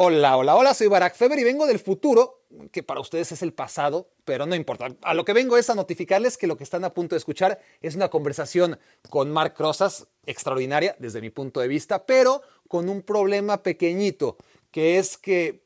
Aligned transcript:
Hola, 0.00 0.36
hola, 0.36 0.54
hola, 0.54 0.74
soy 0.74 0.86
Barack 0.86 1.16
Feber 1.16 1.40
y 1.40 1.42
vengo 1.42 1.66
del 1.66 1.80
futuro, 1.80 2.44
que 2.70 2.84
para 2.84 3.00
ustedes 3.00 3.32
es 3.32 3.42
el 3.42 3.52
pasado, 3.52 4.08
pero 4.24 4.46
no 4.46 4.54
importa. 4.54 4.86
A 5.02 5.12
lo 5.12 5.24
que 5.24 5.32
vengo 5.32 5.56
es 5.56 5.70
a 5.70 5.74
notificarles 5.74 6.38
que 6.38 6.46
lo 6.46 6.56
que 6.56 6.62
están 6.62 6.84
a 6.84 6.94
punto 6.94 7.16
de 7.16 7.18
escuchar 7.18 7.58
es 7.80 7.96
una 7.96 8.08
conversación 8.08 8.78
con 9.10 9.32
Mark 9.32 9.54
Rosas, 9.58 10.06
extraordinaria 10.24 10.94
desde 11.00 11.20
mi 11.20 11.30
punto 11.30 11.58
de 11.58 11.66
vista, 11.66 12.06
pero 12.06 12.42
con 12.68 12.88
un 12.88 13.02
problema 13.02 13.64
pequeñito, 13.64 14.36
que 14.70 14.98
es 14.98 15.18
que 15.18 15.64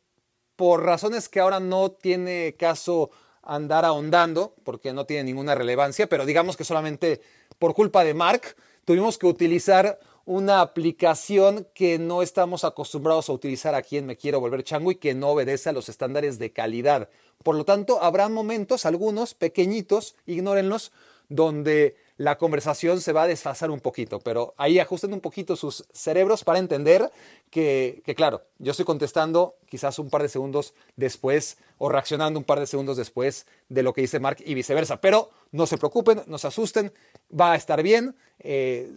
por 0.57 0.83
razones 0.83 1.29
que 1.29 1.41
ahora 1.41 1.61
no 1.61 1.91
tiene 1.91 2.57
caso 2.59 3.11
andar 3.43 3.85
ahondando, 3.85 4.55
porque 4.65 4.95
no 4.95 5.05
tiene 5.05 5.25
ninguna 5.25 5.55
relevancia, 5.55 6.07
pero 6.07 6.25
digamos 6.25 6.57
que 6.57 6.65
solamente 6.65 7.21
por 7.59 7.75
culpa 7.75 8.03
de 8.03 8.15
Mark, 8.15 8.57
tuvimos 8.87 9.19
que 9.19 9.27
utilizar 9.27 9.99
una 10.25 10.61
aplicación 10.61 11.67
que 11.75 11.99
no 11.99 12.23
estamos 12.23 12.65
acostumbrados 12.65 13.29
a 13.29 13.33
utilizar 13.33 13.75
aquí 13.75 13.97
en 13.97 14.07
Me 14.07 14.17
Quiero 14.17 14.41
Volver 14.41 14.63
Chango 14.63 14.91
y 14.91 14.97
que 14.97 15.15
no 15.15 15.31
obedece 15.31 15.69
a 15.69 15.73
los 15.73 15.89
estándares 15.89 16.39
de 16.39 16.53
calidad. 16.53 17.09
Por 17.43 17.57
lo 17.57 17.65
tanto, 17.65 18.03
habrá 18.03 18.29
momentos, 18.29 18.87
algunos 18.87 19.35
pequeñitos, 19.35 20.15
ignórenlos, 20.27 20.93
donde 21.29 21.97
la 22.19 22.39
conversación 22.39 23.01
se 23.01 23.13
va 23.13 23.23
a 23.23 23.27
desfasar 23.27 23.71
un 23.71 23.81
poquito, 23.81 24.21
pero 24.21 24.55
ahí 24.59 24.79
ajusten 24.79 25.13
un 25.13 25.21
poquito 25.21 25.57
sus 25.57 25.85
cerebros 25.93 26.45
para 26.45 26.59
entender 26.59 27.11
que, 27.51 28.03
que, 28.05 28.15
claro, 28.15 28.43
yo 28.59 28.71
estoy 28.71 28.85
contestando 28.85 29.57
quizás 29.69 29.99
un 29.99 30.11
par 30.11 30.23
de 30.23 30.29
segundos 30.29 30.75
después 30.95 31.57
o 31.79 31.89
reaccionando 31.89 32.39
un 32.39 32.45
par 32.45 32.61
de 32.61 32.67
segundos 32.67 32.97
después 32.97 33.47
de 33.69 33.83
lo 33.83 33.93
que 33.93 34.03
dice 34.03 34.21
Mark 34.21 34.39
y 34.45 34.55
viceversa, 34.55 35.01
pero 35.01 35.31
no 35.51 35.67
se 35.67 35.79
preocupen, 35.79 36.23
no 36.27 36.39
se 36.39 36.47
asusten, 36.47 36.93
va 37.39 37.53
a 37.53 37.57
estar 37.57 37.83
bien. 37.83 38.15
Eh, 38.39 38.93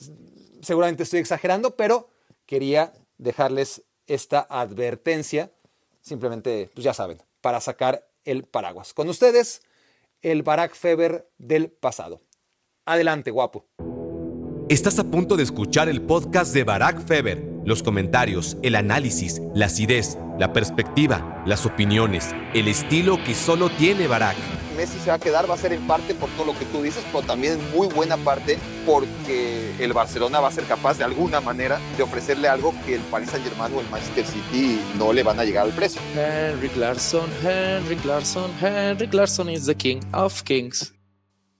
seguramente 0.65 1.03
estoy 1.03 1.19
exagerando, 1.19 1.75
pero 1.75 2.09
quería 2.45 2.93
dejarles 3.17 3.83
esta 4.07 4.45
advertencia, 4.49 5.51
simplemente, 6.01 6.69
pues 6.73 6.83
ya 6.83 6.93
saben, 6.93 7.21
para 7.41 7.61
sacar 7.61 8.07
el 8.23 8.43
paraguas. 8.43 8.93
Con 8.93 9.07
ustedes, 9.09 9.61
el 10.21 10.43
Barack 10.43 10.75
Feber 10.75 11.29
del 11.37 11.71
pasado. 11.71 12.21
Adelante, 12.85 13.31
guapo. 13.31 13.65
Estás 14.67 14.97
a 14.97 15.03
punto 15.03 15.37
de 15.37 15.43
escuchar 15.43 15.89
el 15.89 16.01
podcast 16.01 16.53
de 16.53 16.63
Barack 16.63 17.05
Feber. 17.05 17.43
Los 17.65 17.83
comentarios, 17.83 18.57
el 18.63 18.75
análisis, 18.75 19.41
la 19.53 19.67
acidez, 19.67 20.17
la 20.39 20.53
perspectiva, 20.53 21.43
las 21.45 21.65
opiniones, 21.65 22.31
el 22.53 22.67
estilo 22.67 23.23
que 23.23 23.35
solo 23.35 23.69
tiene 23.69 24.07
Barack. 24.07 24.64
Messi 24.75 24.99
se 24.99 25.09
va 25.09 25.15
a 25.15 25.19
quedar, 25.19 25.49
va 25.49 25.55
a 25.55 25.57
ser 25.57 25.73
en 25.73 25.85
parte 25.87 26.13
por 26.13 26.29
todo 26.31 26.45
lo 26.45 26.59
que 26.59 26.65
tú 26.65 26.81
dices, 26.81 27.03
pero 27.11 27.23
también 27.23 27.53
en 27.53 27.71
muy 27.71 27.87
buena 27.87 28.17
parte 28.17 28.57
porque 28.85 29.73
el 29.79 29.93
Barcelona 29.93 30.39
va 30.39 30.49
a 30.49 30.51
ser 30.51 30.65
capaz 30.65 30.97
de 30.97 31.03
alguna 31.03 31.41
manera 31.41 31.79
de 31.97 32.03
ofrecerle 32.03 32.47
algo 32.47 32.73
que 32.85 32.95
el 32.95 33.01
Paris 33.03 33.29
Saint 33.29 33.47
Germain 33.47 33.73
o 33.73 33.81
el 33.81 33.89
Manchester 33.89 34.25
City 34.25 34.79
no 34.97 35.13
le 35.13 35.23
van 35.23 35.39
a 35.39 35.43
llegar 35.43 35.65
al 35.65 35.73
precio. 35.73 36.01
Henry 36.15 36.69
Clarkson, 36.69 37.29
Henry 37.43 37.95
Clarkson, 37.97 38.51
Henry 38.61 39.07
Clarkson 39.07 39.49
is 39.49 39.65
the 39.65 39.75
king 39.75 40.01
of 40.13 40.43
kings. 40.43 40.93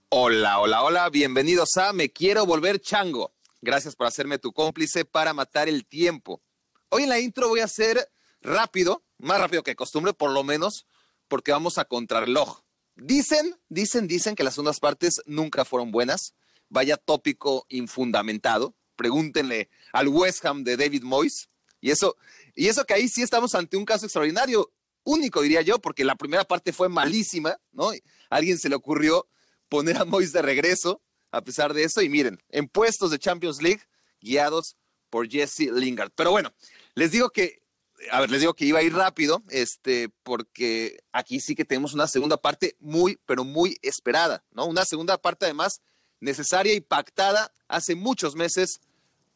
Hola, 0.08 0.60
hola, 0.60 0.82
hola, 0.82 1.10
bienvenidos 1.10 1.76
a 1.76 1.92
Me 1.92 2.10
Quiero 2.10 2.46
Volver 2.46 2.80
Chango. 2.80 3.32
Gracias 3.60 3.96
por 3.96 4.06
hacerme 4.06 4.38
tu 4.38 4.52
cómplice 4.52 5.04
para 5.04 5.34
matar 5.34 5.68
el 5.68 5.86
tiempo. 5.86 6.42
Hoy 6.90 7.02
en 7.02 7.08
la 7.08 7.18
intro 7.18 7.48
voy 7.48 7.60
a 7.60 7.68
ser 7.68 8.08
rápido, 8.40 9.02
más 9.18 9.40
rápido 9.40 9.62
que 9.62 9.74
costumbre, 9.74 10.12
por 10.12 10.30
lo 10.30 10.44
menos, 10.44 10.86
porque 11.26 11.50
vamos 11.50 11.78
a 11.78 11.84
contrarreloj. 11.84 12.65
Dicen, 12.96 13.54
dicen, 13.68 14.08
dicen 14.08 14.34
que 14.34 14.42
las 14.42 14.54
segundas 14.54 14.80
partes 14.80 15.20
nunca 15.26 15.64
fueron 15.64 15.92
buenas. 15.92 16.34
Vaya 16.68 16.96
tópico 16.96 17.66
infundamentado. 17.68 18.74
Pregúntenle 18.96 19.68
al 19.92 20.08
West 20.08 20.44
Ham 20.44 20.64
de 20.64 20.76
David 20.76 21.02
Moyes. 21.02 21.50
Y 21.80 21.90
eso, 21.90 22.16
y 22.54 22.68
eso 22.68 22.84
que 22.84 22.94
ahí 22.94 23.08
sí 23.08 23.22
estamos 23.22 23.54
ante 23.54 23.76
un 23.76 23.84
caso 23.84 24.06
extraordinario, 24.06 24.72
único 25.04 25.42
diría 25.42 25.60
yo, 25.60 25.78
porque 25.78 26.04
la 26.04 26.16
primera 26.16 26.44
parte 26.44 26.72
fue 26.72 26.88
malísima, 26.88 27.60
¿no? 27.72 27.90
alguien 28.30 28.58
se 28.58 28.68
le 28.68 28.74
ocurrió 28.74 29.28
poner 29.68 29.98
a 29.98 30.04
Moyes 30.04 30.32
de 30.32 30.42
regreso 30.42 31.02
a 31.30 31.42
pesar 31.42 31.74
de 31.74 31.84
eso. 31.84 32.00
Y 32.00 32.08
miren, 32.08 32.42
en 32.48 32.66
puestos 32.66 33.10
de 33.10 33.18
Champions 33.18 33.60
League, 33.60 33.82
guiados 34.20 34.76
por 35.10 35.28
Jesse 35.28 35.70
Lingard. 35.72 36.12
Pero 36.14 36.30
bueno, 36.30 36.54
les 36.94 37.10
digo 37.10 37.30
que 37.30 37.62
a 38.10 38.20
ver, 38.20 38.30
les 38.30 38.40
digo 38.40 38.54
que 38.54 38.64
iba 38.64 38.78
a 38.78 38.82
ir 38.82 38.94
rápido, 38.94 39.42
este, 39.48 40.10
porque 40.22 40.98
aquí 41.12 41.40
sí 41.40 41.54
que 41.54 41.64
tenemos 41.64 41.94
una 41.94 42.06
segunda 42.06 42.36
parte 42.36 42.76
muy, 42.80 43.18
pero 43.26 43.44
muy 43.44 43.78
esperada, 43.82 44.44
¿no? 44.52 44.66
Una 44.66 44.84
segunda 44.84 45.18
parte 45.18 45.46
además 45.46 45.80
necesaria 46.20 46.74
y 46.74 46.80
pactada 46.80 47.52
hace 47.68 47.94
muchos 47.94 48.34
meses 48.34 48.80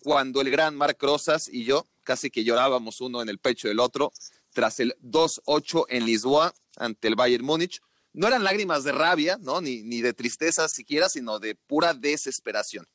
cuando 0.03 0.41
el 0.41 0.51
gran 0.51 0.77
Marc 0.77 1.03
Rosas 1.03 1.49
y 1.49 1.65
yo 1.65 1.87
casi 2.05 2.31
que 2.31 2.45
llorábamos 2.45 3.01
uno 3.01 3.23
en 3.23 3.29
el 3.29 3.39
pecho 3.39 3.69
del 3.69 3.81
otro 3.81 4.13
tras 4.53 4.81
el 4.81 4.97
2-8 5.03 5.87
en 5.89 6.07
Lisboa 6.07 6.55
ante 6.77 7.09
el 7.09 7.15
Bayern 7.15 7.45
Múnich. 7.45 7.81
No 8.13 8.27
eran 8.27 8.43
lágrimas 8.43 8.83
de 8.83 8.93
rabia, 8.93 9.39
¿no? 9.41 9.61
Ni, 9.61 9.83
ni 9.83 10.01
de 10.01 10.13
tristeza 10.13 10.69
siquiera, 10.69 11.09
sino 11.09 11.39
de 11.39 11.55
pura 11.55 11.95
desesperación. 11.95 12.87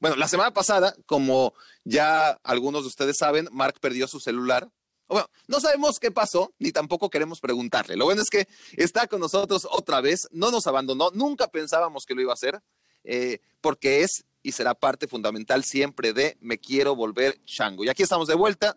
Bueno, 0.00 0.16
la 0.16 0.28
semana 0.28 0.52
pasada, 0.52 0.96
como 1.06 1.54
ya 1.84 2.38
algunos 2.42 2.82
de 2.82 2.88
ustedes 2.88 3.18
saben, 3.18 3.48
Marc 3.52 3.78
perdió 3.80 4.08
su 4.08 4.20
celular 4.20 4.70
bueno, 5.14 5.30
no 5.46 5.60
sabemos 5.60 6.00
qué 6.00 6.10
pasó, 6.10 6.52
ni 6.58 6.72
tampoco 6.72 7.08
queremos 7.08 7.38
preguntarle. 7.38 7.94
Lo 7.94 8.04
bueno 8.04 8.20
es 8.20 8.30
que 8.30 8.48
está 8.72 9.06
con 9.06 9.20
nosotros 9.20 9.64
otra 9.70 10.00
vez, 10.00 10.26
no 10.32 10.50
nos 10.50 10.66
abandonó, 10.66 11.12
nunca 11.14 11.46
pensábamos 11.46 12.04
que 12.04 12.16
lo 12.16 12.22
iba 12.22 12.32
a 12.32 12.34
hacer, 12.34 12.60
eh, 13.04 13.38
porque 13.60 14.02
es 14.02 14.24
y 14.42 14.50
será 14.50 14.74
parte 14.74 15.06
fundamental 15.06 15.62
siempre 15.62 16.12
de 16.12 16.36
Me 16.40 16.58
Quiero 16.58 16.96
Volver 16.96 17.38
Chango. 17.44 17.84
Y 17.84 17.90
aquí 17.90 18.02
estamos 18.02 18.26
de 18.26 18.34
vuelta. 18.34 18.76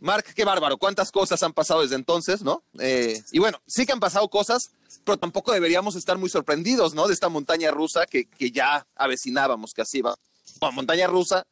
Mark, 0.00 0.24
qué 0.34 0.44
bárbaro, 0.44 0.76
cuántas 0.76 1.12
cosas 1.12 1.40
han 1.44 1.52
pasado 1.52 1.82
desde 1.82 1.94
entonces, 1.94 2.42
¿no? 2.42 2.64
Eh, 2.80 3.22
y 3.30 3.38
bueno, 3.38 3.62
sí 3.68 3.86
que 3.86 3.92
han 3.92 4.00
pasado 4.00 4.28
cosas, 4.28 4.72
pero 5.04 5.18
tampoco 5.18 5.52
deberíamos 5.52 5.94
estar 5.94 6.18
muy 6.18 6.28
sorprendidos, 6.28 6.94
¿no? 6.94 7.06
De 7.06 7.14
esta 7.14 7.28
montaña 7.28 7.70
rusa 7.70 8.06
que, 8.06 8.24
que 8.24 8.50
ya 8.50 8.84
avecinábamos 8.96 9.72
que 9.72 9.82
así 9.82 10.00
va. 10.00 10.16
Bueno, 10.58 10.72
montaña 10.72 11.06
rusa 11.06 11.46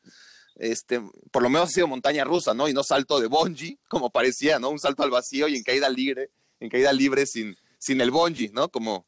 este, 0.56 1.02
por 1.30 1.42
lo 1.42 1.50
menos 1.50 1.68
ha 1.68 1.72
sido 1.72 1.86
montaña 1.86 2.24
rusa, 2.24 2.54
¿no? 2.54 2.68
Y 2.68 2.72
no 2.72 2.82
salto 2.82 3.20
de 3.20 3.26
bungee, 3.26 3.78
como 3.88 4.10
parecía, 4.10 4.58
¿no? 4.58 4.70
Un 4.70 4.78
salto 4.78 5.02
al 5.02 5.10
vacío 5.10 5.48
y 5.48 5.56
en 5.56 5.62
caída 5.62 5.88
libre, 5.88 6.30
en 6.60 6.68
caída 6.68 6.92
libre 6.92 7.26
sin, 7.26 7.56
sin 7.78 8.00
el 8.00 8.10
bungee, 8.10 8.50
¿no? 8.52 8.68
Como, 8.68 9.06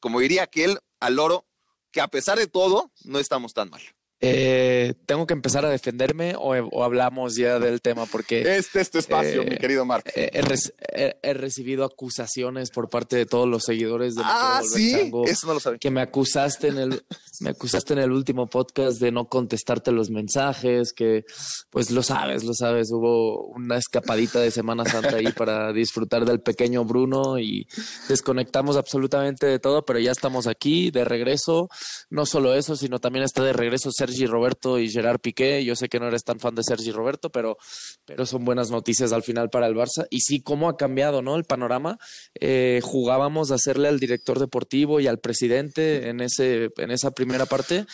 como 0.00 0.20
diría 0.20 0.44
aquel 0.44 0.78
al 1.00 1.16
loro, 1.16 1.46
que 1.90 2.00
a 2.00 2.08
pesar 2.08 2.38
de 2.38 2.46
todo, 2.46 2.92
no 3.04 3.18
estamos 3.18 3.54
tan 3.54 3.70
mal. 3.70 3.82
Eh, 4.20 4.94
¿Tengo 5.04 5.26
que 5.26 5.34
empezar 5.34 5.66
a 5.66 5.68
defenderme 5.68 6.34
o, 6.38 6.82
hablamos 6.82 7.36
ya 7.36 7.58
del 7.58 7.82
tema? 7.82 8.06
Porque... 8.06 8.56
Este 8.56 8.80
es 8.80 8.90
tu 8.90 8.98
espacio, 8.98 9.44
mi 9.44 9.54
eh, 9.54 9.58
querido 9.58 9.84
Mark. 9.84 10.04
He, 10.14 11.34
recibido 11.34 11.84
acusaciones 11.84 12.70
por 12.70 12.88
parte 12.88 13.16
de 13.16 13.26
todos 13.26 13.46
los 13.46 13.64
seguidores 13.64 14.14
de 14.14 14.22
Ah, 14.24 14.62
sí, 14.64 15.12
eso 15.26 15.46
no 15.46 15.54
lo 15.54 15.60
sabía. 15.60 15.78
Que 15.78 15.90
me 15.90 16.00
acusaste 16.00 16.68
en 16.68 16.78
el, 16.78 17.04
me 17.40 17.50
acusaste 17.50 17.92
en 17.92 17.98
el 17.98 18.10
último 18.10 18.46
podcast 18.46 19.00
de 19.00 19.12
no 19.12 19.28
contestarte 19.28 19.92
los 19.92 20.08
mensajes, 20.08 20.92
que 20.94 21.24
pues 21.70 21.90
lo 21.90 22.02
sabes, 22.02 22.44
lo 22.44 22.54
sabes, 22.54 22.90
hubo 22.90 23.48
una 23.48 23.76
escapadita 23.76 24.40
de 24.40 24.50
Semana 24.50 24.84
Santa 24.86 25.16
ahí 25.16 25.32
para 25.32 25.72
disfrutar 25.72 26.24
del 26.24 26.40
pequeño 26.40 26.84
Bruno 26.84 27.38
y 27.38 27.68
desconectamos 28.08 28.76
absolutamente 28.76 29.46
de 29.46 29.58
todo, 29.58 29.84
pero 29.84 29.98
ya 29.98 30.12
estamos 30.12 30.46
aquí 30.46 30.90
de 30.90 31.04
regreso. 31.04 31.68
No 32.08 32.24
solo 32.24 32.54
eso, 32.54 32.76
sino 32.76 32.98
también 32.98 33.24
está 33.24 33.42
de 33.42 33.52
regreso 33.52 33.90
Sergi 34.06 34.26
Roberto 34.26 34.78
y 34.78 34.88
Gerard 34.88 35.20
Piqué. 35.20 35.64
Yo 35.64 35.74
sé 35.74 35.88
que 35.88 35.98
no 35.98 36.06
eres 36.06 36.22
tan 36.22 36.38
fan 36.38 36.54
de 36.54 36.62
Sergi 36.62 36.92
Roberto, 36.92 37.30
pero, 37.30 37.56
pero 38.04 38.24
son 38.24 38.44
buenas 38.44 38.70
noticias 38.70 39.12
al 39.12 39.22
final 39.22 39.50
para 39.50 39.66
el 39.66 39.74
Barça. 39.74 40.06
Y 40.10 40.20
sí, 40.20 40.40
cómo 40.40 40.68
ha 40.68 40.76
cambiado 40.76 41.22
¿no? 41.22 41.36
el 41.36 41.44
panorama. 41.44 41.98
Eh, 42.38 42.80
jugábamos 42.82 43.50
a 43.50 43.56
hacerle 43.56 43.88
al 43.88 43.98
director 43.98 44.38
deportivo 44.38 45.00
y 45.00 45.06
al 45.06 45.18
presidente 45.18 46.08
en, 46.08 46.20
ese, 46.20 46.70
en 46.76 46.90
esa 46.90 47.10
primera 47.10 47.46
parte 47.46 47.86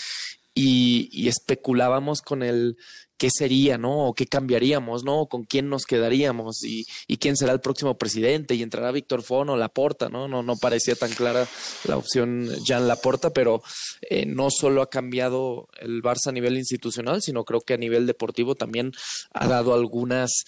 y, 0.55 1.09
y 1.13 1.29
especulábamos 1.29 2.21
con 2.21 2.43
el 2.43 2.77
qué 3.17 3.31
sería, 3.31 3.79
¿no? 3.79 4.09
O 4.09 4.15
qué 4.15 4.27
cambiaríamos, 4.27 5.05
¿no? 5.05 5.27
Con 5.27 5.45
quién 5.45 5.69
nos 5.69 5.85
quedaríamos 5.85 6.65
y, 6.65 6.87
quién 7.19 7.37
será 7.37 7.53
el 7.53 7.61
próximo 7.61 7.97
presidente 7.97 8.55
y 8.55 8.63
entrará 8.63 8.91
Víctor 8.91 9.23
Fono, 9.23 9.57
Laporta, 9.57 10.09
¿no? 10.09 10.27
No, 10.27 10.43
no 10.43 10.57
parecía 10.57 10.97
tan 10.97 11.13
clara 11.13 11.47
la 11.85 11.97
opción 11.97 12.49
Jan 12.67 12.89
Laporta, 12.89 13.31
pero 13.31 13.63
eh, 14.11 14.27
no 14.27 14.51
solo 14.51 14.83
ha 14.83 14.91
cambiado 14.91 15.69
el 15.81 16.03
Barça 16.03 16.29
a 16.29 16.33
nivel 16.33 16.57
institucional, 16.57 17.23
sino 17.23 17.45
creo 17.45 17.61
que 17.61 17.75
a 17.75 17.79
nivel 17.79 18.07
deportivo 18.07 18.55
también 18.55 18.93
ha 19.33 19.47
dado 19.47 19.75
algunas 19.75 20.45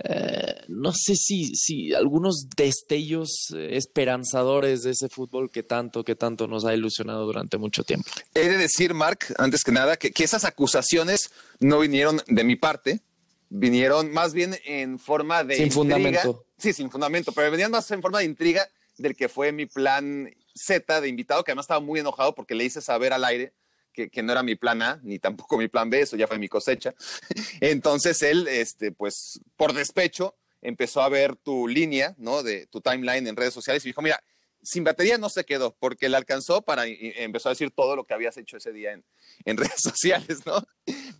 eh, 0.00 0.64
no 0.68 0.92
sé 0.92 1.14
si, 1.14 1.54
si 1.54 1.94
algunos 1.94 2.48
destellos 2.56 3.54
eh, 3.54 3.76
esperanzadores 3.76 4.82
de 4.82 4.90
ese 4.90 5.08
fútbol 5.08 5.50
que 5.50 5.62
tanto, 5.62 6.02
que 6.04 6.16
tanto 6.16 6.48
nos 6.48 6.64
ha 6.64 6.74
ilusionado 6.74 7.24
durante 7.24 7.58
mucho 7.58 7.84
tiempo. 7.84 8.10
He 8.34 8.48
de 8.48 8.58
decir, 8.58 8.92
Mark, 8.92 9.20
antes 9.38 9.62
que 9.62 9.70
nada, 9.70 9.96
que, 9.96 10.12
esas 10.24 10.44
acusaciones 10.44 11.30
no 11.60 11.78
vinieron 11.78 12.20
de 12.26 12.42
mi 12.42 12.56
parte, 12.56 13.00
vinieron 13.50 14.12
más 14.12 14.34
bien 14.34 14.56
en 14.64 14.98
forma 14.98 15.44
de... 15.44 15.56
Sin 15.56 15.70
fundamento. 15.70 16.44
Sí, 16.58 16.72
sin 16.72 16.90
fundamento, 16.90 17.30
pero 17.32 17.50
venían 17.50 17.70
más 17.70 17.88
en 17.90 18.02
forma 18.02 18.18
de 18.18 18.24
intriga 18.24 18.68
del 18.98 19.14
que 19.14 19.28
fue 19.28 19.52
mi 19.52 19.66
plan 19.66 20.28
Z 20.54 21.00
de 21.00 21.08
invitado, 21.08 21.44
que 21.44 21.52
además 21.52 21.64
estaba 21.64 21.80
muy 21.80 22.00
enojado 22.00 22.34
porque 22.34 22.54
le 22.54 22.64
hice 22.64 22.80
saber 22.80 23.12
al 23.12 23.24
aire 23.24 23.52
que, 23.94 24.22
no 24.22 24.32
era 24.32 24.42
mi 24.42 24.56
plan 24.56 24.82
A, 24.82 25.00
ni 25.02 25.18
tampoco 25.18 25.56
mi 25.56 25.68
plan 25.68 25.88
B, 25.88 26.00
eso 26.00 26.16
ya 26.16 26.26
fue 26.26 26.38
mi 26.38 26.48
cosecha. 26.48 26.94
Entonces 27.60 28.22
él, 28.22 28.48
este, 28.48 28.92
pues 28.92 29.40
por 29.56 29.72
despecho, 29.72 30.34
empezó 30.60 31.02
a 31.02 31.08
ver 31.08 31.36
tu 31.36 31.68
línea, 31.68 32.14
¿no? 32.18 32.42
De 32.42 32.66
tu 32.66 32.80
timeline 32.80 33.26
en 33.26 33.36
redes 33.36 33.54
sociales 33.54 33.84
y 33.84 33.90
dijo, 33.90 34.02
mira, 34.02 34.22
sin 34.62 34.82
batería 34.82 35.18
no 35.18 35.28
se 35.28 35.44
quedó, 35.44 35.76
porque 35.78 36.08
le 36.08 36.16
alcanzó 36.16 36.62
para 36.62 36.88
y 36.88 37.12
empezó 37.16 37.48
a 37.48 37.52
decir 37.52 37.70
todo 37.70 37.96
lo 37.96 38.04
que 38.04 38.14
habías 38.14 38.36
hecho 38.36 38.56
ese 38.56 38.72
día 38.72 38.92
en, 38.92 39.04
en 39.44 39.56
redes 39.58 39.80
sociales, 39.80 40.44
¿no? 40.46 40.66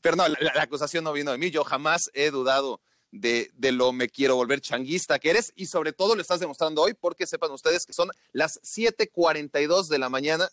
Pero 0.00 0.16
no, 0.16 0.26
la, 0.26 0.38
la, 0.40 0.62
acusación 0.62 1.04
no 1.04 1.12
vino 1.12 1.30
de 1.30 1.38
mí, 1.38 1.50
yo 1.50 1.62
jamás 1.62 2.10
he 2.14 2.30
dudado 2.30 2.80
de, 3.12 3.50
de, 3.54 3.70
lo 3.70 3.92
me 3.92 4.08
quiero 4.08 4.34
volver 4.34 4.60
changuista 4.60 5.20
que 5.20 5.30
eres 5.30 5.52
y 5.54 5.66
sobre 5.66 5.92
todo 5.92 6.16
lo 6.16 6.22
estás 6.22 6.40
demostrando 6.40 6.82
hoy 6.82 6.94
porque 6.94 7.26
sepan 7.26 7.52
ustedes 7.52 7.86
que 7.86 7.92
son 7.92 8.10
las 8.32 8.60
7.42 8.62 9.86
de 9.86 9.98
la 9.98 10.08
mañana. 10.08 10.48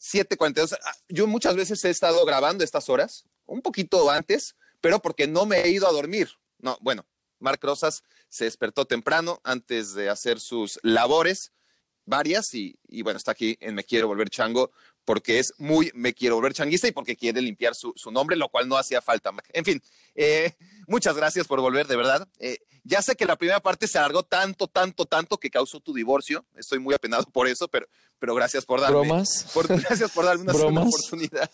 7.42. 0.00 0.78
Ah, 0.82 0.94
yo 1.08 1.26
muchas 1.26 1.56
veces 1.56 1.84
he 1.84 1.90
estado 1.90 2.24
grabando 2.24 2.64
estas 2.64 2.88
horas, 2.88 3.24
un 3.46 3.60
poquito 3.60 4.10
antes, 4.10 4.56
pero 4.80 5.00
porque 5.00 5.26
no 5.26 5.46
me 5.46 5.60
he 5.60 5.70
ido 5.70 5.86
a 5.86 5.92
dormir. 5.92 6.30
No, 6.58 6.78
bueno, 6.80 7.06
Marc 7.38 7.62
Rosas 7.62 8.02
se 8.28 8.44
despertó 8.44 8.86
temprano 8.86 9.40
antes 9.44 9.94
de 9.94 10.08
hacer 10.08 10.40
sus 10.40 10.78
labores, 10.82 11.52
varias, 12.04 12.54
y, 12.54 12.78
y, 12.88 13.02
bueno, 13.02 13.18
está 13.18 13.32
aquí 13.32 13.56
en 13.60 13.74
Me 13.74 13.84
Quiero 13.84 14.08
Volver 14.08 14.30
Chango 14.30 14.72
porque 15.10 15.40
es 15.40 15.54
muy 15.58 15.90
Me 15.92 16.14
Quiero 16.14 16.36
Volver 16.36 16.54
Changuista 16.54 16.86
y 16.86 16.92
porque 16.92 17.16
quiere 17.16 17.42
limpiar 17.42 17.74
su, 17.74 17.92
su 17.96 18.12
nombre, 18.12 18.36
lo 18.36 18.48
cual 18.48 18.68
no 18.68 18.76
hacía 18.76 19.02
falta. 19.02 19.32
En 19.52 19.64
fin, 19.64 19.82
eh, 20.14 20.52
muchas 20.86 21.16
gracias 21.16 21.48
por 21.48 21.60
volver, 21.60 21.88
de 21.88 21.96
verdad. 21.96 22.28
Eh, 22.38 22.58
ya 22.84 23.02
sé 23.02 23.16
que 23.16 23.24
la 23.24 23.34
primera 23.34 23.58
parte 23.58 23.88
se 23.88 23.98
alargó 23.98 24.22
tanto, 24.22 24.68
tanto, 24.68 25.06
tanto 25.06 25.36
que 25.36 25.50
causó 25.50 25.80
tu 25.80 25.92
divorcio. 25.92 26.46
Estoy 26.54 26.78
muy 26.78 26.94
apenado 26.94 27.24
por 27.24 27.48
eso, 27.48 27.66
pero, 27.66 27.88
pero 28.20 28.36
gracias 28.36 28.64
por 28.64 28.80
darme. 28.80 28.98
¿Bromas? 28.98 29.50
Por, 29.52 29.66
gracias 29.66 30.12
por 30.12 30.26
darme 30.26 30.44
una 30.44 30.52
segunda 30.52 30.82
oportunidad. 30.82 31.50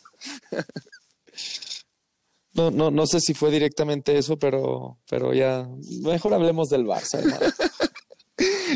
No, 2.53 2.71
no, 2.71 2.91
no 2.91 3.07
sé 3.07 3.21
si 3.21 3.33
fue 3.33 3.51
directamente 3.51 4.19
eso, 4.19 4.39
pero, 4.39 4.99
pero 5.09 5.33
ya 5.33 5.67
mejor 6.03 6.35
hablemos 6.35 6.69
del 6.69 6.85
Barça. 6.85 7.21
Hermano. 7.21 7.55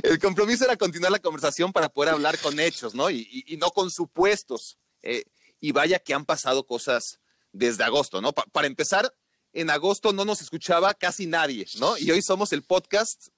El 0.03 0.19
compromiso 0.19 0.65
era 0.65 0.77
continuar 0.77 1.13
la 1.13 1.19
conversación 1.19 1.73
para 1.73 1.89
poder 1.89 2.15
hablar 2.15 2.39
con 2.39 2.59
hechos, 2.59 2.95
¿no? 2.95 3.11
Y, 3.11 3.57
no 3.61 3.71
con 3.71 3.91
supuestos. 3.91 4.79
Eh, 5.03 5.25
y 5.61 5.73
vaya 5.73 5.99
que 5.99 6.15
han 6.15 6.25
pasado 6.25 6.67
cosas 6.67 7.21
desde 7.53 7.85
agosto, 7.85 8.21
¿no? 8.21 8.33
Pa 8.33 8.45
para 8.47 8.67
empezar, 8.67 9.15
en 9.53 9.71
agosto 9.71 10.13
no 10.13 10.25
nos 10.25 10.41
escuchaba 10.41 10.95
casi 10.95 11.27
nadie, 11.27 11.67
¿no? 11.79 11.99
Y 11.99 12.11
hoy 12.11 12.23
somos 12.23 12.53
el 12.53 12.63
podcast 12.63 13.29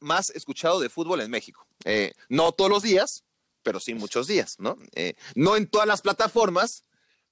más 0.00 0.30
escuchado 0.30 0.80
de 0.80 0.88
fútbol 0.88 1.20
en 1.20 1.30
México. 1.30 1.66
Eh, 1.84 2.12
no 2.28 2.52
todos 2.52 2.70
los 2.70 2.82
días, 2.82 3.24
pero 3.62 3.78
sí 3.80 3.94
muchos 3.94 4.26
días, 4.26 4.56
¿no? 4.58 4.76
Eh, 4.94 5.14
no 5.34 5.56
en 5.56 5.68
todas 5.68 5.86
las 5.86 6.00
plataformas, 6.00 6.84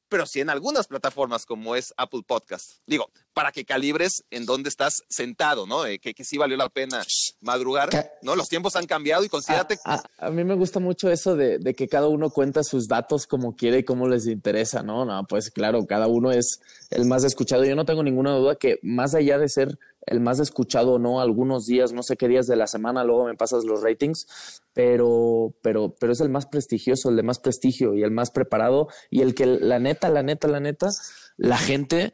pero 0.09 0.27
sí 0.27 0.41
en 0.41 0.51
algunas 0.51 0.87
plataformas 0.87 1.47
como 1.47 1.77
es 1.77 1.93
Apple 1.97 2.23
Podcast. 2.27 2.81
Digo, 2.87 3.11
para 3.33 3.53
que 3.53 3.65
calibres 3.65 4.25
en 4.31 4.47
dónde 4.47 4.69
estás 4.69 5.03
sentado, 5.09 5.67
¿no? 5.67 5.87
Eh, 5.87 5.99
que, 5.99 6.15
que, 6.15 6.25
sí 6.25 6.39
valió 6.39 6.57
la 6.57 6.69
pena 6.69 7.05
madrugar, 7.41 7.91
¿no? 8.23 8.35
Los 8.35 8.49
tiempos 8.49 8.77
han 8.77 8.87
cambiado 8.87 9.25
y 9.25 9.29
considérate... 9.29 9.79
A, 9.85 9.95
a, 10.19 10.27
a 10.27 10.31
mí 10.31 10.45
me 10.45 10.55
gusta 10.55 10.81
mucho 10.81 11.11
eso 11.11 11.37
de, 11.37 11.59
de, 11.59 11.75
que 11.75 11.89
cada 11.89 12.09
uno 12.09 12.31
cuenta 12.31 12.65
sus 12.65 12.89
datos 12.89 13.27
como 13.27 13.55
quiere 13.55 13.79
y 13.79 13.85
como 13.85 14.09
les 14.09 14.27
interesa, 14.27 14.83
¿no? 14.83 15.05
No, 15.05 15.25
pues 15.27 15.51
claro, 15.51 15.87
cada 15.87 16.07
uno 16.07 16.33
es 16.33 16.61
el 16.91 17.05
más 17.05 17.25
escuchado. 17.25 17.65
Yo 17.65 17.77
no 17.77 17.85
tengo 17.85 18.03
ninguna 18.03 18.35
duda 18.35 18.57
que 18.57 18.79
más 18.83 19.15
allá 19.15 19.39
de 19.39 19.49
ser 19.49 19.79
el 20.11 20.21
más 20.21 20.41
escuchado 20.41 20.95
o 20.95 20.99
no 20.99 21.21
algunos 21.21 21.67
días, 21.67 21.93
no 21.93 22.03
sé 22.03 22.17
qué 22.17 22.29
días 22.29 22.47
de 22.47 22.57
la 22.57 22.67
semana, 22.67 23.05
luego 23.05 23.27
me 23.27 23.35
pasas 23.35 23.65
los 23.65 23.83
ratings, 23.83 24.27
pero, 24.73 25.55
pero, 25.63 25.95
pero 25.99 26.13
es 26.13 26.21
el 26.21 26.29
más 26.29 26.47
prestigioso, 26.47 27.11
el 27.11 27.17
de 27.17 27.23
más 27.23 27.39
prestigio 27.39 27.95
y 27.95 28.03
el 28.03 28.11
más 28.11 28.31
preparado 28.31 28.89
y 29.11 29.23
el 29.23 29.35
que 29.35 29.47
la 29.47 29.79
neta, 29.79 30.09
la 30.09 30.23
neta, 30.23 30.49
la 30.49 30.61
neta, 30.61 30.89
la 31.37 31.59
gente 31.59 32.13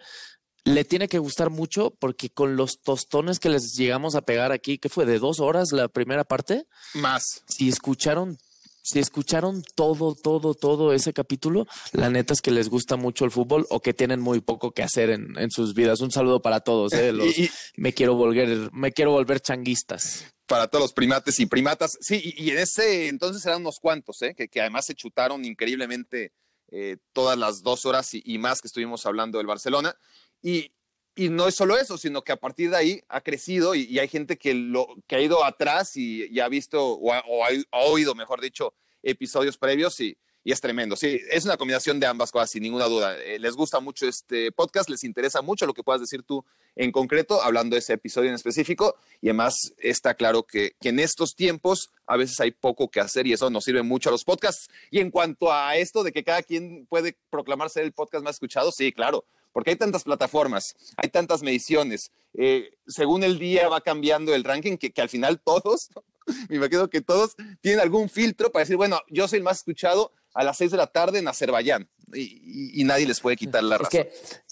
le 0.64 0.84
tiene 0.84 1.08
que 1.08 1.18
gustar 1.18 1.50
mucho 1.50 1.90
porque 1.90 2.30
con 2.30 2.56
los 2.56 2.80
tostones 2.80 3.38
que 3.38 3.50
les 3.50 3.74
llegamos 3.74 4.14
a 4.14 4.22
pegar 4.22 4.50
aquí, 4.50 4.78
que 4.78 4.88
fue 4.88 5.04
de 5.04 5.18
dos 5.18 5.40
horas 5.40 5.72
la 5.72 5.88
primera 5.88 6.24
parte, 6.24 6.66
más. 6.94 7.42
Si 7.46 7.68
escucharon 7.68 8.38
si 8.84 8.98
escucharon 8.98 9.62
todo, 9.74 10.14
todo, 10.14 10.54
todo 10.54 10.92
ese 10.92 11.14
capítulo, 11.14 11.66
la 11.92 12.10
neta 12.10 12.34
es 12.34 12.42
que 12.42 12.50
les 12.50 12.68
gusta 12.68 12.96
mucho 12.96 13.24
el 13.24 13.30
fútbol 13.30 13.66
o 13.70 13.80
que 13.80 13.94
tienen 13.94 14.20
muy 14.20 14.42
poco 14.42 14.72
que 14.72 14.82
hacer 14.82 15.08
en, 15.08 15.38
en 15.38 15.50
sus 15.50 15.72
vidas. 15.72 16.02
Un 16.02 16.10
saludo 16.10 16.42
para 16.42 16.60
todos, 16.60 16.92
¿eh? 16.92 17.10
Los, 17.14 17.38
y, 17.38 17.50
me 17.76 17.94
quiero 17.94 18.14
volver, 18.14 18.70
me 18.72 18.92
quiero 18.92 19.12
volver 19.12 19.40
changuistas. 19.40 20.26
Para 20.46 20.68
todos 20.68 20.82
los 20.82 20.92
primates 20.92 21.40
y 21.40 21.46
primatas. 21.46 21.96
Sí, 21.98 22.20
y, 22.22 22.44
y 22.44 22.50
en 22.50 22.58
ese 22.58 23.08
entonces 23.08 23.44
eran 23.46 23.62
unos 23.62 23.78
cuantos, 23.80 24.20
¿eh? 24.20 24.34
que, 24.36 24.48
que 24.48 24.60
además 24.60 24.84
se 24.84 24.94
chutaron 24.94 25.46
increíblemente 25.46 26.32
eh, 26.70 26.98
todas 27.14 27.38
las 27.38 27.62
dos 27.62 27.86
horas 27.86 28.12
y, 28.12 28.22
y, 28.22 28.36
más 28.36 28.60
que 28.60 28.68
estuvimos 28.68 29.06
hablando 29.06 29.38
del 29.38 29.46
Barcelona. 29.46 29.96
Y, 30.42 30.72
y 31.16 31.28
no 31.28 31.46
es 31.46 31.54
solo 31.54 31.78
eso, 31.78 31.96
sino 31.96 32.22
que 32.22 32.32
a 32.32 32.36
partir 32.36 32.70
de 32.70 32.76
ahí 32.76 33.02
ha 33.08 33.20
crecido 33.20 33.74
y, 33.74 33.98
hay 33.98 34.08
gente 34.08 34.36
que, 34.36 34.54
lo, 34.54 34.88
que 35.06 35.16
ha 35.16 35.20
ido 35.20 35.44
atrás 35.44 35.96
y, 35.96 36.26
y 36.26 36.40
ha 36.40 36.48
visto 36.48 36.84
o 36.84 37.12
ha, 37.12 37.22
oído, 37.70 38.14
mejor 38.14 38.40
dicho, 38.40 38.74
episodios 39.02 39.56
previos 39.56 40.00
y, 40.00 40.16
y, 40.42 40.50
es 40.50 40.60
tremendo. 40.60 40.96
Sí, 40.96 41.20
es 41.30 41.44
una 41.44 41.56
combinación 41.56 42.00
de 42.00 42.06
ambas 42.06 42.32
cosas, 42.32 42.50
sin 42.50 42.64
ninguna 42.64 42.86
duda. 42.86 43.16
Eh, 43.16 43.38
les 43.38 43.54
gusta 43.54 43.78
mucho 43.78 44.08
este 44.08 44.50
podcast, 44.50 44.90
les 44.90 45.04
interesa 45.04 45.40
mucho 45.40 45.66
lo 45.66 45.74
que 45.74 45.84
puedas 45.84 46.00
decir 46.00 46.24
tú 46.24 46.44
en 46.74 46.90
concreto, 46.90 47.40
hablando 47.40 47.74
de 47.74 47.78
ese 47.78 47.92
episodio 47.92 48.30
en 48.30 48.34
específico, 48.34 48.96
y 49.20 49.28
además 49.28 49.54
está 49.78 50.14
claro 50.14 50.42
que, 50.42 50.72
que 50.80 50.88
en 50.88 50.98
estos 50.98 51.36
tiempos 51.36 51.92
a 52.08 52.16
veces 52.16 52.40
hay 52.40 52.50
poco 52.50 52.90
que 52.90 52.98
hacer 52.98 53.28
y 53.28 53.34
eso 53.34 53.48
nos 53.50 53.64
sirve 53.64 53.84
mucho 53.84 54.08
a 54.08 54.12
los 54.12 54.24
podcasts. 54.24 54.68
Y 54.90 54.98
en 54.98 55.12
cuanto 55.12 55.52
a 55.52 55.76
esto 55.76 56.02
de 56.02 56.10
que 56.10 56.24
cada 56.24 56.42
quien 56.42 56.86
puede 56.86 57.16
proclamarse 57.30 57.80
el 57.82 57.92
podcast 57.92 58.24
más 58.24 58.34
escuchado, 58.34 58.72
sí, 58.72 58.90
claro 58.90 59.24
porque 59.54 59.70
hay 59.70 59.76
tantas 59.76 60.02
plataformas, 60.02 60.74
hay 60.96 61.08
tantas 61.08 61.42
mediciones. 61.42 62.10
Eh, 62.34 62.72
según 62.88 63.22
el 63.22 63.38
día 63.38 63.68
va 63.68 63.80
cambiando 63.80 64.34
el 64.34 64.42
ranking, 64.42 64.76
que, 64.76 64.90
que 64.92 65.00
al 65.00 65.08
final 65.08 65.40
todos, 65.40 65.90
me 66.50 66.56
imagino 66.56 66.90
que 66.90 67.00
todos 67.00 67.36
tienen 67.62 67.80
algún 67.80 68.10
filtro 68.10 68.50
para 68.50 68.64
decir, 68.64 68.76
bueno, 68.76 69.00
yo 69.08 69.28
soy 69.28 69.38
el 69.38 69.44
más 69.44 69.58
escuchado 69.58 70.12
a 70.34 70.42
las 70.42 70.58
6 70.58 70.72
de 70.72 70.76
la 70.76 70.88
tarde 70.88 71.20
en 71.20 71.28
Azerbaiyán 71.28 71.88
y, 72.12 72.20
y, 72.20 72.80
y 72.80 72.84
nadie 72.84 73.06
les 73.06 73.20
puede 73.20 73.36
quitar 73.36 73.62
la 73.62 73.78
razón. 73.78 74.00
Es 74.00 74.06
que, 74.06 74.44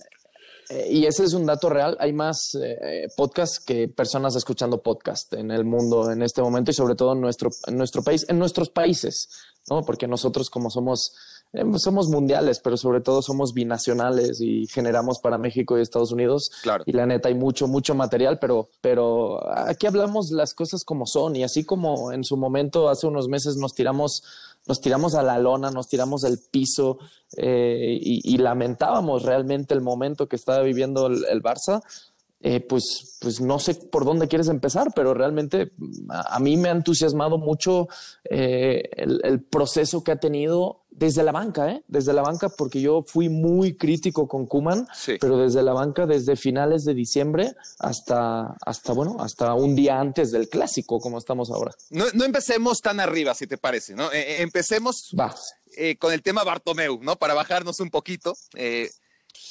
eh, 0.73 0.89
y 0.91 1.07
ese 1.07 1.25
es 1.25 1.35
un 1.35 1.45
dato 1.45 1.69
real, 1.69 1.97
hay 2.01 2.15
más 2.15 2.57
eh, 2.63 3.09
podcasts 3.15 3.61
que 3.61 3.89
personas 3.89 4.35
escuchando 4.37 4.83
podcast 4.83 5.35
en 5.35 5.51
el 5.51 5.65
mundo 5.67 6.11
en 6.11 6.23
este 6.23 6.41
momento 6.41 6.71
y 6.71 6.75
sobre 6.75 6.95
todo 6.95 7.13
en 7.13 7.21
nuestro, 7.21 7.51
en 7.67 7.77
nuestro 7.77 8.03
país, 8.03 8.25
en 8.29 8.39
nuestros 8.39 8.71
países, 8.71 9.29
¿no? 9.69 9.83
Porque 9.83 10.09
nosotros 10.09 10.49
como 10.49 10.71
somos 10.71 11.13
eh, 11.53 11.65
somos 11.77 12.09
mundiales, 12.09 12.61
pero 12.61 12.77
sobre 12.77 13.01
todo 13.01 13.21
somos 13.21 13.53
binacionales 13.53 14.41
y 14.41 14.67
generamos 14.67 15.19
para 15.19 15.37
México 15.37 15.77
y 15.77 15.83
Estados 15.83 16.13
Unidos. 16.13 16.51
Claro. 16.63 16.83
Y 16.87 16.93
la 16.93 17.05
neta 17.07 17.29
hay 17.29 17.35
mucho, 17.35 17.69
mucho 17.69 17.95
material, 17.95 18.39
pero, 18.39 18.71
pero 18.81 19.39
aquí 19.69 19.87
hablamos 19.87 20.31
las 20.31 20.55
cosas 20.55 20.83
como 20.85 21.07
son 21.07 21.37
y 21.37 21.45
así 21.45 21.65
como 21.65 22.13
en 22.13 22.25
su 22.25 22.37
momento 22.39 22.89
hace 22.89 23.07
unos 23.07 23.29
meses 23.29 23.57
nos 23.57 23.75
tiramos, 23.75 24.23
nos 24.67 24.81
tiramos 24.81 25.15
a 25.15 25.23
la 25.23 25.39
lona, 25.39 25.71
nos 25.71 25.89
tiramos 25.89 26.25
al 26.25 26.39
piso 26.51 26.99
eh, 27.37 27.99
y, 28.01 28.35
y, 28.35 28.39
lamentábamos 28.39 29.23
realmente 29.23 29.75
el 29.75 29.81
momento 29.81 30.29
que 30.29 30.37
estaba 30.37 30.63
viviendo 30.63 31.07
el, 31.07 31.25
el 31.25 31.43
Barça. 31.43 31.83
Eh, 32.45 32.61
pues, 32.61 33.19
pues 33.21 33.41
no 33.41 33.61
sé 33.61 33.75
por 33.75 34.05
dónde 34.05 34.27
quieres 34.27 34.49
empezar, 34.49 34.89
pero 34.97 35.15
realmente 35.15 35.71
a, 36.09 36.37
a 36.37 36.41
mí 36.41 36.57
me 36.57 36.69
ha 36.69 36.73
entusiasmado 36.73 37.39
mucho 37.39 37.89
eh, 38.29 38.83
el, 38.97 39.21
el, 39.23 39.41
proceso 39.41 40.03
que 40.03 40.11
ha 40.11 40.17
tenido 40.17 40.83
desde 40.91 41.23
la 41.23 41.33
banca, 41.33 41.71
¿eh? 41.71 41.83
desde 41.89 42.13
la 42.13 42.23
banca, 42.23 42.49
porque 42.49 42.81
yo 42.81 43.05
fui 43.07 43.29
muy 43.29 43.77
crítico 43.77 44.29
con 44.29 44.47
Kuman, 44.47 44.87
sí. 44.95 45.17
pero 45.21 45.39
desde 45.39 45.63
la 45.63 45.73
banca, 45.73 46.07
desde 46.07 46.37
finales 46.37 46.85
de 46.85 46.95
diciembre 46.95 47.55
hasta, 47.79 48.57
hasta, 48.65 48.93
bueno, 48.93 49.17
hasta 49.21 49.55
un 49.55 49.75
día 49.75 49.99
antes 49.99 50.33
del 50.33 50.49
clásico, 50.49 51.01
como 51.01 51.19
estamos 51.19 51.51
ahora. 51.51 51.73
No, 51.91 52.05
no 52.15 52.25
empecemos 52.25 52.83
tan 52.83 53.01
arriba, 53.01 53.35
si 53.35 53.47
te 53.47 53.57
parece, 53.57 53.95
¿no? 53.95 54.13
Eh, 54.13 54.43
empecemos 54.43 55.15
Va. 55.19 55.35
Eh, 55.77 55.97
con 55.97 56.13
el 56.13 56.23
tema 56.23 56.45
Bartomeu, 56.45 56.99
¿no? 57.03 57.17
Para 57.17 57.35
bajarnos 57.35 57.81
un 57.81 57.91
poquito. 57.91 58.37
Eh, 58.55 58.91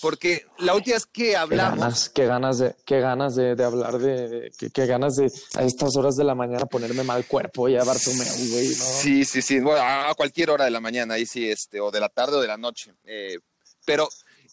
porque 0.01 0.45
la 0.59 0.73
última 0.73 0.95
vez 0.95 1.05
que 1.05 1.35
hablamos. 1.35 1.77
Qué 1.77 1.85
ganas, 1.85 2.11
qué 2.13 2.25
ganas 2.25 2.57
de, 2.57 2.75
qué 2.85 2.99
ganas 2.99 3.35
de, 3.35 3.55
de 3.55 3.63
hablar 3.63 3.99
de, 3.99 4.51
qué, 4.57 4.69
qué, 4.69 4.85
ganas 4.85 5.15
de 5.15 5.31
a 5.55 5.63
estas 5.63 5.95
horas 5.95 6.15
de 6.15 6.23
la 6.23 6.35
mañana 6.35 6.65
ponerme 6.65 7.03
mal 7.03 7.25
cuerpo 7.25 7.69
y 7.69 7.75
a 7.75 7.83
Bartomeu, 7.83 8.25
güey, 8.51 8.69
¿no? 8.69 8.85
Sí, 8.85 9.25
sí, 9.25 9.41
sí. 9.41 9.59
Bueno, 9.59 9.81
a 9.81 10.13
cualquier 10.15 10.49
hora 10.49 10.65
de 10.65 10.71
la 10.71 10.79
mañana, 10.79 11.15
ahí 11.15 11.25
sí, 11.25 11.49
este, 11.49 11.79
o 11.79 11.91
de 11.91 11.99
la 11.99 12.09
tarde 12.09 12.37
o 12.37 12.41
de 12.41 12.47
la 12.47 12.57
noche. 12.57 12.93
Eh, 13.05 13.39
pero 13.85 14.09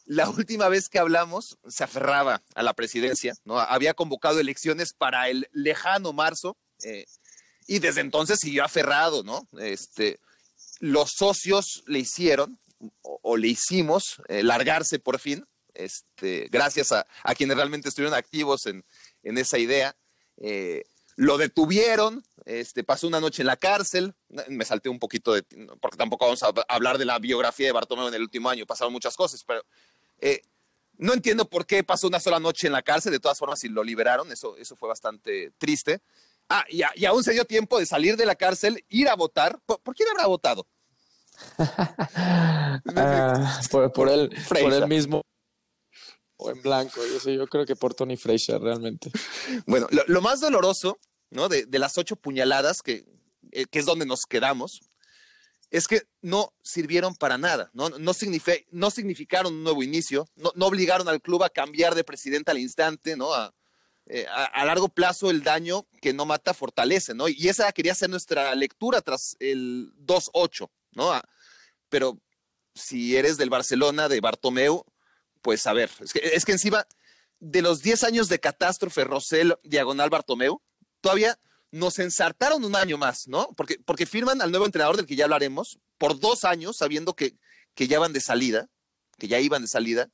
la 0.09 0.29
última 0.31 0.69
vez 0.69 0.89
que 0.89 0.99
hablamos 0.99 1.59
se 1.69 1.85
aferraba 1.85 2.43
a 2.55 2.63
la 2.63 2.75
presidencia, 2.75 3.35
¿no? 3.45 3.59
Había 3.59 3.95
convocado 3.95 4.41
elecciones 4.41 4.93
para 4.93 5.29
el 5.29 5.49
lejano 5.53 6.13
marzo 6.13 6.57
eh, 6.83 7.07
y 7.67 7.79
desde 7.79 8.01
entonces 8.01 8.39
siguió 8.41 8.65
aferrado, 8.65 9.23
¿no? 9.23 9.47
Este, 9.61 10.19
los 10.81 11.11
socios 11.17 11.83
le 11.87 12.01
hicieron, 12.01 12.59
o, 13.03 13.37
le 13.37 13.49
hicimos 13.49 14.23
eh, 14.29 14.43
largarse 14.43 14.99
por 14.99 15.19
fin, 15.19 15.47
este, 15.75 16.49
gracias 16.51 16.93
a, 16.93 17.07
a, 17.23 17.35
quienes 17.35 17.57
realmente 17.57 17.89
estuvieron 17.89 18.17
activos 18.17 18.67
en, 18.67 18.85
en 19.23 19.39
esa 19.39 19.59
idea. 19.59 19.97
Eh, 20.39 20.85
lo 21.17 21.37
detuvieron, 21.37 22.25
este, 22.45 22.85
pasó 22.85 23.09
una 23.09 23.21
noche 23.21 23.43
en 23.43 23.49
la 23.49 23.57
cárcel, 23.57 24.15
me 24.49 24.65
salté 24.65 24.89
un 24.89 25.01
poquito 25.01 25.35
porque 25.81 25.97
tampoco 25.97 26.27
vamos 26.27 26.45
a 26.45 26.53
hablar 26.69 26.97
de 26.97 27.05
la 27.05 27.19
biografía 27.19 27.67
de 27.67 27.73
Bartomeu 27.73 28.07
en 28.07 28.15
el 28.15 28.23
último 28.23 28.49
año, 28.49 28.67
pasaron 28.67 28.93
muchas 28.93 29.17
cosas, 29.17 29.43
pero 29.43 29.65
eh, 30.21 30.43
no 30.97 31.13
entiendo 31.15 31.49
por 31.49 31.67
qué 31.67 31.83
pasó 31.83 32.07
una 32.07 32.21
sola 32.21 32.39
noche 32.39 32.69
en 32.69 32.73
la 32.73 32.83
cárcel, 32.83 33.11
de 33.11 33.19
todas 33.19 33.37
formas, 33.37 33.59
si 33.59 33.69
lo 33.69 33.83
liberaron, 33.83 34.31
eso, 34.31 34.57
eso 34.57 34.77
fue 34.77 34.89
bastante 34.89 35.53
triste. 35.59 36.03
Ah, 36.49 36.65
y, 36.69 37.05
aún 37.05 37.23
se 37.23 37.33
dio 37.33 37.45
tiempo 37.45 37.79
de 37.79 37.87
salir 37.87 38.17
de 38.17 38.25
la 38.25 38.35
cárcel, 38.35 38.85
ir 38.89 39.09
a 39.09 39.17
votar. 39.17 39.61
¿Por, 39.67 39.95
quién 39.95 40.09
habrá 40.09 40.27
votado? 40.27 40.67
Ah, 42.97 43.61
por, 43.71 44.09
él, 44.09 44.31
por 44.49 44.73
él 44.73 44.87
mismo 44.87 45.23
o 46.39 46.51
en 46.51 46.63
blanco. 46.63 47.01
Yo, 47.05 47.31
yo 47.31 47.47
creo 47.47 47.67
que 47.67 47.77
por 47.77 47.95
Tony 47.95 48.17
Fraser 48.17 48.61
realmente. 48.61 49.11
Bueno, 49.67 49.87
lo, 50.07 50.23
más 50.23 50.41
doloroso, 50.41 50.99
¿no? 51.31 51.49
De, 51.49 51.67
las 51.79 51.99
ocho 51.99 52.17
puñaladas, 52.17 52.81
que, 52.81 53.05
eh, 53.53 53.67
que, 53.67 53.79
es 53.81 53.87
donde 53.87 54.07
nos 54.07 54.25
quedamos, 54.25 54.81
es 55.71 55.87
que 55.87 56.03
no 56.23 56.55
sirvieron 56.63 57.15
para 57.15 57.37
nada, 57.37 57.71
no, 57.75 57.91
no, 57.91 57.99
no 57.99 58.91
significaron 58.91 59.53
un 59.53 59.65
nuevo 59.65 59.83
inicio, 59.83 60.27
no, 60.37 60.51
no, 60.55 60.67
obligaron 60.67 61.09
al 61.09 61.21
club 61.21 61.43
a 61.43 61.51
cambiar 61.51 61.95
de 61.95 62.05
presidente 62.05 62.51
al 62.51 62.59
instante, 62.59 63.17
¿no? 63.17 63.29
Eh, 64.07 64.27
a, 64.27 64.45
a, 64.45 64.65
largo 64.65 64.89
plazo 64.89 65.29
el 65.29 65.43
daño 65.43 65.87
que 66.01 66.15
no 66.15 66.25
mata 66.25 66.55
fortalece, 66.55 67.15
¿no? 67.15 67.29
Y 67.29 67.49
esa 67.49 67.71
quería 67.73 67.95
ser 67.95 68.09
nuestra 68.09 68.55
lectura 68.55 69.03
tras 69.03 69.37
el 69.41 69.93
2-8, 69.99 70.71
¿no? 70.93 71.21
pero 71.89 72.21
si 72.75 73.17
eres 73.17 73.37
del 73.37 73.51
Barcelona, 73.51 74.09
de 74.09 74.21
Bartomeu, 74.21 74.85
pues 75.43 75.67
a 75.67 75.73
ver, 75.73 75.91
es 76.01 76.13
que, 76.13 76.21
es 76.21 76.45
que 76.45 76.53
encima 76.53 76.87
de 77.41 77.63
los 77.63 77.83
10 77.83 78.05
años 78.05 78.29
de 78.29 78.41
catástrofe 78.41 79.05
Rosell, 79.05 79.57
diagonal 79.63 80.11
Bartomeu, 80.11 80.61
todavía 81.01 81.39
nos 81.71 81.99
ensartaron 81.99 82.65
un 82.65 82.77
año 82.77 82.99
más, 82.99 83.29
¿no? 83.29 83.49
Porque, 83.57 83.79
porque 83.85 84.07
firman 84.07 84.41
al 84.41 84.51
nuevo 84.51 84.67
entrenador 84.67 84.97
del 84.97 85.07
que 85.07 85.17
ya 85.17 85.25
hablaremos 85.25 85.79
por 85.99 86.19
dos 86.19 86.45
años, 86.45 86.77
sabiendo 86.77 87.15
que, 87.15 87.37
que 87.75 87.89
ya 87.89 87.99
van 87.99 88.13
de 88.13 88.21
salida, 88.21 88.69
que 89.19 89.29
ya 89.29 89.39
iban 89.39 89.63
de 89.63 89.69
salida, 89.69 90.11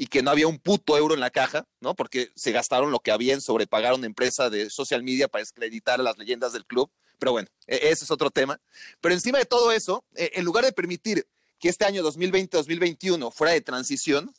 y 0.00 0.06
que 0.06 0.22
no 0.22 0.30
había 0.30 0.46
un 0.46 0.60
puto 0.60 0.96
euro 0.96 1.14
en 1.14 1.20
la 1.20 1.30
caja, 1.30 1.66
¿no? 1.80 1.96
Porque 1.96 2.30
se 2.36 2.52
gastaron 2.52 2.92
lo 2.92 3.00
que 3.00 3.10
habían, 3.10 3.40
sobrepagaron 3.40 4.04
empresa 4.04 4.48
de 4.48 4.70
social 4.70 5.02
media 5.02 5.26
para 5.26 5.42
descreditar 5.42 5.98
a 5.98 6.04
las 6.04 6.16
leyendas 6.16 6.52
del 6.52 6.64
club. 6.64 6.88
Pero 7.18 7.32
bueno, 7.32 7.48
e, 7.66 7.90
ese 7.90 8.04
es 8.04 8.10
otro 8.12 8.30
tema. 8.30 8.60
Pero 9.00 9.12
encima 9.12 9.38
de 9.38 9.44
todo 9.44 9.72
eso, 9.72 10.04
e, 10.14 10.30
en 10.34 10.44
lugar 10.44 10.64
de 10.64 10.72
permitir 10.72 11.26
que 11.58 11.68
este 11.68 11.84
año 11.84 12.04
2020-2021 12.04 13.32
fuera 13.32 13.52
de 13.52 13.60
transición, 13.60 14.32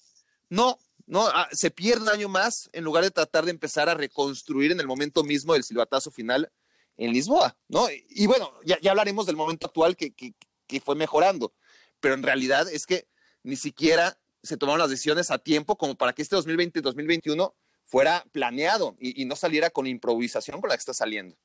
no, 0.48 0.80
no, 1.08 1.28
ah, 1.28 1.50
se 1.52 1.72
pierde 1.72 2.04
un 2.04 2.10
año 2.10 2.30
más 2.30 2.70
en 2.72 2.86
lugar 2.86 3.04
de 3.04 3.12
tratar 3.12 3.44
de 3.44 3.52
empezar 3.52 3.90
a 3.90 3.96
reconstruir 3.96 4.72
en 4.72 4.80
el 4.80 4.88
momento 4.88 5.26
mismo 5.26 5.52
del 5.52 5.66
silbatazo 5.66 6.10
final 6.10 6.50
en 6.96 7.12
Lisboa, 7.12 7.58
¿no? 7.68 7.86
Y 8.10 8.28
bueno, 8.28 8.50
ya, 8.64 8.78
hablaremos 8.90 9.26
del 9.26 9.36
momento 9.36 9.68
actual 9.68 9.98
que, 9.98 10.14
que, 10.14 10.80
fue 10.80 10.96
mejorando, 10.96 11.52
pero 12.00 12.14
en 12.14 12.24
realidad 12.24 12.70
es 12.72 12.86
que 12.86 13.08
ni 13.44 13.58
siquiera 13.58 14.18
se 14.44 14.58
tomaron 14.58 14.80
las 14.80 14.90
decisiones 14.90 15.32
a 15.32 15.40
tiempo 15.40 15.78
como 15.78 15.96
para 15.96 16.14
que 16.14 16.22
este 16.22 16.36
2020-2021 16.36 17.54
fuera 17.86 18.26
planeado 18.32 18.96
y, 19.00 19.26
no 19.26 19.36
saliera 19.36 19.70
con 19.70 19.88
improvisación 19.88 20.62
con 20.62 20.70
la 20.70 20.76
que 20.76 20.82
está 20.82 20.94
saliendo. 20.94 21.36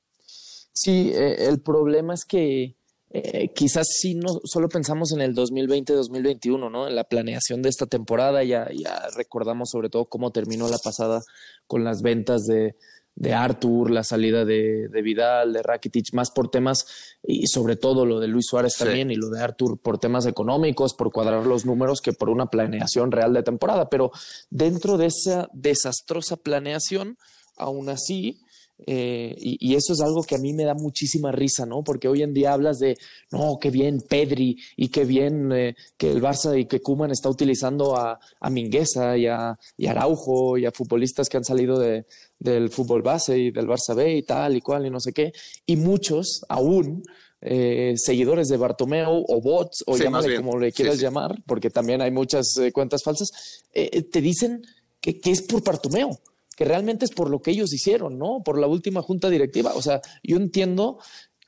Sí, 0.72 1.12
eh, 1.14 1.46
el 1.48 1.60
problema 1.60 2.14
es 2.14 2.24
que 2.24 2.76
eh, 3.10 3.52
quizás 3.54 3.86
sí 3.88 4.14
no 4.14 4.40
solo 4.44 4.68
pensamos 4.68 5.12
en 5.12 5.20
el 5.20 5.34
2020-2021, 5.34 6.70
¿no? 6.70 6.88
En 6.88 6.96
la 6.96 7.04
planeación 7.04 7.62
de 7.62 7.68
esta 7.68 7.86
temporada, 7.86 8.42
ya, 8.44 8.68
ya 8.74 9.08
recordamos 9.16 9.70
sobre 9.70 9.88
todo 9.88 10.04
cómo 10.04 10.32
terminó 10.32 10.68
la 10.68 10.78
pasada 10.78 11.22
con 11.66 11.84
las 11.84 12.02
ventas 12.02 12.44
de, 12.44 12.74
de 13.16 13.32
Arthur, 13.32 13.90
la 13.90 14.02
salida 14.02 14.44
de, 14.44 14.88
de, 14.88 15.02
Vidal, 15.02 15.52
de 15.52 15.62
Rakitic, 15.62 16.12
más 16.14 16.30
por 16.30 16.50
temas 16.50 16.86
y 17.22 17.46
sobre 17.46 17.76
todo 17.76 18.04
lo 18.04 18.20
de 18.20 18.26
Luis 18.26 18.46
Suárez 18.48 18.76
también 18.76 19.10
y 19.10 19.16
lo 19.16 19.30
de 19.30 19.40
Arthur 19.40 19.78
por 19.78 19.98
temas 19.98 20.26
económicos, 20.26 20.94
por 20.94 21.12
cuadrar 21.12 21.46
los 21.46 21.64
números 21.64 22.00
que 22.00 22.12
por 22.12 22.28
una 22.28 22.46
planeación 22.46 23.12
real 23.12 23.32
de 23.32 23.42
temporada. 23.42 23.88
Pero 23.88 24.10
dentro 24.50 24.98
de 24.98 25.06
esa 25.06 25.48
desastrosa 25.52 26.36
planeación, 26.36 27.16
aún 27.56 27.88
así, 27.88 28.40
eh, 28.86 29.34
y, 29.38 29.74
eso 29.76 29.92
es 29.92 30.00
algo 30.00 30.22
que 30.22 30.34
a 30.34 30.38
mí 30.38 30.52
me 30.52 30.64
da 30.64 30.74
muchísima 30.74 31.30
risa, 31.30 31.64
¿no? 31.64 31.84
Porque 31.84 32.08
hoy 32.08 32.22
en 32.22 32.34
día 32.34 32.52
hablas 32.52 32.78
de, 32.78 32.96
no, 33.30 33.58
qué 33.60 33.70
bien 33.70 34.00
Pedri 34.00 34.58
y 34.76 34.88
qué 34.88 35.04
bien 35.04 35.52
eh, 35.52 35.76
que 35.96 36.10
el 36.10 36.20
Barça 36.20 36.58
y 36.58 36.66
que 36.66 36.80
Kuman 36.80 37.12
está 37.12 37.28
utilizando 37.28 37.96
a, 37.96 38.18
a 38.40 38.50
Mingueza 38.50 39.16
y 39.16 39.26
a, 39.26 39.56
y 39.76 39.86
Araujo 39.86 40.58
y 40.58 40.66
a 40.66 40.72
futbolistas 40.72 41.28
que 41.28 41.36
han 41.36 41.44
salido 41.44 41.78
de, 41.78 42.04
del 42.44 42.70
fútbol 42.70 43.02
base 43.02 43.36
y 43.38 43.50
del 43.50 43.66
Barça 43.66 43.94
B 43.94 44.16
y 44.16 44.22
tal 44.22 44.56
y 44.56 44.60
cual 44.60 44.86
y 44.86 44.90
no 44.90 45.00
sé 45.00 45.12
qué. 45.12 45.32
Y 45.66 45.76
muchos 45.76 46.44
aún 46.48 47.02
eh, 47.40 47.94
seguidores 47.96 48.48
de 48.48 48.56
Bartomeu 48.56 49.24
o 49.26 49.40
bots 49.40 49.82
o 49.86 49.96
llámale 49.96 50.36
como 50.36 50.58
le 50.58 50.70
quieras 50.70 51.00
llamar, 51.00 51.42
porque 51.46 51.70
también 51.70 52.00
hay 52.00 52.10
muchas 52.10 52.54
cuentas 52.72 53.02
falsas, 53.02 53.30
te 53.72 54.20
dicen 54.20 54.62
que, 55.00 55.18
que 55.20 55.30
es 55.32 55.42
por 55.42 55.64
Bartomeu 55.64 56.16
que 56.56 56.64
realmente 56.64 57.04
es 57.04 57.10
por 57.10 57.30
lo 57.30 57.40
que 57.40 57.50
ellos 57.50 57.72
hicieron, 57.72 58.18
¿no? 58.18 58.42
Por 58.44 58.58
la 58.58 58.66
última 58.66 59.02
junta 59.02 59.28
directiva. 59.28 59.72
O 59.74 59.82
sea, 59.82 60.00
yo 60.22 60.36
entiendo 60.36 60.98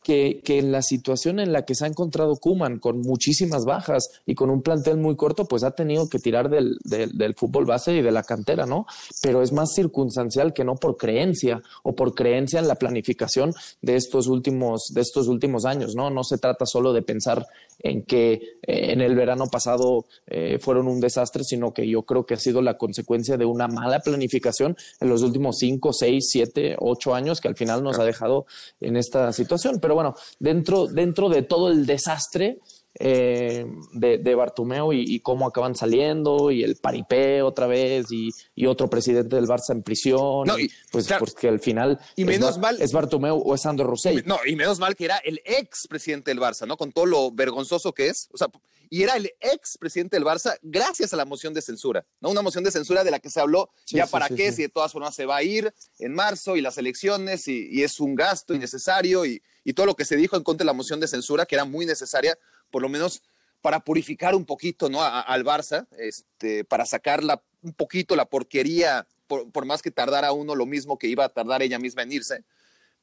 que, 0.07 0.41
que, 0.45 0.61
en 0.61 0.71
la 0.71 0.83
situación 0.83 1.41
en 1.41 1.53
la 1.53 1.65
que 1.65 1.75
se 1.75 1.85
ha 1.85 1.89
encontrado 1.89 2.37
Kuman, 2.37 2.79
con 2.79 3.01
muchísimas 3.01 3.65
bajas 3.65 4.09
y 4.25 4.37
con 4.37 4.51
un 4.51 4.63
plantel 4.63 4.99
muy 4.99 5.17
corto, 5.17 5.47
pues 5.47 5.65
ha 5.65 5.73
tenido 5.73 6.09
que 6.09 6.21
tirar 6.21 6.49
del, 6.49 6.79
del, 6.85 7.35
fútbol 7.35 7.65
base 7.65 7.93
y 7.93 8.03
de 8.03 8.13
la 8.13 8.23
cantera, 8.23 8.67
¿no? 8.67 8.87
Pero 9.21 9.43
es 9.43 9.51
más 9.51 9.73
circunstancial 9.75 10.53
que 10.53 10.63
no 10.63 10.77
por 10.77 10.97
creencia 10.97 11.61
o 11.83 11.97
por 11.97 12.15
creencia 12.15 12.61
en 12.61 12.69
la 12.69 12.77
planificación 12.77 13.53
de 13.83 13.97
estos 13.97 14.29
últimos, 14.29 14.93
de 14.95 15.01
estos 15.01 15.27
últimos 15.27 15.65
años, 15.65 15.97
¿no? 15.97 16.09
No 16.09 16.23
se 16.23 16.39
trata 16.39 16.67
solo 16.67 16.93
de 16.93 17.03
pensar 17.03 17.45
en 17.81 18.05
que 18.05 18.33
eh, 18.33 18.93
en 18.93 19.01
el 19.01 19.17
verano 19.17 19.49
pasado 19.49 20.07
eh, 20.29 20.61
fueron 20.61 20.87
un 20.87 21.01
desastre, 21.01 21.43
sino 21.43 21.75
que 21.75 21.89
yo 21.89 22.03
creo 22.03 22.27
que 22.27 22.35
ha 22.35 22.39
sido 22.39 22.63
la 22.63 22.79
consecuencia 22.79 23.37
de 23.37 23.45
una 23.45 23.67
mala 23.67 23.99
planificación 23.99 24.77
en 25.01 25.09
los 25.09 25.23
últimos 25.23 25.57
cinco, 25.59 25.93
seis, 25.93 26.29
siete, 26.31 26.77
ocho 26.79 27.13
años 27.13 27.41
que 27.41 27.49
al 27.49 27.57
final 27.57 27.83
nos 27.83 27.99
ha 27.99 28.05
dejado 28.05 28.47
en 28.81 28.97
esta 28.97 29.33
situación. 29.33 29.81
Pero 29.81 29.96
bueno, 29.97 30.15
dentro, 30.39 30.87
dentro 30.87 31.29
de 31.29 31.43
todo 31.43 31.71
el 31.71 31.87
desastre, 31.87 32.59
eh, 32.99 33.67
de, 33.93 34.17
de, 34.17 34.35
Bartumeo 34.35 34.91
y, 34.91 35.21
cómo 35.21 35.47
acaban 35.47 35.75
saliendo 35.75 36.51
y 36.51 36.63
el 36.63 36.77
paripé 36.77 37.43
otra 37.43 37.67
vez 37.67 38.07
y, 38.11 38.31
otro 38.67 38.89
presidente 38.89 39.37
del 39.37 39.47
Barça 39.47 39.73
en 39.73 39.83
prisión. 39.83 40.49
y, 40.59 40.71
pues 40.91 41.09
porque 41.19 41.49
al 41.49 41.61
final 41.61 42.01
y 42.15 42.25
menos 42.25 42.53
es, 42.53 42.59
mal, 42.59 42.81
es 42.81 42.93
Bartumeo 42.93 43.37
o 43.37 43.55
es 43.55 43.61
Sandro 43.63 43.87
Rosell. 43.87 44.23
No, 44.25 44.39
y 44.47 44.57
menos 44.57 44.79
mal 44.79 44.97
que 44.97 45.05
era 45.05 45.19
el 45.19 45.43
ex 45.45 45.87
presidente 45.89 46.31
del 46.31 46.41
Barça, 46.41 46.67
¿no? 46.67 46.79
Con 46.79 46.91
todo 46.93 47.05
lo 47.05 47.31
vergonzoso 47.31 47.93
que 47.93 48.09
es. 48.09 48.29
O 48.33 48.39
sea, 48.39 48.49
y 48.89 49.03
era 49.03 49.17
el 49.17 49.31
ex 49.41 49.77
presidente 49.79 50.17
del 50.17 50.25
Barça 50.25 50.57
gracias 50.63 51.13
a 51.13 51.17
la 51.17 51.27
moción 51.27 51.53
de 51.53 51.61
censura, 51.61 52.07
¿no? 52.21 52.31
Una 52.31 52.41
moción 52.41 52.65
de 52.65 52.71
censura 52.71 53.05
de 53.05 53.11
la 53.11 53.19
que 53.19 53.29
se 53.29 53.41
habló 53.41 53.71
ya 53.87 54.07
para 54.07 54.29
qué, 54.29 54.53
si 54.53 54.63
de 54.63 54.69
todas 54.71 54.93
formas 54.93 55.15
se 55.15 55.27
va 55.27 55.37
a 55.37 55.43
ir 55.43 55.73
en 55.99 56.15
marzo 56.15 56.57
y 56.57 56.63
las 56.63 56.79
elecciones 56.79 57.47
y, 57.47 57.69
y 57.71 57.83
es 57.83 58.01
un 58.01 58.15
gasto 58.15 58.55
innecesario 58.55 59.27
y, 59.27 59.43
y 59.67 59.73
todo 59.73 59.85
lo 59.85 59.97
que 59.97 60.05
se 60.05 60.15
dijo 60.15 60.37
en 60.37 60.45
contra 60.45 60.63
de 60.63 60.67
la 60.67 60.73
moción 60.73 61.01
de 61.01 61.09
censura, 61.09 61.45
que 61.45 61.57
era 61.57 61.65
muy 61.65 61.87
necesaria 61.87 62.39
por 62.71 62.83
lo 62.83 62.89
menos 62.89 63.21
para 63.61 63.81
purificar 63.81 64.37
un 64.37 64.45
poquito 64.45 64.89
¿no? 64.89 65.03
al 65.03 65.45
Barça, 65.45 65.89
este, 65.99 66.65
para 66.65 66.87
sacarla 66.87 67.43
un 67.63 67.73
poquito 67.73 68.15
la 68.15 68.27
porquería, 68.27 69.09
por, 69.27 69.67
más 69.67 69.83
que 69.83 69.91
tardara 69.91 70.31
uno 70.31 70.55
lo 70.55 70.67
mismo 70.67 71.01
que 71.01 71.09
iba 71.09 71.25
a 71.25 71.31
tardar 71.31 71.63
ella 71.63 71.81
misma 71.81 72.03
en 72.03 72.13
irse. 72.13 72.45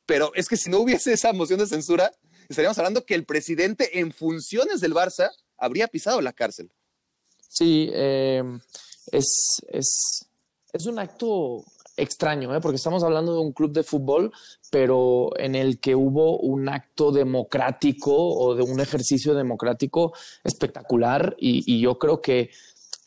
Pero 0.05 0.31
es 0.35 0.47
que 0.47 0.55
si 0.55 0.69
no 0.69 0.79
hubiese 0.79 1.11
esa 1.11 1.33
moción 1.33 1.59
de 1.59 1.67
censura, 1.67 2.13
estaríamos 2.47 2.77
hablando 2.77 3.05
que 3.05 3.15
el 3.15 3.25
presidente 3.25 3.99
en 3.99 4.13
funciones 4.13 4.79
del 4.79 4.93
Barça 4.93 5.31
habría 5.57 5.89
pisado 5.89 6.21
la 6.21 6.31
cárcel. 6.31 6.71
Sí, 7.49 7.89
eh, 7.91 8.41
es, 9.11 9.61
es, 9.67 10.27
es 10.71 10.85
un 10.85 10.97
acto 10.97 11.65
extraño, 11.97 12.55
¿eh? 12.55 12.59
porque 12.61 12.77
estamos 12.77 13.03
hablando 13.03 13.33
de 13.33 13.39
un 13.41 13.53
club 13.53 13.71
de 13.71 13.83
fútbol, 13.83 14.31
pero 14.71 15.29
en 15.37 15.55
el 15.55 15.79
que 15.79 15.95
hubo 15.95 16.39
un 16.39 16.69
acto 16.69 17.11
democrático 17.11 18.15
o 18.15 18.55
de 18.55 18.63
un 18.63 18.79
ejercicio 18.79 19.33
democrático 19.33 20.13
espectacular 20.43 21.35
y, 21.37 21.63
y 21.71 21.81
yo 21.81 21.99
creo 21.99 22.21
que 22.21 22.49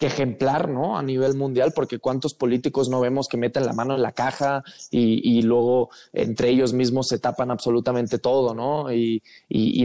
ejemplar, 0.01 0.69
¿no? 0.69 0.99
A 0.99 1.03
nivel 1.03 1.35
mundial, 1.37 1.73
porque 1.75 1.99
cuántos 1.99 2.35
políticos 2.35 2.89
no 2.89 3.01
vemos 3.01 3.29
que 3.29 3.37
meten 3.37 3.65
la 3.65 3.73
mano 3.73 3.95
en 3.95 4.03
la 4.03 4.13
caja 4.13 4.63
y, 4.91 5.43
luego 5.43 5.91
entre 6.13 6.51
ellos 6.51 6.73
mismos 6.73 7.09
se 7.09 7.19
tapan 7.19 7.51
absolutamente 7.51 8.19
todo, 8.19 8.55
¿no? 8.55 8.93
Y, 8.93 9.23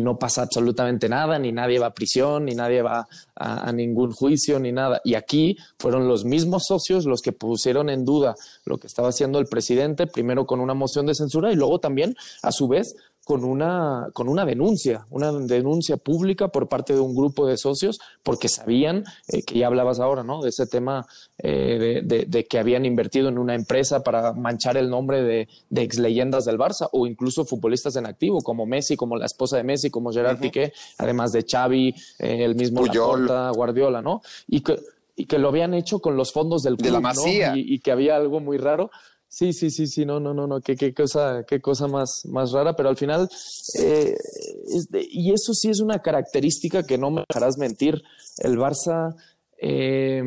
no 0.02 0.18
pasa 0.18 0.42
absolutamente 0.42 1.08
nada, 1.08 1.38
ni 1.38 1.52
nadie 1.52 1.78
va 1.78 1.88
a 1.88 1.94
prisión, 1.94 2.46
ni 2.46 2.56
nadie 2.56 2.82
va 2.82 3.08
a, 3.36 3.72
ningún 3.72 4.12
juicio, 4.12 4.60
ni 4.60 4.72
nada. 4.72 5.00
Y 5.04 5.14
aquí 5.14 5.58
fueron 5.78 6.08
los 6.08 6.26
mismos 6.26 6.64
socios 6.68 7.06
los 7.06 7.22
que 7.22 7.32
pusieron 7.32 7.90
en 7.90 8.04
duda 8.04 8.36
lo 8.66 8.78
que 8.80 8.88
estaba 8.88 9.10
haciendo 9.10 9.38
el 9.38 9.46
presidente, 9.46 10.08
primero 10.08 10.46
con 10.46 10.60
una 10.60 10.74
moción 10.74 11.06
de 11.06 11.14
censura 11.14 11.52
y 11.52 11.56
luego 11.56 11.80
también, 11.80 12.16
a 12.42 12.52
su 12.52 12.68
vez, 12.68 12.96
con 13.32 13.46
una, 13.46 14.10
con 14.12 14.28
una 14.28 14.44
denuncia, 14.44 15.06
una 15.10 15.32
denuncia 15.32 15.96
pública 15.96 16.50
por 16.50 16.68
parte 16.68 16.94
de 16.94 17.00
un 17.00 17.16
grupo 17.16 17.48
de 17.48 17.56
socios, 17.56 17.98
porque 18.24 18.50
sabían, 18.50 19.06
eh, 19.30 19.42
que 19.44 19.58
ya 19.58 19.68
hablabas 19.68 20.02
ahora, 20.02 20.22
¿no? 20.22 20.42
De 20.42 20.50
ese 20.50 20.68
tema 20.68 21.08
eh, 21.38 22.02
de, 22.04 22.46
que 22.46 22.60
habían 22.60 22.86
invertido 22.86 23.30
en 23.30 23.38
una 23.38 23.56
empresa 23.56 24.04
para 24.04 24.34
manchar 24.34 24.76
el 24.76 24.90
nombre 24.90 25.24
de, 25.24 25.48
de 25.70 25.82
ex 25.82 25.98
leyendas 25.98 26.44
del 26.44 26.58
Barça 26.58 26.90
o 26.92 27.08
incluso 27.08 27.46
futbolistas 27.46 27.96
en 27.96 28.06
activo, 28.06 28.42
como 28.42 28.66
Messi, 28.66 28.98
como 28.98 29.16
la 29.16 29.28
esposa 29.28 29.56
de 29.56 29.64
Messi, 29.64 29.90
como 29.90 30.12
Gerard 30.12 30.38
Piqué, 30.38 30.74
además 30.98 31.32
de 31.32 31.46
Xavi, 31.50 31.96
eh, 32.20 32.44
el 32.44 32.56
mismo 32.56 32.86
Laporta, 32.86 33.50
Guardiola, 33.52 34.02
¿no? 34.02 34.22
Y 34.50 34.60
que 34.60 34.78
y 35.16 35.26
que 35.26 35.38
lo 35.38 35.50
habían 35.50 35.74
hecho 35.74 36.00
con 36.00 36.18
los 36.18 36.32
fondos 36.32 36.64
del 36.64 36.78
club, 36.78 36.86
de 36.86 37.02
la 37.02 37.14
¿no? 37.14 37.56
Y 37.56 37.80
que 37.80 37.92
había 37.92 38.16
algo 38.16 38.40
muy 38.40 38.58
raro. 38.58 38.90
Sí, 39.34 39.54
sí, 39.54 39.70
sí, 39.72 39.88
sí, 39.88 40.06
no, 40.06 40.20
no, 40.20 40.34
no, 40.34 40.46
no, 40.46 40.60
qué, 40.60 40.76
qué 40.76 40.94
cosa, 40.94 41.46
qué 41.48 41.62
cosa 41.62 41.88
más, 41.88 42.26
más 42.26 42.52
rara, 42.52 42.76
pero 42.76 42.90
al 42.90 42.98
final, 42.98 43.30
eh, 43.80 44.18
y 45.10 45.32
eso 45.32 45.54
sí 45.54 45.70
es 45.70 45.80
una 45.80 46.00
característica 46.00 46.84
que 46.84 46.98
no 46.98 47.12
me 47.12 47.24
dejarás 47.30 47.58
mentir, 47.58 48.04
el 48.40 48.58
Barça, 48.58 49.16
eh, 49.58 50.22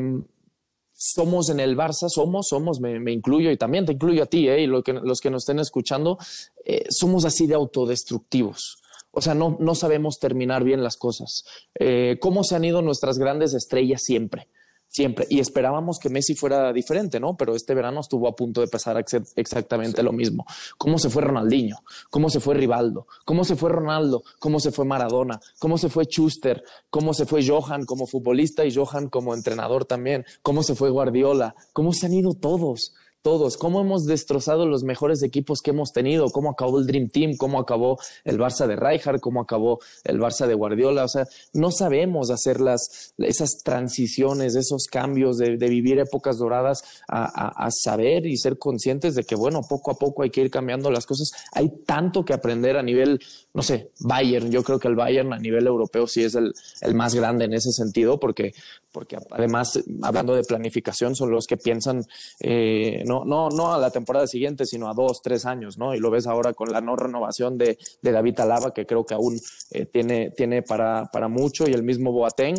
somos 0.95 1.51
en 1.51 1.61
el 1.61 1.77
Barça, 1.77 2.09
somos, 2.09 2.49
somos, 2.49 2.81
me, 2.81 2.99
me 2.99 3.13
incluyo 3.13 3.51
y 3.51 3.59
también 3.59 3.85
te 3.85 3.93
incluyo 3.93 4.23
a 4.23 4.27
ti, 4.27 4.49
eh, 4.49 4.63
y 4.63 4.67
lo 4.67 4.83
que, 4.83 4.95
los 4.95 5.21
que 5.21 5.29
nos 5.29 5.43
estén 5.43 5.59
escuchando, 5.59 6.17
eh, 6.65 6.87
somos 6.89 7.27
así 7.27 7.47
de 7.47 7.55
autodestructivos. 7.55 8.79
O 9.11 9.21
sea, 9.21 9.35
no, 9.35 9.59
no 9.61 9.75
sabemos 9.75 10.19
terminar 10.19 10.65
bien 10.65 10.83
las 10.83 10.97
cosas. 10.97 11.45
Eh, 11.79 12.17
¿Cómo 12.23 12.43
se 12.43 12.57
han 12.57 12.65
ido 12.65 12.81
nuestras 12.81 13.19
grandes 13.19 13.53
estrellas 13.53 14.03
siempre? 14.03 14.49
Siempre. 14.95 15.27
Y 15.29 15.41
esperábamos 15.41 15.99
que 15.99 16.09
Messi 16.09 16.37
fuera 16.37 16.73
diferente, 16.73 17.19
¿no? 17.19 17.37
Pero 17.37 17.57
este 17.57 17.75
verano 17.75 17.99
estuvo 18.01 18.29
a 18.29 18.37
punto 18.37 18.61
de 18.61 18.69
pasar 18.69 18.97
ex- 19.01 19.33
exactamente 19.35 20.05
lo 20.05 20.13
mismo. 20.13 20.47
¿Cómo 20.79 21.01
se 21.01 21.11
fue 21.11 21.21
Ronaldinho? 21.23 21.79
¿Cómo 22.11 22.31
se 22.31 22.39
fue 22.39 22.55
Rivaldo? 22.55 23.09
¿Cómo 23.25 23.43
se 23.45 23.57
fue 23.57 23.71
Ronaldo? 23.71 24.23
¿Cómo 24.39 24.61
se 24.61 24.71
fue 24.71 24.85
Maradona? 24.85 25.41
¿Cómo 25.59 25.79
se 25.79 25.89
fue 25.89 26.05
Schuster? 26.05 26.63
¿Cómo 26.91 27.13
se 27.13 27.27
fue 27.27 27.45
Johan 27.45 27.87
como 27.87 28.07
futbolista 28.07 28.65
y 28.65 28.73
Johan 28.73 29.09
como 29.09 29.35
entrenador 29.35 29.85
también? 29.85 30.25
¿Cómo 30.43 30.63
se 30.63 30.77
fue 30.77 30.91
Guardiola? 30.91 31.57
¿Cómo 31.73 31.93
se 31.93 32.07
han 32.07 32.13
ido 32.15 32.35
todos? 32.35 32.95
Todos, 33.25 33.57
cómo 33.57 33.81
hemos 33.81 34.05
destrozado 34.05 34.67
los 34.67 34.85
mejores 34.85 35.23
equipos 35.23 35.63
que 35.63 35.71
hemos 35.71 35.93
tenido, 35.95 36.27
cómo 36.29 36.51
acabó 36.51 36.79
el 36.79 36.87
Dream 36.87 37.09
Team, 37.09 37.37
cómo 37.39 37.59
acabó 37.59 37.99
el 38.23 38.39
Barça 38.39 38.67
de 38.67 38.77
Rijkaard, 38.77 39.19
cómo 39.21 39.41
acabó 39.41 39.81
el 40.05 40.21
Barça 40.21 40.47
de 40.47 40.53
Guardiola. 40.53 41.05
O 41.05 41.09
sea, 41.09 41.27
no 41.55 41.71
sabemos 41.71 42.29
hacer 42.29 42.61
las, 42.61 43.15
esas 43.17 43.63
transiciones, 43.65 44.57
esos 44.57 44.85
cambios 44.93 45.39
de, 45.39 45.57
de 45.57 45.69
vivir 45.71 45.99
épocas 46.01 46.37
doradas 46.37 46.83
a, 47.09 47.25
a- 47.25 47.67
a 47.67 47.71
saber 47.71 48.27
y 48.27 48.37
ser 48.37 48.59
conscientes 48.59 49.15
de 49.15 49.25
que, 49.25 49.37
bueno, 49.37 49.63
poco 49.67 49.91
a 49.91 49.95
poco 49.95 50.23
hay 50.23 50.29
que 50.29 50.43
ir 50.43 50.51
cambiando 50.51 50.91
las 50.91 51.07
cosas. 51.07 51.31
Hay 51.53 51.71
tanto 51.87 52.27
que 52.27 52.35
aprender 52.35 52.77
a 52.77 52.83
nivel, 52.83 53.19
no 53.55 53.63
sé, 53.63 53.89
Bayern. 54.01 54.51
Yo 54.51 54.63
creo 54.63 54.79
que 54.79 54.89
el 54.89 54.97
Bayern 54.97 55.33
a 55.33 55.39
nivel 55.39 55.67
europeo 55.67 56.07
sí 56.07 56.23
es 56.23 56.35
el, 56.35 56.53
el 56.83 56.95
más 56.95 57.15
grande 57.15 57.47
en 57.47 57.55
ese 57.55 57.73
sentido, 57.73 58.21
porque, 58.21 58.53
porque 58.95 59.19
además, 59.33 59.83
hablando 60.03 60.37
de 60.37 60.45
planificación, 60.45 61.17
son 61.17 61.33
los 61.33 61.49
que 61.49 61.57
piensan 61.57 62.05
eh, 62.39 63.03
no, 63.05 63.25
no, 63.25 63.49
no 63.49 63.75
a 63.75 63.79
la 63.79 63.91
temporada 63.91 64.29
siguiente, 64.29 64.65
sino 64.65 64.89
a 64.89 64.95
dos, 64.95 65.21
tres 65.21 65.47
años, 65.47 65.77
¿no? 65.77 65.97
Y 65.97 65.99
lo 65.99 66.13
ves 66.13 66.29
ahora 66.29 66.53
con 66.53 66.71
la 66.71 66.81
no 66.81 66.95
renovación 66.95 67.59
de, 67.59 67.77
de 68.01 68.13
David 68.13 68.39
Alaba, 68.39 68.73
que 68.73 68.87
creo 68.87 69.05
que 69.05 69.15
aún 69.15 69.37
eh, 69.73 69.87
tiene, 69.87 70.31
tiene 70.31 70.63
para, 70.63 71.07
para 71.13 71.27
mucho, 71.27 71.69
y 71.69 71.73
el 71.73 71.83
mismo 71.83 72.13
Boateng, 72.13 72.55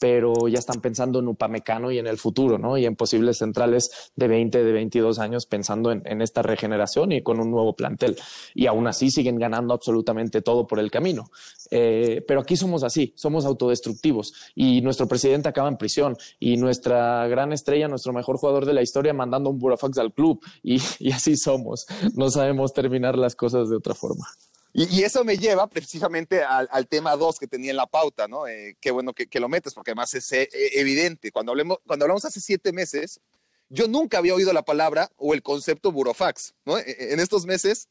pero 0.00 0.48
ya 0.48 0.58
están 0.58 0.80
pensando 0.80 1.18
en 1.18 1.28
Upamecano 1.28 1.92
y 1.92 1.98
en 1.98 2.06
el 2.06 2.16
futuro, 2.16 2.58
¿no? 2.58 2.78
Y 2.78 2.86
en 2.86 2.96
posibles 2.96 3.38
centrales 3.38 4.10
de 4.16 4.28
20, 4.28 4.64
de 4.64 4.72
22 4.72 5.18
años 5.18 5.44
pensando 5.46 5.92
en, 5.92 6.22
esta 6.22 6.42
regeneración 6.42 7.12
y 7.12 7.22
con 7.22 7.38
un 7.38 7.50
nuevo 7.50 7.76
plantel. 7.76 8.16
Y 8.54 8.66
aún 8.66 8.86
así 8.86 9.10
siguen 9.10 9.38
ganando 9.38 9.74
absolutamente 9.74 10.40
todo 10.40 10.66
por 10.66 10.80
el 10.80 10.90
camino. 10.90 11.30
Eh, 11.70 12.24
pero 12.26 12.40
aquí 12.40 12.56
somos 12.56 12.82
así, 12.82 13.12
somos 13.14 13.44
autodestructivos 13.44 14.32
y 14.54 14.80
nuestro 14.80 15.06
presidente 15.06 15.50
acaba 15.50 15.68
en 15.68 15.76
prisión 15.76 16.16
y 16.38 16.56
nuestra 16.56 17.28
gran 17.28 17.52
estrella, 17.52 17.86
nuestro 17.86 18.14
mejor 18.14 18.38
jugador 18.38 18.64
de 18.64 18.72
la 18.72 18.82
historia 18.82 19.12
mandando 19.12 19.50
un 19.50 19.58
burofax 19.58 19.98
al 19.98 20.14
club 20.14 20.40
y 20.62 20.80
así 21.12 21.36
somos. 21.36 21.86
No 22.14 22.30
sabemos 22.30 22.72
terminar 22.72 23.18
las 23.18 23.36
cosas 23.36 23.68
de 23.68 23.76
otra 23.76 23.94
forma. 23.94 24.26
Y, 24.72 25.02
eso 25.02 25.24
me 25.24 25.36
lleva 25.36 25.66
precisamente 25.68 26.44
al, 26.44 26.86
tema 26.86 27.16
2 27.16 27.38
que 27.38 27.48
tenía 27.48 27.70
en 27.70 27.76
la 27.76 27.86
pauta, 27.86 28.28
¿no? 28.28 28.46
Eh, 28.46 28.76
qué 28.80 28.90
bueno 28.92 29.12
que, 29.12 29.40
lo 29.40 29.48
metes, 29.48 29.74
porque 29.74 29.90
además 29.90 30.14
es 30.14 30.30
eh, 30.32 30.48
evidente. 30.52 31.32
Cuando, 31.32 31.52
hablemos, 31.52 31.78
cuando 31.86 32.04
hablamos 32.04 32.24
hace 32.24 32.40
siete 32.40 32.72
meses, 32.72 33.20
yo 33.68 33.88
nunca 33.88 34.18
había 34.18 34.34
oído 34.34 34.52
la 34.52 34.62
palabra 34.64 35.10
o 35.16 35.34
el 35.34 35.42
concepto 35.42 35.90
burofax, 35.90 36.54
¿no? 36.64 36.78
E- 36.78 37.12
En 37.12 37.18
estos 37.20 37.46
meses, 37.46 37.88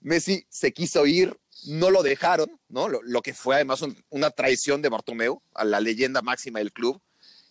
Messi 0.00 0.44
se 0.48 0.72
quiso 0.72 1.06
ir, 1.06 1.38
no 1.66 1.90
lo 1.90 2.02
dejaron, 2.02 2.50
¿no? 2.68 2.88
Lo, 2.88 3.22
que 3.22 3.34
fue 3.34 3.54
además 3.56 3.82
un- 3.82 4.02
una 4.10 4.30
traición 4.30 4.82
de 4.82 4.88
Bartomeu 4.88 5.40
a 5.54 5.64
la 5.64 5.80
leyenda 5.80 6.20
máxima 6.22 6.58
del 6.58 6.72
club, 6.72 7.00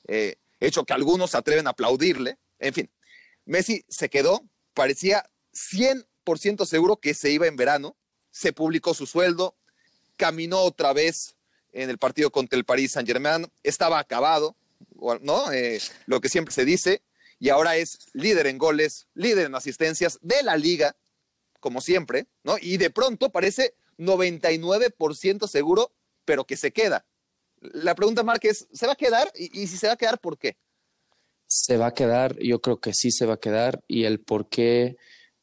eh, 0.07 0.35
hecho 0.59 0.83
que 0.83 0.93
algunos 0.93 1.31
se 1.31 1.37
atreven 1.37 1.67
a 1.67 1.71
aplaudirle. 1.71 2.37
En 2.59 2.73
fin, 2.73 2.89
Messi 3.45 3.85
se 3.87 4.09
quedó, 4.09 4.43
parecía 4.73 5.29
100% 5.53 6.65
seguro 6.65 6.97
que 6.97 7.13
se 7.13 7.31
iba 7.31 7.47
en 7.47 7.55
verano, 7.55 7.95
se 8.37 8.53
publicó 8.53 8.93
su 8.93 9.07
sueldo, 9.07 9.55
caminó 10.15 10.59
otra 10.59 10.93
vez 10.93 11.35
en 11.73 11.89
el 11.89 11.97
partido 11.97 12.31
contra 12.31 12.57
el 12.57 12.65
Paris 12.65 12.91
Saint 12.91 13.07
Germain, 13.07 13.47
estaba 13.63 13.97
acabado, 13.97 14.55
¿no? 15.21 15.51
Eh, 15.51 15.81
lo 16.05 16.21
que 16.21 16.29
siempre 16.29 16.53
se 16.53 16.63
dice, 16.63 17.01
y 17.39 17.49
ahora 17.49 17.77
es 17.77 17.97
líder 18.13 18.45
en 18.45 18.59
goles, 18.59 19.07
líder 19.15 19.47
en 19.47 19.55
asistencias 19.55 20.19
de 20.21 20.43
la 20.43 20.55
liga, 20.55 20.95
como 21.59 21.81
siempre, 21.81 22.27
¿no? 22.43 22.57
Y 22.61 22.77
de 22.77 22.91
pronto 22.91 23.31
parece 23.31 23.73
99% 23.97 25.47
seguro, 25.47 25.91
pero 26.23 26.45
que 26.45 26.57
se 26.57 26.71
queda. 26.71 27.05
La 27.59 27.95
pregunta, 27.95 28.21
Mark, 28.21 28.41
es, 28.43 28.67
¿se 28.71 28.85
va 28.85 28.93
a 28.93 28.97
quedar? 28.97 29.31
Y, 29.35 29.61
y 29.61 29.65
si 29.65 29.77
se 29.77 29.87
va 29.87 29.93
a 29.93 29.97
quedar, 29.97 30.19
¿por 30.19 30.37
qué? 30.37 30.57
Se 31.47 31.77
va 31.77 31.87
a 31.87 31.93
quedar, 31.93 32.37
yo 32.37 32.61
creo 32.61 32.79
que 32.79 32.93
sí 32.93 33.09
se 33.09 33.25
va 33.25 33.35
a 33.35 33.39
quedar 33.39 33.83
y 33.87 34.03
el 34.03 34.19
por 34.19 34.47
qué 34.47 34.97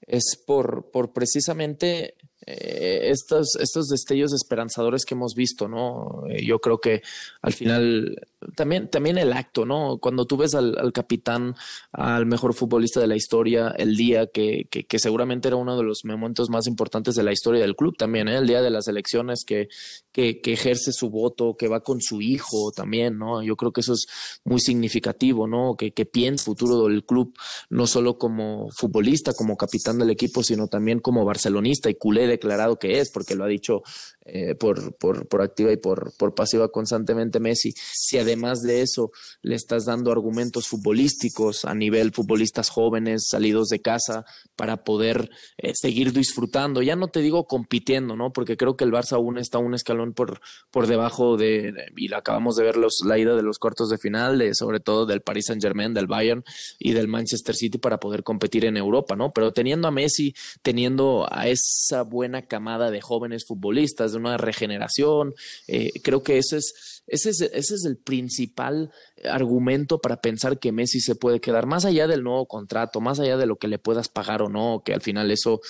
es 0.07 0.37
por, 0.37 0.91
por 0.91 1.13
precisamente 1.13 2.15
eh, 2.47 3.11
estos, 3.11 3.57
estos 3.57 3.89
destellos 3.89 4.33
esperanzadores 4.33 5.05
que 5.05 5.15
hemos 5.15 5.35
visto, 5.35 5.69
¿no? 5.69 6.25
Eh, 6.29 6.45
yo 6.45 6.59
creo 6.59 6.79
que 6.79 7.03
al 7.41 7.53
final 7.53 8.17
también, 8.55 8.89
también 8.89 9.19
el 9.19 9.33
acto, 9.33 9.65
¿no? 9.65 9.99
Cuando 9.99 10.25
tú 10.27 10.37
ves 10.37 10.55
al, 10.55 10.93
capitán, 10.93 11.55
al 11.93 12.27
mejor 12.27 12.55
futbolista 12.55 13.01
de 13.01 13.07
la 13.07 13.17
historia, 13.17 13.75
el 13.77 13.97
día 13.97 14.27
que, 14.27 14.67
que, 14.71 14.85
que 14.85 14.99
seguramente 14.99 15.49
era 15.49 15.57
uno 15.57 15.77
de 15.77 15.83
los 15.83 16.05
momentos 16.05 16.51
más 16.51 16.67
importantes 16.67 17.15
de 17.15 17.23
la 17.23 17.33
historia 17.33 17.61
del 17.61 17.77
club 17.77 17.97
también, 17.97 18.29
¿eh? 18.29 18.37
el 18.37 18.47
día 18.47 18.63
de 18.63 18.71
las 18.71 18.89
elecciones 18.89 19.45
que, 19.45 19.69
que, 20.13 20.41
ejerce 20.45 20.93
su 20.93 21.11
voto, 21.11 21.55
que 21.59 21.69
va 21.69 21.81
con 21.81 22.01
su 22.01 22.21
hijo 22.21 22.71
también, 22.75 23.19
¿no? 23.19 23.43
Yo 23.43 23.57
creo 23.57 23.73
que 23.73 23.81
eso 23.81 23.95
es 23.95 24.07
muy 24.45 24.61
significativo, 24.61 25.47
¿no? 25.47 25.75
Que, 25.77 25.93
que 25.93 26.07
piensa 26.07 26.35
el 26.35 26.39
futuro 26.39 26.89
del 26.89 27.05
club, 27.05 27.37
no 27.71 27.87
solo 27.87 28.19
como 28.19 28.69
futbolista, 28.71 29.33
como 29.33 29.57
capitán 29.57 29.99
del 29.99 30.11
equipo, 30.11 30.43
sino 30.43 30.69
también 30.69 31.01
como 31.01 31.25
barcelonista 31.25 31.91
y 31.91 31.95
culé 31.95 32.27
declarado 32.27 32.79
que 32.79 33.01
es, 33.01 33.11
porque 33.11 33.35
lo 33.35 33.45
ha 33.45 33.49
dicho 33.49 33.83
eh, 34.25 34.55
por, 34.55 34.97
por, 34.97 35.29
por 35.29 35.43
activa 35.43 35.73
y 35.73 35.77
por, 35.77 36.13
por 36.17 36.35
pasiva 36.35 36.69
constantemente 36.69 37.41
Messi. 37.41 37.75
Si 37.93 38.19
además 38.19 38.63
de 38.63 38.81
eso 38.81 39.11
le 39.43 39.55
estás 39.55 39.85
dando 39.85 40.11
argumentos 40.11 40.67
futbolísticos 40.67 41.65
a 41.65 41.75
nivel 41.75 42.13
futbolistas 42.13 42.71
jóvenes, 42.71 43.29
salidos 43.29 43.69
de 43.69 43.81
casa, 43.81 44.25
para 44.57 44.85
poder 44.85 45.31
eh, 45.59 45.73
seguir 45.75 46.13
disfrutando, 46.13 46.81
ya 46.83 46.97
no 46.97 47.09
te 47.09 47.21
digo 47.21 47.47
compitiendo, 47.47 48.17
¿no? 48.17 48.33
Porque 48.33 48.57
creo 48.57 48.77
que 48.77 48.85
el 48.85 48.93
Barça 48.93 49.13
aún 49.13 49.39
está 49.39 49.59
un 49.59 49.75
escalón 49.75 50.15
por, 50.15 50.41
por 50.71 50.87
debajo 50.87 51.37
de, 51.37 51.75
y 51.97 52.13
acabamos 52.13 52.57
de 52.57 52.65
ver 52.65 52.77
los, 52.77 53.01
la 53.05 53.19
ida 53.19 53.35
de 53.35 53.43
los 53.43 53.59
cuartos 53.59 53.89
de 53.89 53.99
final, 53.99 54.39
de, 54.39 54.55
sobre 54.55 54.81
todo 54.81 55.07
del 55.07 55.23
Paris 55.23 55.47
Saint 55.47 55.63
Germain, 55.63 55.93
del 55.93 56.07
Bayern 56.07 56.45
y 56.79 56.93
del 56.93 57.09
Manchester 57.09 57.55
City 57.55 57.79
para 57.79 57.99
poder 57.99 58.23
competir 58.23 58.65
en 58.65 58.77
Europa, 58.77 59.17
¿no? 59.17 59.33
Pero 59.33 59.53
teniendo 59.53 59.89
a 59.89 59.91
Messi, 59.91 60.35
teniendo 60.63 61.27
a 61.31 61.49
esa 61.49 62.03
buena 62.03 62.43
camada 62.43 62.91
de 62.91 63.01
jóvenes 63.01 63.45
futbolistas, 63.47 64.14
de 64.15 64.21
una 64.21 64.37
regeneración, 64.37 65.35
eh, 65.69 65.91
creo 66.03 66.23
que 66.23 66.39
eso 66.39 66.57
es, 66.57 67.03
ese 67.07 67.31
es, 67.31 67.41
ese 67.43 67.75
es 67.75 67.85
el 67.85 67.99
principal 67.99 68.91
argumento 69.31 70.01
para 70.01 70.21
pensar 70.21 70.59
que 70.59 70.73
Messi 70.73 71.01
se 71.01 71.15
puede 71.15 71.41
quedar, 71.41 71.67
más 71.67 71.85
allá 71.85 72.07
del 72.07 72.23
nuevo 72.23 72.47
contrato, 72.47 73.01
más 73.01 73.21
allá 73.21 73.37
de 73.37 73.47
lo 73.47 73.57
que 73.57 73.69
le 73.69 73.79
puedas 73.79 74.09
pagar 74.09 74.43
o 74.43 74.49
no, 74.49 74.83
que 74.85 74.95
al 74.95 75.03
final 75.03 75.31
eso, 75.31 75.61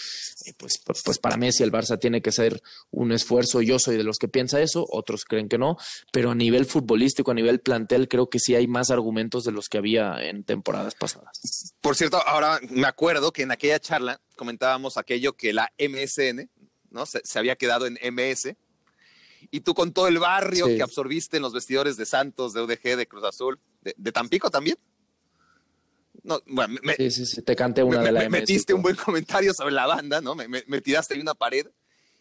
eh, 0.47 0.53
pues, 0.57 0.79
pues, 0.79 1.03
pues 1.05 1.19
para 1.19 1.37
Messi 1.37 1.63
el 1.63 1.73
Barça 1.73 1.99
tiene 1.99 2.23
que 2.23 2.33
ser 2.33 2.63
un 2.91 3.13
esfuerzo. 3.13 3.63
Yo 3.63 3.79
soy 3.79 3.97
de 3.97 4.05
los 4.05 4.19
que 4.19 4.29
piensa 4.29 4.61
eso, 4.61 4.87
otros 4.89 5.25
creen 5.25 5.49
que 5.49 5.59
no, 5.59 5.77
pero 6.13 6.31
a 6.31 6.35
nivel 6.35 6.67
futbolístico, 6.67 7.31
a 7.31 7.35
nivel 7.35 7.61
plantel, 7.61 8.09
creo 8.09 8.29
que 8.29 8.39
sí 8.39 8.55
hay 8.55 8.67
más 8.67 8.91
argumentos 8.91 9.45
de 9.45 9.53
los 9.53 9.69
que 9.69 9.79
había 9.79 10.17
en 10.23 10.45
temporadas 10.45 10.95
pasadas. 10.95 11.75
Por 11.81 11.97
cierto, 11.97 12.19
ahora 12.27 12.61
me 12.71 12.87
acuerdo 12.87 13.33
que 13.33 13.43
en 13.43 13.51
aquella 13.51 13.79
charla 13.79 14.21
comentábamos 14.37 14.97
aquello 14.97 15.35
que 15.35 15.53
la 15.53 15.73
MSN, 15.79 16.51
¿no? 16.95 17.05
Se, 17.05 17.21
se 17.25 17.39
había 17.39 17.57
quedado 17.57 17.87
en 17.87 17.99
MS. 18.15 18.55
Y 19.51 19.61
tú 19.61 19.75
con 19.75 19.93
todo 19.93 20.09
el 20.09 20.19
barrio 20.19 20.67
Sí. 20.67 20.77
que 20.77 20.83
absorbiste 20.83 21.37
en 21.37 21.43
los 21.43 21.53
vestidores 21.53 21.99
de 21.99 22.07
Santos, 22.07 22.55
de 22.55 22.63
UDG, 22.63 22.97
de 22.97 23.07
Cruz 23.07 23.25
Azul, 23.25 23.59
de, 23.83 23.95
de 23.99 24.13
Tampico 24.13 24.51
también. 24.51 24.79
No, 26.23 26.41
bueno, 26.47 26.79
me, 26.83 26.95
Sí, 26.95 27.11
sí, 27.11 27.27
sí, 27.27 27.43
te 27.43 27.55
canté 27.55 27.83
una 27.83 27.99
me- 27.99 28.07
de 28.07 28.13
la 28.13 28.21
me 28.21 28.27
MS 28.29 28.41
metiste 28.41 28.73
un 28.73 28.81
buen 28.81 28.97
comentario 28.97 29.53
sobre 29.53 29.75
la 29.75 29.87
banda, 29.87 30.23
¿no? 30.23 30.35
Me, 30.35 30.49
me- 30.49 30.81
tiraste 30.81 31.13
ahí 31.15 31.21
una 31.21 31.35
pared. 31.35 31.67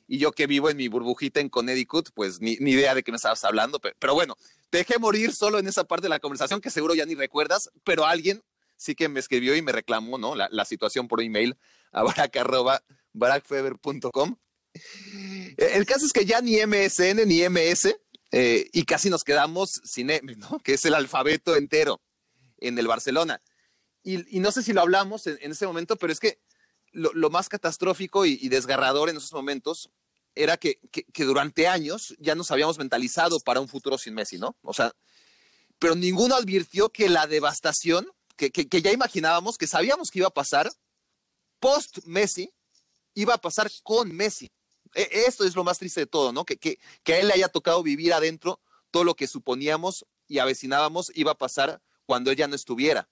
Y 0.06 0.18
yo 0.18 0.34
que 0.34 0.48
vivo 0.48 0.70
en 0.70 0.76
mi 0.76 0.90
burbujita 0.90 1.40
en 1.40 1.48
Connecticut, 1.48 2.10
pues 2.14 2.42
ni, 2.42 2.58
ni 2.58 2.72
idea 2.72 2.94
de 2.94 3.04
qué 3.04 3.12
me 3.12 3.16
estabas 3.16 3.42
hablando. 3.46 3.80
Pero, 3.80 3.96
pero 4.00 4.14
bueno, 4.14 4.36
te 4.70 4.80
dejé 4.80 5.00
morir 5.00 5.34
solo 5.34 5.60
en 5.60 5.68
esa 5.68 5.86
parte 5.86 6.04
de 6.04 6.10
la 6.10 6.20
conversación 6.20 6.60
que 6.60 6.70
seguro 6.70 6.94
ya 6.94 7.06
ni 7.06 7.16
recuerdas, 7.16 7.70
pero 7.86 8.04
alguien 8.06 8.44
sí 8.76 8.96
que 8.96 9.08
me 9.08 9.22
escribió 9.22 9.56
y 9.56 9.62
me 9.62 9.72
reclamó, 9.72 10.18
¿no? 10.18 10.36
La, 10.36 10.50
la 10.52 10.66
situación 10.66 11.08
por 11.08 11.22
email 11.22 11.56
a 11.94 12.04
barack 12.28 12.36
arroba 12.36 12.84
barackfeber.com. 13.14 14.36
El 15.58 15.86
caso 15.86 16.06
es 16.06 16.14
que 16.14 16.26
ya 16.26 16.42
ni 16.42 16.58
MSN 16.66 17.28
ni 17.28 17.48
MS 17.48 17.96
eh, 18.32 18.70
y 18.74 18.84
casi 18.84 19.10
nos 19.10 19.24
quedamos 19.24 19.82
sin 19.84 20.10
M, 20.10 20.36
¿no? 20.36 20.60
Que 20.60 20.74
es 20.74 20.86
el 20.86 20.96
alfabeto 20.96 21.56
entero. 21.56 22.02
en 22.58 22.80
el 22.80 22.88
Barcelona. 22.88 23.42
Y, 24.04 24.40
no 24.40 24.52
sé 24.52 24.64
si 24.64 24.74
lo 24.74 24.82
hablamos 24.82 25.28
en, 25.28 25.52
ese 25.52 25.66
momento, 25.66 25.96
pero 25.98 26.12
es 26.12 26.20
que 26.20 26.40
lo, 26.92 27.30
más 27.30 27.48
catastrófico 27.48 28.26
y, 28.26 28.50
desgarrador 28.50 29.10
en 29.10 29.18
esos 29.18 29.32
momentos 29.34 29.92
era 30.36 30.58
que, 30.58 30.80
durante 31.16 31.68
años 31.68 32.16
ya 32.20 32.36
nos 32.36 32.52
habíamos 32.52 32.78
mentalizado 32.78 33.40
para 33.40 33.62
un 33.62 33.70
futuro 33.70 33.98
sin 33.98 34.14
Messi, 34.14 34.40
¿no? 34.40 34.58
O 34.62 34.74
sea, 34.74 34.94
pero 35.80 35.96
ninguno 35.96 36.36
advirtió 36.36 36.90
que 36.90 37.10
la 37.10 37.28
devastación 37.28 38.08
que 38.36 38.82
ya 38.82 38.92
imaginábamos, 38.92 39.58
que 39.58 39.68
sabíamos 39.68 40.10
que 40.10 40.20
iba 40.20 40.28
a 40.28 40.34
pasar, 40.34 40.72
post 41.60 42.00
Messi, 42.06 42.52
iba 43.14 43.36
a 43.36 43.42
pasar 43.42 43.72
con 43.84 44.14
Messi. 44.14 44.52
E, 44.94 45.26
esto 45.28 45.46
es 45.46 45.56
lo 45.56 45.64
más 45.64 45.80
triste 45.80 46.02
de 46.02 46.08
todo, 46.08 46.32
¿no? 46.32 46.46
Que, 46.46 46.58
que, 46.58 46.80
que, 47.04 47.14
a 47.14 47.20
él 47.20 47.28
le 47.28 47.34
haya 47.34 47.50
tocado 47.50 47.84
vivir 47.84 48.14
adentro 48.14 48.60
todo 48.92 49.04
lo 49.04 49.16
que 49.16 49.28
suponíamos 49.28 50.06
y 50.28 50.40
avecinábamos 50.40 51.12
iba 51.16 51.32
a 51.32 51.38
pasar 51.38 51.82
cuando 52.06 52.32
él 52.32 52.38
ya 52.38 52.48
no 52.48 52.56
estuviera. 52.56 53.10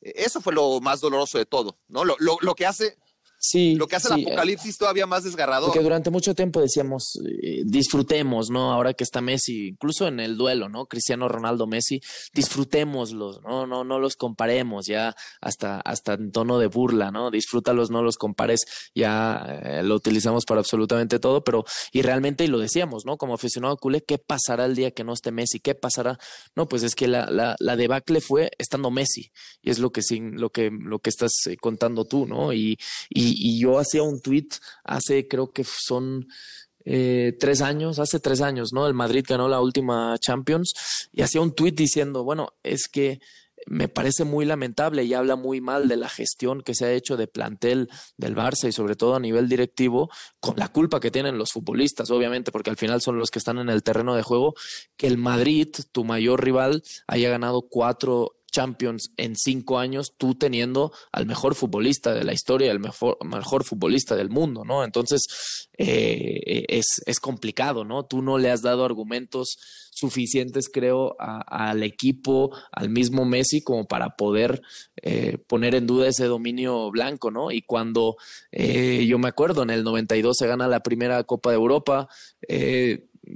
E, 0.00 0.12
eso 0.16 0.40
fue 0.40 0.52
lo 0.52 0.80
más 0.80 1.00
doloroso 1.00 1.38
de 1.38 1.46
todo, 1.46 1.78
¿no? 1.88 2.04
Lo, 2.04 2.16
lo, 2.18 2.38
lo 2.40 2.54
que 2.54 2.66
hace 2.66 2.98
Sí, 3.46 3.74
lo 3.74 3.86
que 3.86 3.96
hace 3.96 4.08
el 4.08 4.20
eh, 4.20 4.22
apocalipsis 4.26 4.78
todavía 4.78 5.06
más 5.06 5.22
desgarrador. 5.22 5.68
Porque 5.68 5.82
durante 5.82 6.08
mucho 6.08 6.34
tiempo 6.34 6.62
decíamos, 6.62 7.20
eh, 7.42 7.60
disfrutemos, 7.66 8.48
¿no? 8.48 8.72
Ahora 8.72 8.94
que 8.94 9.04
está 9.04 9.20
Messi, 9.20 9.68
incluso 9.68 10.08
en 10.08 10.18
el 10.18 10.38
duelo, 10.38 10.70
¿no? 10.70 10.86
Cristiano 10.86 11.28
Ronaldo 11.28 11.66
Messi, 11.66 12.00
disfrutémoslos, 12.32 13.42
¿no? 13.42 13.66
No, 13.66 13.84
no 13.84 13.98
los 13.98 14.16
comparemos 14.16 14.86
ya 14.86 15.14
hasta, 15.42 15.78
hasta 15.80 16.14
en 16.14 16.32
tono 16.32 16.58
de 16.58 16.68
burla, 16.68 17.10
¿no? 17.10 17.30
Disfrútalos, 17.30 17.90
no 17.90 18.02
los 18.02 18.16
compares, 18.16 18.62
ya 18.94 19.44
eh, 19.62 19.82
lo 19.82 19.96
utilizamos 19.96 20.46
para 20.46 20.60
absolutamente 20.60 21.18
todo, 21.18 21.44
pero, 21.44 21.66
y 21.92 22.00
realmente, 22.00 22.44
y 22.44 22.46
lo 22.46 22.58
decíamos, 22.58 23.04
¿no? 23.04 23.18
Como 23.18 23.34
aficionado 23.34 23.76
culé, 23.76 24.00
¿qué 24.00 24.16
pasará 24.16 24.64
el 24.64 24.74
día 24.74 24.92
que 24.92 25.04
no 25.04 25.12
esté 25.12 25.32
Messi? 25.32 25.60
¿Qué 25.60 25.74
pasará? 25.74 26.18
No, 26.56 26.66
pues 26.66 26.82
es 26.82 26.94
que 26.94 27.08
la, 27.08 27.26
la, 27.30 27.56
la 27.58 27.76
debacle 27.76 28.22
fue 28.22 28.52
estando 28.56 28.90
Messi, 28.90 29.32
y 29.60 29.68
es 29.68 29.80
lo 29.80 29.90
que, 29.90 30.00
lo 30.32 30.48
que, 30.48 30.70
lo 30.72 30.98
que 31.00 31.10
estás 31.10 31.32
contando 31.60 32.06
tú, 32.06 32.24
¿no? 32.24 32.54
y, 32.54 32.78
y 33.10 33.33
y, 33.34 33.60
yo 33.60 33.78
hacía 33.78 34.02
un 34.02 34.20
tweet 34.20 34.48
hace, 34.84 35.28
creo 35.28 35.52
que 35.52 35.64
son 35.64 36.26
eh, 36.84 37.36
tres 37.38 37.60
años, 37.62 37.98
hace 37.98 38.20
tres 38.20 38.40
años, 38.40 38.72
¿no? 38.72 38.86
El 38.86 38.94
Madrid 38.94 39.24
ganó 39.26 39.48
la 39.48 39.60
última 39.60 40.16
Champions 40.18 40.74
y 41.12 41.22
hacía 41.22 41.40
un 41.40 41.54
tweet 41.54 41.72
diciendo, 41.72 42.24
bueno, 42.24 42.54
es 42.62 42.88
que 42.88 43.20
me 43.66 43.88
parece 43.88 44.24
muy 44.24 44.44
lamentable 44.44 45.04
y 45.04 45.14
habla 45.14 45.36
muy 45.36 45.60
mal 45.60 45.88
de 45.88 45.96
la 45.96 46.08
gestión 46.08 46.62
que 46.62 46.74
se 46.74 46.84
ha 46.84 46.92
hecho 46.92 47.16
de 47.16 47.26
plantel 47.26 47.88
del 48.16 48.36
Barça 48.36 48.68
y 48.68 48.72
sobre 48.72 48.96
todo 48.96 49.14
a 49.14 49.20
nivel 49.20 49.48
directivo, 49.48 50.10
con 50.40 50.56
la 50.56 50.68
culpa 50.68 51.00
que 51.00 51.10
tienen 51.10 51.38
los 51.38 51.52
futbolistas, 51.52 52.10
obviamente, 52.10 52.52
porque 52.52 52.70
al 52.70 52.76
final 52.76 53.00
son 53.00 53.18
los 53.18 53.30
que 53.30 53.38
están 53.38 53.58
en 53.58 53.70
el 53.70 53.82
terreno 53.82 54.14
de 54.14 54.22
juego, 54.22 54.54
que 54.96 55.06
el 55.06 55.18
Madrid, 55.18 55.68
tu 55.92 56.04
mayor 56.04 56.44
rival, 56.44 56.82
haya 57.06 57.30
ganado 57.30 57.62
cuatro 57.62 58.36
Champions 58.54 59.12
en 59.16 59.34
cinco 59.34 59.80
años, 59.80 60.12
tú 60.16 60.36
teniendo 60.36 60.92
al 61.10 61.26
mejor 61.26 61.56
futbolista 61.56 62.14
de 62.14 62.22
la 62.22 62.32
historia, 62.32 62.70
el 62.70 62.78
mejor, 62.78 63.18
mejor 63.24 63.64
futbolista 63.64 64.14
del 64.14 64.30
mundo, 64.30 64.64
¿no? 64.64 64.84
Entonces, 64.84 65.68
eh, 65.76 66.64
es, 66.68 67.02
es, 67.04 67.18
complicado, 67.18 67.84
¿no? 67.84 68.04
Tú 68.04 68.22
no 68.22 68.38
le 68.38 68.52
has 68.52 68.62
dado 68.62 68.84
argumentos 68.84 69.56
suficientes, 69.90 70.68
creo, 70.72 71.16
al 71.18 71.82
equipo, 71.82 72.52
al 72.70 72.90
mismo 72.90 73.24
Messi, 73.24 73.60
como 73.60 73.86
para 73.86 74.10
poder 74.10 74.62
eh, 75.02 75.38
poner 75.48 75.74
en 75.74 75.88
duda 75.88 76.06
ese 76.06 76.26
dominio 76.26 76.92
blanco, 76.92 77.32
¿no? 77.32 77.50
Y 77.50 77.62
cuando 77.62 78.16
eh, 78.52 79.04
yo 79.08 79.18
me 79.18 79.28
acuerdo, 79.28 79.64
en 79.64 79.70
el 79.70 79.82
92 79.82 80.36
se 80.38 80.46
gana 80.46 80.68
la 80.68 80.80
primera 80.80 81.24
Copa 81.24 81.50
de 81.50 81.56
Europa, 81.56 82.08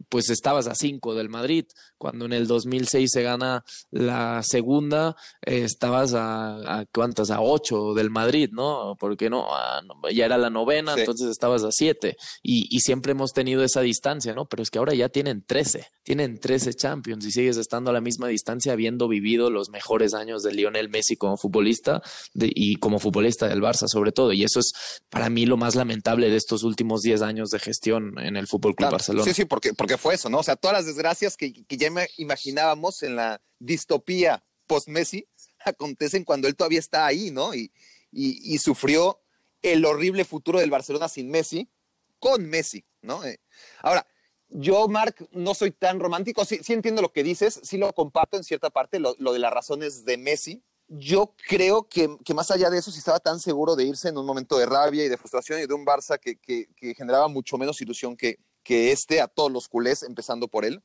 pues 0.09 0.31
estabas 0.31 0.67
a 0.67 0.75
cinco 0.75 1.15
del 1.15 1.29
Madrid. 1.29 1.67
Cuando 1.97 2.27
en 2.27 2.33
el 2.33 2.47
2006 2.47 3.11
se 3.11 3.23
gana 3.23 3.65
la 3.91 4.43
segunda, 4.43 5.17
eh, 5.45 5.65
estabas 5.65 6.15
a, 6.15 6.85
cuántas, 6.93 7.31
a 7.31 7.41
ocho 7.41 7.95
del 7.95 8.11
Madrid, 8.11 8.51
¿no? 8.53 8.97
Porque 8.99 9.31
no, 9.31 9.47
ya 10.13 10.27
era 10.27 10.39
la 10.39 10.51
novena, 10.51 10.95
entonces 10.97 11.29
estabas 11.29 11.65
a 11.65 11.73
siete. 11.73 12.17
Y, 12.43 12.69
y, 12.71 12.81
siempre 12.81 13.13
hemos 13.13 13.33
tenido 13.33 13.65
esa 13.65 13.81
distancia, 13.81 14.35
¿no? 14.35 14.47
Pero 14.47 14.63
es 14.63 14.71
que 14.71 14.79
ahora 14.79 14.95
ya 14.95 15.09
tienen 15.09 15.43
trece, 15.45 15.87
tienen 16.05 16.39
trece 16.39 16.73
Champions 16.75 17.25
y 17.27 17.33
sigues 17.33 17.57
estando 17.57 17.91
a 17.91 17.93
la 17.93 18.01
misma 18.01 18.29
distancia 18.29 18.73
habiendo 18.73 19.09
vivido 19.09 19.51
los 19.51 19.71
mejores 19.71 20.15
años 20.15 20.43
de 20.43 20.53
Lionel 20.53 20.89
Messi 20.89 21.17
como 21.17 21.37
futbolista 21.37 22.03
y 22.35 22.77
como 22.77 22.99
futbolista 22.99 23.49
del 23.49 23.61
Barça 23.61 23.89
sobre 23.89 24.13
todo. 24.13 24.33
Y 24.33 24.45
eso 24.45 24.61
es 24.61 24.73
para 25.11 25.29
mí 25.31 25.47
lo 25.47 25.57
más 25.57 25.75
lamentable 25.75 26.31
de 26.31 26.37
estos 26.37 26.63
últimos 26.63 27.03
diez 27.03 27.23
años 27.23 27.51
de 27.51 27.59
gestión 27.59 28.19
en 28.19 28.37
el 28.37 28.47
Fútbol 28.47 28.75
Club 28.75 28.91
Barcelona. 28.91 29.25
Sí, 29.25 29.35
sí, 29.35 29.45
porque, 29.45 29.75
porque 29.79 29.97
fue 29.97 30.17
eso, 30.17 30.29
¿no? 30.29 30.41
O 30.41 30.43
sea, 30.43 30.57
todas 30.57 30.77
las 30.77 30.87
desgracias 30.87 31.37
que, 31.37 31.53
que 31.53 31.77
ya 31.77 31.89
imaginábamos 32.17 33.05
en 33.05 33.15
la 33.15 33.41
distopía 33.61 34.45
post-Messi 34.67 35.29
acontecen 35.65 36.25
cuando 36.25 36.49
él 36.49 36.57
todavía 36.57 36.81
está 36.81 37.07
ahí, 37.07 37.31
¿no? 37.31 37.55
Y, 37.55 37.71
y, 38.11 38.59
sufrió 38.59 39.21
el 39.63 39.85
horrible 39.85 40.25
futuro 40.25 40.59
del 40.59 40.71
Barcelona 40.71 41.09
sin 41.09 41.31
Messi, 41.31 41.71
con 42.19 42.45
Messi, 42.47 42.85
¿no? 43.03 43.25
Eh, 43.25 43.39
ahora, 43.81 44.05
yo, 44.49 44.89
Mark, 44.89 45.29
no 45.31 45.55
soy 45.55 45.71
tan 45.71 46.01
romántico, 46.01 46.45
sí, 46.45 46.59
sí, 46.61 46.73
entiendo 46.73 47.01
lo 47.01 47.13
que 47.13 47.23
dices, 47.23 47.61
sí 47.63 47.79
lo 47.79 47.93
comparto 47.93 48.37
en 48.37 48.43
cierta 48.43 48.71
parte, 48.71 48.99
lo, 48.99 49.15
de 49.15 49.39
las 49.39 49.53
razones 49.53 50.05
de 50.05 50.17
Messi. 50.17 50.61
Yo 50.89 51.37
creo 51.47 51.87
que, 51.87 52.17
que, 52.25 52.35
más 52.35 52.51
allá 52.51 52.69
de 52.69 52.79
eso, 52.79 52.91
si 52.91 52.99
estaba 52.99 53.21
tan 53.21 53.39
seguro 53.39 53.77
de 53.77 53.85
irse 53.85 54.09
en 54.09 54.19
un 54.19 54.27
momento 54.27 54.59
de 54.59 54.67
rabia 54.67 55.05
y 55.05 55.09
de 55.09 55.19
frustración 55.19 55.61
y 55.61 55.67
de 55.67 55.75
un 55.75 55.87
Barça 55.87 56.19
que, 56.19 56.37
que, 56.37 56.67
que 56.75 56.95
generaba 56.95 57.29
mucho 57.29 57.59
menos 57.59 57.81
ilusión 57.81 58.17
que, 58.17 58.41
que 58.69 58.93
este 58.93 59.23
a 59.23 59.29
todos 59.29 59.51
los 59.51 59.67
culés, 59.67 60.03
empezando 60.03 60.47
por 60.47 60.67
él 60.67 60.83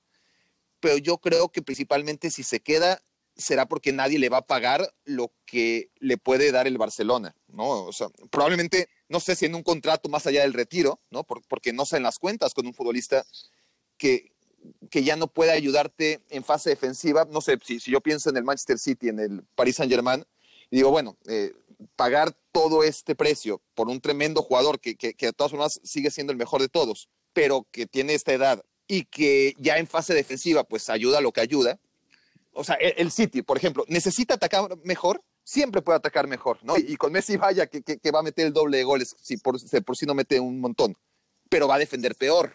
pero 0.84 0.98
yo 0.98 1.18
creo 1.18 1.48
que 1.48 1.62
principalmente 1.62 2.30
si 2.30 2.44
se 2.44 2.60
queda 2.60 3.02
será 3.38 3.70
porque 3.70 3.94
nadie 3.94 4.20
le 4.20 4.28
va 4.28 4.40
a 4.40 4.46
pagar 4.46 4.94
lo 5.06 5.32
que 5.46 5.90
le 6.00 6.18
puede 6.18 6.52
dar 6.52 6.68
el 6.68 6.78
Barcelona, 6.78 7.38
¿no? 7.48 7.90
Probablemente, 8.30 8.90
no 9.08 9.22
sé 9.22 9.38
si 9.38 9.46
en 9.46 9.56
un 9.56 9.64
contrato 9.64 10.10
más 10.10 10.28
allá 10.28 10.42
del 10.42 10.52
retiro, 10.52 11.00
¿no? 11.10 11.24
porque 11.24 11.72
no 11.72 11.86
en 11.90 12.04
las 12.04 12.20
cuentas 12.20 12.54
con 12.54 12.68
un 12.68 12.74
futbolista 12.74 13.26
que, 13.98 14.34
que 14.90 15.06
ya 15.06 15.16
no 15.16 15.28
puede 15.28 15.52
ayudarte 15.52 16.20
en 16.30 16.44
fase 16.44 16.72
defensiva. 16.72 17.26
No 17.32 17.40
sé, 17.40 17.58
si, 17.64 17.80
si 17.80 17.90
yo 17.90 18.02
pienso 18.02 18.30
en 18.30 18.36
el 18.36 18.44
Manchester 18.44 18.78
City, 18.78 19.08
en 19.08 19.20
el 19.20 19.44
Paris 19.56 19.78
Saint 19.78 19.92
Germain, 19.92 20.26
y 20.70 20.76
digo, 20.76 20.92
bueno, 20.92 21.16
eh, 21.28 21.54
pagar 21.96 22.38
todo 22.52 22.84
este 22.84 23.16
precio 23.16 23.62
por 23.74 23.88
un 23.88 24.02
tremendo 24.02 24.42
jugador 24.42 24.82
que, 24.82 24.96
que, 24.96 25.14
que 25.14 25.28
de 25.28 25.34
todas 25.34 25.52
formas 25.52 25.80
sigue 25.82 26.12
siendo 26.12 26.34
el 26.34 26.38
mejor 26.38 26.60
de 26.60 26.68
todos, 26.68 27.08
pero 27.34 27.68
que 27.72 27.86
tiene 27.86 28.14
esta 28.14 28.34
edad 28.34 28.64
y 28.88 29.06
que 29.06 29.56
ya 29.58 29.78
en 29.78 29.88
fase 29.88 30.14
defensiva 30.14 30.64
pues 30.64 30.90
ayuda 30.90 31.22
lo 31.22 31.32
que 31.32 31.42
ayuda. 31.42 31.80
O 32.54 32.64
sea, 32.64 32.76
el, 32.76 33.12
City, 33.12 33.42
por 33.42 33.58
ejemplo, 33.58 33.84
necesita 33.88 34.36
atacar 34.36 34.78
mejor, 34.84 35.24
siempre 35.44 35.82
puede 35.82 35.98
atacar 35.98 36.28
mejor, 36.28 36.60
¿no? 36.62 36.78
Y, 36.78 36.96
con 36.98 37.12
Messi 37.12 37.36
vaya 37.36 37.66
que, 37.66 37.82
que, 37.82 38.12
va 38.12 38.20
a 38.20 38.24
meter 38.24 38.46
el 38.46 38.54
doble 38.54 38.78
de 38.78 38.84
goles, 38.84 39.16
si 39.22 39.38
por, 39.38 39.60
si 39.60 39.82
por 39.82 39.98
sí 39.98 40.06
no 40.06 40.14
mete 40.14 40.40
un 40.40 40.60
montón, 40.60 40.96
pero 41.50 41.68
va 41.68 41.76
a 41.76 41.80
defender 41.80 42.16
peor. 42.16 42.54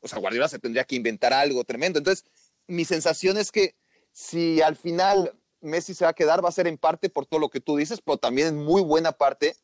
O 0.00 0.08
sea, 0.08 0.18
Guardiola 0.18 0.48
se 0.48 0.58
tendría 0.58 0.84
que 0.84 0.96
inventar 0.96 1.32
algo 1.32 1.64
tremendo. 1.64 1.98
Entonces, 1.98 2.26
mi 2.66 2.84
sensación 2.84 3.38
es 3.38 3.50
que 3.50 3.74
si 4.12 4.60
al 4.60 4.76
final 4.76 5.32
Messi 5.62 5.94
se 5.94 6.04
va 6.04 6.10
a 6.10 6.14
quedar, 6.14 6.44
va 6.44 6.50
a 6.50 6.52
ser 6.52 6.66
en 6.66 6.76
parte 6.76 7.08
por 7.08 7.24
todo 7.24 7.40
lo 7.40 7.48
que 7.48 7.60
tú 7.60 7.76
dices, 7.76 8.00
pero 8.04 8.18
también 8.18 8.48
en 8.48 8.56
muy 8.56 8.82
buena 8.82 9.12
parte 9.12 9.56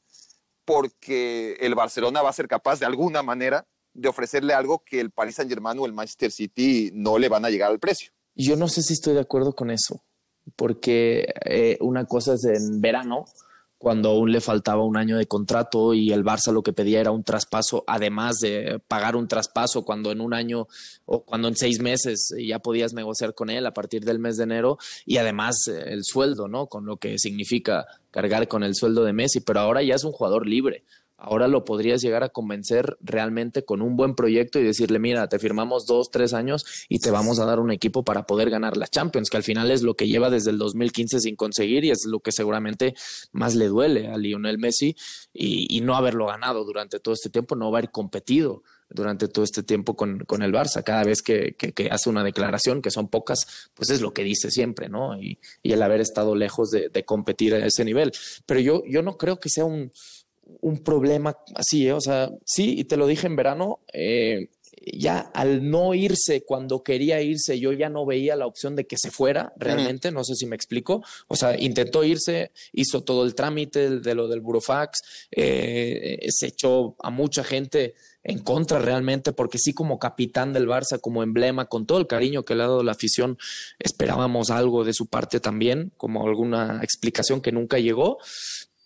porque 0.64 1.56
el 1.60 1.74
Barcelona 1.74 2.22
va 2.22 2.30
a 2.30 2.34
ser 2.34 2.48
capaz 2.48 2.78
de 2.78 2.86
alguna 2.86 3.22
manera 3.22 3.66
de 3.98 4.08
ofrecerle 4.08 4.54
algo 4.54 4.82
que 4.84 5.00
el 5.00 5.10
Paris 5.10 5.36
Saint 5.36 5.50
Germain 5.50 5.78
o 5.78 5.86
el 5.86 5.92
Manchester 5.92 6.30
City 6.30 6.90
no 6.94 7.18
le 7.18 7.28
van 7.28 7.44
a 7.44 7.50
llegar 7.50 7.70
al 7.70 7.78
precio. 7.78 8.12
Yo 8.34 8.56
no 8.56 8.68
sé 8.68 8.82
si 8.82 8.92
estoy 8.92 9.14
de 9.14 9.20
acuerdo 9.20 9.52
con 9.54 9.70
eso, 9.70 10.04
porque 10.54 11.26
eh, 11.44 11.76
una 11.80 12.04
cosa 12.04 12.34
es 12.34 12.44
en 12.44 12.80
verano, 12.80 13.24
cuando 13.78 14.10
aún 14.10 14.32
le 14.32 14.40
faltaba 14.40 14.84
un 14.84 14.96
año 14.96 15.16
de 15.16 15.26
contrato 15.26 15.94
y 15.94 16.12
el 16.12 16.24
Barça 16.24 16.52
lo 16.52 16.62
que 16.62 16.72
pedía 16.72 17.00
era 17.00 17.12
un 17.12 17.22
traspaso, 17.22 17.84
además 17.86 18.38
de 18.40 18.80
pagar 18.88 19.14
un 19.14 19.28
traspaso 19.28 19.84
cuando 19.84 20.10
en 20.10 20.20
un 20.20 20.34
año 20.34 20.66
o 21.04 21.24
cuando 21.24 21.46
en 21.46 21.56
seis 21.56 21.80
meses 21.80 22.34
ya 22.36 22.58
podías 22.58 22.92
negociar 22.92 23.34
con 23.34 23.50
él 23.50 23.64
a 23.66 23.74
partir 23.74 24.04
del 24.04 24.18
mes 24.18 24.36
de 24.36 24.44
enero 24.44 24.78
y 25.06 25.18
además 25.18 25.68
eh, 25.68 25.84
el 25.86 26.02
sueldo, 26.04 26.48
¿no? 26.48 26.66
Con 26.66 26.86
lo 26.86 26.96
que 26.96 27.18
significa 27.18 27.86
cargar 28.10 28.48
con 28.48 28.64
el 28.64 28.74
sueldo 28.74 29.04
de 29.04 29.12
Messi, 29.12 29.40
pero 29.40 29.60
ahora 29.60 29.82
ya 29.82 29.94
es 29.94 30.04
un 30.04 30.12
jugador 30.12 30.46
libre 30.46 30.84
ahora 31.18 31.48
lo 31.48 31.64
podrías 31.64 32.00
llegar 32.00 32.22
a 32.22 32.28
convencer 32.28 32.96
realmente 33.00 33.64
con 33.64 33.82
un 33.82 33.96
buen 33.96 34.14
proyecto 34.14 34.60
y 34.60 34.62
decirle, 34.62 35.00
mira, 35.00 35.28
te 35.28 35.40
firmamos 35.40 35.84
dos, 35.84 36.10
tres 36.10 36.32
años 36.32 36.64
y 36.88 37.00
te 37.00 37.10
vamos 37.10 37.40
a 37.40 37.44
dar 37.44 37.58
un 37.58 37.72
equipo 37.72 38.04
para 38.04 38.24
poder 38.24 38.50
ganar 38.50 38.76
la 38.76 38.86
Champions, 38.86 39.28
que 39.28 39.36
al 39.36 39.42
final 39.42 39.70
es 39.72 39.82
lo 39.82 39.94
que 39.94 40.06
lleva 40.06 40.30
desde 40.30 40.50
el 40.50 40.58
2015 40.58 41.20
sin 41.20 41.36
conseguir 41.36 41.84
y 41.84 41.90
es 41.90 42.06
lo 42.06 42.20
que 42.20 42.30
seguramente 42.30 42.94
más 43.32 43.56
le 43.56 43.66
duele 43.66 44.08
a 44.08 44.16
Lionel 44.16 44.58
Messi 44.58 44.96
y, 45.34 45.78
no 45.88 45.96
haberlo 45.96 46.26
ganado 46.26 46.64
durante 46.64 47.00
todo 47.00 47.14
este 47.14 47.30
tiempo, 47.30 47.54
no 47.54 47.68
haber 47.68 47.90
competido 47.90 48.62
durante 48.90 49.28
todo 49.28 49.44
este 49.44 49.62
tiempo 49.62 49.96
con, 49.96 50.18
con 50.20 50.42
el 50.42 50.52
Barça. 50.52 50.82
Cada 50.82 51.04
vez 51.04 51.22
que, 51.22 51.56
hace 51.90 52.10
una 52.10 52.24
declaración, 52.24 52.82
que 52.82 52.90
son 52.90 53.08
pocas, 53.08 53.70
pues 53.74 53.88
es 53.90 54.02
lo 54.02 54.12
que 54.12 54.22
dice 54.22 54.50
siempre, 54.50 54.88
¿no? 54.88 55.18
Y, 55.18 55.38
el 55.62 55.82
haber 55.82 56.00
estado 56.00 56.34
lejos 56.34 56.70
de, 56.70 56.88
de 56.88 57.04
competir 57.04 57.54
a 57.54 57.64
ese 57.64 57.84
nivel. 57.84 58.12
Pero 58.44 58.60
yo, 58.60 58.82
yo 58.86 59.02
no 59.02 59.16
creo 59.16 59.38
que 59.38 59.48
sea 59.48 59.64
un, 59.64 59.92
un 60.60 60.78
problema 60.82 61.36
así, 61.54 61.86
¿eh? 61.86 61.92
o 61.92 62.00
sea, 62.00 62.30
sí, 62.44 62.78
y 62.78 62.84
te 62.84 62.96
lo 62.96 63.06
dije 63.06 63.26
en 63.26 63.36
verano, 63.36 63.80
eh, 63.92 64.48
ya 64.92 65.18
al 65.34 65.68
no 65.68 65.94
irse 65.94 66.44
cuando 66.44 66.82
quería 66.82 67.20
irse, 67.20 67.58
yo 67.58 67.72
ya 67.72 67.88
no 67.88 68.06
veía 68.06 68.36
la 68.36 68.46
opción 68.46 68.76
de 68.76 68.86
que 68.86 68.96
se 68.96 69.10
fuera 69.10 69.52
realmente, 69.56 70.10
no 70.10 70.24
sé 70.24 70.34
si 70.34 70.46
me 70.46 70.56
explico. 70.56 71.02
O 71.26 71.36
sea, 71.36 71.58
intentó 71.58 72.04
irse, 72.04 72.52
hizo 72.72 73.02
todo 73.02 73.24
el 73.24 73.34
trámite 73.34 74.00
de 74.00 74.14
lo 74.14 74.28
del 74.28 74.40
burofax, 74.40 75.00
eh, 75.30 76.26
se 76.30 76.46
echó 76.46 76.96
a 77.00 77.10
mucha 77.10 77.44
gente 77.44 77.94
en 78.24 78.40
contra 78.40 78.78
realmente, 78.78 79.32
porque 79.32 79.58
sí 79.58 79.72
como 79.72 79.98
capitán 79.98 80.52
del 80.52 80.68
Barça, 80.68 81.00
como 81.00 81.22
emblema, 81.22 81.66
con 81.66 81.86
todo 81.86 81.98
el 81.98 82.06
cariño 82.06 82.42
que 82.42 82.54
le 82.54 82.62
ha 82.62 82.66
dado 82.66 82.82
la 82.82 82.92
afición, 82.92 83.38
esperábamos 83.78 84.50
algo 84.50 84.84
de 84.84 84.92
su 84.92 85.06
parte 85.06 85.40
también, 85.40 85.92
como 85.96 86.26
alguna 86.26 86.80
explicación 86.82 87.40
que 87.40 87.52
nunca 87.52 87.78
llegó 87.78 88.18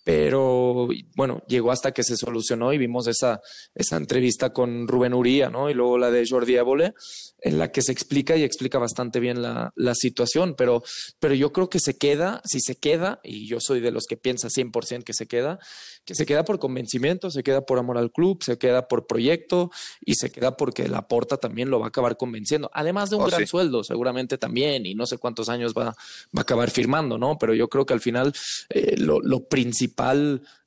pero 0.05 0.89
bueno, 1.15 1.43
llegó 1.47 1.71
hasta 1.71 1.93
que 1.93 2.03
se 2.03 2.17
solucionó 2.17 2.73
y 2.73 2.79
vimos 2.79 3.07
esa, 3.07 3.41
esa 3.75 3.97
entrevista 3.97 4.53
con 4.53 4.89
Rubén 4.89 5.15
Uría, 5.15 5.49
¿no? 5.49 5.71
Y 5.71 5.75
luego 5.75 5.99
la 5.99 6.11
de 6.11 6.27
Jordi 6.29 6.57
Évole, 6.57 6.95
en 7.41 7.59
la 7.59 7.71
que 7.71 7.83
se 7.83 7.93
explica 7.93 8.37
y 8.37 8.43
explica 8.43 8.79
bastante 8.79 9.21
bien 9.21 9.43
la, 9.43 9.73
la, 9.77 9.95
situación, 9.95 10.55
pero, 10.57 10.83
pero 11.19 11.35
yo 11.35 11.53
creo 11.53 11.69
que 11.69 11.81
se 11.81 11.99
queda, 11.99 12.41
si 12.45 12.61
se 12.61 12.77
queda, 12.77 13.21
y 13.23 13.47
yo 13.49 13.59
soy 13.61 13.81
de 13.81 13.91
los 13.91 14.07
que 14.09 14.17
piensa 14.17 14.49
100% 14.49 15.05
que 15.05 15.13
se 15.13 15.27
queda, 15.27 15.59
que 16.05 16.15
se 16.15 16.27
queda 16.27 16.45
por 16.45 16.59
convencimiento, 16.59 17.31
se 17.31 17.43
queda 17.43 17.63
por 17.65 17.79
amor 17.79 17.99
al 17.99 18.11
club, 18.11 18.43
se 18.43 18.59
queda 18.59 18.89
por 18.89 19.07
proyecto 19.07 19.71
y 20.05 20.15
se 20.15 20.31
queda 20.31 20.57
porque 20.57 20.89
la 20.89 21.07
porta 21.09 21.37
también 21.37 21.71
lo 21.71 21.79
va 21.79 21.87
a 21.87 21.89
acabar 21.89 22.17
convenciendo, 22.17 22.71
además 22.73 23.11
de 23.11 23.17
un 23.17 23.23
oh, 23.23 23.27
gran 23.27 23.47
sueldo 23.47 23.85
seguramente 23.85 24.39
también, 24.39 24.87
y 24.87 24.95
no 24.95 25.07
sé 25.07 25.19
cuántos 25.19 25.49
años 25.49 25.75
va, 25.77 25.85
va 25.85 25.95
a 26.39 26.41
acabar 26.41 26.71
firmando, 26.71 27.19
¿no? 27.19 27.39
Pero 27.39 27.55
yo 27.55 27.69
creo 27.69 27.87
que 27.87 27.95
al 27.95 28.01
final 28.01 28.33
eh, 28.71 28.97
lo, 28.97 29.21
lo, 29.21 29.43
principal 29.49 29.92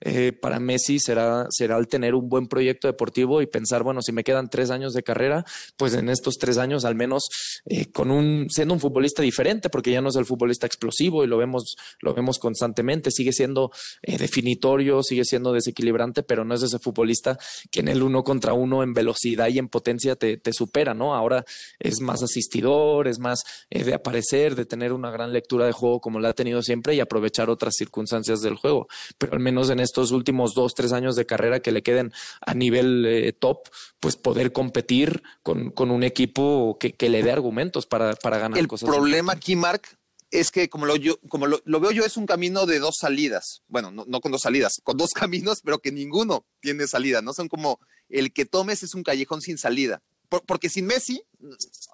eh, 0.01 0.31
para 0.31 0.59
Messi 0.59 0.99
será, 0.99 1.47
será 1.49 1.77
el 1.77 1.87
tener 1.87 2.15
un 2.15 2.29
buen 2.29 2.47
proyecto 2.47 2.87
deportivo 2.87 3.41
y 3.41 3.47
pensar, 3.47 3.83
bueno, 3.83 4.01
si 4.01 4.11
me 4.11 4.23
quedan 4.23 4.49
tres 4.49 4.69
años 4.69 4.93
de 4.93 5.03
carrera, 5.03 5.45
pues 5.77 5.93
en 5.93 6.09
estos 6.09 6.37
tres 6.37 6.57
años 6.57 6.85
al 6.85 6.95
menos 6.95 7.27
eh, 7.65 7.91
con 7.91 8.11
un, 8.11 8.47
siendo 8.49 8.73
un 8.73 8.79
futbolista 8.79 9.21
diferente, 9.21 9.69
porque 9.69 9.91
ya 9.91 10.01
no 10.01 10.09
es 10.09 10.15
el 10.15 10.25
futbolista 10.25 10.67
explosivo 10.67 11.23
y 11.23 11.27
lo 11.27 11.37
vemos, 11.37 11.75
lo 12.01 12.13
vemos 12.13 12.39
constantemente, 12.39 13.11
sigue 13.11 13.33
siendo 13.33 13.71
eh, 14.01 14.17
definitorio, 14.17 15.01
sigue 15.03 15.25
siendo 15.25 15.53
desequilibrante, 15.53 16.23
pero 16.23 16.45
no 16.45 16.55
es 16.55 16.63
ese 16.63 16.79
futbolista 16.79 17.37
que 17.71 17.79
en 17.79 17.87
el 17.87 18.03
uno 18.03 18.23
contra 18.23 18.53
uno 18.53 18.83
en 18.83 18.93
velocidad 18.93 19.47
y 19.47 19.59
en 19.59 19.69
potencia 19.69 20.15
te, 20.15 20.37
te 20.37 20.53
supera, 20.53 20.93
¿no? 20.93 21.15
Ahora 21.15 21.43
es 21.79 21.99
más 21.99 22.21
asistidor, 22.21 23.07
es 23.07 23.19
más 23.19 23.41
de 23.69 23.93
aparecer, 23.93 24.55
de 24.55 24.65
tener 24.65 24.93
una 24.93 25.11
gran 25.11 25.33
lectura 25.33 25.65
de 25.65 25.71
juego 25.71 25.99
como 25.99 26.19
la 26.19 26.29
ha 26.29 26.33
tenido 26.33 26.61
siempre 26.61 26.95
y 26.95 26.99
aprovechar 26.99 27.49
otras 27.49 27.73
circunstancias 27.75 28.41
del 28.41 28.55
juego. 28.55 28.87
Pero 29.17 29.33
al 29.33 29.39
menos 29.39 29.69
en 29.69 29.79
estos 29.79 30.11
últimos 30.11 30.53
dos, 30.53 30.75
tres 30.75 30.91
años 30.91 31.15
de 31.15 31.25
carrera 31.25 31.61
que 31.61 31.71
le 31.71 31.83
queden 31.83 32.11
a 32.45 32.53
nivel 32.53 33.35
top, 33.39 33.69
pues 33.99 34.17
poder 34.17 34.51
competir 34.51 35.23
con, 35.43 35.71
con 35.71 35.91
un 35.91 36.03
equipo 36.03 36.77
que, 36.79 36.95
le 37.09 37.23
dé 37.23 37.31
argumentos 37.31 37.85
para, 37.85 38.15
para 38.15 38.39
ganar 38.39 38.57
el 38.57 38.67
cosas. 38.67 38.89
El 38.89 38.95
problema 38.95 39.33
aquí, 39.33 39.55
Mark, 39.55 39.83
es 40.31 40.51
que 40.51 40.69
como 40.69 40.85
lo, 40.85 40.95
yo, 40.95 41.19
como 41.29 41.47
lo, 41.47 41.61
veo 41.79 41.91
yo, 41.91 42.05
es 42.05 42.17
un 42.17 42.25
camino 42.25 42.65
de 42.65 42.79
dos 42.79 42.97
salidas. 42.99 43.61
Bueno, 43.67 43.91
no, 43.91 44.21
con 44.21 44.31
dos 44.31 44.41
salidas, 44.41 44.81
con 44.83 44.97
dos 44.97 45.11
caminos, 45.13 45.61
pero 45.63 45.79
que 45.79 45.91
ninguno 45.91 46.45
tiene 46.59 46.87
salida. 46.87 47.21
No 47.21 47.33
son 47.33 47.47
como 47.47 47.79
el 48.09 48.33
que 48.33 48.45
tomes 48.45 48.83
es 48.83 48.95
un 48.95 49.03
callejón 49.03 49.41
sin 49.41 49.57
salida. 49.57 50.01
porque 50.45 50.69
sin 50.69 50.85
Messi, 50.85 51.23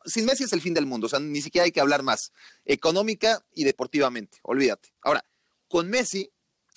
sin 0.05 0.25
Messi 0.25 0.45
es 0.45 0.53
el 0.53 0.61
fin 0.61 0.73
del 0.73 0.85
mundo. 0.85 1.07
O 1.07 1.09
sea, 1.09 1.19
ni 1.19 1.41
siquiera 1.41 1.65
hay 1.65 1.71
que 1.71 1.81
hablar 1.81 2.03
más. 2.03 2.31
Económica 2.65 3.43
y 3.53 3.63
deportivamente. 3.63 4.39
Olvídate. 4.43 4.93
Ahora, 5.01 5.25
con 5.67 5.89
Messi, 5.89 6.31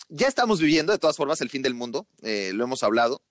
ya 0.08 0.28
estamos 0.28 0.60
viviendo 0.60 0.92
de 0.92 0.98
todas 0.98 1.16
formas 1.16 1.40
el 1.40 1.50
fin 1.50 1.62
del 1.62 1.74
mundo. 1.74 2.06
Eh, 2.22 2.52
lo 2.54 2.64
hemos 2.64 2.82
hablado. 2.82 3.22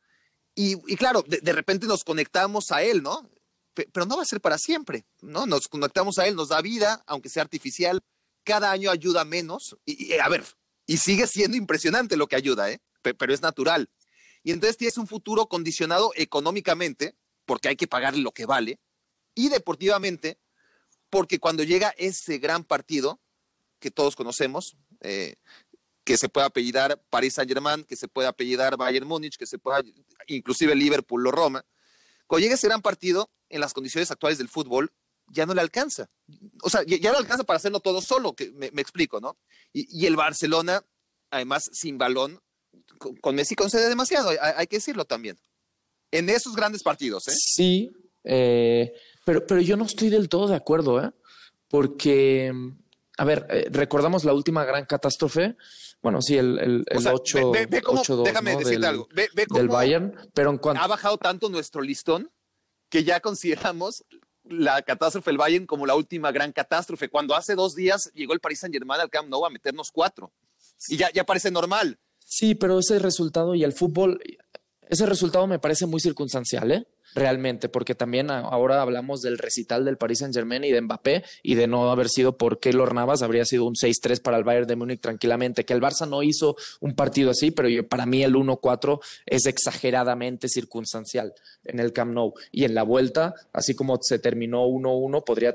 Y, 0.55 0.77
claro, 0.97 1.23
de, 1.27 1.51
repente 1.51 1.88
nos 1.88 2.03
conectamos 2.03 2.71
a 2.71 2.83
él, 2.83 3.01
¿no? 3.01 3.27
pero 3.73 4.05
no 4.05 4.17
va 4.17 4.21
a 4.21 4.25
ser 4.25 4.39
para 4.39 4.59
siempre, 4.59 5.03
¿no? 5.21 5.47
Nos 5.47 5.67
conectamos 5.67 6.19
a 6.19 6.27
él, 6.27 6.36
nos 6.36 6.49
da 6.49 6.62
vida, 6.62 7.03
aunque 7.07 7.29
sea 7.29 7.41
artificial, 7.41 8.03
cada 8.43 8.71
año 8.71 8.91
ayuda 8.91 9.25
menos, 9.25 9.77
y, 9.83 10.13
a 10.13 10.29
ver, 10.29 10.43
y 10.86 10.97
sigue 10.97 11.25
siendo 11.25 11.57
impresionante 11.57 12.15
lo 12.15 12.27
que 12.27 12.36
ayuda, 12.36 12.69
¿eh? 12.69 12.81
pero 13.01 13.33
es 13.33 13.41
natural. 13.41 13.89
Y 14.43 14.51
entonces 14.51 14.77
tienes 14.77 14.97
un 14.97 15.07
futuro 15.07 15.47
condicionado 15.47 16.12
económicamente, 16.15 17.15
porque 17.45 17.69
hay 17.69 17.75
que 17.75 17.88
pagarle 17.88 18.21
lo 18.21 18.31
que 18.31 18.45
vale, 18.45 18.79
y 19.33 19.49
deportivamente, 19.49 20.38
porque 21.09 21.39
cuando 21.39 21.63
llega 21.63 21.95
ese 21.97 22.38
gran 22.38 22.63
partido 22.63 23.19
que 23.79 23.91
todos 23.91 24.15
conocemos, 24.15 24.77
eh, 25.01 25.36
que 26.03 26.17
se 26.17 26.29
puede 26.29 26.47
apellidar 26.47 27.01
Paris 27.09 27.35
Saint 27.35 27.49
Germain, 27.49 27.83
que 27.83 27.95
se 27.95 28.07
puede 28.07 28.27
apellidar 28.27 28.77
Bayern 28.77 29.07
Múnich, 29.07 29.37
que 29.37 29.45
se 29.45 29.57
pueda, 29.57 29.81
inclusive 30.27 30.75
Liverpool 30.75 31.25
o 31.27 31.31
Roma, 31.31 31.65
cuando 32.27 32.43
llega 32.43 32.55
ese 32.55 32.67
gran 32.67 32.81
partido, 32.81 33.29
en 33.49 33.61
las 33.61 33.73
condiciones 33.73 34.09
actuales 34.09 34.37
del 34.37 34.49
fútbol, 34.49 34.91
ya 35.27 35.45
no 35.45 35.53
le 35.53 35.61
alcanza. 35.61 36.09
O 36.63 36.69
sea, 36.69 36.83
ya, 36.83 37.11
no 37.11 37.17
alcanza 37.17 37.43
para 37.43 37.57
hacerlo 37.57 37.79
todo 37.79 38.01
solo, 38.01 38.33
que 38.33 38.51
me, 38.51 38.67
explico, 38.81 39.19
¿no? 39.19 39.37
Y, 39.71 40.05
el 40.05 40.15
Barcelona, 40.15 40.83
además, 41.29 41.69
sin 41.71 41.97
balón, 41.97 42.41
con, 42.97 43.35
Messi 43.35 43.55
concede 43.55 43.87
demasiado, 43.89 44.31
hay, 44.41 44.67
que 44.67 44.77
decirlo 44.77 45.05
también. 45.05 45.37
En 46.11 46.29
esos 46.29 46.55
grandes 46.55 46.83
partidos, 46.83 47.27
¿eh? 47.27 47.35
Sí, 47.35 47.91
eh, 48.23 48.93
pero, 49.25 49.45
pero 49.45 49.61
yo 49.61 49.77
no 49.77 49.85
estoy 49.85 50.09
del 50.09 50.29
todo 50.29 50.47
de 50.47 50.55
acuerdo, 50.55 51.03
¿eh? 51.03 51.11
Porque, 51.67 52.51
a 53.17 53.26
ver, 53.26 53.45
eh, 53.49 53.67
recordamos 53.71 54.23
la 54.23 54.34
última 54.34 54.65
gran 54.65 54.86
catástrofe. 54.86 55.56
Bueno, 56.02 56.21
sí, 56.21 56.38
el, 56.38 56.60
el, 56.60 56.84
el 56.88 57.08
8 57.08 57.52
Déjame 58.23 58.58
decirte 58.58 58.86
algo. 58.86 59.08
Ve, 59.13 59.30
del 59.54 59.69
Bayern, 59.69 60.15
pero 60.34 60.49
en 60.49 60.58
cuanto. 60.58 60.82
Ha 60.82 60.88
bajado 60.88 61.17
tanto 61.17 61.49
nuestro 61.49 61.82
listón 61.82 62.32
que 62.89 63.04
ya 63.04 63.19
consideramos 63.19 64.04
la 64.43 64.82
catástrofe 64.82 65.32
del 65.32 65.38
Bayern 65.38 65.65
como 65.65 65.86
la 65.86 65.95
última 65.95 66.32
gran 66.32 66.52
catástrofe. 66.52 67.10
Cuando 67.10 67.36
hace 67.36 67.56
dos 67.56 67.76
días 67.76 68.12
llegó 68.13 68.34
el 68.34 68.39
Paris 68.39 68.60
Saint 68.60 68.73
Germain 68.73 68.99
al 68.99 69.10
Camp 69.10 69.30
Nou 69.30 69.45
a 69.45 69.49
meternos 69.49 69.91
cuatro. 69.91 70.34
Y 70.89 70.97
ya, 70.97 71.12
ya 71.12 71.23
parece 71.23 71.52
normal. 71.52 71.99
Sí, 72.26 72.56
pero 72.56 72.80
ese 72.80 72.99
resultado 72.99 73.56
y 73.56 73.63
el 73.63 73.73
fútbol, 73.73 74.19
ese 74.82 75.06
resultado 75.06 75.47
me 75.47 75.60
parece 75.60 75.86
muy 75.86 76.02
circunstancial, 76.02 76.71
¿eh? 76.71 76.88
Realmente, 77.15 77.69
porque 77.69 77.95
también 77.95 78.32
ahora 78.32 78.82
hablamos 78.82 79.21
del 79.21 79.38
recital 79.38 79.86
del 79.86 79.97
Paris 79.97 80.19
Saint 80.19 80.34
Germain 80.34 80.63
y 80.63 80.71
de 80.71 80.82
Mbappé 80.82 81.23
y 81.41 81.56
de 81.56 81.67
no 81.67 81.91
haber 81.91 82.10
sido 82.10 82.38
por 82.38 82.60
Keylor 82.60 82.93
Navas, 82.93 83.21
habría 83.21 83.45
sido 83.45 83.65
un 83.65 83.76
6-3 83.76 84.21
para 84.21 84.38
el 84.38 84.43
Bayern 84.43 84.67
de 84.67 84.76
Múnich 84.76 85.02
tranquilamente, 85.02 85.65
que 85.65 85.73
el 85.73 85.82
Barça 85.82 86.08
no 86.08 86.23
hizo 86.23 86.56
un 86.80 86.95
partido 86.95 87.32
así, 87.32 87.52
pero 87.52 87.69
para 87.88 88.06
mí 88.06 88.23
el 88.23 88.36
1-4 88.36 88.99
es 89.26 89.45
exageradamente 89.45 90.47
circunstancial 90.47 91.34
en 91.63 91.80
el 91.80 91.93
Camp 91.93 92.13
Nou. 92.13 92.34
Y 92.52 92.65
en 92.65 92.76
la 92.76 92.84
vuelta, 92.84 93.34
así 93.54 93.76
como 93.76 93.97
se 94.02 94.19
terminó 94.19 94.65
1-1, 94.65 95.23
podría, 95.23 95.54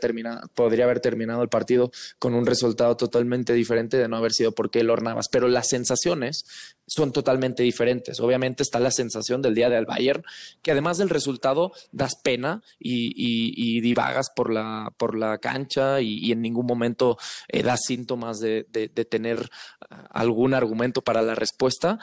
podría 0.55 0.85
haber 0.85 1.01
terminado 1.01 1.43
el 1.43 1.49
partido 1.49 1.91
con 2.19 2.35
un 2.35 2.47
resultado 2.47 2.97
totalmente 2.97 3.53
diferente 3.53 3.97
de 3.97 4.09
no 4.09 4.17
haber 4.17 4.33
sido 4.33 4.53
por 4.53 4.71
Keylor 4.71 5.03
Navas, 5.03 5.29
pero 5.31 5.49
las 5.49 5.69
sensaciones 5.69 6.45
son 6.89 7.13
totalmente 7.13 7.63
diferentes. 7.63 8.19
Obviamente 8.19 8.63
está 8.63 8.81
la 8.81 8.91
sensación 8.91 9.43
del 9.43 9.55
día 9.55 9.69
del 9.69 9.87
Bayern, 9.87 10.25
que 10.63 10.73
además 10.73 10.99
del 10.99 11.11
resultado 11.11 11.73
das 11.93 12.17
pena 12.17 12.63
y, 12.79 13.81
divagas 13.81 14.31
por 14.35 14.53
la, 14.53 14.93
por 14.97 15.17
la 15.17 15.39
cancha 15.39 16.01
y, 16.01 16.33
en 16.33 16.43
ningún 16.43 16.67
momento 16.67 17.19
eh, 17.49 17.63
das 17.63 17.81
síntomas 17.87 18.41
de, 18.41 18.65
tener 19.11 19.49
ah, 19.91 20.09
algún 20.11 20.55
argumento 20.55 21.03
para 21.03 21.23
la 21.23 21.35
respuesta 21.35 21.99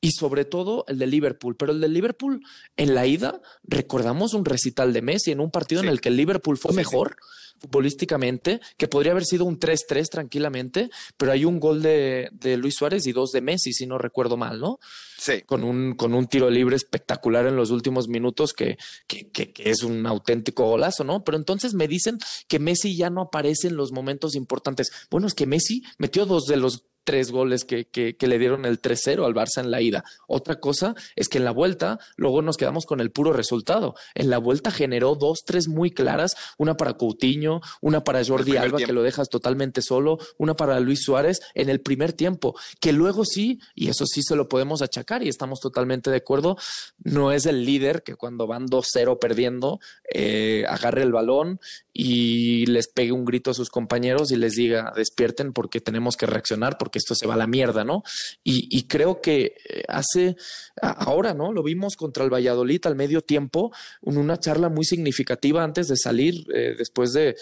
y 0.00 0.12
sobre 0.12 0.44
todo 0.44 0.84
el 0.88 0.98
de 0.98 1.06
Liverpool. 1.06 1.56
Pero 1.56 1.72
el 1.72 1.80
de 1.80 1.88
Liverpool 1.88 2.42
en 2.76 2.94
la 2.94 3.06
ida, 3.06 3.40
recordamos 3.62 4.32
un 4.34 4.44
recital 4.44 4.92
de 4.92 5.02
Messi 5.02 5.32
en 5.32 5.40
un 5.40 5.50
partido 5.50 5.82
en 5.82 5.88
el 5.88 6.00
que 6.00 6.08
el 6.08 6.16
Liverpool 6.16 6.56
fue 6.56 6.72
mejor 6.72 7.16
futbolísticamente, 7.60 8.60
que 8.76 8.88
podría 8.88 9.12
haber 9.12 9.24
sido 9.24 9.44
un 9.44 9.58
3-3 9.58 10.08
tranquilamente, 10.08 10.90
pero 11.16 11.32
hay 11.32 11.44
un 11.44 11.60
gol 11.60 11.82
de, 11.82 12.30
Luis 12.58 12.74
Suárez 12.74 13.06
y 13.06 13.12
dos 13.12 13.30
de 13.32 13.40
Messi, 13.40 13.72
si 13.72 13.86
no 13.86 13.98
recuerdo 13.98 14.36
mal, 14.36 14.60
¿no? 14.60 14.78
Sí. 15.18 15.42
Con 15.42 15.64
un, 15.64 15.94
con 15.94 16.14
un 16.14 16.26
tiro 16.26 16.48
libre 16.48 16.76
espectacular 16.76 17.46
en 17.46 17.56
los 17.56 17.70
últimos 17.70 18.08
minutos, 18.08 18.54
que, 18.54 18.78
que, 19.06 19.28
que, 19.30 19.52
que 19.52 19.70
es 19.70 19.82
un 19.82 20.06
auténtico 20.06 20.64
golazo, 20.64 21.04
¿no? 21.04 21.22
Pero 21.22 21.36
entonces 21.36 21.74
me 21.74 21.86
dicen 21.86 22.18
que 22.48 22.58
Messi 22.58 22.96
ya 22.96 23.10
no 23.10 23.22
aparece 23.22 23.68
en 23.68 23.76
los 23.76 23.92
momentos 23.92 24.34
importantes. 24.34 24.90
Bueno, 25.10 25.26
es 25.26 25.34
que 25.34 25.46
Messi 25.46 25.82
metió 25.98 26.24
dos 26.24 26.46
de 26.46 26.56
los 26.56 26.84
tres 27.04 27.30
goles 27.30 27.64
que, 27.64 27.86
que, 27.86 28.26
le 28.26 28.38
dieron 28.38 28.64
el 28.64 28.80
3-0 28.80 29.24
al 29.24 29.34
Barça 29.34 29.60
en 29.60 29.70
la 29.70 29.80
ida. 29.80 30.04
Otra 30.28 30.60
cosa 30.60 30.94
es 31.16 31.28
que 31.28 31.38
en 31.38 31.44
la 31.44 31.50
vuelta 31.50 31.98
luego 32.16 32.42
nos 32.42 32.56
quedamos 32.56 32.86
con 32.86 33.00
el 33.00 33.10
puro 33.10 33.32
resultado. 33.32 33.94
En 34.14 34.30
la 34.30 34.38
vuelta 34.38 34.70
generó 34.70 35.14
dos, 35.14 35.42
tres 35.44 35.68
muy 35.68 35.90
claras, 35.90 36.34
una 36.58 36.76
para 36.76 36.94
Coutinho, 36.94 37.60
una 37.80 38.04
para 38.04 38.24
Jordi 38.24 38.56
Alba, 38.56 38.78
que 38.78 38.92
lo 38.92 39.02
dejas 39.02 39.28
totalmente 39.28 39.82
solo, 39.82 40.18
una 40.38 40.54
para 40.54 40.80
Luis 40.80 41.02
Suárez 41.02 41.40
en 41.54 41.68
el 41.68 41.80
primer 41.80 42.12
tiempo, 42.12 42.54
que 42.80 42.92
luego 42.92 43.24
sí, 43.24 43.60
y 43.74 43.88
eso 43.88 44.06
sí 44.06 44.22
se 44.22 44.36
lo 44.36 44.48
podemos 44.48 44.82
achacar 44.82 45.22
y 45.22 45.28
estamos 45.28 45.60
totalmente 45.60 46.10
de 46.10 46.18
acuerdo, 46.18 46.56
no 47.02 47.32
es 47.32 47.46
el 47.46 47.64
líder 47.64 48.02
que 48.02 48.14
cuando 48.14 48.46
van 48.46 48.66
2-0 48.66 49.18
perdiendo, 49.18 49.80
eh, 50.12 50.64
agarre 50.68 51.02
el 51.02 51.12
balón 51.12 51.60
y 52.02 52.64
les 52.64 52.88
pegue 52.88 53.12
un 53.12 53.26
grito 53.26 53.50
a 53.50 53.54
sus 53.54 53.68
compañeros 53.68 54.32
y 54.32 54.36
les 54.36 54.54
diga 54.54 54.90
despierten 54.96 55.52
porque 55.52 55.82
tenemos 55.82 56.16
que 56.16 56.24
reaccionar 56.24 56.78
porque 56.78 56.98
esto 56.98 57.14
se 57.14 57.26
va 57.26 57.34
a 57.34 57.36
la 57.36 57.46
mierda, 57.46 57.84
¿no? 57.84 58.02
Y, 58.42 58.84
creo 58.84 59.20
que 59.20 59.54
eh, 59.68 59.82
hace 59.86 60.36
ahora, 60.80 61.34
¿no? 61.34 61.52
Lo 61.52 61.62
vimos 61.62 61.96
contra 61.96 62.24
el 62.24 62.32
Valladolid 62.32 62.80
al 62.86 62.96
medio 62.96 63.20
tiempo, 63.20 63.70
en 64.02 64.16
una 64.16 64.38
charla 64.38 64.70
muy 64.70 64.86
significativa 64.86 65.62
antes 65.62 65.88
de 65.88 65.96
salir, 65.96 66.46
eh, 66.54 66.74
después 66.78 67.12
de, 67.12 67.36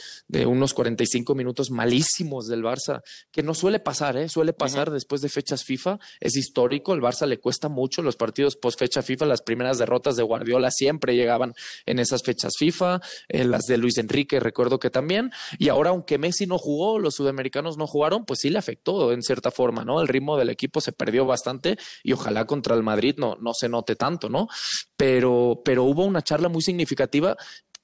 unos 0.45 0.75
45 0.75 1.37
minutos 1.37 1.71
malísimos 1.71 2.49
del 2.49 2.65
Barça, 2.65 3.03
que 3.31 3.45
no 3.45 3.55
suele 3.55 3.79
pasar, 3.79 4.17
¿eh? 4.17 4.29
Suele 4.29 4.53
pasar 4.53 4.91
después 4.91 5.21
de 5.21 5.29
fechas 5.29 5.63
FIFA, 5.63 6.01
es 6.19 6.37
histórico, 6.37 6.95
el 6.95 7.01
Barça 7.01 7.27
le 7.27 7.39
cuesta 7.39 7.69
mucho 7.69 8.03
los 8.03 8.17
partidos 8.17 8.57
post 8.57 8.81
fecha 8.81 9.03
FIFA, 9.03 9.27
las 9.27 9.43
primeras 9.43 9.79
derrotas 9.79 10.17
de 10.17 10.25
Guardiola 10.25 10.73
siempre 10.73 11.15
llegaban 11.15 11.55
en 11.87 12.01
esas 12.01 12.25
fechas 12.25 12.55
FIFA, 12.59 13.01
eh, 13.29 13.45
las 13.45 13.63
de 13.67 13.79
Luis 13.79 13.99
Enrique 13.99 14.41
recuerdo 14.49 14.79
que 14.79 14.89
también, 14.91 15.31
y 15.59 15.69
ahora 15.69 15.91
aunque 15.91 16.17
Messi 16.17 16.47
no 16.47 16.57
jugó, 16.59 16.99
los 16.99 17.15
sudamericanos 17.15 17.77
no 17.77 17.87
jugaron, 17.87 18.25
pues 18.25 18.41
sí 18.41 18.49
le 18.51 18.59
afectó 18.59 19.13
en 19.13 19.23
cierta 19.23 19.51
forma, 19.51 19.85
¿no? 19.85 20.01
El 20.01 20.09
ritmo 20.09 20.39
del 20.39 20.49
equipo 20.49 20.81
se 20.81 20.93
perdió 20.93 21.27
bastante 21.27 21.77
y 22.03 22.13
ojalá 22.13 22.47
contra 22.47 22.75
el 22.75 22.83
Madrid 22.83 23.17
no, 23.19 23.37
no 23.41 23.53
se 23.53 23.69
note 23.69 23.95
tanto, 23.95 24.31
¿no? 24.31 24.49
Pero, 24.97 25.61
pero 25.65 25.85
hubo 25.85 26.05
una 26.05 26.23
charla 26.23 26.49
muy 26.49 26.63
significativa 26.63 27.37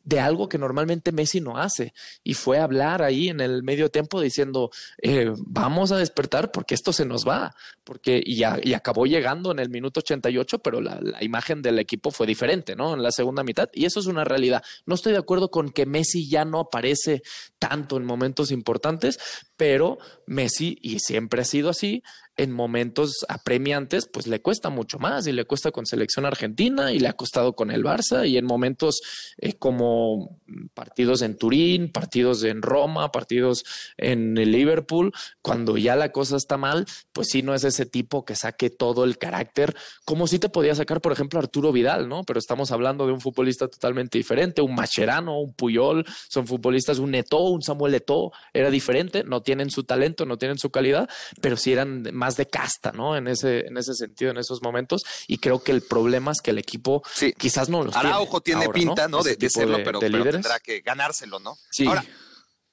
de 0.04 0.20
algo 0.20 0.48
que 0.48 0.58
normalmente 0.58 1.12
Messi 1.12 1.40
no 1.40 1.56
hace. 1.56 1.92
Y 2.22 2.34
fue 2.34 2.58
hablar 2.58 3.02
ahí 3.02 3.28
en 3.28 3.40
el 3.40 3.62
medio 3.62 3.90
tiempo 3.90 4.20
diciendo, 4.20 4.70
eh, 5.02 5.32
vamos 5.38 5.92
a 5.92 5.96
despertar 5.96 6.52
porque 6.52 6.74
esto 6.74 6.92
se 6.92 7.06
nos 7.06 7.26
va. 7.26 7.54
Porque, 7.82 8.22
y, 8.24 8.42
y 8.62 8.74
acabó 8.74 9.06
llegando 9.06 9.50
en 9.50 9.58
el 9.58 9.70
minuto 9.70 10.00
88, 10.00 10.58
pero 10.60 10.80
la, 10.80 10.98
la, 11.00 11.22
imagen 11.24 11.62
del 11.62 11.78
equipo 11.78 12.10
fue 12.10 12.26
diferente, 12.26 12.76
¿no? 12.76 12.94
En 12.94 13.02
la 13.02 13.10
segunda 13.10 13.42
mitad. 13.42 13.68
Y 13.72 13.86
eso 13.86 14.00
es 14.00 14.06
una 14.06 14.24
realidad. 14.24 14.62
No 14.86 14.94
estoy 14.94 15.12
de 15.12 15.18
acuerdo 15.18 15.50
con 15.50 15.70
que 15.70 15.86
Messi 15.86 16.28
ya 16.28 16.44
no 16.44 16.60
aparece 16.60 17.22
tanto 17.58 17.96
en 17.96 18.04
momentos 18.04 18.50
importantes, 18.50 19.18
pero 19.56 19.98
Messi, 20.26 20.78
y 20.82 20.98
siempre 21.00 21.42
ha 21.42 21.44
sido 21.44 21.70
así, 21.70 22.02
en 22.36 22.50
momentos 22.50 23.24
apremiantes, 23.28 24.08
pues 24.12 24.26
le 24.26 24.40
cuesta 24.40 24.70
mucho 24.70 24.98
más 24.98 25.26
y 25.26 25.32
le 25.32 25.44
cuesta 25.44 25.70
con 25.70 25.86
selección 25.86 26.26
argentina 26.26 26.92
y 26.92 26.98
le 26.98 27.08
ha 27.08 27.12
costado 27.12 27.54
con 27.54 27.70
el 27.70 27.84
Barça 27.84 28.28
y 28.28 28.36
en 28.36 28.44
momentos 28.44 29.00
eh, 29.38 29.54
como 29.54 30.40
partidos 30.74 31.22
en 31.22 31.36
Turín, 31.36 31.92
partidos 31.92 32.42
en 32.42 32.62
Roma, 32.62 33.12
partidos 33.12 33.64
en 33.96 34.36
el 34.36 34.52
Liverpool, 34.52 35.12
cuando 35.42 35.76
ya 35.76 35.94
la 35.94 36.10
cosa 36.10 36.36
está 36.36 36.56
mal, 36.56 36.86
pues 37.12 37.28
sí 37.30 37.42
no 37.42 37.54
es 37.54 37.64
ese 37.64 37.86
tipo 37.86 38.24
que 38.24 38.34
saque 38.34 38.70
todo 38.70 39.04
el 39.04 39.18
carácter, 39.18 39.76
como 40.04 40.26
si 40.26 40.38
te 40.38 40.48
podía 40.48 40.74
sacar, 40.74 41.00
por 41.00 41.12
ejemplo, 41.12 41.38
Arturo 41.38 41.70
Vidal, 41.70 42.08
¿no? 42.08 42.24
Pero 42.24 42.38
estamos 42.38 42.72
hablando 42.72 43.06
de 43.06 43.12
un 43.12 43.20
futbolista 43.20 43.68
totalmente 43.68 44.18
diferente, 44.18 44.60
un 44.60 44.74
Macherano, 44.74 45.38
un 45.38 45.54
Puyol, 45.54 46.04
son 46.28 46.46
futbolistas, 46.46 46.98
un 46.98 47.12
Neto, 47.12 47.38
un 47.44 47.62
Samuel 47.62 47.94
Eto, 47.94 48.32
era 48.52 48.70
diferente, 48.70 49.22
no 49.24 49.42
tienen 49.42 49.70
su 49.70 49.84
talento, 49.84 50.26
no 50.26 50.36
tienen 50.36 50.58
su 50.58 50.70
calidad, 50.70 51.08
pero 51.40 51.56
sí 51.56 51.72
eran 51.72 52.02
más 52.12 52.23
de 52.36 52.46
casta, 52.46 52.92
¿no? 52.92 53.16
En 53.16 53.28
ese, 53.28 53.66
en 53.66 53.76
ese 53.76 53.94
sentido, 53.94 54.30
en 54.30 54.38
esos 54.38 54.62
momentos. 54.62 55.04
Y 55.26 55.38
creo 55.38 55.62
que 55.62 55.72
el 55.72 55.82
problema 55.82 56.32
es 56.32 56.40
que 56.40 56.50
el 56.50 56.58
equipo 56.58 57.02
quizás 57.36 57.68
no 57.68 57.84
los 57.84 57.94
Araujo 57.94 58.40
tiene, 58.40 58.68
pinta, 58.68 59.08
¿no? 59.08 59.22
De, 59.22 59.36
serlo, 59.48 59.78
pero, 59.84 59.98
tendrá 59.98 60.58
que 60.60 60.80
ganárselo, 60.80 61.38
¿no? 61.38 61.56
Sí. 61.70 61.86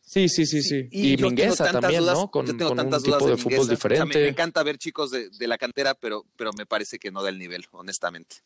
Sí, 0.01 0.27
sí, 0.27 0.45
sí, 0.45 0.61
sí. 0.61 0.89
Y, 0.91 1.15
Mingueza 1.15 1.71
también, 1.71 2.05
¿no? 2.05 2.29
Con, 2.29 2.45
yo 2.45 2.57
tengo 2.57 2.75
tantas 2.75 3.03
un 3.03 3.13
tipo 3.13 3.27
de, 3.29 3.37
fútbol 3.37 3.67
diferente. 3.69 4.19
me, 4.19 4.27
encanta 4.27 4.61
ver 4.61 4.77
chicos 4.77 5.09
de, 5.09 5.29
la 5.47 5.57
cantera, 5.57 5.93
pero, 5.93 6.25
pero 6.35 6.51
me 6.51 6.65
parece 6.65 6.99
que 6.99 7.11
no 7.11 7.23
da 7.23 7.29
el 7.29 7.39
nivel, 7.39 7.65
honestamente. 7.71 8.37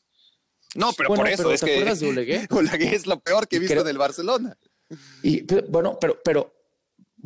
No, 0.75 0.93
pero 0.93 1.09
por 1.15 1.27
eso 1.27 1.51
es 1.51 1.61
que 1.61 1.81
Olegué? 1.81 2.47
Olegué 2.51 2.95
es 2.95 3.07
lo 3.07 3.19
peor 3.19 3.47
que 3.47 3.55
he 3.55 3.59
visto 3.59 3.83
del 3.83 3.97
Barcelona. 3.97 4.55
Y 5.23 5.41
bueno, 5.69 5.97
pero, 5.99 6.21
pero 6.23 6.54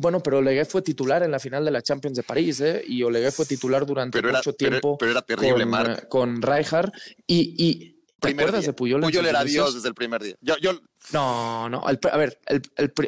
bueno, 0.00 0.22
pero 0.22 0.38
Olegué 0.38 0.64
fue 0.64 0.80
titular 0.80 1.22
en 1.22 1.30
la 1.30 1.38
final 1.38 1.62
de 1.62 1.70
la 1.70 1.82
Champions 1.82 2.16
de 2.16 2.22
París, 2.22 2.60
¿eh? 2.60 2.82
Y 2.86 3.02
Olegué 3.02 3.30
fue 3.30 3.44
titular 3.44 3.84
durante 3.84 4.22
mucho 4.22 4.54
tiempo. 4.54 4.96
Pero, 4.96 5.12
era 5.12 5.20
terrible, 5.20 5.64
con, 5.64 5.70
Marc. 5.70 6.08
Con 6.08 6.42
Rijkaard. 6.42 6.90
Y, 7.26 7.54
y 7.58 8.02
¿te 8.18 8.30
acuerdas 8.30 8.64
de 8.64 8.72
Puyol? 8.72 9.02
Puyol 9.02 9.26
era 9.26 9.44
Dios 9.44 9.74
desde 9.74 9.88
el 9.88 9.94
primer 9.94 10.22
día. 10.22 10.36
Yo, 10.40 10.56
yo... 10.56 10.72
No, 11.12 11.68
no. 11.68 11.84
a 11.86 12.16
ver, 12.16 12.40
el, 12.46 12.62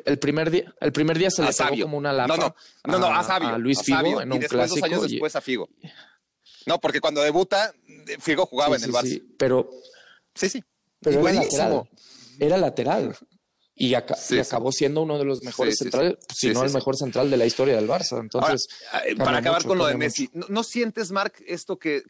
el, 0.04 0.18
primer 0.18 0.50
día, 0.50 0.74
el 0.80 0.92
primer 0.92 1.18
día 1.18 1.30
se 1.30 1.42
le 1.42 1.52
pegó 1.52 1.82
como 1.82 1.96
una 1.96 2.12
lapa. 2.12 2.36
No, 2.36 2.54
no, 2.84 2.98
no, 2.98 3.06
a, 3.06 3.24
Sabio, 3.24 3.48
a 3.48 3.58
Luis 3.58 3.80
Figo 3.82 4.20
en 4.20 4.30
un 4.30 4.36
y 4.36 4.40
después, 4.40 4.58
clásico. 4.58 4.86
Dos 4.86 4.98
años 4.98 5.10
después 5.10 5.36
a 5.36 5.40
Figo. 5.40 5.70
No, 6.66 6.78
porque 6.78 7.00
cuando 7.00 7.22
debuta, 7.22 7.74
Figo 8.20 8.44
jugaba 8.44 8.76
en 8.76 8.84
el 8.84 8.92
Barça. 8.92 9.08
Sí, 9.08 9.34
pero. 9.38 9.70
Sí, 10.34 10.48
sí. 10.48 10.62
Pero 11.00 11.26
era 11.26 11.42
lateral. 11.42 11.88
Era 12.38 12.56
lateral 12.58 13.16
y, 13.74 13.94
acabó 13.94 14.70
siendo 14.70 15.02
uno 15.02 15.18
de 15.18 15.24
los 15.24 15.42
mejores 15.42 15.78
centrales, 15.78 16.16
si 16.34 16.50
no 16.50 16.62
el 16.62 16.72
mejor 16.72 16.96
central 16.96 17.30
de 17.30 17.36
la 17.36 17.46
historia 17.46 17.76
del 17.76 17.88
Barça. 17.88 18.20
Entonces, 18.20 18.68
eh, 19.06 19.16
para 19.16 19.38
acabar 19.38 19.64
con 19.64 19.78
lo 19.78 19.86
de 19.86 19.96
Messi, 19.96 20.30
¿no, 20.32 20.62
sientes, 20.62 21.10
Marc, 21.10 21.42
esto 21.46 21.78
que, 21.78 22.02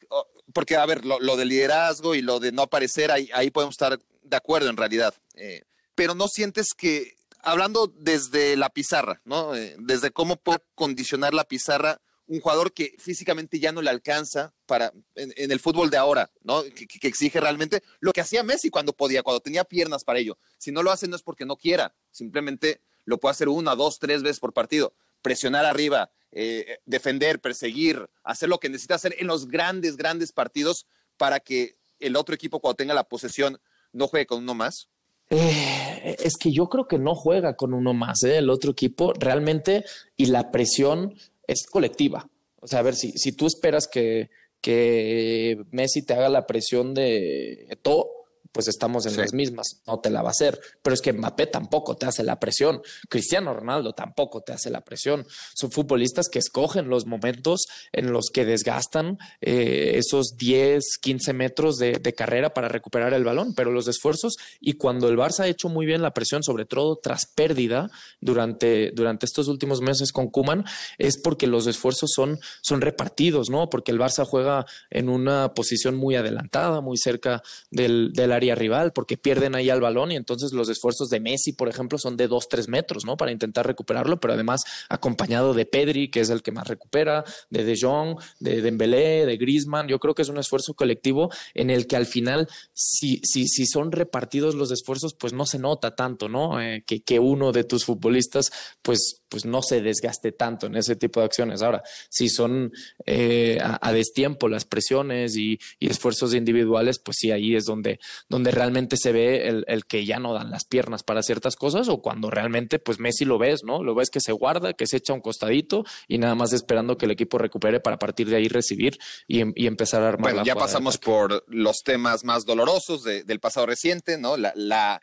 porque 0.53 0.77
a 0.77 0.85
ver, 0.87 1.05
lo, 1.05 1.37
del 1.37 1.49
liderazgo 1.49 2.15
y 2.15 2.23
lo 2.23 2.41
de 2.41 2.53
no 2.53 2.63
aparecer, 2.63 3.11
ahí, 3.11 3.31
ahí 3.33 3.51
podemos 3.51 3.75
estar 3.75 3.99
de 4.23 4.37
acuerdo 4.37 4.71
en 4.71 4.77
realidad, 4.77 5.15
eh, 5.35 5.63
pero 5.95 6.15
no 6.15 6.27
sientes 6.27 6.69
que, 6.77 7.17
hablando 7.41 7.87
desde 7.87 8.57
la 8.57 8.71
pizarra, 8.71 9.21
¿no? 9.25 9.55
Eh, 9.55 9.77
desde 9.79 10.11
cómo 10.11 10.37
puede 10.37 10.61
condicionar 10.75 11.33
la 11.33 11.45
pizarra 11.45 12.01
un 12.27 12.41
jugador 12.41 12.73
que 12.73 12.95
físicamente 12.99 13.59
ya 13.59 13.73
no 13.73 13.83
le 13.83 13.91
alcanza 13.91 14.55
para 14.67 14.93
en, 15.15 15.51
el 15.51 15.61
fútbol 15.61 15.91
de 15.91 15.97
ahora, 15.97 16.31
¿no? 16.43 16.63
Que, 16.63 16.87
exige 17.09 17.41
realmente 17.41 17.83
lo 18.01 18.13
que 18.13 18.21
hacía 18.21 18.43
Messi 18.43 18.71
cuando 18.71 18.93
podía, 18.93 19.23
cuando 19.23 19.41
tenía 19.41 19.65
piernas 19.65 20.05
para 20.05 20.19
ello. 20.19 20.39
Si 20.59 20.73
no 20.73 20.83
lo 20.83 20.91
hace 20.91 21.09
no 21.09 21.17
es 21.17 21.23
porque 21.23 21.45
no 21.45 21.57
quiera, 21.57 21.95
simplemente 22.11 22.81
lo 23.05 23.19
puede 23.19 23.33
hacer 23.33 23.49
una, 23.49 23.75
dos, 23.75 23.99
tres 23.99 24.23
veces 24.23 24.41
por 24.41 24.53
partido. 24.53 24.95
Presionar 25.21 25.65
arriba, 25.65 26.11
eh, 26.31 26.79
defender, 26.87 27.41
perseguir, 27.41 28.09
hacer 28.23 28.49
lo 28.49 28.59
que 28.59 28.69
necesita 28.69 28.95
hacer 28.95 29.15
en 29.19 29.27
los 29.27 29.49
grandes, 29.49 29.97
grandes 29.97 30.33
partidos 30.33 30.87
para 31.17 31.41
que 31.41 31.77
el 31.99 32.17
otro 32.17 32.35
equipo 32.35 32.61
cuando 32.61 32.77
tenga 32.77 32.95
la 32.95 33.05
posesión 33.05 33.61
no 33.93 34.09
juegue 34.09 34.27
con 34.27 34.39
uno 34.39 34.55
más. 34.55 34.89
Eh, 35.31 36.17
es 36.23 36.37
que 36.37 36.53
yo 36.53 36.69
creo 36.69 36.87
que 36.87 36.99
no 36.99 37.15
juega 37.15 37.57
con 37.57 37.73
uno 37.73 37.95
más, 37.95 38.23
¿eh? 38.23 38.39
el 38.39 38.51
otro 38.51 38.73
equipo 38.73 39.15
realmente 39.15 39.85
y 40.17 40.27
la 40.27 40.51
presión 40.51 41.15
es 41.53 41.67
colectiva. 41.67 42.29
O 42.61 42.67
sea, 42.67 42.81
a 42.81 42.83
ver, 42.83 42.95
si, 42.95 43.13
si 43.13 43.33
tú 43.33 43.47
esperas 43.47 43.89
que, 43.89 44.31
que 44.61 45.59
Messi 45.71 46.03
te 46.03 46.15
haga 46.15 46.29
la 46.29 46.47
presión 46.47 46.95
de 46.95 47.79
todo, 47.83 48.22
pues 48.53 48.69
estamos 48.69 49.07
en 49.07 49.17
las 49.17 49.33
mismas, 49.33 49.81
no 49.87 49.99
te 50.01 50.11
la 50.11 50.23
va 50.23 50.29
a 50.29 50.33
hacer. 50.33 50.61
Pero 50.83 50.95
es 50.95 51.01
que 51.01 51.13
Mbappé 51.13 51.47
tampoco 51.47 51.97
te 51.97 52.07
hace 52.07 52.23
la 52.23 52.39
presión, 52.39 52.83
Cristiano 53.09 53.55
Ronaldo 53.55 53.95
tampoco 53.95 54.43
te 54.43 54.53
hace 54.53 54.71
la 54.71 54.83
presión. 54.83 55.27
Son 55.55 55.71
futbolistas 55.71 56.29
que 56.29 56.39
escogen 56.39 56.89
los 56.89 57.07
momentos 57.07 57.67
en 57.93 58.13
los 58.13 58.31
que 58.33 58.45
desgastan 58.45 59.19
eh, 59.41 59.95
esos 59.97 60.37
10, 60.37 60.99
15 61.01 61.33
metros 61.33 61.77
de, 61.79 62.13
carrera 62.13 62.53
para 62.53 62.69
recuperar 62.69 63.15
el 63.15 63.25
balón, 63.25 63.55
pero 63.55 63.71
los 63.71 63.89
esfuerzos 63.89 64.37
y 64.61 64.75
cuando 64.75 65.09
el 65.09 65.17
Barça 65.17 65.41
ha 65.41 65.49
hecho 65.49 65.71
muy 65.71 65.87
bien 65.87 66.03
la 66.03 66.13
presión, 66.13 66.43
sobre 66.43 66.67
todo 66.67 66.97
tras 66.97 67.25
pérdida 67.25 67.91
durante, 68.21 68.91
durante 68.91 69.25
estos 69.25 69.49
últimos 69.49 69.81
meses 69.81 70.13
con 70.13 70.29
Kuman, 70.29 70.67
es 70.99 71.17
porque 71.17 71.47
los 71.47 71.67
esfuerzos 71.67 72.11
son, 72.15 72.39
son 72.61 72.83
repartidos, 72.83 73.49
¿no? 73.49 73.71
Porque 73.71 73.93
el 73.93 73.99
Barça 73.99 74.27
juega 74.27 74.67
en 74.91 75.09
una 75.09 75.55
posición 75.55 75.95
muy 75.95 76.17
adelantada, 76.17 76.83
muy 76.83 76.99
cerca 76.99 77.43
del, 77.71 78.13
del 78.13 78.33
área 78.33 78.42
rival 78.51 78.93
porque 78.93 79.17
pierden 79.17 79.55
ahí 79.55 79.71
al 79.71 79.81
balón 79.81 80.13
y 80.13 80.17
entonces 80.17 80.53
los 80.53 80.69
esfuerzos 80.69 81.09
de 81.09 81.21
Messi, 81.21 81.53
por 81.53 81.69
ejemplo, 81.69 81.99
son 81.99 82.17
de 82.17 82.29
dos, 82.29 82.49
tres 82.49 82.69
metros, 82.69 83.05
¿no? 83.05 83.17
Para 83.17 83.31
intentar 83.31 83.67
recuperarlo, 83.67 84.19
pero 84.21 84.35
además 84.35 84.63
acompañado 84.89 85.55
de 85.55 85.67
Pedri, 85.67 86.11
que 86.11 86.21
es 86.21 86.31
el 86.31 86.43
que 86.43 86.53
más 86.53 86.67
recupera, 86.67 87.25
de 87.51 87.65
De 87.65 87.79
Jong, 87.81 88.19
de 88.41 88.61
Dembélé, 88.61 89.27
de 89.27 89.37
Griezmann. 89.37 89.89
Yo 89.89 89.99
creo 89.99 90.15
que 90.15 90.23
es 90.23 90.29
un 90.29 90.39
esfuerzo 90.39 90.75
colectivo 90.75 91.31
en 91.55 91.71
el 91.71 91.87
que 91.87 91.97
al 91.97 92.07
final, 92.07 92.49
si, 92.73 93.21
si, 93.23 93.47
si 93.49 93.67
son 93.67 93.93
repartidos 93.93 94.55
los 94.55 94.71
esfuerzos, 94.71 95.15
pues 95.15 95.33
no 95.33 95.47
se 95.47 95.59
nota 95.59 95.95
tanto, 95.95 96.29
¿no? 96.29 96.61
Eh, 96.61 96.85
que, 96.87 97.03
que 97.03 97.19
uno 97.19 97.53
de 97.53 97.65
tus 97.65 97.85
futbolistas, 97.85 98.51
pues 98.83 99.23
pues 99.33 99.47
no 99.47 99.63
se 99.63 99.81
desgaste 99.81 100.33
tanto 100.33 100.67
en 100.67 100.77
ese 100.77 100.95
tipo 100.95 101.21
de 101.21 101.25
acciones. 101.25 101.63
Ahora, 101.63 101.83
si 102.11 102.29
son 102.29 102.71
eh, 103.07 103.59
a, 103.63 103.91
destiempo 103.91 104.47
las 104.47 104.67
presiones 104.67 105.39
y, 105.39 105.59
esfuerzos 105.81 106.35
individuales, 106.35 106.99
pues 106.99 107.17
sí, 107.19 107.31
ahí 107.31 107.57
es 107.57 107.65
donde, 107.65 107.99
donde 108.33 108.51
realmente 108.51 108.97
se 108.97 109.13
ve 109.13 109.47
el, 109.47 109.85
que 109.85 110.07
ya 110.07 110.19
no 110.19 110.33
dan 110.33 110.51
las 110.51 110.65
piernas 110.65 111.03
para 111.03 111.23
ciertas 111.23 111.55
cosas 111.55 111.91
o 111.91 112.01
cuando 112.01 112.31
realmente, 112.31 112.79
pues 112.79 112.99
Messi 112.99 113.27
lo 113.27 113.37
ves, 113.37 113.63
¿no? 113.63 113.83
Lo 113.83 113.95
ves 113.95 114.09
que 114.09 114.21
se 114.21 114.33
guarda, 114.33 114.73
que 114.73 114.87
se 114.87 114.97
echa 114.97 115.13
un 115.13 115.21
costadito 115.21 115.85
y 116.09 116.17
nada 116.17 116.35
más 116.35 116.55
esperando 116.55 116.97
que 116.97 117.05
el 117.05 117.11
equipo 117.11 117.37
recupere 117.37 117.79
para 117.79 117.99
partir 117.99 118.31
de 118.31 118.37
ahí 118.37 118.49
recibir 118.49 118.99
y, 119.29 119.43
empezar 119.67 120.03
a 120.03 120.09
armar. 120.09 120.33
Bueno, 120.33 120.47
ya 120.47 120.55
pasamos 120.55 120.97
por 120.97 121.45
los 121.47 121.83
temas 121.83 122.25
más 122.25 122.47
dolorosos 122.47 123.05
del 123.05 123.39
pasado 123.39 123.67
reciente, 123.67 124.17
¿no? 124.17 124.39
La, 124.39 124.55
la 124.57 125.03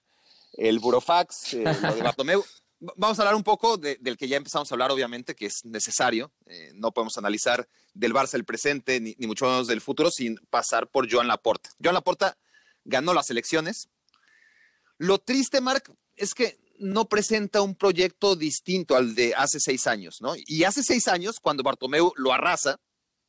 el 0.53 0.79
Burofax, 0.79 1.53
eh, 1.53 1.63
lo 1.63 1.93
de 1.93 2.01
Bartomeu. 2.01 2.43
Vamos 2.79 3.19
a 3.19 3.21
hablar 3.21 3.35
un 3.35 3.43
poco 3.43 3.77
del 3.77 4.17
que 4.17 4.27
ya 4.27 4.37
empezamos 4.37 4.71
a 4.71 4.73
hablar, 4.73 4.89
obviamente, 4.89 5.35
que 5.35 5.45
es 5.45 5.65
necesario. 5.65 6.31
Eh, 6.47 6.71
no 6.73 6.91
podemos 6.91 7.15
analizar 7.19 7.67
del 7.93 8.11
Barça 8.11 8.33
el 8.33 8.45
presente, 8.45 8.99
ni, 8.99 9.15
mucho 9.27 9.45
menos 9.45 9.67
del 9.67 9.81
futuro, 9.81 10.09
sin 10.09 10.37
pasar 10.49 10.87
por 10.87 11.07
Joan 11.11 11.27
Laporta. 11.27 11.69
Joan 11.79 11.93
Laporta 11.93 12.39
ganó 12.83 13.13
las 13.13 13.29
elecciones. 13.29 13.89
Lo 14.97 15.19
triste, 15.19 15.61
Marc, 15.61 15.91
es 16.15 16.33
que 16.33 16.59
no 16.79 17.07
presenta 17.07 17.61
un 17.61 17.75
proyecto 17.75 18.35
distinto 18.35 18.95
al 18.95 19.15
de 19.15 19.33
hace 19.35 19.59
seis 19.59 19.87
años, 19.87 20.21
¿no? 20.21 20.33
Y 20.35 20.63
hace 20.63 20.83
seis 20.83 21.07
años, 21.07 21.39
cuando 21.39 21.63
Bartomeu 21.63 22.13
lo 22.15 22.33
arrasa, 22.33 22.79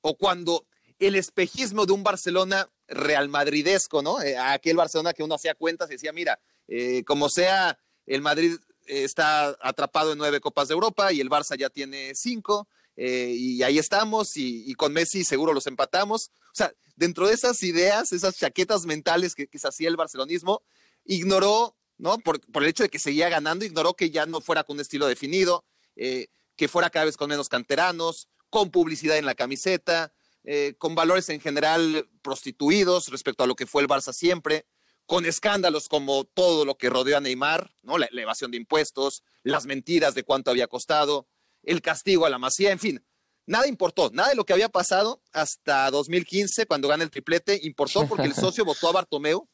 o 0.03 0.16
cuando 0.16 0.66
el 0.98 1.16
espejismo 1.16 1.86
de 1.86 1.92
un 1.92 2.03
Barcelona 2.03 2.68
real 2.86 3.28
madridesco, 3.28 4.03
¿no? 4.03 4.20
Eh, 4.20 4.36
aquel 4.36 4.76
Barcelona 4.76 5.12
que 5.12 5.22
uno 5.22 5.34
hacía 5.34 5.55
cuentas 5.55 5.88
y 5.90 5.94
decía, 5.94 6.12
mira, 6.12 6.40
eh, 6.68 7.05
como 7.05 7.28
sea, 7.28 7.78
el 8.07 8.22
Madrid 8.22 8.57
está 8.86 9.57
atrapado 9.61 10.12
en 10.12 10.18
nueve 10.18 10.40
Copas 10.40 10.68
de 10.68 10.74
Europa 10.74 11.12
y 11.12 11.20
el 11.20 11.30
Barça 11.30 11.57
ya 11.57 11.70
tiene 11.70 12.12
cinco, 12.14 12.68
eh, 12.96 13.32
y 13.34 13.62
ahí 13.62 13.78
estamos, 13.78 14.36
y, 14.36 14.74
con 14.74 14.92
Messi 14.92 15.24
seguro 15.24 15.55
los 15.55 15.66
empatamos. 15.66 16.30
O 16.46 16.55
sea, 16.55 16.72
dentro 17.01 17.26
de 17.26 17.34
esas 17.34 17.62
ideas, 17.62 18.12
esas 18.12 18.36
chaquetas 18.36 18.84
mentales 18.84 19.34
que, 19.34 19.48
se 19.59 19.66
hacía 19.66 19.88
el 19.88 19.96
barcelonismo, 19.96 20.62
ignoró, 21.07 21.74
¿no? 21.96 22.18
Por, 22.18 22.40
el 22.55 22.68
hecho 22.68 22.82
de 22.82 22.90
que 22.90 22.98
seguía 22.98 23.30
ganando, 23.30 23.64
ignoró 23.64 23.94
que 23.94 24.11
ya 24.11 24.26
no 24.26 24.42
fuera 24.42 24.64
con 24.64 24.76
un 24.76 24.82
estilo 24.82 25.07
definido, 25.07 25.64
que 25.96 26.68
fuera 26.68 26.90
cada 26.90 27.07
vez 27.07 27.16
con 27.16 27.30
menos 27.30 27.48
canteranos, 27.48 28.28
con 28.51 28.70
publicidad 28.70 29.16
en 29.16 29.24
la 29.24 29.34
camiseta, 29.34 30.12
eh, 30.44 30.74
con 30.76 30.94
valores 30.94 31.30
en 31.30 31.40
general 31.40 32.07
prostituidos 32.20 33.09
respecto 33.09 33.44
a 33.44 33.46
lo 33.46 33.55
que 33.55 33.66
fue 33.66 33.80
el 33.80 33.88
Barça 33.88 34.12
siempre, 34.12 34.66
con 35.07 35.24
escándalos 35.24 35.88
como 35.88 36.24
todo 36.24 36.66
lo 36.66 36.76
que 36.76 36.90
rodeó 36.90 37.16
a 37.16 37.20
Neymar, 37.20 37.74
¿no? 37.82 37.96
la, 37.96 38.09
evasión 38.12 38.51
de 38.51 38.59
impuestos, 38.59 39.22
las 39.42 39.64
mentiras 39.64 40.14
de 40.14 40.22
cuánto 40.22 40.51
había 40.51 40.66
costado, 40.66 41.26
el 41.62 41.80
castigo 41.80 42.26
a 42.26 42.30
la 42.30 42.38
masía, 42.38 42.72
en 42.72 42.78
fin. 42.78 43.05
Nada 43.51 43.66
importó, 43.66 44.11
nada 44.12 44.28
de 44.28 44.36
lo 44.36 44.44
que 44.44 44.53
había 44.53 44.68
pasado 44.68 45.20
hasta 45.32 45.90
2015, 45.90 46.66
cuando 46.66 46.86
gana 46.86 47.03
el 47.03 47.11
triplete, 47.11 47.59
importó 47.64 48.07
porque 48.07 48.28
el 48.28 48.34
socio 48.36 48.64
votó 48.64 48.88
a 48.88 48.92
Bartomeu, 48.92 49.44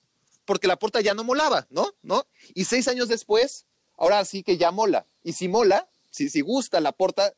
porque 0.44 0.66
la 0.66 0.76
puerta 0.76 1.00
ya 1.00 1.14
no 1.14 1.24
molaba, 1.24 1.66
¿no? 1.70 1.88
¿no? 2.02 2.26
Y 2.52 2.66
seis 2.66 2.88
años 2.88 3.08
después, 3.08 3.64
ahora 3.96 4.22
sí 4.26 4.42
que 4.42 4.58
ya 4.58 4.70
mola. 4.70 5.06
Y 5.22 5.32
si 5.32 5.48
mola, 5.48 5.88
si, 6.10 6.28
si 6.28 6.42
gusta 6.42 6.78
la 6.82 6.92
puerta, 6.92 7.32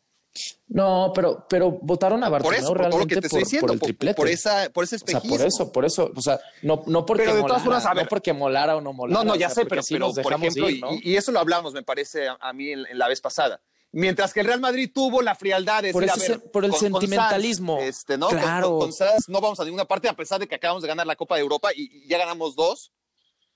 no, 0.68 1.12
pero, 1.14 1.46
pero 1.48 1.70
votaron 1.80 2.22
a 2.22 2.28
Bartomeu 2.28 2.60
por 2.60 2.60
eso, 2.60 2.74
por, 2.74 3.00
lo 3.00 3.06
que 3.06 3.20
te 3.20 3.26
estoy 3.26 3.40
diciendo, 3.44 3.72
el 3.72 3.80
triplete. 3.80 4.16
Por, 4.16 4.28
esa, 4.28 4.68
por 4.70 4.84
ese 4.84 4.96
espejismo. 4.96 5.34
O 5.34 5.38
sea, 5.38 5.46
por 5.46 5.46
eso, 5.46 5.72
por 5.72 5.84
eso, 5.84 6.12
o 6.14 6.20
sea, 6.20 6.40
no, 6.62 6.82
no 6.86 7.06
porque 7.06 7.24
pero 7.24 7.36
de 7.36 7.42
todas 7.42 7.62
formas, 7.62 7.84
no 7.84 8.06
porque 8.08 8.32
molara 8.32 8.76
o 8.76 8.80
no 8.80 8.92
molara. 8.92 9.24
No, 9.24 9.24
no, 9.24 9.36
ya 9.36 9.48
sé, 9.48 9.64
pero, 9.64 9.82
pero 9.88 10.12
por 10.12 10.32
ejemplo, 10.32 10.68
y, 10.68 11.16
eso 11.16 11.32
lo 11.32 11.38
hablamos, 11.38 11.72
me 11.72 11.82
parece, 11.82 12.28
a, 12.28 12.52
mí 12.52 12.70
en, 12.70 12.86
la 12.98 13.08
vez 13.08 13.20
pasada. 13.20 13.60
Mientras 13.98 14.32
que 14.32 14.40
el 14.40 14.46
Real 14.46 14.60
Madrid 14.60 14.88
tuvo 14.94 15.22
la 15.22 15.34
frialdad 15.34 15.82
de 15.82 15.92
por, 15.92 16.04
decir, 16.04 16.34
a 16.34 16.38
ver, 16.38 16.50
por 16.52 16.64
el 16.64 16.72
sentimentalismo. 16.72 17.80
este, 17.80 18.16
¿no? 18.16 18.28
Claro. 18.28 18.78
Con, 18.78 18.90
no 19.26 19.40
vamos 19.40 19.58
a 19.58 19.64
ninguna 19.64 19.86
parte, 19.86 20.08
a 20.08 20.14
pesar 20.14 20.38
de 20.38 20.46
que 20.46 20.54
acabamos 20.54 20.82
de 20.82 20.88
ganar 20.88 21.04
la 21.04 21.16
Copa 21.16 21.34
de 21.34 21.40
Europa 21.40 21.70
y 21.74 22.06
ya 22.06 22.16
ganamos 22.16 22.54
dos. 22.54 22.92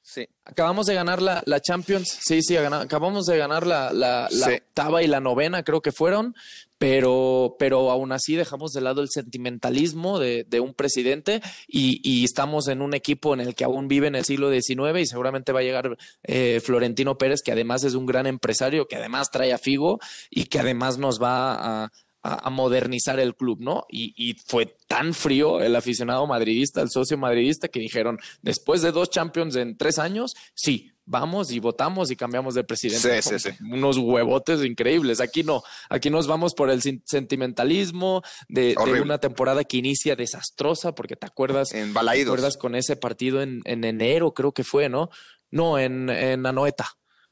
Sí. 0.03 0.28
Acabamos 0.44 0.86
de 0.86 0.94
ganar 0.94 1.22
la, 1.22 1.42
la 1.46 1.61
Champions. 1.61 2.18
Sí, 2.20 2.42
sí, 2.42 2.57
acabamos 2.57 3.26
de 3.26 3.38
ganar 3.38 3.66
la, 3.66 3.92
la, 3.92 4.28
octava 4.28 5.03
y 5.03 5.07
la 5.07 5.20
novena, 5.20 5.62
creo 5.62 5.80
que 5.80 5.92
fueron, 5.92 6.34
pero, 6.76 7.55
pero 7.59 7.88
aún 7.90 8.11
así 8.11 8.34
dejamos 8.34 8.72
de 8.72 8.80
lado 8.80 9.00
el 9.00 9.09
sentimentalismo 9.11 10.18
de, 10.18 10.44
de 10.44 10.59
un 10.59 10.74
presidente 10.74 11.40
y, 11.68 12.00
y, 12.03 12.24
estamos 12.24 12.66
en 12.66 12.82
un 12.82 12.94
equipo 12.94 13.32
en 13.32 13.40
el 13.40 13.55
que 13.55 13.62
aún 13.62 13.86
vive 13.86 14.09
en 14.09 14.16
el 14.16 14.24
siglo 14.24 14.50
XIX 14.50 14.98
y 14.98 15.07
seguramente 15.07 15.53
va 15.53 15.61
a 15.61 15.64
llegar 15.64 15.96
eh, 16.24 16.61
Florentino 16.62 17.16
Pérez, 17.16 17.40
que 17.44 17.53
además 17.53 17.84
es 17.84 17.94
un 17.94 18.07
gran 18.07 18.26
empresario, 18.26 18.88
que 18.88 18.96
además 18.96 19.30
trae 19.30 19.53
a 19.53 19.59
Figo 19.59 20.00
y 20.30 20.46
que 20.46 20.59
además 20.59 20.98
nos 20.98 21.22
va 21.22 21.84
a 21.84 21.92
a, 22.22 22.50
modernizar 22.50 23.18
el 23.18 23.34
club, 23.34 23.58
¿no? 23.60 23.84
Y, 23.88 24.14
y, 24.16 24.34
fue 24.46 24.76
tan 24.86 25.12
frío 25.12 25.60
el 25.60 25.74
aficionado 25.74 26.26
madridista, 26.26 26.80
el 26.80 26.90
socio 26.90 27.18
madridista, 27.18 27.68
que 27.68 27.80
dijeron, 27.80 28.18
después 28.42 28.82
de 28.82 28.92
dos 28.92 29.10
Champions 29.10 29.56
en 29.56 29.76
tres 29.76 29.98
años, 29.98 30.34
sí, 30.54 30.92
vamos 31.04 31.50
y 31.50 31.58
votamos 31.58 32.10
y 32.10 32.16
cambiamos 32.16 32.54
de 32.54 32.64
presidente. 32.64 33.22
Sí, 33.22 33.38
sí, 33.38 33.50
sí. 33.50 33.64
Unos 33.72 33.98
huevotes 33.98 34.64
increíbles. 34.64 35.20
Aquí 35.20 35.42
no, 35.42 35.62
aquí 35.88 36.10
nos 36.10 36.26
vamos 36.26 36.54
por 36.54 36.70
el 36.70 36.80
sentimentalismo 36.82 38.22
de, 38.48 38.76
una 39.02 39.18
temporada 39.18 39.64
que 39.64 39.78
inicia 39.78 40.14
desastrosa, 40.14 40.94
porque 40.94 41.16
te 41.16 41.26
acuerdas, 41.26 41.72
en 41.72 41.92
te 41.92 42.22
acuerdas 42.22 42.56
con 42.56 42.74
ese 42.74 42.96
partido 42.96 43.42
en, 43.42 43.62
en, 43.64 43.84
enero, 43.84 44.32
creo 44.32 44.52
que 44.52 44.64
fue, 44.64 44.88
¿no? 44.88 45.10
No, 45.50 45.78
en, 45.78 46.08
en 46.08 46.46
Anoeta. 46.46 46.88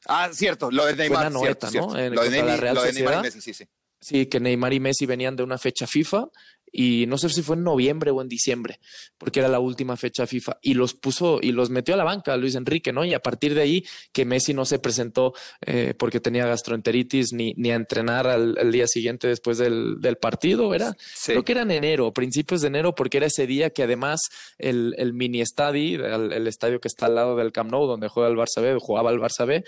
Ah, 0.07 0.29
cierto, 0.33 0.69
lo 0.71 0.85
de 0.85 0.95
Neymar. 0.95 1.17
Fue 1.17 1.27
en 1.27 1.37
Anoeta, 1.37 1.71
¿no? 1.71 1.97
En, 1.97 2.15
lo 2.15 2.23
de, 2.23 2.29
Neymar, 2.29 2.73
lo 2.73 2.83
de 2.83 2.93
Neymar 2.93 3.31
sí, 3.31 3.53
sí. 3.53 3.65
Sí, 4.01 4.25
que 4.25 4.39
Neymar 4.39 4.73
y 4.73 4.79
Messi 4.79 5.05
venían 5.05 5.35
de 5.35 5.43
una 5.43 5.59
fecha 5.59 5.85
FIFA 5.85 6.27
y 6.71 7.05
no 7.07 7.17
sé 7.17 7.29
si 7.29 7.41
fue 7.41 7.55
en 7.55 7.63
noviembre 7.63 8.11
o 8.11 8.21
en 8.21 8.29
diciembre, 8.29 8.79
porque 9.17 9.39
era 9.39 9.49
la 9.49 9.59
última 9.59 9.97
fecha 9.97 10.25
FIFA 10.25 10.57
y 10.61 10.73
los 10.73 10.93
puso 10.93 11.39
y 11.41 11.51
los 11.51 11.69
metió 11.69 11.93
a 11.93 11.97
la 11.97 12.03
banca 12.03 12.37
Luis 12.37 12.55
Enrique, 12.55 12.93
¿no? 12.93 13.03
Y 13.03 13.13
a 13.13 13.19
partir 13.19 13.53
de 13.53 13.61
ahí 13.61 13.85
que 14.13 14.25
Messi 14.25 14.53
no 14.53 14.65
se 14.65 14.79
presentó 14.79 15.33
eh, 15.65 15.93
porque 15.97 16.19
tenía 16.19 16.45
gastroenteritis 16.45 17.33
ni, 17.33 17.53
ni 17.57 17.71
a 17.71 17.75
entrenar 17.75 18.27
al, 18.27 18.71
día 18.71 18.87
siguiente 18.87 19.27
después 19.27 19.57
del, 19.57 19.99
del 19.99 20.17
partido, 20.17 20.73
era 20.73 20.95
creo 21.25 21.43
que 21.43 21.51
era 21.51 21.63
en 21.63 21.71
enero, 21.71 22.13
principios 22.13 22.61
de 22.61 22.67
enero, 22.67 22.95
porque 22.95 23.17
era 23.17 23.25
ese 23.25 23.45
día 23.45 23.71
que 23.71 23.83
además 23.83 24.21
el, 24.57 24.95
el 24.97 25.13
mini 25.13 25.41
estadio, 25.41 26.05
el, 26.05 26.31
el, 26.31 26.47
estadio 26.47 26.79
que 26.79 26.87
está 26.87 27.07
al 27.07 27.15
lado 27.15 27.35
del 27.35 27.51
Camp 27.51 27.71
Nou, 27.71 27.85
donde 27.85 28.07
juega 28.07 28.29
el 28.29 28.37
Barça 28.37 28.61
B, 28.61 28.77
jugaba 28.79 29.11
el 29.11 29.19
Barça 29.19 29.45
B, 29.45 29.63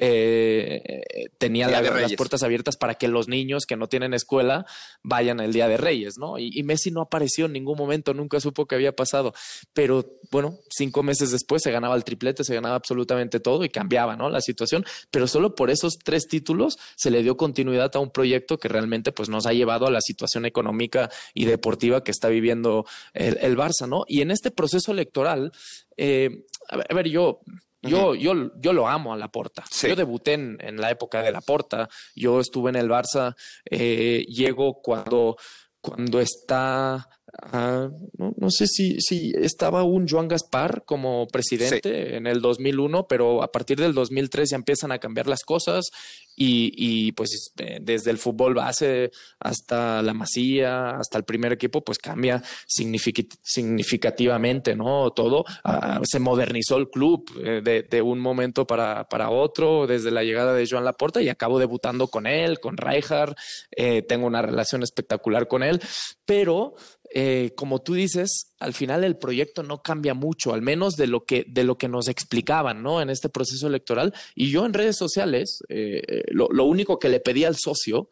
eh, 0.00 1.02
tenía 1.38 1.68
las 1.68 2.12
puertas 2.14 2.44
abiertas 2.44 2.76
para 2.76 2.94
que 2.94 3.08
los 3.08 3.26
niños 3.26 3.66
que 3.66 3.76
no 3.76 3.88
tienen 3.88 4.14
escuela 4.14 4.64
vayan 5.02 5.40
el 5.40 5.52
Día 5.52 5.66
de 5.66 5.76
Reyes, 5.76 6.18
¿no? 6.18 6.38
Y, 6.38 6.62
Messi 6.62 6.90
no 6.90 7.00
apareció 7.00 7.46
en 7.46 7.52
ningún 7.52 7.76
momento, 7.76 8.14
nunca 8.14 8.38
supo 8.40 8.66
qué 8.66 8.76
había 8.76 8.94
pasado. 8.94 9.34
Pero 9.72 10.04
bueno, 10.30 10.58
cinco 10.70 11.02
meses 11.02 11.32
después 11.32 11.62
se 11.62 11.72
ganaba 11.72 11.96
el 11.96 12.04
triplete, 12.04 12.44
se 12.44 12.54
ganaba 12.54 12.76
absolutamente 12.76 13.40
todo 13.40 13.64
y 13.64 13.70
cambiaba, 13.70 14.16
¿no? 14.16 14.30
La 14.30 14.40
situación. 14.40 14.84
Pero 15.10 15.26
solo 15.26 15.54
por 15.54 15.70
esos 15.70 15.98
tres 15.98 16.28
títulos 16.28 16.78
se 16.96 17.10
le 17.10 17.22
dio 17.22 17.36
continuidad 17.36 17.90
a 17.94 17.98
un 17.98 18.10
proyecto 18.10 18.58
que 18.58 18.68
realmente 18.68 19.10
pues 19.10 19.28
nos 19.28 19.46
ha 19.46 19.52
llevado 19.52 19.86
a 19.86 19.90
la 19.90 20.00
situación 20.00 20.44
económica 20.44 21.10
y 21.34 21.46
deportiva 21.46 22.04
que 22.04 22.12
está 22.12 22.28
viviendo 22.28 22.86
el, 23.14 23.56
Barça, 23.56 23.88
¿no? 23.88 24.04
Y 24.06 24.20
en 24.20 24.30
este 24.30 24.52
proceso 24.52 24.92
electoral, 24.92 25.50
eh, 25.96 26.44
a 26.68 26.94
ver, 26.94 27.08
yo 27.08 27.40
yo, 27.82 28.14
yo, 28.14 28.50
yo 28.60 28.72
lo 28.72 28.88
amo 28.88 29.12
a 29.12 29.16
la 29.16 29.28
Porta. 29.28 29.64
Yo 29.82 29.96
debuté 29.96 30.34
en, 30.34 30.58
en, 30.60 30.76
la 30.80 30.90
época 30.90 31.22
de 31.22 31.32
la 31.32 31.40
Porta. 31.40 31.88
Yo 32.14 32.40
estuve 32.40 32.70
en 32.70 32.76
el 32.76 32.88
Barça. 32.88 33.34
Eh, 33.64 34.24
llego 34.28 34.80
cuando, 34.82 35.36
cuando 35.80 36.20
está 36.20 37.08
No, 37.52 38.34
no, 38.36 38.50
sé 38.50 38.66
si, 38.66 39.00
si 39.00 39.32
estaba 39.36 39.82
un 39.82 40.08
Joan 40.08 40.28
Gaspar 40.28 40.84
como 40.84 41.26
presidente 41.28 42.16
en 42.16 42.26
el 42.26 42.40
2001, 42.40 43.06
pero 43.06 43.42
a 43.42 43.52
partir 43.52 43.78
del 43.78 43.94
2003 43.94 44.50
ya 44.50 44.56
empiezan 44.56 44.92
a 44.92 44.98
cambiar 44.98 45.26
las 45.26 45.44
cosas 45.44 45.90
y, 46.34 46.72
y 46.76 47.12
pues 47.12 47.52
eh, 47.58 47.78
desde 47.82 48.10
el 48.10 48.18
fútbol 48.18 48.54
base 48.54 49.10
hasta 49.40 50.02
la 50.02 50.14
masía, 50.14 50.90
hasta 50.90 51.18
el 51.18 51.24
primer 51.24 51.52
equipo, 51.52 51.82
pues 51.82 51.98
cambia 51.98 52.42
significativamente, 52.66 54.76
¿no? 54.76 55.10
Todo 55.10 55.44
ah, 55.64 56.00
se 56.04 56.20
modernizó 56.20 56.76
el 56.76 56.88
club 56.88 57.30
eh, 57.44 57.60
de, 57.62 57.82
de, 57.82 58.02
un 58.02 58.20
momento 58.20 58.66
para, 58.66 59.08
para 59.08 59.30
otro 59.30 59.86
desde 59.86 60.10
la 60.10 60.22
llegada 60.22 60.54
de 60.54 60.66
Joan 60.68 60.84
Laporta 60.84 61.20
y 61.20 61.28
acabo 61.28 61.58
debutando 61.58 62.08
con 62.08 62.26
él, 62.26 62.60
con 62.60 62.76
Rijkaard, 62.76 63.34
eh, 63.76 64.02
tengo 64.02 64.26
una 64.26 64.42
relación 64.42 64.82
espectacular 64.82 65.48
con 65.48 65.62
él, 65.62 65.80
pero 66.24 66.74
eh, 67.14 67.52
como 67.56 67.80
tú 67.80 67.94
dices, 67.94 68.52
al 68.58 68.74
final 68.74 69.04
el 69.04 69.16
proyecto 69.16 69.62
no 69.62 69.82
cambia 69.82 70.14
mucho, 70.14 70.52
al 70.52 70.62
menos 70.62 70.96
de 70.96 71.06
lo 71.06 71.24
que, 71.24 71.44
de 71.48 71.64
lo 71.64 71.78
que 71.78 71.88
nos 71.88 72.08
explicaban, 72.08 72.82
¿no? 72.82 73.00
En 73.00 73.10
este 73.10 73.28
proceso 73.28 73.66
electoral. 73.66 74.14
Y 74.34 74.50
yo 74.50 74.66
en 74.66 74.74
redes 74.74 74.96
sociales, 74.96 75.60
eh, 75.68 76.02
eh, 76.06 76.24
lo, 76.30 76.48
lo, 76.50 76.64
único 76.64 76.98
que 76.98 77.08
le 77.08 77.20
pedí 77.20 77.44
al 77.44 77.56
socio 77.56 78.08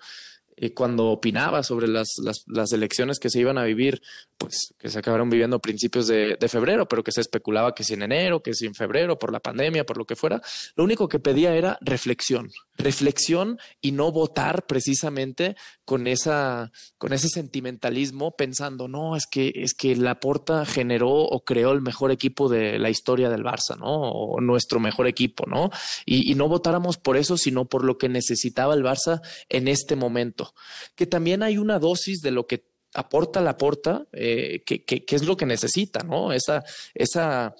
eh, 0.58 0.72
cuando 0.72 1.08
opinaba 1.08 1.62
sobre 1.62 1.86
las, 1.86 2.14
las, 2.22 2.44
las, 2.46 2.72
elecciones 2.72 3.18
que 3.18 3.28
se 3.28 3.40
iban 3.40 3.58
a 3.58 3.64
vivir, 3.64 4.00
pues 4.38 4.74
que 4.78 4.88
se 4.88 4.98
acabaron 4.98 5.28
viviendo 5.28 5.56
a 5.56 5.60
principios 5.60 6.06
de, 6.06 6.38
de, 6.40 6.48
febrero, 6.48 6.88
pero 6.88 7.04
que 7.04 7.12
se 7.12 7.20
especulaba 7.20 7.74
que 7.74 7.84
si 7.84 7.92
en 7.92 8.02
enero, 8.02 8.42
que 8.42 8.54
si 8.54 8.72
febrero, 8.72 9.18
por 9.18 9.32
la 9.32 9.40
pandemia, 9.40 9.84
por 9.84 9.98
lo 9.98 10.06
que 10.06 10.16
fuera, 10.16 10.40
lo 10.74 10.84
único 10.84 11.08
que 11.08 11.18
pedía 11.18 11.54
era 11.54 11.76
reflexión, 11.82 12.50
reflexión 12.78 13.58
y 13.82 13.92
no 13.92 14.10
votar 14.12 14.64
precisamente 14.64 15.56
con 15.84 16.06
esa, 16.06 16.72
con 16.96 17.12
ese 17.12 17.28
sentimentalismo 17.28 18.34
pensando, 18.34 18.88
no, 18.88 19.14
es 19.14 19.26
que, 19.26 19.52
es 19.56 19.74
que 19.74 19.94
Laporta 19.94 20.64
generó 20.64 21.10
o 21.10 21.44
creó 21.44 21.72
el 21.72 21.82
mejor 21.82 22.12
equipo 22.12 22.48
de 22.48 22.78
la 22.78 22.88
historia 22.88 23.28
del 23.28 23.44
Barça, 23.44 23.76
¿no? 23.78 23.92
O 23.92 24.40
nuestro 24.40 24.80
mejor 24.80 25.06
equipo, 25.06 25.44
¿no? 25.46 25.70
Y, 26.06 26.32
y 26.32 26.34
no 26.34 26.48
votáramos 26.48 26.96
por 26.96 27.18
eso, 27.18 27.36
sino 27.36 27.66
por 27.66 27.84
lo 27.84 27.98
que 27.98 28.08
necesitaba 28.08 28.72
el 28.72 28.82
Barça 28.82 29.20
en 29.50 29.68
este 29.68 29.96
momento 29.96 30.45
que 30.94 31.06
también 31.06 31.42
hay 31.42 31.58
una 31.58 31.78
dosis 31.78 32.20
de 32.20 32.30
lo 32.30 32.46
que 32.46 32.64
aporta 32.94 33.40
la 33.40 33.56
porta, 33.56 34.06
eh, 34.12 34.62
que, 34.64 34.84
que, 34.84 35.04
es 35.08 35.24
lo 35.24 35.36
que 35.36 35.46
necesita, 35.46 36.00
¿no? 36.00 36.32
Esa, 36.32 36.64
esa, 36.94 37.54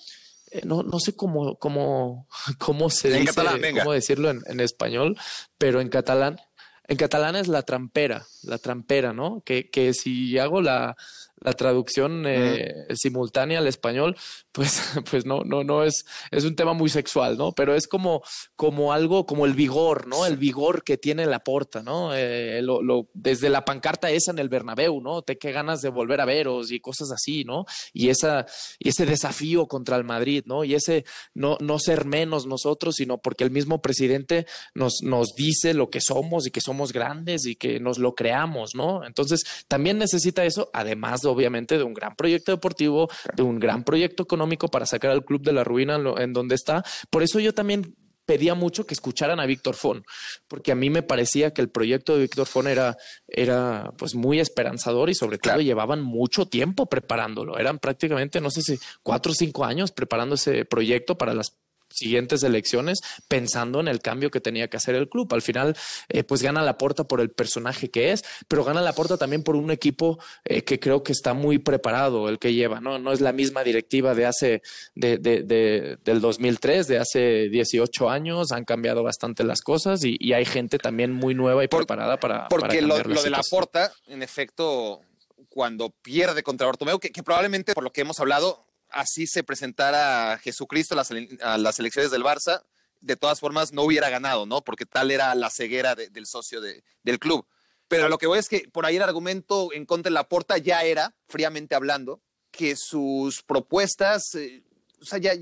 eh, 0.51 0.63
no, 0.65 0.83
no 0.83 0.99
sé 0.99 1.15
cómo, 1.15 1.57
cómo, 1.57 2.29
cómo 2.59 2.91
se 2.91 3.11
dice, 3.11 3.33
cómo 3.79 3.93
decirlo 3.93 4.31
en, 4.31 4.43
en, 4.47 4.61
español, 4.61 5.17
pero 5.59 5.81
en 5.81 5.89
catalán, 5.89 6.41
en 6.89 6.97
catalán 6.97 7.37
es 7.37 7.49
la 7.49 7.63
trampera, 7.63 8.27
la 8.43 8.59
trampera, 8.59 9.13
¿no? 9.13 9.43
Que, 9.45 9.71
que 9.71 9.93
si 9.93 10.39
hago 10.39 10.63
la, 10.63 10.97
la 11.41 11.53
traducción 11.53 12.25
eh, 12.27 12.87
simultánea 12.95 13.59
al 13.59 13.67
español, 13.67 14.17
pues, 14.53 14.83
pues 15.11 15.27
no, 15.27 15.43
no, 15.45 15.65
no 15.65 15.85
es, 15.85 16.07
es 16.31 16.45
un 16.45 16.57
tema 16.57 16.73
muy 16.73 16.89
sexual, 16.89 17.37
¿no? 17.37 17.53
Pero 17.53 17.75
es 17.75 17.87
como, 17.87 18.23
como 18.55 18.93
algo, 18.93 19.27
como 19.27 19.47
el 19.47 19.53
vigor, 19.53 20.07
¿no? 20.07 20.27
El 20.27 20.37
vigor 20.37 20.83
que 20.83 20.97
tiene 20.97 21.27
la 21.27 21.41
porta, 21.41 21.83
¿no? 21.83 22.15
Eh, 22.15 22.63
lo, 22.63 22.83
lo, 22.83 23.09
desde 23.13 23.51
la 23.51 23.65
pancarta 23.65 24.11
esa 24.11 24.31
en 24.31 24.39
el 24.39 24.49
Bernabéu, 24.49 25.01
¿no? 25.01 25.23
Te 25.23 25.37
qué 25.37 25.53
ganas 25.53 25.83
de 25.83 25.91
volver 25.91 26.21
a 26.21 26.25
veros 26.25 26.73
y 26.73 26.81
cosas 26.81 27.11
así, 27.13 27.45
¿no? 27.45 27.65
Y 27.93 28.09
esa, 28.09 28.47
y 28.79 28.89
ese 28.89 29.05
desafío 29.05 29.67
contra 29.67 29.97
el 29.97 30.05
Madrid, 30.05 30.45
¿no? 30.47 30.65
Y 30.65 30.75
ese 30.75 31.05
no, 31.35 31.59
no 31.61 31.79
ser 31.79 32.07
menos 32.07 32.47
nosotros, 32.47 32.97
sino 32.97 33.19
porque 33.19 33.45
el 33.45 33.51
mismo 33.51 33.83
presidente 33.83 34.47
nos, 34.75 35.01
nos 35.03 35.35
dice 35.37 35.75
lo 35.75 35.91
que 35.91 36.01
somos 36.01 36.47
y 36.47 36.51
que 36.51 36.61
somos 36.61 36.93
grandes 36.93 37.45
y 37.47 37.57
que 37.57 37.79
nos 37.79 37.99
lo 37.99 38.15
creamos, 38.15 38.75
¿no? 38.75 39.05
Entonces, 39.05 39.45
también 39.69 39.99
necesita 39.99 40.45
eso, 40.45 40.71
además 40.73 41.26
obviamente 41.31 41.79
de 41.79 41.85
un 41.85 41.95
gran 41.95 42.15
proyecto 42.17 42.53
deportivo, 42.53 43.09
de 43.35 43.43
un 43.43 43.59
gran 43.59 43.85
proyecto 43.85 44.23
económico 44.23 44.69
para 44.69 44.87
sacar 44.87 45.11
al 45.11 45.25
club 45.25 45.43
de 45.43 45.53
la 45.53 45.65
ruina 45.65 45.99
en 46.19 46.33
donde 46.33 46.55
está. 46.55 46.85
Por 47.11 47.23
eso 47.23 47.39
yo 47.41 47.55
también 47.55 47.95
pedía 48.27 48.55
mucho 48.55 48.85
que 48.87 48.93
escucharan 48.93 49.41
a 49.41 49.47
Víctor 49.47 49.77
Fon, 49.77 50.05
porque 50.49 50.73
a 50.73 50.75
mí 50.75 50.91
me 50.91 51.03
parecía 51.03 51.55
que 51.55 51.63
el 51.63 51.71
proyecto 51.71 52.15
de 52.15 52.23
Víctor 52.23 52.47
Fon 52.47 52.67
era, 52.67 52.97
era 53.29 53.93
pues 53.97 54.15
muy 54.15 54.41
esperanzador 54.41 55.09
y 55.09 55.15
sobre 55.15 55.39
todo 55.39 55.61
llevaban 55.61 56.03
mucho 56.03 56.47
tiempo 56.47 56.87
preparándolo. 56.87 57.57
Eran 57.57 57.79
prácticamente, 57.79 58.41
no 58.41 58.51
sé 58.51 58.63
si 58.63 58.79
cuatro 59.03 59.33
o 59.33 59.35
cinco 59.35 59.65
años 59.65 59.93
preparando 59.93 60.35
ese 60.35 60.65
proyecto 60.65 61.17
para 61.17 61.35
las 61.35 61.57
siguientes 61.91 62.43
elecciones 62.43 63.01
pensando 63.29 63.81
en 63.81 63.89
el 63.89 64.01
cambio 64.01 64.31
que 64.31 64.41
tenía 64.41 64.69
que 64.69 64.77
hacer 64.77 64.95
el 64.95 65.09
club. 65.09 65.33
Al 65.33 65.43
final, 65.43 65.77
eh, 66.09 66.25
pues 66.25 66.43
gana 66.43 66.63
la 66.63 66.79
porta 66.79 67.05
por 67.05 67.21
el 67.21 67.31
personaje 67.31 67.91
que 67.91 68.13
es, 68.13 68.25
pero 68.49 68.65
gana 68.65 68.81
la 68.81 68.93
porta 68.93 69.17
también 69.17 69.43
por 69.43 69.57
un 69.57 69.71
equipo 69.71 70.19
eh, 70.45 70.63
que 70.63 70.79
creo 70.79 71.03
que 71.03 71.13
está 71.13 71.35
muy 71.35 71.59
preparado, 71.59 72.29
el 72.29 72.39
que 72.39 72.55
lleva, 72.55 72.81
¿no? 72.81 72.99
No 72.99 73.13
es 73.13 73.21
la 73.21 73.33
misma 73.33 73.65
directiva 73.65 74.15
de 74.15 74.27
hace, 74.27 74.63
de, 74.95 75.19
de, 75.19 75.43
de 75.43 75.99
del 76.05 76.21
2003, 76.21 76.87
de 76.87 76.99
hace 76.99 77.49
18 77.49 78.11
años, 78.11 78.53
han 78.53 78.65
cambiado 78.65 79.03
bastante 79.03 79.45
las 79.45 79.61
cosas 79.61 80.05
y, 80.05 80.17
y 80.19 80.33
hay 80.33 80.45
gente 80.45 80.79
también 80.79 81.13
muy 81.13 81.35
nueva 81.35 81.65
y 81.65 81.69
preparada 81.69 82.19
para... 82.19 82.49
Porque 82.49 82.81
lo, 82.83 82.99
lo 83.03 83.23
de 83.23 83.31
la 83.31 83.41
porta, 83.49 83.93
en 84.07 84.23
efecto, 84.23 85.01
cuando 85.49 85.91
pierde 85.91 86.43
contra 86.43 86.67
Bartomeu, 86.67 86.99
que, 86.99 87.11
que 87.11 87.23
probablemente 87.23 87.75
por 87.75 87.85
lo 87.85 87.93
que 87.93 88.03
hemos 88.03 88.21
hablado, 88.21 88.66
así 88.91 89.27
se 89.27 89.43
presentara 89.43 90.39
Jesucristo 90.39 90.95
a 90.95 91.59
las, 91.59 91.79
elecciones 91.79 92.11
del 92.11 92.23
Barça, 92.23 92.63
de 93.01 93.17
todas 93.17 93.41
formas 93.41 93.73
no 93.73 93.83
hubiera 93.83 94.09
ganado, 94.11 94.47
¿no? 94.47 94.63
Porque 94.63 94.87
tal 94.87 95.11
era 95.11 95.35
la 95.35 95.51
ceguera 95.51 95.95
de, 95.95 96.09
del 96.09 96.27
socio 96.27 96.61
de, 96.61 96.83
del 97.03 97.19
club. 97.19 97.47
Pero 97.89 98.09
lo 98.09 98.19
que 98.19 98.27
voy 98.27 98.39
es 98.39 98.49
que 98.49 98.69
por 98.73 98.85
ahí 98.85 98.97
el 98.97 99.03
argumento 99.03 99.73
en 99.73 99.87
contra 99.87 100.11
de 100.11 100.15
la 100.15 100.29
porta 100.29 100.59
ya 100.59 100.83
era, 100.83 101.15
fríamente 101.29 101.75
hablando, 101.75 102.21
que 102.51 102.75
sus 102.75 103.43
propuestas, 103.43 104.35
eh, 104.35 104.65
o 105.01 105.05
sea, 105.05 105.19
ya, 105.19 105.33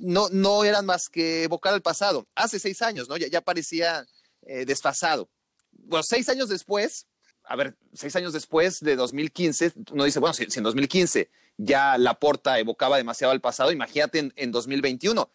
no, 0.00 0.28
no 0.30 0.64
eran 0.64 0.86
más 0.86 1.08
que 1.10 1.44
evocar 1.44 1.74
al 1.74 1.82
pasado. 1.82 2.28
Hace 2.34 2.58
seis 2.58 2.82
años, 2.82 3.08
¿no? 3.08 3.16
Ya, 3.16 3.40
parecía 3.40 4.06
eh, 4.42 4.64
desfasado. 4.64 5.28
Bueno, 5.72 6.02
seis 6.04 6.28
años 6.28 6.48
después, 6.48 7.06
a 7.44 7.56
ver, 7.56 7.76
seis 7.94 8.14
años 8.14 8.32
después 8.32 8.78
de 8.80 8.94
2015, 8.96 9.72
uno 9.92 10.04
dice, 10.04 10.20
bueno, 10.20 10.34
si 10.34 10.46
en 10.54 10.62
2015 10.62 11.30
ya 11.62 11.98
Laporta 11.98 12.58
evocaba 12.58 12.96
demasiado 12.96 13.32
el 13.32 13.40
pasado, 13.40 13.70
imagínate 13.72 14.18
en, 14.18 14.32
en 14.36 14.50
2021. 14.50 15.30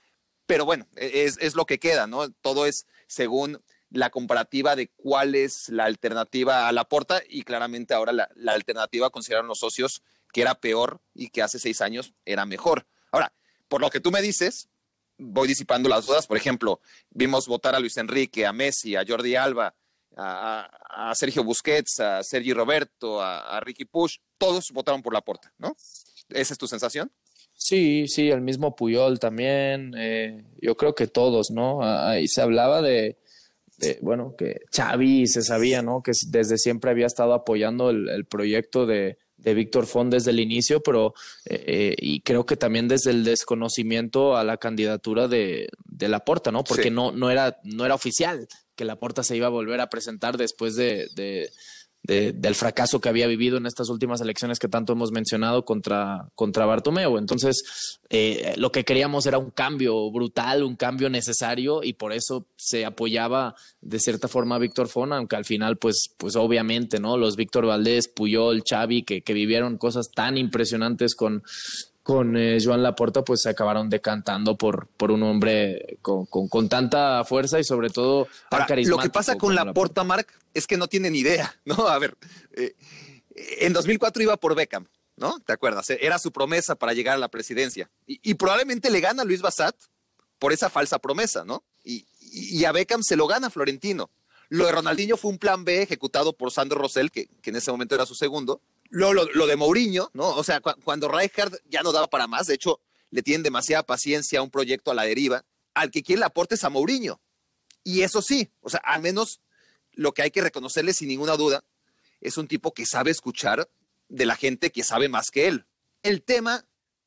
Pero 0.48 0.66
bueno, 0.66 0.88
es, 0.96 1.38
es, 1.40 1.56
lo 1.56 1.66
que 1.66 1.80
queda, 1.80 2.08
¿no? 2.08 2.30
Todo 2.30 2.66
es 2.66 2.86
según 3.08 3.62
la 3.90 4.10
comparativa 4.10 4.76
de 4.76 4.90
cuál 4.90 5.36
es 5.36 5.70
la 5.70 5.86
alternativa 5.86 6.68
a 6.68 6.72
Laporta 6.72 7.22
y 7.28 7.44
claramente 7.44 7.94
ahora 7.94 8.12
la, 8.12 8.30
la 8.36 8.54
alternativa 8.54 9.10
consideraron 9.10 9.48
los 9.48 9.60
socios 9.60 10.04
que 10.34 10.42
era 10.42 10.56
peor 10.56 11.02
y 11.14 11.30
que 11.30 11.42
hace 11.42 11.60
seis 11.60 11.82
años 11.82 12.14
era 12.26 12.46
mejor. 12.46 12.86
Ahora, 13.12 13.34
por 13.68 13.82
lo 13.82 13.90
que 13.90 14.00
tú 14.00 14.12
me 14.12 14.22
dices, 14.22 14.70
voy 15.18 15.48
disipando 15.48 15.90
las 15.90 16.06
dudas. 16.06 16.28
Por 16.28 16.38
ejemplo, 16.38 16.82
vimos 17.10 17.48
votar 17.48 17.76
a 17.76 17.80
Luis 17.80 17.98
Enrique, 17.98 18.46
a 18.46 18.54
Messi, 18.54 18.96
a 18.96 19.06
Jordi 19.08 19.36
Alba, 19.36 19.76
a, 20.18 21.12
Sergio 21.16 21.44
Busquets, 21.44 22.00
a 22.00 22.24
Sergi 22.24 22.54
Roberto, 22.54 23.22
a, 23.22 23.60
Ricky 23.62 23.86
Push. 23.86 24.18
Todos 24.38 24.72
votaron 24.72 25.02
por 25.02 25.14
Laporta, 25.14 25.54
¿no? 25.58 25.76
¿Esa 26.30 26.54
es 26.54 26.58
tu 26.58 26.68
sensación? 26.68 27.12
Sí, 27.54 28.06
sí, 28.08 28.30
el 28.30 28.42
mismo 28.42 28.76
Puyol 28.76 29.20
también. 29.20 29.94
Eh, 29.98 30.44
yo 30.62 30.76
creo 30.76 30.94
que 30.94 31.08
todos, 31.08 31.52
¿no? 31.52 31.80
Ahí 31.82 32.28
se 32.28 32.42
hablaba 32.42 32.82
de, 32.82 33.18
de, 33.78 33.98
bueno, 34.02 34.36
que 34.38 34.62
Xavi 34.76 35.28
se 35.28 35.42
sabía, 35.42 35.82
¿no? 35.82 36.02
Que 36.02 36.12
desde 36.28 36.58
siempre 36.58 36.92
había 36.92 37.06
estado 37.06 37.34
apoyando 37.34 37.90
el, 37.90 38.10
el 38.10 38.26
proyecto 38.26 38.86
de, 38.86 39.18
de 39.38 39.54
Víctor 39.54 39.86
Font 39.86 40.12
desde 40.12 40.32
el 40.32 40.40
inicio, 40.40 40.82
pero 40.82 41.14
eh, 41.46 41.64
eh, 41.68 41.96
y 42.00 42.22
creo 42.22 42.46
que 42.46 42.58
también 42.58 42.88
desde 42.88 43.12
el 43.12 43.24
desconocimiento 43.24 44.36
a 44.36 44.44
la 44.44 44.58
candidatura 44.58 45.28
de, 45.28 45.70
de 45.86 46.10
Laporta, 46.10 46.52
¿no? 46.52 46.64
Porque 46.64 46.84
sí. 46.84 46.90
no, 46.90 47.12
no, 47.12 47.30
era, 47.30 47.60
no 47.64 47.86
era 47.86 47.96
oficial 47.96 48.48
que 48.76 48.86
Laporta 48.86 49.24
se 49.24 49.38
iba 49.38 49.48
a 49.48 49.52
volver 49.52 49.82
a 49.82 49.90
presentar 49.90 50.38
después 50.38 50.76
de, 50.76 51.08
de 51.16 51.52
de, 52.06 52.34
del 52.34 52.56
fracaso 52.56 53.00
que 53.02 53.10
había 53.10 53.28
vivido 53.28 53.58
en 53.58 53.66
estas 53.66 53.90
últimas 53.90 54.22
elecciones 54.22 54.60
que 54.60 54.68
tanto 54.68 54.94
hemos 54.94 55.12
mencionado 55.12 55.66
contra, 55.66 56.30
contra 56.36 56.66
Bartomeu. 56.66 57.18
Entonces, 57.18 58.00
eh, 58.10 58.54
lo 58.58 58.72
que 58.72 58.84
queríamos 58.84 59.26
era 59.26 59.38
un 59.38 59.52
cambio 59.52 60.12
brutal, 60.12 60.64
un 60.64 60.76
cambio 60.76 61.10
necesario 61.10 61.84
y 61.84 61.94
por 61.94 62.14
eso 62.14 62.48
se 62.56 62.86
apoyaba 62.86 63.56
de 63.82 64.00
cierta 64.00 64.28
forma 64.28 64.56
a 64.56 64.60
Víctor 64.60 64.88
Fona, 64.88 65.18
aunque 65.18 65.36
al 65.36 65.46
final, 65.46 65.78
pues, 65.78 66.10
pues 66.18 66.36
obviamente, 66.36 67.00
¿no? 67.00 67.18
Los 67.18 67.36
Víctor 67.36 67.66
Valdés, 67.66 68.08
Puyol, 68.08 68.64
Xavi, 68.68 69.04
que, 69.04 69.22
que 69.22 69.34
vivieron 69.34 69.78
cosas 69.78 70.10
tan 70.14 70.38
impresionantes 70.38 71.16
con, 71.16 71.44
con 72.06 72.38
eh, 72.38 72.60
Joan 72.64 72.84
Laporta, 72.84 73.24
pues 73.24 73.42
se 73.42 73.50
acabaron 73.50 73.90
decantando 73.90 74.56
por, 74.56 74.86
por 74.90 75.10
un 75.10 75.24
hombre 75.24 75.98
con, 76.04 76.28
con, 76.28 76.48
con 76.48 76.70
tanta 76.70 77.24
fuerza 77.24 77.60
y 77.60 77.64
sobre 77.64 77.90
todo 77.90 78.28
Ahora, 78.52 78.68
Lo 78.84 79.00
que 79.00 79.10
pasa 79.10 79.40
con 79.40 79.56
Laporta, 79.56 80.04
Marc, 80.04 80.32
es 80.54 80.68
que 80.68 80.78
no 80.78 80.88
tienen 80.88 81.16
idea, 81.16 81.60
¿no? 81.66 81.88
A 81.88 81.98
ver, 81.98 82.16
eh, 82.52 82.76
en 83.58 83.74
2004 83.74 84.22
iba 84.22 84.38
por 84.38 84.54
Beckham, 84.54 84.86
¿no? 85.16 85.40
¿Te 85.40 85.54
acuerdas? 85.54 85.90
Era 85.90 86.20
su 86.20 86.32
promesa 86.32 86.76
para 86.76 86.94
llegar 86.94 87.16
a 87.16 87.18
la 87.18 87.30
presidencia. 87.30 87.90
Y, 88.06 88.20
y 88.22 88.36
probablemente 88.36 88.92
le 88.92 89.00
gana 89.00 89.24
a 89.24 89.26
Luis 89.26 89.42
Bassat 89.42 89.76
por 90.38 90.54
esa 90.54 90.70
falsa 90.70 91.00
promesa, 91.00 91.44
¿no? 91.44 91.64
Y, 91.84 92.06
y, 92.22 92.66
a 92.66 92.72
Beckham 92.72 93.02
se 93.02 93.16
lo 93.16 93.26
gana 93.26 93.50
Florentino. 93.50 94.12
Lo 94.50 94.68
de 94.68 94.74
Ronaldinho 94.74 95.18
fue 95.18 95.32
un 95.32 95.40
plan 95.40 95.66
B 95.66 95.82
ejecutado 95.82 96.34
por 96.34 96.52
Sandro 96.52 96.80
Rosell, 96.80 97.10
que, 97.10 97.30
que 97.42 97.50
en 97.50 97.56
ese 97.56 97.72
momento 97.72 97.96
era 97.96 98.06
su 98.06 98.14
segundo, 98.14 98.62
lo, 98.90 99.14
lo, 99.14 99.26
lo, 99.34 99.48
de 99.48 99.56
Mourinho, 99.56 100.10
¿no? 100.14 100.36
O 100.36 100.44
sea, 100.44 100.62
cu 100.62 100.72
cuando 100.84 101.08
Rijkaard 101.08 101.54
ya 101.66 101.82
no 101.82 101.92
daba 101.92 102.08
para 102.08 102.28
más, 102.28 102.48
de 102.48 102.56
hecho, 102.56 102.80
le 103.10 103.24
tienen 103.24 103.44
demasiada 103.44 103.84
paciencia 103.84 104.40
a 104.40 104.42
un 104.42 104.50
proyecto 104.50 104.92
a 104.92 104.96
la 104.96 105.04
deriva, 105.04 105.46
al 105.74 105.92
que 105.92 106.04
quiere 106.04 106.20
el 106.20 106.24
aporte 106.24 106.56
es 106.56 106.64
a 106.64 106.70
Mourinho. 106.70 107.22
Y 107.84 108.02
eso 108.02 108.22
sí, 108.22 108.50
o 108.62 108.70
sea, 108.70 108.82
al 108.84 109.02
menos 109.02 109.42
lo 109.94 110.14
que 110.14 110.22
hay 110.22 110.32
que 110.32 110.42
reconocerle 110.42 110.94
sin 110.94 111.08
ninguna 111.08 111.38
duda 111.38 111.64
es 112.22 112.38
un 112.38 112.48
tipo 112.48 112.74
que 112.74 112.86
sabe 112.86 113.12
escuchar 113.12 113.70
de 114.10 114.26
la 114.26 114.36
gente 114.36 114.72
que 114.72 114.84
sabe 114.84 115.10
más 115.10 115.30
que 115.32 115.48
él. 115.48 115.66
El 116.04 116.24
tema 116.24 116.66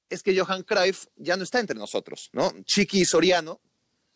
es 0.09 0.23
que 0.23 0.39
Johan 0.39 0.63
Cruyff 0.63 1.07
ya 1.17 1.37
no 1.37 1.45
está 1.45 1.61
entre 1.61 1.77
nosotros, 1.77 2.31
¿no? 2.33 2.53
Chiqui 2.65 3.05
Soriano. 3.05 3.61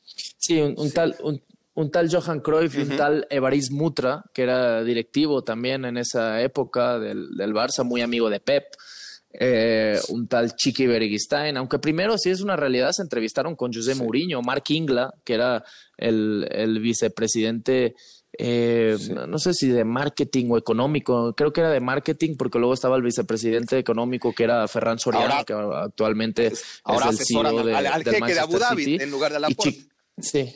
Sí, 0.03 0.61
un, 0.61 0.75
un 0.79 0.91
tal, 0.91 1.17
un, 1.21 1.43
un 1.75 1.91
tal 1.91 2.11
Johan 2.11 2.41
Cruyff 2.41 2.75
y 2.75 2.79
uh 2.79 2.85
-huh. 2.85 2.91
un 2.91 2.97
tal 2.97 3.27
Evaris 3.31 3.71
Mutra, 3.71 4.25
que 4.35 4.43
era 4.43 4.83
directivo 4.85 5.43
también 5.43 5.85
en 5.85 5.97
esa 5.97 6.41
época 6.43 6.99
del, 6.99 7.35
del 7.37 7.55
Barça, 7.55 7.85
muy 7.85 8.03
amigo 8.03 8.29
de 8.31 8.41
Pep. 8.41 8.65
Eh, 9.35 9.99
un 10.11 10.29
tal 10.29 10.55
Chiqui 10.55 10.87
Berguistain, 10.87 11.57
aunque 11.57 11.79
primero 11.79 12.19
sí 12.19 12.29
es 12.29 12.43
una 12.43 12.55
realidad, 12.55 12.91
se 12.93 13.01
entrevistaron 13.01 13.57
con 13.57 13.73
José 13.73 13.95
sí. 13.95 13.99
Mourinho, 13.99 14.43
Mark 14.43 14.65
Ingla, 14.69 15.15
que 15.25 15.33
era 15.33 15.65
el, 15.97 16.47
el 16.51 16.81
vicepresidente 16.81 17.95
eh, 18.39 18.97
sí. 18.99 19.13
no 19.13 19.39
sé 19.39 19.53
si 19.53 19.69
de 19.69 19.85
marketing 19.85 20.47
o 20.51 20.57
económico, 20.57 21.35
creo 21.35 21.53
que 21.53 21.61
era 21.61 21.71
de 21.71 21.81
marketing 21.81 22.37
porque 22.37 22.59
luego 22.59 22.73
estaba 22.73 22.97
el 22.97 23.03
vicepresidente 23.03 23.79
económico 23.79 24.33
que 24.33 24.45
era 24.45 24.67
Ferran 24.69 24.99
Soriano, 24.99 25.35
ahora, 25.35 25.45
que 25.45 25.53
actualmente 25.53 26.47
es, 26.47 26.81
ahora 26.85 27.11
es 27.11 27.21
el 27.21 27.27
CEO 27.27 27.65
de, 27.65 27.75
al, 27.75 27.87
al 27.87 28.03
del 28.03 28.15
jeque 28.15 28.35
de 28.35 28.41
Abu 28.41 28.59
Dhabi 28.59 28.85
City, 28.85 29.05
en 29.05 29.11
lugar 29.11 29.33
de 29.35 29.41
la 29.41 29.49
Sí, 30.23 30.55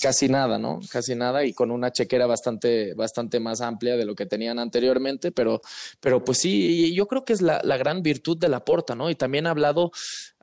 casi 0.00 0.28
nada, 0.28 0.58
¿no? 0.58 0.80
Casi 0.90 1.14
nada 1.14 1.44
y 1.44 1.52
con 1.52 1.70
una 1.70 1.92
chequera 1.92 2.26
bastante, 2.26 2.94
bastante 2.94 3.40
más 3.40 3.60
amplia 3.60 3.96
de 3.96 4.06
lo 4.06 4.14
que 4.14 4.24
tenían 4.24 4.58
anteriormente, 4.58 5.32
pero, 5.32 5.60
pero 6.00 6.24
pues 6.24 6.38
sí, 6.38 6.94
yo 6.94 7.06
creo 7.06 7.22
que 7.24 7.34
es 7.34 7.42
la, 7.42 7.60
la 7.62 7.76
gran 7.76 8.02
virtud 8.02 8.38
de 8.38 8.48
la 8.48 8.64
porta, 8.64 8.94
¿no? 8.94 9.10
Y 9.10 9.14
también 9.14 9.46
ha 9.46 9.50
hablado, 9.50 9.92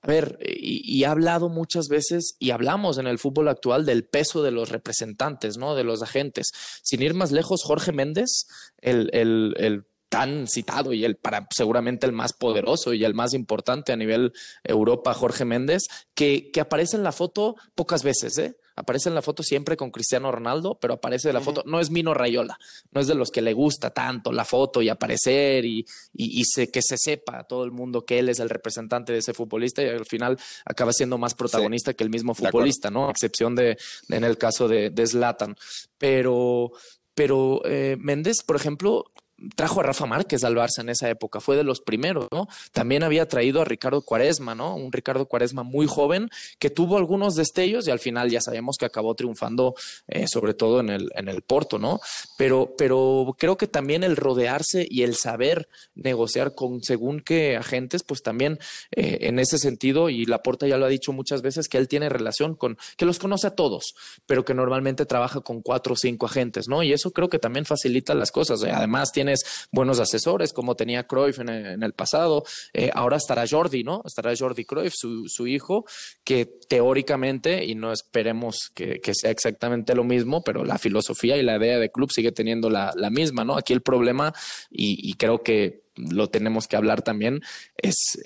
a 0.04 0.08
ver, 0.08 0.38
y, 0.42 0.84
y, 0.86 1.04
ha 1.04 1.12
hablado 1.12 1.50
muchas 1.50 1.88
veces 1.88 2.36
y 2.38 2.52
hablamos 2.52 3.00
en 3.00 3.08
el 3.08 3.18
fútbol 3.18 3.48
actual 3.48 3.88
del 3.88 4.06
peso 4.06 4.44
de 4.44 4.52
los 4.52 4.70
representantes, 4.70 5.58
¿no? 5.58 5.74
De 5.74 5.84
los 5.84 6.04
agentes. 6.04 6.52
Sin 6.84 7.02
ir 7.02 7.16
más 7.16 7.32
lejos, 7.32 7.64
Jorge 7.64 7.92
Méndez, 7.92 8.46
el, 8.82 9.10
el, 9.14 9.56
el 9.58 9.84
tan 10.10 10.48
citado 10.48 10.92
y 10.94 11.06
el 11.06 11.16
para 11.16 11.48
seguramente 11.52 12.06
el 12.06 12.12
más 12.12 12.34
poderoso 12.34 12.94
y 12.94 13.06
el 13.06 13.14
más 13.14 13.34
importante 13.34 13.94
a 13.94 13.96
nivel 13.96 14.34
Europa, 14.64 15.14
Jorge 15.14 15.46
Méndez, 15.46 15.84
que, 16.14 16.52
que 16.52 16.62
aparece 16.62 16.98
en 16.98 17.04
la 17.04 17.12
foto 17.12 17.56
pocas 17.76 18.04
veces, 18.04 18.38
¿eh? 18.40 18.58
aparece 18.80 19.10
en 19.10 19.16
la 19.16 19.22
foto 19.22 19.44
siempre 19.44 19.78
con 19.78 19.92
Cristiano 19.92 20.32
Ronaldo, 20.32 20.80
pero 20.80 20.96
aparece 20.96 21.30
en 21.30 21.36
la 21.36 21.42
foto, 21.42 21.64
no 21.66 21.80
es 21.80 21.92
Mino 21.92 22.14
Rayola, 22.14 22.58
no 22.92 23.02
es 23.02 23.08
de 23.08 23.16
los 23.16 23.30
que 23.30 23.42
le 23.42 23.54
gusta 23.54 23.92
tanto 23.92 24.32
la 24.32 24.46
foto 24.46 24.82
y 24.82 24.90
aparecer 24.90 25.66
y, 25.66 25.86
y, 26.14 26.44
que 26.68 26.82
se 26.82 26.98
sepa 26.98 27.40
a 27.40 27.44
todo 27.44 27.66
el 27.66 27.72
mundo 27.72 28.06
que 28.06 28.20
él 28.20 28.30
es 28.30 28.40
el 28.40 28.50
representante 28.50 29.12
de 29.12 29.20
ese 29.20 29.34
futbolista 29.34 29.84
y 29.84 29.90
al 29.90 30.06
final 30.06 30.40
acaba 30.66 30.94
siendo 30.94 31.18
más 31.18 31.36
protagonista 31.36 31.94
que 31.94 32.04
el 32.04 32.10
mismo 32.10 32.34
futbolista, 32.34 32.90
¿no? 32.90 33.08
A 33.08 33.12
excepción 33.12 33.56
de, 33.56 33.78
en 34.10 34.24
el 34.24 34.38
caso 34.38 34.68
de, 34.68 34.90
de 34.90 35.06
Zlatan. 35.06 35.56
Pero, 35.98 36.72
pero 37.14 37.62
eh, 37.66 37.98
Méndez, 38.00 38.44
por 38.46 38.56
ejemplo, 38.56 39.12
trajo 39.56 39.80
a 39.80 39.84
Rafa 39.84 40.06
Márquez 40.06 40.44
al 40.44 40.56
Barça 40.56 40.82
en 40.82 40.90
esa 40.90 41.10
época, 41.10 41.40
fue 41.40 41.56
de 41.56 41.64
los 41.64 41.82
primeros, 41.82 42.28
¿no? 42.32 42.48
También 42.72 43.04
había 43.04 43.28
traído 43.28 43.62
a 43.62 43.66
Ricardo 43.66 44.02
Cuaresma, 44.02 44.56
¿no? 44.56 44.76
Un 44.76 44.92
Ricardo 44.92 45.26
Cuaresma 45.28 45.64
muy 45.64 45.88
joven 45.88 46.30
que 46.60 46.70
tuvo 46.70 46.98
algunos 46.98 47.36
destellos 47.36 47.88
y 47.88 47.92
al 47.92 48.00
final 48.00 48.30
ya 48.30 48.42
sabemos 48.42 48.78
que 48.78 48.86
acabó 48.86 49.16
triunfando, 49.16 49.76
eh, 50.08 50.26
sobre 50.28 50.54
todo 50.54 50.80
en 50.80 50.90
el, 50.90 51.12
en 51.16 51.28
el 51.30 51.42
Porto, 51.42 51.80
¿no? 51.80 52.00
Pero, 52.38 52.74
pero 52.78 53.36
creo 53.38 53.58
que 53.58 53.68
también 53.68 54.04
el 54.04 54.16
rodearse 54.16 54.86
y 54.90 55.04
el 55.04 55.16
saber 55.16 55.70
negociar 55.96 56.56
con 56.56 56.84
según 56.84 57.22
qué 57.22 57.58
agentes, 57.58 58.04
pues 58.04 58.22
también 58.22 58.60
eh, 58.92 59.20
en 59.22 59.40
ese 59.40 59.58
sentido, 59.58 60.10
y 60.10 60.26
Laporta 60.26 60.68
ya 60.68 60.78
lo 60.78 60.86
ha 60.86 60.90
dicho 60.90 61.14
muchas 61.14 61.42
veces, 61.42 61.68
que 61.68 61.78
él 61.78 61.88
tiene 61.88 62.10
relación 62.10 62.56
con, 62.56 62.78
que 62.98 63.06
los 63.06 63.20
conoce 63.20 63.48
a 63.48 63.56
todos, 63.56 63.96
pero 64.26 64.46
que 64.46 64.54
normalmente 64.54 65.06
trabaja 65.06 65.42
con 65.42 65.62
cuatro 65.62 65.94
o 65.94 65.98
cinco 65.98 66.26
agentes, 66.26 66.68
¿no? 66.68 66.84
Y 66.84 66.94
eso 66.94 67.12
creo 67.12 67.30
que 67.30 67.40
también 67.40 67.66
facilita 67.66 68.14
las 68.14 68.32
cosas. 68.32 68.64
Además, 68.64 69.12
tiene 69.12 69.29
buenos 69.72 70.00
asesores, 70.00 70.54
como 70.54 70.76
tenía 70.76 71.08
Cruyff 71.08 71.40
en, 71.40 71.50
el 71.50 71.94
pasado. 71.94 72.44
Eh, 72.74 72.90
ahora 72.94 73.18
estará 73.18 73.46
Jordi, 73.50 73.84
¿no? 73.84 74.02
Estará 74.06 74.34
Jordi 74.38 74.66
Cruyff, 74.66 74.94
su, 74.96 75.48
hijo, 75.48 75.86
que 76.24 76.46
teóricamente, 76.46 77.66
y 77.66 77.76
no 77.76 77.92
esperemos 77.92 78.72
que, 78.74 79.00
sea 79.14 79.32
exactamente 79.32 79.96
lo 79.96 80.04
mismo, 80.04 80.44
pero 80.44 80.64
la 80.64 80.78
filosofía 80.78 81.38
y 81.38 81.44
la 81.44 81.58
idea 81.58 81.80
de 81.80 81.92
club 81.92 82.12
sigue 82.12 82.32
teniendo 82.32 82.70
la, 82.70 82.94
misma, 83.10 83.44
¿no? 83.44 83.58
Aquí 83.58 83.74
el 83.74 83.82
problema, 83.82 84.34
y, 84.70 85.14
creo 85.16 85.42
que 85.42 85.84
lo 85.96 86.30
tenemos 86.30 86.68
que 86.68 86.78
hablar 86.78 87.02
también, 87.02 87.42
es, 87.76 88.20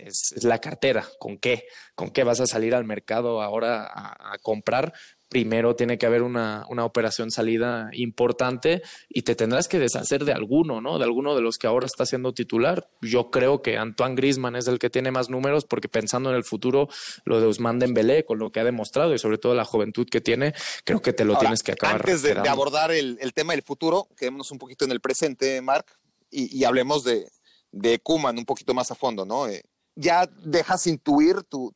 la 0.43 0.59
cartera. 0.59 1.07
¿Con 1.19 1.37
qué? 1.37 1.65
¿Con 1.95 2.11
qué 2.11 2.23
vas 2.23 2.39
a 2.39 2.47
salir 2.47 2.75
al 2.75 2.85
mercado 2.85 3.41
ahora 3.41 3.89
a 3.93 4.37
comprar? 4.41 4.93
Primero 5.33 5.75
tiene 5.75 5.97
que 5.97 6.05
haber 6.05 6.21
una, 6.21 6.63
operación 6.69 7.31
salida 7.31 7.89
importante 7.93 8.83
y 9.09 9.23
te 9.23 9.33
tendrás 9.33 9.67
que 9.67 9.79
deshacer 9.79 10.25
de 10.25 10.31
alguno, 10.31 10.79
¿no? 10.79 10.99
De 10.99 11.05
alguno 11.05 11.33
de 11.33 11.41
los 11.41 11.57
que 11.57 11.65
ahora 11.65 11.87
está 11.87 12.05
siendo 12.05 12.35
titular. 12.35 12.87
Yo 13.01 13.31
creo 13.31 13.63
que 13.63 13.77
Antoine 13.77 14.13
Grisman 14.13 14.55
es 14.55 14.67
el 14.67 14.77
que 14.77 14.91
tiene 14.91 15.09
más 15.09 15.31
números 15.31 15.65
porque 15.65 15.89
pensando 15.89 16.29
en 16.29 16.35
el 16.35 16.43
futuro, 16.43 16.87
lo 17.25 17.41
de 17.41 17.47
Usman 17.47 17.79
Dembélé, 17.79 18.25
con 18.25 18.37
lo 18.37 18.51
que 18.51 18.59
ha 18.59 18.63
demostrado 18.63 19.15
y 19.15 19.17
sobre 19.17 19.39
todo 19.39 19.55
la 19.55 19.65
juventud 19.65 20.07
que 20.07 20.21
tiene, 20.21 20.53
creo 20.83 21.01
que 21.01 21.13
te 21.13 21.25
lo 21.25 21.35
tienes 21.39 21.63
que 21.63 21.71
acabar. 21.71 21.95
Antes 21.95 22.21
de, 22.21 22.33
abordar 22.47 22.91
el, 22.91 23.17
tema 23.33 23.53
del 23.53 23.63
futuro, 23.63 24.07
quedémonos 24.15 24.51
un 24.51 24.59
poquito 24.59 24.85
en 24.85 24.91
el 24.91 25.01
presente, 25.01 25.59
Marc, 25.61 25.97
y, 26.29 26.63
hablemos 26.63 27.03
de, 27.03 27.27
de 27.71 27.97
Kuman 27.97 28.37
un 28.37 28.45
poquito 28.45 28.75
más 28.75 28.91
a 28.91 28.95
fondo, 28.95 29.25
¿no? 29.25 29.47
Eh, 29.47 29.63
ya 29.95 30.27
dejas 30.43 30.85
intuir 30.85 31.43
tu, 31.43 31.75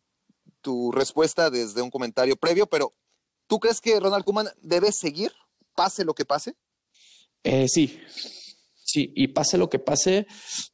tu 0.62 0.92
respuesta 0.92 1.50
desde 1.50 1.82
un 1.82 1.90
comentario 1.90 2.36
previo, 2.36 2.68
pero 2.68 2.94
¿Tú 3.48 3.60
crees 3.60 3.82
que 3.82 4.00
Ronald 4.00 4.26
Koeman 4.26 4.50
debe 4.62 4.92
seguir, 4.92 5.32
pase 5.76 6.06
lo 6.06 6.14
que 6.14 6.26
pase? 6.26 6.56
Eh, 7.44 7.68
sí, 7.68 8.00
sí, 8.76 9.12
y 9.16 9.28
pase 9.30 9.58
lo 9.58 9.70
que 9.70 9.80
pase 9.80 10.28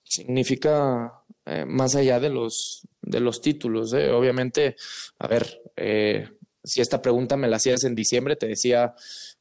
significa 0.04 1.24
eh, 1.46 1.66
más 1.66 1.96
allá 1.96 2.20
de 2.20 2.30
los, 2.30 2.88
de 3.02 3.20
los 3.20 3.42
títulos. 3.42 3.94
¿eh? 3.94 4.12
Obviamente, 4.12 4.76
a 5.20 5.28
ver, 5.28 5.62
si 6.64 6.82
esta 6.82 7.02
pregunta 7.02 7.38
me 7.38 7.48
la 7.48 7.58
hacías 7.58 7.84
en 7.84 7.96
diciembre, 7.96 8.36
te 8.36 8.48
decía, 8.48 8.96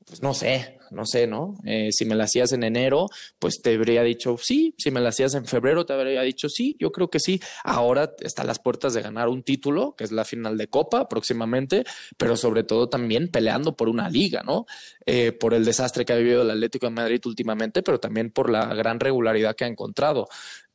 pues 0.05 0.23
no 0.23 0.35
sé, 0.35 0.79
no 0.91 1.07
sé, 1.07 1.27
¿no? 1.27 1.57
Eh, 1.64 1.89
si 1.93 2.05
me 2.05 2.14
la 2.14 2.25
hacías 2.25 2.53
en 2.53 2.64
enero, 2.64 3.09
pues 3.39 3.61
te 3.62 3.75
habría 3.75 4.03
dicho 4.03 4.37
sí, 4.39 4.75
si 4.79 4.91
me 4.91 5.01
la 5.01 5.11
hacías 5.11 5.35
en 5.35 5.47
febrero, 5.47 5.87
te 5.87 5.93
habría 5.93 6.23
dicho 6.23 6.49
sí, 6.49 6.77
yo 6.79 6.93
creo 6.93 7.09
que 7.09 7.20
sí. 7.20 7.41
Ahora 7.64 8.14
está 8.20 8.43
a 8.43 8.45
las 8.45 8.59
puertas 8.59 8.95
de 8.95 9.03
ganar 9.03 9.29
un 9.29 9.43
título, 9.43 9.95
que 9.97 10.05
es 10.05 10.12
la 10.12 10.25
final 10.25 10.59
de 10.59 10.68
Copa 10.68 11.09
próximamente, 11.09 11.85
pero 12.16 12.37
sobre 12.37 12.64
todo 12.64 12.89
también 12.89 13.29
peleando 13.29 13.77
por 13.77 13.89
una 13.89 14.09
liga, 14.09 14.43
¿no? 14.43 14.66
Eh, 15.07 15.33
por 15.33 15.55
el 15.55 15.64
desastre 15.64 16.05
que 16.05 16.12
ha 16.12 16.16
vivido 16.16 16.43
el 16.43 16.51
Atlético 16.51 16.87
de 16.87 16.93
Madrid 16.93 17.20
últimamente, 17.25 17.83
pero 17.83 17.99
también 17.99 18.31
por 18.31 18.51
la 18.51 18.75
gran 18.75 19.01
regularidad 19.01 19.57
que 19.57 19.64
ha 19.64 19.68
encontrado 19.68 20.29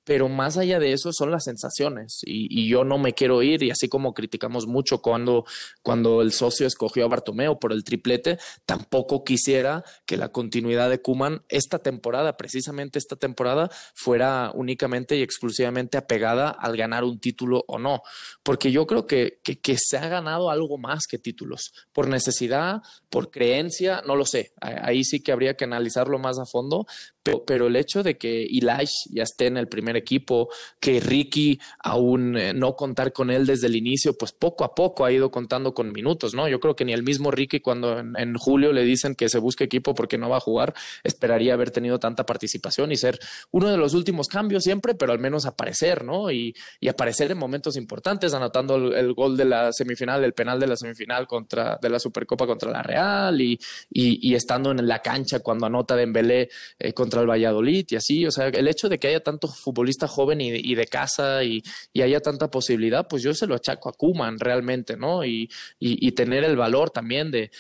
pero 0.08 0.30
más 0.30 0.58
allá 0.58 0.80
de 0.80 0.94
eso 0.94 1.12
son 1.12 1.32
las 1.32 1.44
sensaciones 1.44 2.22
y, 2.24 2.70
yo 2.70 2.86
no 2.86 2.98
me 2.98 3.14
quiero 3.14 3.44
ir. 3.44 3.62
Y 3.62 3.72
así 3.72 3.90
como 3.90 4.14
criticamos 4.14 4.66
mucho 4.66 5.02
cuando, 5.02 5.44
cuando 5.84 6.22
el 6.22 6.32
socio 6.32 6.66
escogió 6.66 7.04
a 7.04 7.10
Bartomeo 7.10 7.60
por 7.60 7.74
el 7.74 7.84
triplete, 7.84 8.38
tampoco 8.66 9.26
quisiera 9.26 9.84
que 10.06 10.16
la 10.16 10.30
continuidad 10.30 10.90
de 10.90 11.02
Kuman 11.02 11.44
esta 11.50 11.80
temporada, 11.80 12.38
precisamente 12.38 13.00
esta 13.00 13.18
temporada, 13.18 13.70
fuera 13.96 14.52
únicamente 14.54 15.18
y 15.18 15.22
exclusivamente 15.24 15.98
apegada 15.98 16.52
al 16.52 16.78
ganar 16.78 17.04
un 17.04 17.20
título 17.20 17.66
o 17.68 17.78
no, 17.78 18.02
porque 18.44 18.72
yo 18.72 18.88
creo 18.88 19.08
que, 19.08 19.42
que, 19.44 19.78
se 19.78 19.98
ha 19.98 20.08
ganado 20.08 20.50
algo 20.50 20.78
más 20.78 21.06
que 21.06 21.18
títulos, 21.18 21.74
por 21.92 22.08
necesidad, 22.08 22.82
por 23.10 23.30
creencia, 23.30 24.02
no 24.08 24.16
lo 24.16 24.26
sé, 24.26 24.54
ahí 24.62 25.04
sí 25.04 25.20
que 25.20 25.34
habría 25.34 25.56
que 25.56 25.66
analizarlo 25.66 26.18
más 26.18 26.40
a 26.40 26.46
fondo, 26.46 26.86
pero, 27.24 27.44
pero 27.46 27.68
el 27.68 27.76
hecho 27.76 28.04
de 28.04 28.18
que 28.18 28.46
Ilash 28.50 28.94
ya 29.12 29.24
esté 29.24 29.48
en 29.48 29.58
el 29.58 29.68
primer 29.68 29.97
equipo, 29.98 30.50
que 30.80 31.00
Ricky 31.00 31.60
aún 31.80 32.38
eh, 32.38 32.54
no 32.54 32.76
contar 32.76 33.14
con 33.14 33.30
él 33.30 33.46
desde 33.46 33.68
el 33.68 33.76
inicio, 33.76 34.18
pues 34.18 34.32
poco 34.32 34.64
a 34.64 34.76
poco 34.76 35.06
ha 35.06 35.12
ido 35.12 35.32
contando 35.32 35.74
con 35.74 35.92
minutos, 35.92 36.34
¿no? 36.34 36.48
Yo 36.48 36.60
creo 36.60 36.76
que 36.76 36.86
ni 36.86 36.94
el 36.94 37.04
mismo 37.04 37.32
Ricky 37.32 37.60
cuando 37.60 38.00
en, 38.00 38.36
julio 38.36 38.72
le 38.72 38.84
dicen 38.84 39.16
que 39.16 39.30
se 39.30 39.40
busque 39.40 39.64
equipo 39.64 39.96
porque 39.96 40.18
no 40.18 40.30
va 40.30 40.38
a 40.38 40.40
jugar, 40.40 40.74
esperaría 41.04 41.54
haber 41.54 41.72
tenido 41.72 42.00
tanta 42.00 42.26
participación 42.26 42.92
y 42.92 42.98
ser 42.98 43.20
uno 43.52 43.70
de 43.70 43.78
los 43.78 43.94
últimos 43.94 44.28
cambios 44.28 44.64
siempre, 44.64 44.96
pero 44.96 45.12
al 45.12 45.20
menos 45.20 45.46
aparecer, 45.46 46.04
¿no? 46.04 46.32
Y, 46.32 46.56
aparecer 46.88 47.32
en 47.32 47.38
momentos 47.38 47.76
importantes, 47.76 48.34
anotando 48.34 48.76
el, 48.76 49.14
gol 49.14 49.36
de 49.36 49.44
la 49.44 49.74
semifinal, 49.74 50.24
el 50.24 50.34
penal 50.34 50.58
de 50.58 50.68
la 50.68 50.78
semifinal 50.78 51.28
contra, 51.28 51.78
de 51.82 51.90
la 51.90 52.00
Supercopa 52.00 52.48
contra 52.48 52.72
la 52.72 52.82
Real 52.82 53.40
y, 53.42 53.60
y, 53.92 54.34
estando 54.34 54.72
en 54.72 54.88
la 54.88 55.00
cancha 55.00 55.40
cuando 55.40 55.66
anota 55.66 55.96
Dembélé 55.96 56.50
eh, 56.80 56.94
contra 56.94 57.22
el 57.22 57.30
Valladolid 57.30 57.86
y 57.90 57.96
así, 57.96 58.26
o 58.26 58.32
sea, 58.32 58.48
el 58.48 58.68
hecho 58.68 58.88
de 58.88 59.00
que 59.00 59.10
haya 59.10 59.22
tanto 59.22 59.48
fútbol 59.94 60.10
joven 60.10 60.42
y 60.42 60.76
de, 60.76 60.86
casa 60.88 61.44
y, 61.44 61.64
haya 62.02 62.20
tanta 62.20 62.50
posibilidad, 62.50 63.08
pues 63.08 63.24
yo 63.24 63.34
se 63.34 63.48
lo 63.48 63.56
achaco 63.56 63.90
a 63.90 63.94
Kuman 63.94 64.40
realmente, 64.40 64.98
¿no? 64.98 65.26
Y, 65.26 65.50
tener 66.16 66.44
el 66.44 66.56
valor 66.56 66.90
también 66.90 67.32
de, 67.32 67.52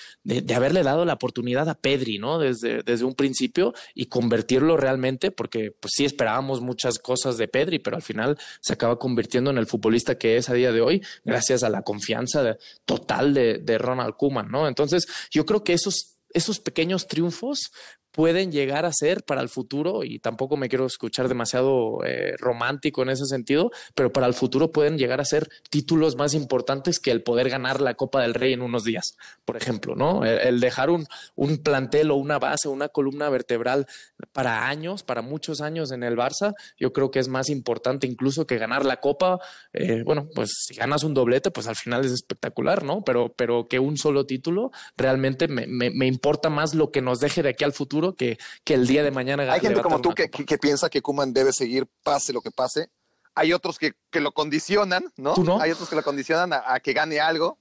haberle 0.55 0.83
dado 0.83 1.05
la 1.05 1.13
oportunidad 1.13 1.69
a 1.69 1.75
Pedri, 1.75 2.17
¿no? 2.17 2.39
Desde, 2.39 2.81
desde 2.83 3.05
un 3.05 3.13
principio 3.13 3.73
y 3.93 4.07
convertirlo 4.07 4.77
realmente, 4.77 5.31
porque 5.31 5.71
pues 5.71 5.93
sí 5.95 6.05
esperábamos 6.05 6.61
muchas 6.61 6.99
cosas 6.99 7.37
de 7.37 7.47
Pedri, 7.47 7.79
pero 7.79 7.95
al 7.95 8.01
final 8.01 8.37
se 8.61 8.73
acaba 8.73 8.97
convirtiendo 8.97 9.51
en 9.51 9.57
el 9.57 9.67
futbolista 9.67 10.17
que 10.17 10.37
es 10.37 10.49
a 10.49 10.53
día 10.53 10.71
de 10.71 10.81
hoy, 10.81 11.03
gracias 11.23 11.63
a 11.63 11.69
la 11.69 11.83
confianza 11.83 12.57
total 12.85 13.33
de, 13.33 13.59
de 13.59 13.77
Ronald 13.77 14.15
Kuman, 14.15 14.49
¿no? 14.49 14.67
Entonces, 14.67 15.07
yo 15.31 15.45
creo 15.45 15.63
que 15.63 15.73
esos 15.73 16.13
esos 16.33 16.59
pequeños 16.59 17.07
triunfos 17.07 17.71
pueden 18.17 18.51
llegar 18.51 18.83
a 18.87 18.91
ser 18.91 19.23
para 19.23 19.41
el 19.41 19.47
futuro, 19.47 20.03
y 20.03 20.17
tampoco 20.17 20.57
me 20.57 20.69
quiero 20.69 20.87
escuchar 20.87 21.27
demasiado 21.27 22.03
eh, 22.03 22.33
romántico 22.39 23.03
en 23.03 23.11
ese 23.11 23.25
sentido, 23.25 23.69
pero 23.93 24.11
para 24.11 24.25
el 24.25 24.33
futuro 24.33 24.71
pueden 24.71 24.97
llegar 24.97 25.21
a 25.21 25.23
ser 25.23 25.47
títulos 25.69 26.15
más 26.15 26.33
importantes 26.33 26.99
que 26.99 27.11
el 27.11 27.21
poder 27.21 27.47
ganar 27.47 27.79
la 27.79 27.93
Copa 27.93 28.23
del 28.23 28.33
Rey 28.33 28.53
en 28.53 28.63
unos 28.63 28.83
días, 28.83 29.15
por 29.45 29.55
ejemplo, 29.55 29.93
¿no? 29.95 30.25
El, 30.25 30.59
dejar 30.59 30.89
un, 30.89 31.05
un, 31.35 31.59
plantel 31.59 32.09
o 32.09 32.15
una 32.15 32.39
base, 32.39 32.67
una 32.67 32.89
columna 32.89 33.29
vertebral 33.29 33.85
para 34.33 34.67
años, 34.67 35.03
para 35.03 35.21
muchos 35.21 35.61
años 35.61 35.91
en 35.91 36.01
el 36.01 36.17
Barça, 36.17 36.55
yo 36.79 36.93
creo 36.93 37.11
que 37.11 37.19
es 37.19 37.27
más 37.27 37.49
importante 37.49 38.07
incluso 38.07 38.47
que 38.47 38.57
ganar 38.57 38.83
la 38.83 38.97
Copa. 38.97 39.39
Eh, 39.73 40.01
bueno, 40.03 40.27
pues 40.33 40.49
si 40.65 40.73
ganas 40.73 41.03
un 41.03 41.13
doblete, 41.13 41.51
pues 41.51 41.67
al 41.67 41.75
final 41.75 42.03
es 42.03 42.13
espectacular, 42.13 42.83
¿no? 42.83 43.03
Pero, 43.03 43.31
pero 43.35 43.67
que 43.67 43.77
un 43.77 43.95
solo 43.95 44.25
título, 44.25 44.71
realmente 44.97 45.47
me, 45.47 45.67
me, 45.67 45.91
me 45.91 46.07
importa 46.07 46.49
más 46.49 46.73
lo 46.73 46.89
que 46.89 47.03
nos 47.03 47.19
deje 47.19 47.43
de 47.43 47.49
aquí 47.49 47.63
al 47.63 47.73
futuro 47.73 48.06
que, 48.15 48.37
que 48.63 48.73
el 48.73 48.87
día 48.87 49.03
de 49.03 49.11
mañana. 49.11 49.51
Hay 49.51 49.59
gente 49.59 49.81
como 49.81 50.01
tú 50.01 50.13
que, 50.13 50.29
que, 50.29 50.57
piensa 50.57 50.89
que 50.89 51.01
Kuman 51.01 51.33
debe 51.33 51.53
seguir 51.53 51.87
pase 52.03 52.33
lo 52.33 52.41
que 52.41 52.51
pase. 52.51 52.89
Hay 53.35 53.53
otros 53.53 53.77
que, 53.77 53.93
que 54.09 54.19
lo 54.19 54.31
condicionan, 54.31 55.11
¿no? 55.17 55.35
Hay 55.61 55.71
otros 55.71 55.89
que 55.89 55.95
lo 55.95 56.03
condicionan 56.03 56.53
a, 56.53 56.79
que 56.79 56.93
gane 56.93 57.19
algo. 57.19 57.57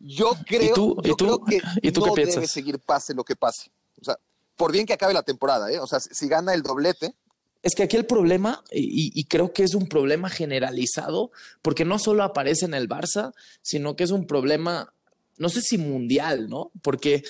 Yo 0.00 0.32
creo, 0.46 0.74
tú? 0.74 0.96
yo 1.04 1.16
creo 1.16 1.44
que 1.44 1.60
¿Y 1.80 1.92
tú 1.92 2.04
no 2.04 2.14
debe 2.14 2.46
seguir 2.48 2.80
pase 2.80 3.14
lo 3.14 3.22
que 3.22 3.36
pase. 3.36 3.70
O 4.00 4.04
sea, 4.04 4.16
por 4.56 4.72
bien 4.72 4.86
que 4.86 4.94
acabe 4.94 5.14
la 5.14 5.22
temporada, 5.22 5.70
¿eh? 5.70 5.78
O 5.78 5.86
sea, 5.86 6.00
si 6.00 6.28
gana 6.28 6.54
el 6.54 6.62
doblete, 6.62 7.14
es 7.62 7.74
que 7.74 7.84
aquí 7.84 7.96
el 7.96 8.06
problema, 8.06 8.62
y, 8.72 9.12
y, 9.18 9.24
creo 9.24 9.52
que 9.52 9.62
es 9.62 9.74
un 9.74 9.86
problema 9.86 10.28
generalizado, 10.28 11.30
porque 11.62 11.84
no 11.84 11.98
solo 11.98 12.24
aparece 12.24 12.64
en 12.64 12.74
el 12.74 12.88
Barça, 12.88 13.32
sino 13.62 13.94
que 13.94 14.02
es 14.02 14.10
un 14.10 14.26
problema, 14.26 14.92
no 15.38 15.48
sé 15.48 15.60
si 15.60 15.78
mundial, 15.78 16.48
¿no? 16.48 16.72
Porque 16.82 17.22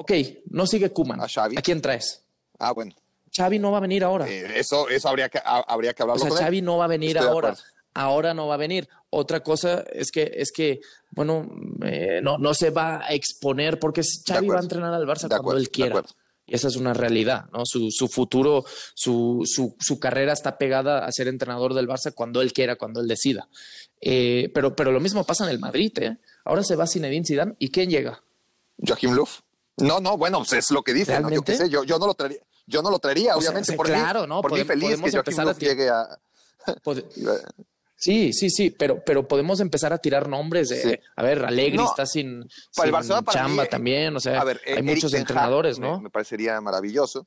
ok, 0.00 0.12
no 0.50 0.66
sigue 0.66 0.90
Kuman. 0.90 1.20
¿A, 1.20 1.24
¿A 1.24 1.62
quién 1.62 1.82
traes? 1.82 2.22
Ah, 2.58 2.72
bueno. 2.72 2.94
Xavi 3.36 3.58
no 3.58 3.70
va 3.70 3.78
a 3.78 3.80
venir 3.80 4.02
ahora. 4.02 4.28
Eh, 4.28 4.58
eso, 4.58 4.88
eso 4.88 5.08
habría 5.08 5.28
que, 5.28 5.38
habría 5.44 5.92
que 5.92 6.02
hablarlo. 6.02 6.24
O 6.24 6.28
sea, 6.36 6.46
Xavi 6.46 6.62
no 6.62 6.78
va 6.78 6.86
a 6.86 6.88
venir 6.88 7.18
ahora. 7.18 7.54
ahora 7.94 8.34
no 8.34 8.48
va 8.48 8.54
a 8.54 8.56
venir. 8.56 8.88
Otra 9.10 9.40
cosa 9.40 9.84
es 9.92 10.10
que, 10.10 10.32
es 10.34 10.50
que 10.52 10.80
bueno, 11.10 11.48
eh, 11.84 12.20
no, 12.22 12.38
no 12.38 12.54
se 12.54 12.70
va 12.70 13.04
a 13.04 13.12
exponer 13.12 13.78
porque 13.78 14.02
Xavi 14.02 14.48
va 14.48 14.58
a 14.58 14.62
entrenar 14.62 14.94
al 14.94 15.06
Barça 15.06 15.28
cuando 15.28 15.58
él 15.58 15.70
quiera. 15.70 16.02
Y 16.46 16.54
esa 16.54 16.66
es 16.66 16.74
una 16.74 16.94
realidad, 16.94 17.44
¿no? 17.52 17.64
Su, 17.64 17.90
su 17.92 18.08
futuro, 18.08 18.64
su, 18.94 19.42
su, 19.44 19.76
su, 19.78 20.00
carrera 20.00 20.32
está 20.32 20.58
pegada 20.58 21.04
a 21.04 21.12
ser 21.12 21.28
entrenador 21.28 21.74
del 21.74 21.86
Barça 21.86 22.12
cuando 22.12 22.42
él 22.42 22.52
quiera, 22.52 22.74
cuando 22.74 23.00
él 23.00 23.06
decida. 23.06 23.48
Eh, 24.00 24.50
pero, 24.52 24.74
pero 24.74 24.90
lo 24.90 24.98
mismo 24.98 25.22
pasa 25.24 25.44
en 25.44 25.50
el 25.50 25.60
Madrid, 25.60 25.92
¿eh? 26.00 26.16
Ahora 26.44 26.64
se 26.64 26.74
va 26.74 26.88
Zinedine 26.88 27.24
Zidane 27.24 27.54
y 27.60 27.70
¿quién 27.70 27.88
llega? 27.88 28.20
Joachim 28.84 29.12
Löw. 29.12 29.28
No, 29.80 30.00
no, 30.00 30.16
bueno, 30.16 30.38
pues 30.38 30.52
es 30.52 30.70
lo 30.70 30.82
que 30.82 30.92
dice. 30.92 31.18
¿no? 31.20 31.30
Yo 31.30 31.42
qué 31.42 31.56
sé, 31.56 31.68
yo, 31.68 31.84
yo 31.84 31.98
no 31.98 32.06
lo 32.06 32.14
traería. 32.14 32.40
Yo 32.66 32.82
no 32.82 32.90
lo 32.90 32.98
traería, 33.00 33.36
obviamente, 33.36 33.72
por 33.72 33.86
claro, 33.86 34.26
¿no? 34.26 34.42
Por 34.42 34.52
podemos, 34.52 34.68
feliz 34.68 35.00
que 35.00 35.10
Joachim 35.10 35.42
Löw 35.42 35.58
llegue 35.58 35.88
a... 35.88 36.18
Sí, 38.00 38.32
sí, 38.32 38.48
sí, 38.48 38.70
pero, 38.70 39.04
pero 39.04 39.28
podemos 39.28 39.60
empezar 39.60 39.92
a 39.92 39.98
tirar 39.98 40.26
nombres 40.26 40.70
de, 40.70 41.02
a 41.16 41.22
ver, 41.22 41.44
Alegri 41.44 41.84
está 41.84 42.06
sin, 42.06 42.48
para 42.74 42.86
el 42.86 42.92
Barcelona, 42.92 43.22
para 43.22 43.40
chamba 43.40 43.66
también, 43.66 44.16
o 44.16 44.20
sea, 44.20 44.42
hay 44.74 44.82
muchos 44.82 45.12
entrenadores, 45.12 45.78
¿no? 45.78 46.00
Me, 46.00 46.08
parecería 46.08 46.58
maravilloso. 46.62 47.26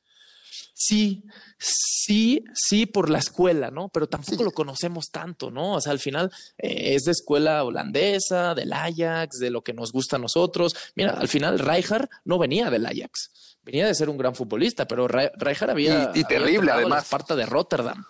Sí, 0.76 1.24
sí, 1.60 2.44
sí, 2.54 2.88
por 2.88 3.10
la 3.10 3.20
escuela, 3.20 3.70
¿no? 3.70 3.90
Pero 3.90 4.08
tampoco 4.08 4.44
lo 4.44 4.52
conocemos 4.52 5.06
tanto, 5.12 5.52
¿no? 5.52 5.74
O 5.74 5.82
sea, 5.82 5.92
al 5.92 6.00
final 6.00 6.32
eh, 6.58 6.96
es 6.96 7.04
de 7.04 7.12
escuela 7.12 7.64
holandesa, 7.64 8.56
del 8.56 8.74
Ajax, 8.74 9.38
de 9.38 9.52
lo 9.52 9.64
que 9.64 9.74
nos 9.74 9.92
gusta 9.92 10.16
a 10.16 10.20
nosotros. 10.20 10.76
Mira, 10.96 11.12
al 11.12 11.28
final 11.28 11.60
Rijkaard 11.60 12.10
no 12.26 12.40
venía 12.40 12.72
del 12.72 12.88
Ajax, 12.88 13.58
venía 13.64 13.86
de 13.86 13.94
ser 13.94 14.10
un 14.10 14.18
gran 14.18 14.34
futbolista, 14.34 14.88
pero 14.88 15.08
Rijkaard 15.08 15.72
había... 15.72 16.12
Y, 16.16 16.24
terrible, 16.24 16.72
además. 16.72 17.08
parte 17.08 17.36
de 17.36 17.46
Rotterdam 17.46 18.04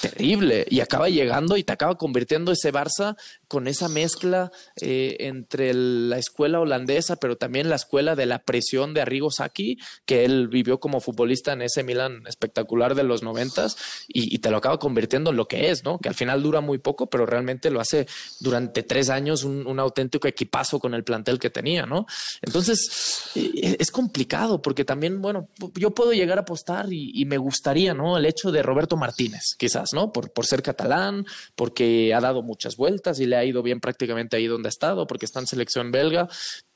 terrible 0.00 0.66
y 0.68 0.80
acaba 0.80 1.08
llegando 1.08 1.56
y 1.56 1.64
te 1.64 1.72
acaba 1.72 1.96
convirtiendo 1.96 2.52
ese 2.52 2.72
Barça 2.72 3.16
con 3.50 3.66
esa 3.66 3.88
mezcla 3.88 4.52
eh, 4.80 5.16
entre 5.18 5.74
la 5.74 6.18
escuela 6.18 6.60
holandesa, 6.60 7.16
pero 7.16 7.36
también 7.36 7.68
la 7.68 7.74
escuela 7.74 8.14
de 8.14 8.24
la 8.24 8.44
presión 8.44 8.94
de 8.94 9.00
Arrigo 9.00 9.32
Sacchi, 9.32 9.76
que 10.06 10.24
él 10.24 10.46
vivió 10.46 10.78
como 10.78 11.00
futbolista 11.00 11.52
en 11.52 11.62
ese 11.62 11.82
Milan 11.82 12.22
espectacular 12.28 12.94
de 12.94 13.02
los 13.02 13.24
noventas 13.24 13.76
y, 14.06 14.38
te 14.38 14.52
lo 14.52 14.58
acaba 14.58 14.78
convirtiendo 14.78 15.30
en 15.30 15.36
lo 15.36 15.48
que 15.48 15.70
es, 15.70 15.82
¿no? 15.82 15.98
Que 15.98 16.08
al 16.08 16.14
final 16.14 16.44
dura 16.44 16.60
muy 16.60 16.78
poco, 16.78 17.10
pero 17.10 17.26
realmente 17.26 17.72
lo 17.72 17.80
hace 17.80 18.06
durante 18.38 18.84
tres 18.84 19.10
años 19.10 19.42
un, 19.42 19.80
auténtico 19.80 20.28
equipazo 20.28 20.78
con 20.78 20.94
el 20.94 21.02
plantel 21.02 21.40
que 21.40 21.50
tenía, 21.50 21.86
¿no? 21.86 22.06
Entonces 22.42 23.32
eh, 23.34 23.76
es 23.80 23.90
complicado 23.90 24.62
porque 24.62 24.84
también, 24.84 25.20
bueno, 25.20 25.48
yo 25.74 25.90
puedo 25.90 26.12
llegar 26.12 26.38
a 26.38 26.42
apostar 26.42 26.92
y, 26.92 27.10
y 27.20 27.24
me 27.24 27.36
gustaría, 27.36 27.94
¿no? 27.94 28.16
El 28.16 28.26
hecho 28.26 28.52
de 28.52 28.62
Roberto 28.62 28.96
Martínez, 28.96 29.56
quizás, 29.58 29.92
¿no? 29.92 30.12
Por, 30.12 30.30
por 30.30 30.46
ser 30.46 30.62
catalán, 30.62 31.26
porque 31.56 32.14
ha 32.14 32.20
dado 32.20 32.42
muchas 32.42 32.76
vueltas 32.76 33.18
y 33.18 33.26
le 33.26 33.39
ha 33.40 33.44
ido 33.44 33.62
bien 33.62 33.80
prácticamente 33.80 34.36
ahí 34.36 34.46
donde 34.46 34.68
ha 34.68 34.70
estado, 34.70 35.06
porque 35.06 35.26
está 35.26 35.40
en 35.40 35.46
selección 35.46 35.90
belga, 35.90 36.28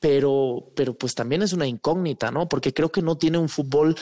pero, 0.05 0.71
pero 0.75 0.93
pues 0.93 1.15
también 1.15 1.41
es 1.41 1.51
una 1.51 1.65
incógnita, 1.65 2.29
¿no? 2.29 2.47
Porque 2.47 2.75
creo 2.75 2.91
que 2.91 3.01
no 3.01 3.17
tiene 3.17 3.39
un 3.39 3.49
fútbol 3.49 3.95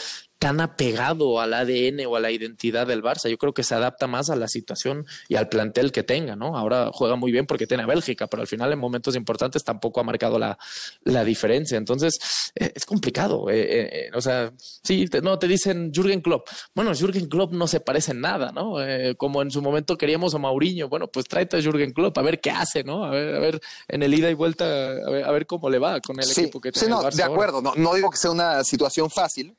tan 0.43 0.59
apegado 0.59 1.39
al 1.39 1.53
ADN 1.53 2.05
o 2.05 2.17
a 2.17 2.19
la 2.19 2.29
identidad 2.29 2.85
del 2.85 3.01
Barça. 3.01 3.29
Yo 3.29 3.37
creo 3.37 3.53
que 3.53 3.63
se 3.63 3.75
adapta 3.75 4.07
más 4.07 4.29
a 4.29 4.35
la 4.35 4.49
situación 4.49 5.05
y 5.29 5.35
al 5.35 5.47
plantel 5.47 5.93
que 5.93 6.03
tenga, 6.03 6.35
¿no? 6.35 6.57
Ahora 6.57 6.89
juega 6.91 7.15
muy 7.15 7.31
bien 7.31 7.45
porque 7.45 7.65
tiene 7.65 7.83
a 7.83 7.85
Bélgica, 7.85 8.27
pero 8.27 8.41
al 8.41 8.47
final 8.47 8.73
en 8.73 8.77
momentos 8.77 9.15
importantes 9.15 9.63
tampoco 9.63 10.01
ha 10.01 10.03
marcado 10.03 10.37
la, 10.37 10.57
la 11.05 11.23
diferencia. 11.23 11.77
Entonces, 11.77 12.19
eh, 12.55 12.73
es 12.75 12.85
complicado. 12.85 13.49
Eh, 13.49 14.07
eh, 14.07 14.09
o 14.13 14.19
sea, 14.19 14.51
sí, 14.57 15.05
no, 15.21 15.39
te 15.39 15.47
dicen 15.47 15.93
Jürgen 15.93 16.19
Klopp. 16.19 16.49
Bueno, 16.75 16.93
Jürgen 16.93 17.27
Klopp 17.27 17.53
no 17.53 17.65
se 17.65 17.79
parece 17.79 18.11
en 18.11 18.19
nada, 18.19 18.51
¿no? 18.51 18.75
como 19.15 19.41
en 19.41 19.49
su 19.49 19.61
momento 19.61 19.97
queríamos 19.97 20.35
a 20.35 20.39
Mauriño. 20.39 20.89
Bueno, 20.89 21.07
pues 21.07 21.25
tráete 21.25 21.55
a 21.55 21.61
Jürgen 21.61 21.93
Klopp 21.93 22.17
a 22.17 22.21
ver 22.21 22.41
qué 22.41 22.51
hace, 22.51 22.83
¿no? 22.83 23.05
A 23.05 23.11
ver, 23.11 23.35
a 23.35 23.39
ver 23.39 23.61
en 23.87 24.03
el 24.03 24.13
ida 24.13 24.29
y 24.29 24.33
vuelta, 24.33 24.65
a 24.65 25.31
ver, 25.31 25.45
cómo 25.45 25.69
le 25.69 25.79
va 25.79 25.92
con 26.01 26.19
el 26.19 26.29
equipo 26.29 26.59
que 26.59 26.71
tiene. 26.71 26.87
Sí, 26.87 26.91
no, 26.91 27.09
de 27.09 27.23
acuerdo. 27.23 27.61
No, 27.61 27.73
no 27.75 27.93
digo 27.93 28.09
que 28.09 28.17
sea 28.17 28.31
una 28.31 28.63
situación 28.63 29.09
fácil, 29.09 29.55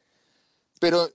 pero 0.80 1.10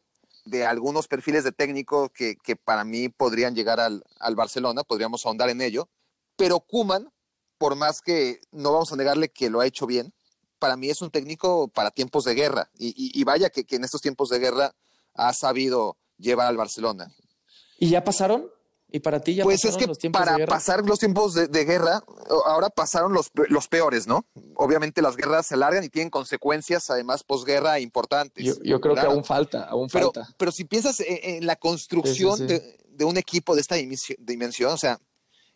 de 0.45 0.65
algunos 0.65 1.07
perfiles 1.07 1.43
de 1.43 1.51
técnico 1.51 2.09
que, 2.09 2.35
que 2.35 2.55
para 2.55 2.83
mí 2.83 3.09
podrían 3.09 3.55
llegar 3.55 3.79
al, 3.79 4.03
al, 4.19 4.35
Barcelona, 4.35 4.83
podríamos 4.83 5.25
ahondar 5.25 5.49
en 5.49 5.61
ello, 5.61 5.89
pero 6.35 6.59
Kuman, 6.59 7.11
por 7.57 7.75
más 7.75 8.01
que 8.01 8.41
no 8.51 8.71
vamos 8.71 8.91
a 8.91 8.95
negarle 8.95 9.29
que 9.29 9.49
lo 9.49 9.59
ha 9.59 9.67
hecho 9.67 9.85
bien, 9.85 10.13
para 10.57 10.75
mí 10.75 10.89
es 10.89 11.01
un 11.01 11.11
técnico 11.11 11.67
para 11.69 11.91
tiempos 11.91 12.25
de 12.25 12.33
guerra, 12.33 12.69
y, 12.77 12.87
y, 12.89 13.19
y 13.19 13.23
vaya 13.23 13.49
que, 13.49 13.63
que, 13.63 13.75
en 13.75 13.83
estos 13.83 14.01
tiempos 14.01 14.29
de 14.29 14.39
guerra 14.39 14.75
ha 15.13 15.33
sabido 15.33 15.97
llevar 16.17 16.47
al 16.47 16.57
Barcelona. 16.57 17.11
¿Y 17.77 17.89
ya 17.89 18.03
pasaron? 18.03 18.49
¿Y 18.91 18.99
para 18.99 19.19
ti 19.19 19.35
ya 19.35 19.43
pues 19.43 19.63
es 19.65 19.77
que 19.77 20.09
para 20.09 20.45
pasar 20.47 20.83
los 20.83 20.97
tiempos 20.97 21.35
de, 21.35 21.47
de, 21.47 21.65
guerra, 21.65 22.03
ahora 22.45 22.69
pasaron 22.69 23.13
los, 23.13 23.29
los 23.49 23.67
peores, 23.67 24.07
¿no? 24.07 24.25
Obviamente 24.55 25.03
las 25.03 25.15
guerras 25.15 25.45
se 25.47 25.53
alargan 25.53 25.83
y 25.83 25.89
tienen 25.89 26.09
consecuencias, 26.09 26.89
además, 26.89 27.23
posguerra 27.23 27.79
importantes. 27.79 28.43
Yo, 28.43 28.53
yo 28.63 28.81
creo 28.81 28.95
que 28.95 29.01
aún 29.01 29.23
falta, 29.23 29.65
aún 29.65 29.89
pero, 29.91 30.11
falta. 30.11 30.33
Pero 30.37 30.51
si 30.51 30.65
piensas 30.65 30.99
en, 31.01 31.19
en 31.21 31.45
la 31.45 31.55
construcción 31.55 32.37
sí, 32.37 32.47
sí, 32.47 32.55
sí. 32.55 32.61
De, 32.61 32.77
de, 32.89 33.05
un 33.05 33.17
equipo 33.17 33.53
de 33.53 33.61
esta 33.61 33.75
dimensión, 33.75 34.73
o 34.73 34.77
sea, 34.77 34.99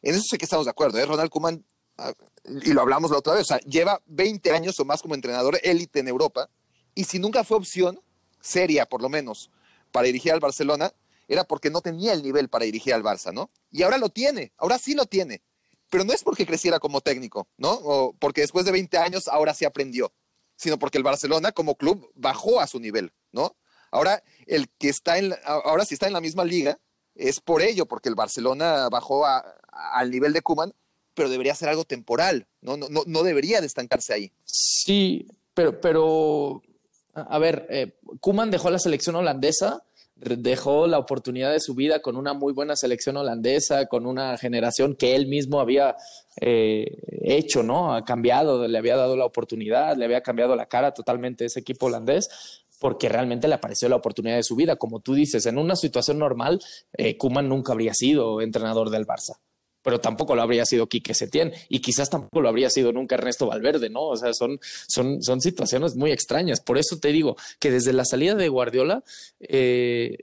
en 0.04 0.14
eso 0.14 0.24
sé 0.30 0.38
que 0.38 0.46
estamos 0.46 0.66
de 0.66 0.72
acuerdo, 0.72 1.00
¿eh? 1.00 1.06
Ronald 1.06 1.32
Koeman, 1.32 1.66
ah, 1.98 2.14
y 2.46 2.72
lo 2.72 2.82
hablamos 2.82 3.10
la 3.10 3.18
otra 3.18 3.34
vez, 3.34 3.44
o 3.44 3.46
sea, 3.46 3.60
lleva 3.62 4.00
20 4.06 4.52
años 4.52 4.80
o 4.80 4.86
más 4.86 5.02
como 5.02 5.16
entrenador 5.16 5.60
élite 5.64 6.02
en 6.02 6.08
Europa, 6.08 6.50
y 6.94 7.06
si 7.06 7.18
nunca 7.18 7.44
fue 7.44 7.58
opción, 7.58 8.00
seria 8.42 8.86
por 8.86 9.02
lo 9.02 9.10
menos, 9.10 9.50
para 9.92 10.06
dirigir 10.06 10.34
al 10.34 10.40
Barcelona, 10.40 10.94
era 11.28 11.44
porque 11.44 11.70
no 11.70 11.82
tenía 11.82 12.14
el 12.14 12.24
nivel 12.24 12.50
para 12.50 12.66
dirigir 12.66 12.94
al 12.94 13.04
Barça, 13.04 13.34
¿no? 13.34 13.50
Y 13.72 13.84
ahora 13.84 13.98
lo 13.98 14.10
tiene, 14.10 14.54
ahora 14.58 14.78
sí 14.78 14.94
lo 14.94 15.06
tiene. 15.06 15.42
Pero 15.90 16.04
no 16.04 16.14
es 16.14 16.24
porque 16.24 16.46
creciera 16.46 16.80
como 16.80 17.02
técnico, 17.02 17.48
¿no? 17.58 17.72
O 17.72 18.14
porque 18.14 18.42
después 18.42 18.66
de 18.66 18.72
20 18.72 18.98
años 18.98 19.28
ahora 19.28 19.54
sí 19.54 19.66
aprendió, 19.66 20.14
sino 20.56 20.80
porque 20.80 20.98
el 20.98 21.04
Barcelona 21.04 21.52
como 21.52 21.76
club 21.76 22.12
bajó 22.16 22.60
a 22.60 22.68
su 22.68 22.80
nivel, 22.80 23.12
¿no? 23.32 23.56
Ahora 23.92 24.24
el 24.48 24.70
que 24.70 24.90
está 24.90 25.20
en, 25.20 25.36
ahora 25.46 25.86
sí 25.86 25.94
está 25.94 26.08
en 26.08 26.14
la 26.14 26.22
misma 26.22 26.46
liga 26.46 26.80
es 27.16 27.40
por 27.40 27.62
ello, 27.62 27.86
porque 27.86 28.10
el 28.10 28.16
Barcelona 28.16 28.90
bajó 28.90 29.26
a, 29.26 29.46
al 29.72 30.10
nivel 30.10 30.34
de 30.34 30.42
Kuman, 30.42 30.74
pero 31.14 31.30
debería 31.30 31.54
ser 31.54 31.70
algo 31.70 31.84
temporal, 31.84 32.48
¿no? 32.62 32.76
No, 32.76 32.90
no, 32.90 33.04
no 33.06 33.24
debería 33.24 33.62
de 33.62 33.68
estancarse 33.68 34.14
ahí. 34.14 34.32
Sí, 34.46 35.28
pero, 35.54 35.80
pero 35.80 36.64
a 37.14 37.38
ver, 37.38 37.68
eh, 37.70 38.00
Kuman 38.20 38.50
dejó 38.50 38.72
la 38.72 38.80
selección 38.80 39.16
holandesa 39.16 39.84
dejó 40.24 40.88
la 40.88 41.00
oportunidad 41.00 41.52
de 41.52 41.60
su 41.60 41.76
vida 41.76 42.02
con 42.02 42.16
una 42.16 42.34
muy 42.34 42.54
buena 42.54 42.76
selección 42.76 43.18
holandesa, 43.18 43.88
con 43.88 44.06
una 44.06 44.38
generación 44.38 44.96
que 44.96 45.16
él 45.16 45.28
mismo 45.28 45.60
había 45.60 45.96
eh, 46.42 46.86
hecho, 47.22 47.64
¿no? 47.64 47.94
Ha 47.94 48.04
cambiado, 48.04 48.68
le 48.68 48.78
había 48.78 48.96
dado 48.96 49.16
la 49.16 49.26
oportunidad, 49.26 49.98
le 49.98 50.06
había 50.06 50.22
cambiado 50.22 50.56
la 50.56 50.66
cara 50.66 50.94
totalmente 50.94 51.46
ese 51.46 51.60
equipo 51.60 51.88
holandés 51.88 52.30
porque 52.80 53.08
realmente 53.08 53.48
le 53.48 53.54
apareció 53.54 53.88
la 53.88 53.96
oportunidad 53.96 54.36
de 54.36 54.44
su 54.44 54.56
vida. 54.56 54.76
Como 54.76 55.00
tú 55.00 55.14
dices, 55.14 55.46
en 55.46 55.58
una 55.58 55.76
situación 55.76 56.20
normal, 56.20 56.60
eh, 56.98 57.18
Kuman 57.18 57.48
nunca 57.48 57.72
habría 57.72 57.94
sido 57.94 58.42
entrenador 58.42 58.90
del 58.90 59.08
Barça 59.08 59.38
pero 59.84 60.00
tampoco 60.00 60.36
lo 60.36 60.42
habría 60.42 60.66
sido 60.66 60.88
Quique 60.88 61.14
Setién 61.14 61.54
y 61.70 61.80
quizás 61.80 62.10
tampoco 62.10 62.42
lo 62.42 62.50
habría 62.50 62.70
sido 62.70 62.92
nunca 62.92 63.16
Ernesto 63.16 63.48
Valverde, 63.48 63.90
¿no? 63.90 64.02
O 64.02 64.18
sea, 64.18 64.34
son, 64.34 64.60
son, 64.88 65.22
son 65.22 65.42
situaciones 65.42 65.96
muy 65.96 66.12
extrañas. 66.12 66.62
Por 66.62 66.78
eso 66.78 66.98
te 67.00 67.10
digo 67.10 67.36
que 67.60 67.70
desde 67.70 67.94
la 67.94 68.06
salida 68.06 68.36
de 68.36 68.50
Guardiola 68.50 69.04
eh, 69.40 70.18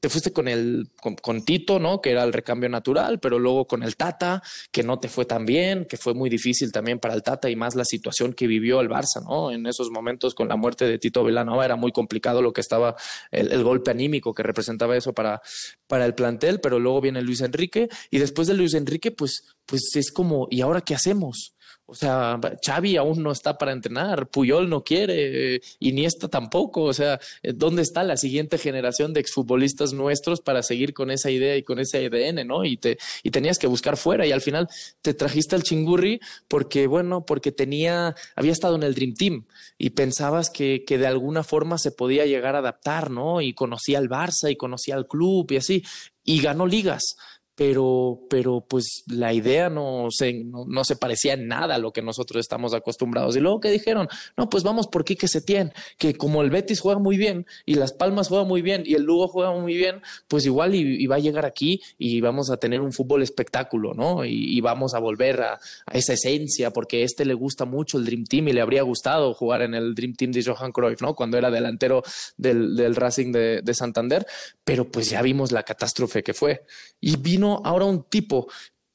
te 0.00 0.08
fuiste 0.08 0.32
con 0.32 0.48
el 0.48 0.88
con, 1.00 1.44
Tito, 1.44 1.78
¿no? 1.78 2.00
Que 2.00 2.12
era 2.12 2.24
el 2.24 2.32
recambio 2.32 2.68
natural, 2.68 3.18
pero 3.18 3.38
luego 3.38 3.66
con 3.66 3.82
el 3.82 3.96
Tata, 3.96 4.42
que 4.70 4.82
no 4.82 4.98
te 5.00 5.08
fue 5.08 5.24
tan 5.24 5.44
bien, 5.44 5.84
que 5.86 5.96
fue 5.96 6.14
muy 6.14 6.30
difícil 6.30 6.72
también 6.72 6.98
para 6.98 7.14
el 7.14 7.22
Tata 7.22 7.50
y 7.50 7.56
más 7.56 7.74
la 7.74 7.84
situación 7.84 8.32
que 8.32 8.46
vivió 8.46 8.80
el 8.80 8.88
Barça, 8.88 9.22
¿no? 9.24 9.50
En 9.50 9.66
esos 9.66 9.90
momentos 9.90 10.34
con 10.34 10.48
la 10.48 10.56
muerte 10.56 10.86
de 10.86 10.98
Tito 10.98 11.24
Velanova 11.24 11.64
era 11.64 11.76
muy 11.76 11.92
complicado 11.92 12.40
lo 12.40 12.52
que 12.52 12.60
estaba 12.60 12.96
el 13.30 13.62
golpe 13.64 13.90
anímico 13.90 14.32
que 14.32 14.42
representaba 14.42 14.96
eso 14.96 15.12
para, 15.12 15.42
para 15.86 16.06
el 16.06 16.14
plantel, 16.14 16.60
pero 16.60 16.78
luego 16.78 17.00
viene 17.00 17.22
Luis 17.22 17.40
Enrique 17.40 17.88
y 18.10 18.18
después 18.18 18.48
de 18.48 18.54
Luis 18.54 18.74
Enrique 18.74 19.10
pues, 19.10 19.42
pues 19.66 19.82
es 19.94 20.10
como, 20.10 20.48
¿y 20.50 20.60
ahora 20.60 20.80
qué 20.80 20.94
hacemos? 20.94 21.53
O 21.86 21.94
sea, 21.94 22.40
Xavi 22.64 22.96
aún 22.96 23.22
no 23.22 23.30
está 23.30 23.58
para 23.58 23.72
entrenar, 23.72 24.28
Puyol 24.28 24.70
no 24.70 24.82
quiere, 24.82 25.60
Iniesta 25.80 26.28
tampoco. 26.28 26.84
O 26.84 26.94
sea, 26.94 27.20
¿dónde 27.42 27.82
está 27.82 28.02
la 28.04 28.16
siguiente 28.16 28.56
generación 28.56 29.12
de 29.12 29.20
exfutbolistas 29.20 29.92
nuestros 29.92 30.40
para 30.40 30.62
seguir 30.62 30.94
con 30.94 31.10
esa 31.10 31.30
idea 31.30 31.56
y 31.56 31.62
con 31.62 31.78
ese 31.78 32.06
ADN, 32.06 32.46
no? 32.46 32.64
Y 32.64 32.78
te 32.78 32.96
y 33.22 33.30
tenías 33.30 33.58
que 33.58 33.66
buscar 33.66 33.98
fuera 33.98 34.26
y 34.26 34.32
al 34.32 34.40
final 34.40 34.68
te 35.02 35.12
trajiste 35.12 35.56
al 35.56 35.62
Chingurri 35.62 36.20
porque, 36.48 36.86
bueno, 36.86 37.26
porque 37.26 37.52
tenía, 37.52 38.14
había 38.34 38.52
estado 38.52 38.76
en 38.76 38.82
el 38.82 38.94
Dream 38.94 39.14
Team 39.14 39.44
y 39.76 39.90
pensabas 39.90 40.48
que, 40.48 40.84
que 40.86 40.96
de 40.96 41.06
alguna 41.06 41.44
forma 41.44 41.76
se 41.76 41.90
podía 41.90 42.24
llegar 42.24 42.56
a 42.56 42.60
adaptar, 42.60 43.10
¿no? 43.10 43.42
Y 43.42 43.52
conocía 43.52 43.98
al 43.98 44.08
Barça 44.08 44.50
y 44.50 44.56
conocía 44.56 44.94
al 44.94 45.06
club 45.06 45.52
y 45.52 45.56
así 45.56 45.82
y 46.24 46.40
ganó 46.40 46.66
ligas 46.66 47.16
pero, 47.56 48.20
pero 48.28 48.64
pues 48.68 49.04
la 49.06 49.32
idea 49.32 49.70
no 49.70 50.08
se, 50.10 50.44
no, 50.44 50.84
se 50.84 50.96
parecía 50.96 51.34
en 51.34 51.46
nada 51.46 51.76
a 51.76 51.78
lo 51.78 51.92
que 51.92 52.02
nosotros 52.02 52.40
estamos 52.40 52.74
acostumbrados. 52.74 53.36
Y 53.36 53.40
luego 53.40 53.60
que 53.60 53.70
dijeron, 53.70 54.08
no, 54.36 54.48
pues 54.50 54.64
vamos 54.64 54.88
por 54.88 55.04
Quique 55.04 55.28
Setién, 55.28 55.72
que 55.96 56.14
como 56.14 56.42
el 56.42 56.50
Betis 56.50 56.80
juega 56.80 56.98
muy 56.98 57.16
bien 57.16 57.46
y 57.64 57.74
Las 57.74 57.92
Palmas 57.92 58.28
juega 58.28 58.44
muy 58.44 58.60
bien 58.62 58.82
y 58.84 58.94
el 58.94 59.02
Lugo 59.02 59.28
juega 59.28 59.52
muy 59.52 59.74
bien, 59.76 60.02
pues 60.26 60.46
igual 60.46 60.74
y, 60.74 61.06
va 61.06 61.16
a 61.16 61.20
llegar 61.20 61.44
aquí 61.44 61.80
y 61.98 62.20
vamos 62.20 62.50
a 62.50 62.56
tener 62.56 62.80
un 62.80 62.92
fútbol 62.92 63.22
espectáculo, 63.22 63.94
¿no? 63.94 64.24
Y, 64.24 64.60
vamos 64.60 64.94
a 64.94 64.98
volver 64.98 65.42
a, 65.42 65.60
esa 65.92 66.14
esencia, 66.14 66.72
porque 66.72 67.02
a 67.02 67.04
este 67.04 67.24
le 67.24 67.34
gusta 67.34 67.66
mucho 67.66 67.98
el 67.98 68.06
Dream 68.06 68.24
Team 68.24 68.48
y 68.48 68.52
le 68.52 68.62
habría 68.62 68.82
gustado 68.82 69.34
jugar 69.34 69.62
en 69.62 69.74
el 69.74 69.94
Dream 69.94 70.14
Team 70.14 70.32
de 70.32 70.42
Johan 70.42 70.72
Cruyff, 70.72 71.02
¿no? 71.02 71.14
Cuando 71.14 71.36
era 71.36 71.50
delantero 71.50 72.02
del, 72.36 72.74
del 72.74 72.96
Racing 72.96 73.30
de, 73.30 73.60
de 73.62 73.74
Santander, 73.74 74.26
pero 74.64 74.90
pues 74.90 75.10
ya 75.10 75.20
vimos 75.22 75.52
la 75.52 75.62
catástrofe 75.62 76.22
que 76.22 76.32
fue. 76.32 76.64
Y 77.00 77.16
vino 77.16 77.43
ahora 77.64 77.84
un 77.84 78.04
tipo 78.04 78.48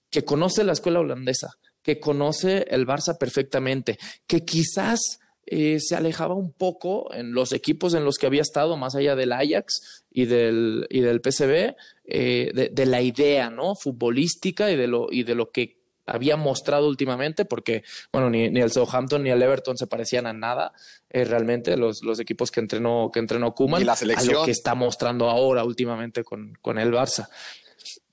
que 0.09 0.25
conoce 0.25 0.63
la 0.63 0.73
escuela 0.73 0.99
holandesa, 0.99 1.57
que 1.81 1.99
conoce 1.99 2.65
el 2.69 2.85
Barça 2.85 3.17
perfectamente, 3.17 3.97
que 4.27 4.43
quizás 4.43 5.19
eh, 5.51 5.79
se 5.79 5.95
alejaba 5.95 6.35
un 6.35 6.51
poco 6.51 7.11
en 7.13 7.33
los 7.33 7.53
equipos 7.53 7.95
en 7.95 8.05
los 8.05 8.17
que 8.17 8.27
había 8.27 8.43
estado, 8.43 8.77
más 8.77 8.95
allá 8.95 9.15
del 9.15 9.31
Ajax 9.31 10.03
y 10.11 10.25
del, 10.25 10.85
y 10.91 10.99
del 10.99 11.21
PSV, 11.21 11.75
eh, 12.05 12.69
de, 12.71 12.85
la 12.85 13.01
idea 13.01 13.49
¿no? 13.49 13.75
futbolística 13.75 14.69
y 14.71 14.75
de, 14.75 14.87
lo, 14.87 15.07
y 15.09 15.23
de 15.23 15.33
lo 15.33 15.49
que 15.51 15.79
había 16.05 16.37
mostrado 16.37 16.87
últimamente, 16.87 17.45
porque 17.45 17.83
bueno, 18.11 18.29
ni, 18.29 18.45
el 18.45 18.71
Southampton 18.71 19.23
ni 19.23 19.31
el 19.31 19.41
Everton 19.41 19.77
se 19.77 19.87
parecían 19.87 20.27
a 20.27 20.33
nada 20.33 20.71
eh, 21.09 21.23
realmente, 21.23 21.77
los, 21.77 22.03
los, 22.03 22.19
equipos 22.19 22.51
que 22.51 22.59
entrenó, 22.59 23.09
que 23.11 23.19
entrenó 23.19 23.53
Kuman, 23.55 23.85
la 23.85 23.95
selección. 23.95 24.35
a 24.35 24.39
lo 24.39 24.45
que 24.45 24.51
está 24.51 24.75
mostrando 24.75 25.29
ahora 25.29 25.63
últimamente 25.63 26.23
con, 26.23 26.57
con 26.61 26.77
el 26.77 26.91
Barça. 26.91 27.27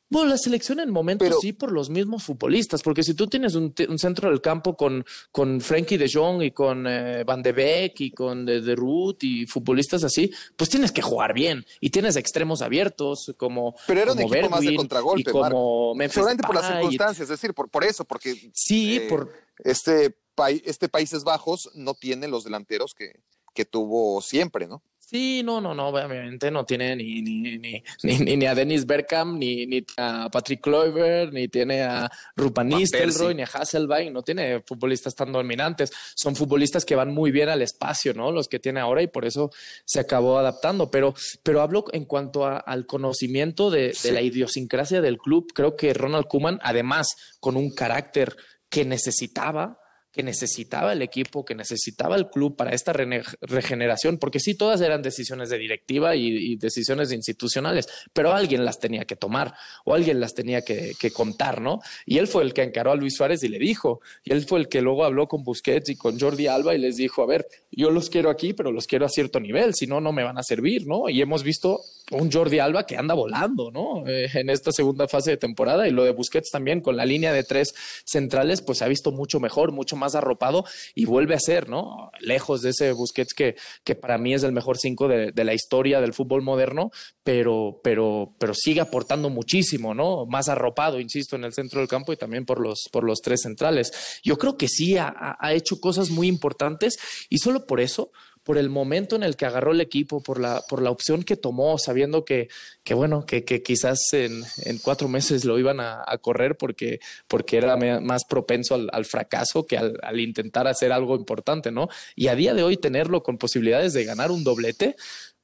Bueno, 0.08 0.28
la 0.28 0.38
selección 0.38 0.78
en 0.78 0.90
momentos 0.90 1.36
sí 1.40 1.52
por 1.52 1.72
los 1.72 1.90
mismos 1.90 2.22
futbolistas, 2.22 2.82
porque 2.82 3.02
si 3.02 3.14
tú 3.14 3.26
tienes 3.26 3.56
un, 3.56 3.74
centro 3.98 4.30
del 4.30 4.40
campo 4.40 4.76
con, 4.76 5.04
con 5.32 5.60
Frankie 5.60 5.96
de 5.96 6.08
Jong 6.08 6.42
y 6.42 6.52
con 6.52 6.86
eh, 6.86 7.24
Van 7.24 7.42
de 7.42 7.52
Beek 7.52 8.00
y 8.00 8.10
con 8.12 8.46
de, 8.46 8.60
de 8.60 8.76
Ruth 8.76 9.22
y 9.22 9.46
futbolistas 9.46 10.04
así, 10.04 10.30
pues 10.56 10.70
tienes 10.70 10.92
que 10.92 11.02
jugar 11.02 11.34
bien 11.34 11.66
y 11.80 11.90
tienes 11.90 12.14
extremos 12.16 12.62
abiertos 12.62 13.34
como. 13.36 13.74
Pero 13.86 14.02
era 14.02 14.12
un 14.12 14.20
equipo 14.20 14.48
más 14.48 14.60
de 14.60 14.76
contragolpe, 14.76 15.30
como 15.32 15.94
Seguramente 16.08 16.46
por 16.46 16.54
las 16.54 16.68
circunstancias, 16.68 17.22
es 17.24 17.28
decir, 17.28 17.52
por, 17.52 17.68
por 17.68 17.82
eso, 17.82 18.04
porque. 18.04 18.50
Sí, 18.52 18.96
eh, 18.96 19.08
por. 19.08 19.32
Este, 19.58 20.16
este 20.64 20.88
Países 20.88 21.24
Bajos 21.24 21.70
no 21.74 21.94
tiene 21.94 22.28
los 22.28 22.44
delanteros 22.44 22.94
que, 22.94 23.20
que 23.54 23.64
tuvo 23.64 24.20
siempre, 24.20 24.68
¿no? 24.68 24.82
Sí, 25.08 25.42
no, 25.44 25.60
no, 25.60 25.72
no, 25.72 25.86
obviamente 25.86 26.50
no 26.50 26.64
tiene 26.64 26.96
ni, 26.96 27.22
ni, 27.22 27.58
ni, 28.02 28.18
ni, 28.18 28.36
ni 28.36 28.46
a 28.46 28.56
Dennis 28.56 28.84
Bergkamp, 28.84 29.38
ni, 29.38 29.64
ni 29.64 29.86
a 29.98 30.28
Patrick 30.28 30.60
Kluivert, 30.60 31.32
ni 31.32 31.46
tiene 31.46 31.82
a 31.82 32.10
Rupan 32.34 32.70
Nistelrooy, 32.70 33.36
ni 33.36 33.42
a 33.42 33.46
Hasselbein, 33.46 34.12
no 34.12 34.22
tiene 34.22 34.62
futbolistas 34.66 35.14
tan 35.14 35.30
dominantes. 35.30 35.92
Son 36.16 36.34
futbolistas 36.34 36.84
que 36.84 36.96
van 36.96 37.14
muy 37.14 37.30
bien 37.30 37.48
al 37.48 37.62
espacio, 37.62 38.14
¿no? 38.14 38.32
Los 38.32 38.48
que 38.48 38.58
tiene 38.58 38.80
ahora 38.80 39.00
y 39.00 39.06
por 39.06 39.24
eso 39.24 39.52
se 39.84 40.00
acabó 40.00 40.40
adaptando. 40.40 40.90
Pero, 40.90 41.14
pero 41.44 41.62
hablo 41.62 41.84
en 41.92 42.04
cuanto 42.04 42.44
al 42.44 42.86
conocimiento 42.86 43.70
de, 43.70 43.96
de 44.02 44.10
la 44.10 44.22
idiosincrasia 44.22 45.00
del 45.02 45.18
club. 45.18 45.52
Creo 45.54 45.76
que 45.76 45.94
Ronald 45.94 46.26
Koeman, 46.26 46.58
además, 46.64 47.14
con 47.38 47.56
un 47.56 47.72
carácter 47.72 48.36
que 48.68 48.84
necesitaba, 48.84 49.78
que 50.16 50.22
necesitaba 50.22 50.94
el 50.94 51.02
equipo, 51.02 51.44
que 51.44 51.54
necesitaba 51.54 52.16
el 52.16 52.28
club 52.30 52.56
para 52.56 52.70
esta 52.70 52.94
regeneración, 52.94 54.16
porque 54.16 54.40
sí, 54.40 54.54
todas 54.54 54.80
eran 54.80 55.02
decisiones 55.02 55.50
de 55.50 55.58
directiva 55.58 56.16
y, 56.16 56.56
decisiones 56.56 57.12
institucionales, 57.12 57.86
pero 58.14 58.32
alguien 58.32 58.64
las 58.64 58.80
tenía 58.80 59.04
que 59.04 59.14
tomar 59.14 59.54
o 59.84 59.94
alguien 59.94 60.18
las 60.18 60.34
tenía 60.34 60.62
que, 60.62 60.96
contar, 61.12 61.60
¿no? 61.60 61.80
Y 62.06 62.16
él 62.18 62.26
fue 62.26 62.42
el 62.44 62.54
que 62.54 62.62
encaró 62.62 62.92
a 62.92 62.96
Luis 62.96 63.14
Suárez 63.14 63.42
y 63.44 63.48
le 63.48 63.58
dijo, 63.58 64.00
y 64.24 64.32
él 64.32 64.44
fue 64.46 64.58
el 64.58 64.68
que 64.68 64.80
luego 64.80 65.04
habló 65.04 65.28
con 65.28 65.44
Busquets 65.44 65.90
y 65.90 65.96
con 65.96 66.18
Jordi 66.18 66.46
Alba 66.46 66.74
y 66.74 66.78
les 66.78 66.96
dijo, 66.96 67.22
a 67.22 67.26
ver, 67.26 67.46
yo 67.70 67.90
los 67.90 68.08
quiero 68.08 68.30
aquí, 68.30 68.54
pero 68.54 68.72
los 68.72 68.86
quiero 68.86 69.04
a 69.04 69.10
cierto 69.10 69.38
nivel, 69.38 69.74
si 69.74 69.86
no, 69.86 70.00
no 70.00 70.12
me 70.12 70.24
van 70.24 70.38
a 70.38 70.42
servir, 70.42 70.86
¿no? 70.86 71.10
Y 71.10 71.20
hemos 71.20 71.42
visto 71.42 71.82
un 72.10 72.30
Jordi 72.32 72.58
Alba 72.58 72.86
que 72.86 72.96
anda 72.96 73.14
volando, 73.14 73.70
¿no? 73.70 74.06
Eh, 74.06 74.30
en 74.34 74.50
esta 74.50 74.72
segunda 74.72 75.08
fase 75.08 75.32
de 75.32 75.36
temporada 75.36 75.86
y 75.86 75.90
lo 75.90 76.04
de 76.04 76.12
Busquets 76.12 76.50
también 76.50 76.80
con 76.80 76.96
la 76.96 77.04
línea 77.04 77.32
de 77.32 77.44
tres 77.44 77.74
centrales, 78.04 78.62
pues 78.62 78.78
se 78.78 78.84
ha 78.84 78.88
visto 78.88 79.12
mucho 79.12 79.40
mejor, 79.40 79.72
mucho 79.72 79.96
más 79.96 80.05
arropado 80.14 80.64
y 80.94 81.04
vuelve 81.04 81.34
a 81.34 81.40
ser, 81.40 81.68
¿no? 81.68 82.10
Lejos 82.20 82.62
de 82.62 82.70
ese 82.70 82.92
Busquets 82.92 83.34
que, 83.34 83.56
que 83.84 83.94
para 83.94 84.18
mí 84.18 84.34
es 84.34 84.42
el 84.42 84.52
mejor 84.52 84.78
cinco 84.78 85.08
de, 85.08 85.32
la 85.44 85.54
historia 85.54 86.00
del 86.00 86.14
fútbol 86.14 86.42
moderno, 86.42 86.90
pero, 87.22 87.80
pero, 87.82 88.34
pero 88.38 88.52
sigue 88.54 88.80
aportando 88.80 89.30
muchísimo, 89.30 89.94
¿no? 89.94 90.26
Más 90.26 90.48
arropado, 90.48 91.00
insisto, 91.00 91.36
en 91.36 91.44
el 91.44 91.52
centro 91.52 91.80
del 91.80 91.88
campo 91.88 92.12
y 92.12 92.16
también 92.16 92.44
por 92.44 92.60
los, 92.60 92.88
por 92.90 93.04
los 93.04 93.20
tres 93.20 93.42
centrales. 93.42 94.20
Yo 94.22 94.38
creo 94.38 94.56
que 94.56 94.68
sí 94.68 94.96
ha, 94.96 95.36
ha 95.38 95.52
hecho 95.52 95.80
cosas 95.80 96.10
muy 96.10 96.28
importantes 96.28 96.98
y 97.28 97.38
solo 97.38 97.66
por 97.66 97.80
eso 97.80 98.10
por 98.46 98.58
el 98.58 98.70
momento 98.70 99.16
en 99.16 99.24
el 99.24 99.34
que 99.34 99.44
agarró 99.44 99.72
el 99.72 99.80
equipo, 99.80 100.22
por 100.22 100.38
la, 100.38 100.62
por 100.68 100.80
la 100.80 100.92
opción 100.92 101.24
que 101.24 101.36
tomó, 101.36 101.78
sabiendo 101.78 102.24
que, 102.24 102.48
que 102.84 102.94
bueno, 102.94 103.26
que, 103.26 103.44
que 103.44 103.60
quizás 103.60 103.98
en, 104.12 104.44
en, 104.62 104.78
cuatro 104.78 105.08
meses 105.08 105.44
lo 105.44 105.58
iban 105.58 105.80
a, 105.80 106.04
correr 106.20 106.56
porque, 106.56 107.00
porque 107.26 107.56
era 107.56 107.76
más 107.76 108.22
propenso 108.24 108.76
al, 108.76 109.04
fracaso 109.04 109.66
que 109.66 109.76
al, 109.76 109.98
al, 110.00 110.20
intentar 110.20 110.68
hacer 110.68 110.92
algo 110.92 111.16
importante, 111.16 111.72
¿no? 111.72 111.88
Y 112.14 112.28
a 112.28 112.36
día 112.36 112.54
de 112.54 112.62
hoy 112.62 112.76
tenerlo 112.76 113.24
con 113.24 113.36
posibilidades 113.36 113.94
de 113.94 114.04
ganar 114.04 114.30
un 114.30 114.44
doblete, 114.44 114.94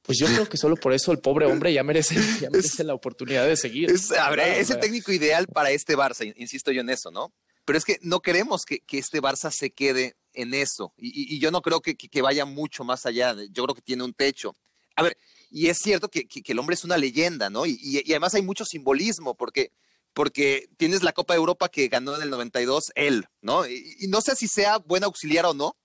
pues 0.03 0.18
yo 0.18 0.28
creo 0.28 0.48
que 0.48 0.57
solo 0.57 0.76
por 0.76 0.92
eso 0.92 1.11
el 1.11 1.18
pobre 1.18 1.46
hombre 1.46 1.72
ya 1.72 1.82
merece, 1.82 2.14
ya 2.40 2.50
merece 2.53 2.84
la 2.84 2.94
oportunidad 2.94 3.48
de 3.48 3.57
seguir. 3.57 3.90
Es, 3.90 4.12
es 4.12 4.70
el 4.70 4.78
técnico 4.78 5.11
ideal 5.11 5.48
para 5.48 5.72
este 5.72 5.96
Barça, 5.96 6.32
insisto 6.36 6.70
yo 6.70 6.82
en 6.82 6.90
eso, 6.90 7.11
¿no? 7.11 7.32
Pero 7.64 7.78
es 7.78 7.84
que 7.84 7.98
no 8.02 8.20
queremos 8.20 8.64
que, 8.64 8.80
que 8.80 8.98
este 8.98 9.20
Barça 9.20 9.50
se 9.50 9.70
quede 9.70 10.16
en 10.34 10.54
eso. 10.54 10.92
Y, 10.96 11.38
yo 11.38 11.50
no 11.50 11.62
creo 11.62 11.80
que, 11.80 12.22
vaya 12.22 12.44
mucho 12.44 12.84
más 12.84 13.06
allá. 13.06 13.34
Yo 13.50 13.64
creo 13.64 13.74
que 13.74 13.82
tiene 13.82 14.04
un 14.04 14.14
techo. 14.14 14.56
A 14.96 15.02
ver, 15.02 15.16
y 15.50 15.68
es 15.68 15.78
cierto 15.78 16.08
que, 16.08 16.26
el 16.44 16.58
hombre 16.58 16.74
es 16.74 16.84
una 16.84 16.98
leyenda, 16.98 17.50
¿no? 17.50 17.66
Y, 17.66 18.02
además 18.10 18.34
hay 18.34 18.42
mucho 18.42 18.64
simbolismo 18.64 19.34
porque, 19.34 19.72
porque 20.12 20.68
tienes 20.76 21.02
la 21.02 21.12
Copa 21.12 21.34
de 21.34 21.38
Europa 21.38 21.68
que 21.68 21.88
ganó 21.88 22.16
en 22.16 22.22
el 22.22 22.30
92 22.30 22.92
él, 22.94 23.26
¿no? 23.40 23.66
Y, 23.66 24.06
no 24.08 24.20
sé 24.20 24.36
si 24.36 24.48
sea 24.48 24.78
buen 24.78 25.04
auxiliar 25.04 25.46
o 25.46 25.54
no, 25.54 25.76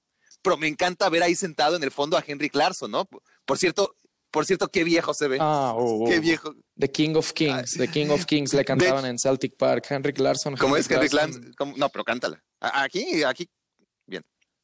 pero 0.41 0.57
me 0.57 0.67
encanta 0.67 1.09
ver 1.09 1.23
ahí 1.23 1.35
sentado 1.35 1.75
en 1.75 1.83
el 1.83 1.91
fondo 1.91 2.17
a 2.17 2.23
Henry 2.25 2.49
Clarkson, 2.49 2.91
¿no? 2.91 3.07
Por 3.45 3.57
cierto, 3.57 3.95
por 4.37 4.45
cierto, 4.45 4.67
qué 4.67 4.83
viejo 4.83 5.15
se 5.15 5.27
ve. 5.27 5.39
Ah, 5.41 5.73
oh, 5.75 6.03
oh. 6.03 6.07
qué 6.07 6.19
viejo. 6.19 6.53
The 6.77 6.91
King 6.91 7.15
of 7.15 7.33
Kings, 7.33 7.71
The 7.71 7.87
King 7.87 8.11
of 8.11 8.23
Kings 8.27 8.53
le 8.53 8.63
cantaban 8.63 9.03
en 9.05 9.17
Celtic 9.17 9.57
Park. 9.57 9.87
Henry 9.89 10.13
Clarkson. 10.13 10.55
¿Cómo 10.57 10.77
es 10.77 10.87
Henry 10.91 11.09
Clarkson? 11.09 11.55
No, 11.75 11.89
pero 11.89 12.03
cántala. 12.03 12.39
Aquí, 12.59 13.23
aquí 13.23 13.49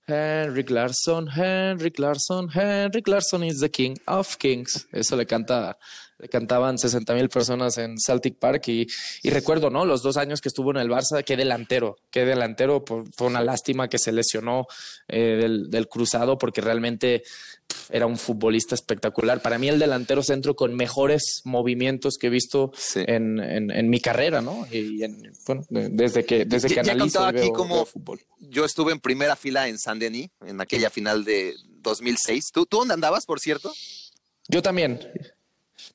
Henry 0.05 0.63
Clarkson, 0.63 1.27
Henry 1.27 1.89
Clarkson, 1.89 2.49
Henry 2.49 3.01
Clarkson 3.01 3.43
is 3.43 3.61
the 3.61 3.69
king 3.69 3.97
of 4.05 4.37
kings. 4.37 4.85
Eso 4.91 5.15
le 5.15 5.25
canta, 5.25 5.75
cantaban 6.29 6.77
60 6.77 7.13
mil 7.13 7.29
personas 7.29 7.77
en 7.77 7.97
Celtic 7.97 8.37
Park 8.37 8.67
y, 8.67 8.87
y, 9.21 9.29
recuerdo, 9.29 9.69
¿no? 9.69 9.85
Los 9.85 10.01
dos 10.03 10.17
años 10.17 10.41
que 10.41 10.49
estuvo 10.49 10.71
en 10.71 10.77
el 10.77 10.89
Barça, 10.89 11.23
qué 11.23 11.37
delantero, 11.37 11.97
qué 12.11 12.25
delantero. 12.25 12.83
fue 12.85 13.27
una 13.27 13.41
lástima 13.41 13.87
que 13.87 13.99
se 13.99 14.11
lesionó 14.11 14.67
eh, 15.07 15.37
del, 15.41 15.69
del 15.69 15.87
cruzado 15.87 16.37
porque 16.37 16.61
realmente 16.61 17.23
era 17.89 18.05
un 18.05 18.17
futbolista 18.17 18.75
espectacular. 18.75 19.41
Para 19.41 19.57
mí 19.57 19.69
el 19.69 19.79
delantero 19.79 20.23
centro 20.23 20.55
con 20.55 20.75
mejores 20.75 21.41
movimientos 21.43 22.17
que 22.17 22.27
he 22.27 22.29
visto 22.29 22.71
en, 22.95 23.39
en, 23.39 23.89
mi 23.89 23.99
carrera, 23.99 24.41
¿no? 24.41 24.65
Y 24.71 25.03
bueno, 25.45 25.63
desde 25.69 26.25
que, 26.25 26.45
desde 26.45 26.69
que 26.69 26.79
analizo 26.79 27.23
aquí 27.23 27.51
como 27.51 27.85
fútbol. 27.85 28.21
Yo 28.39 28.65
estuve 28.65 28.91
en 28.91 28.99
primera 28.99 29.35
fila 29.35 29.67
en 29.67 29.77
Saint 29.77 30.01
Denis, 30.01 30.29
en 30.45 30.61
aquella 30.61 30.89
final 30.89 31.23
de 31.23 31.55
2006. 31.81 32.51
¿Tú, 32.53 32.65
¿Tú 32.65 32.77
dónde 32.77 32.93
andabas, 32.93 33.25
por 33.25 33.39
cierto? 33.39 33.73
Yo 34.47 34.61
también. 34.61 34.99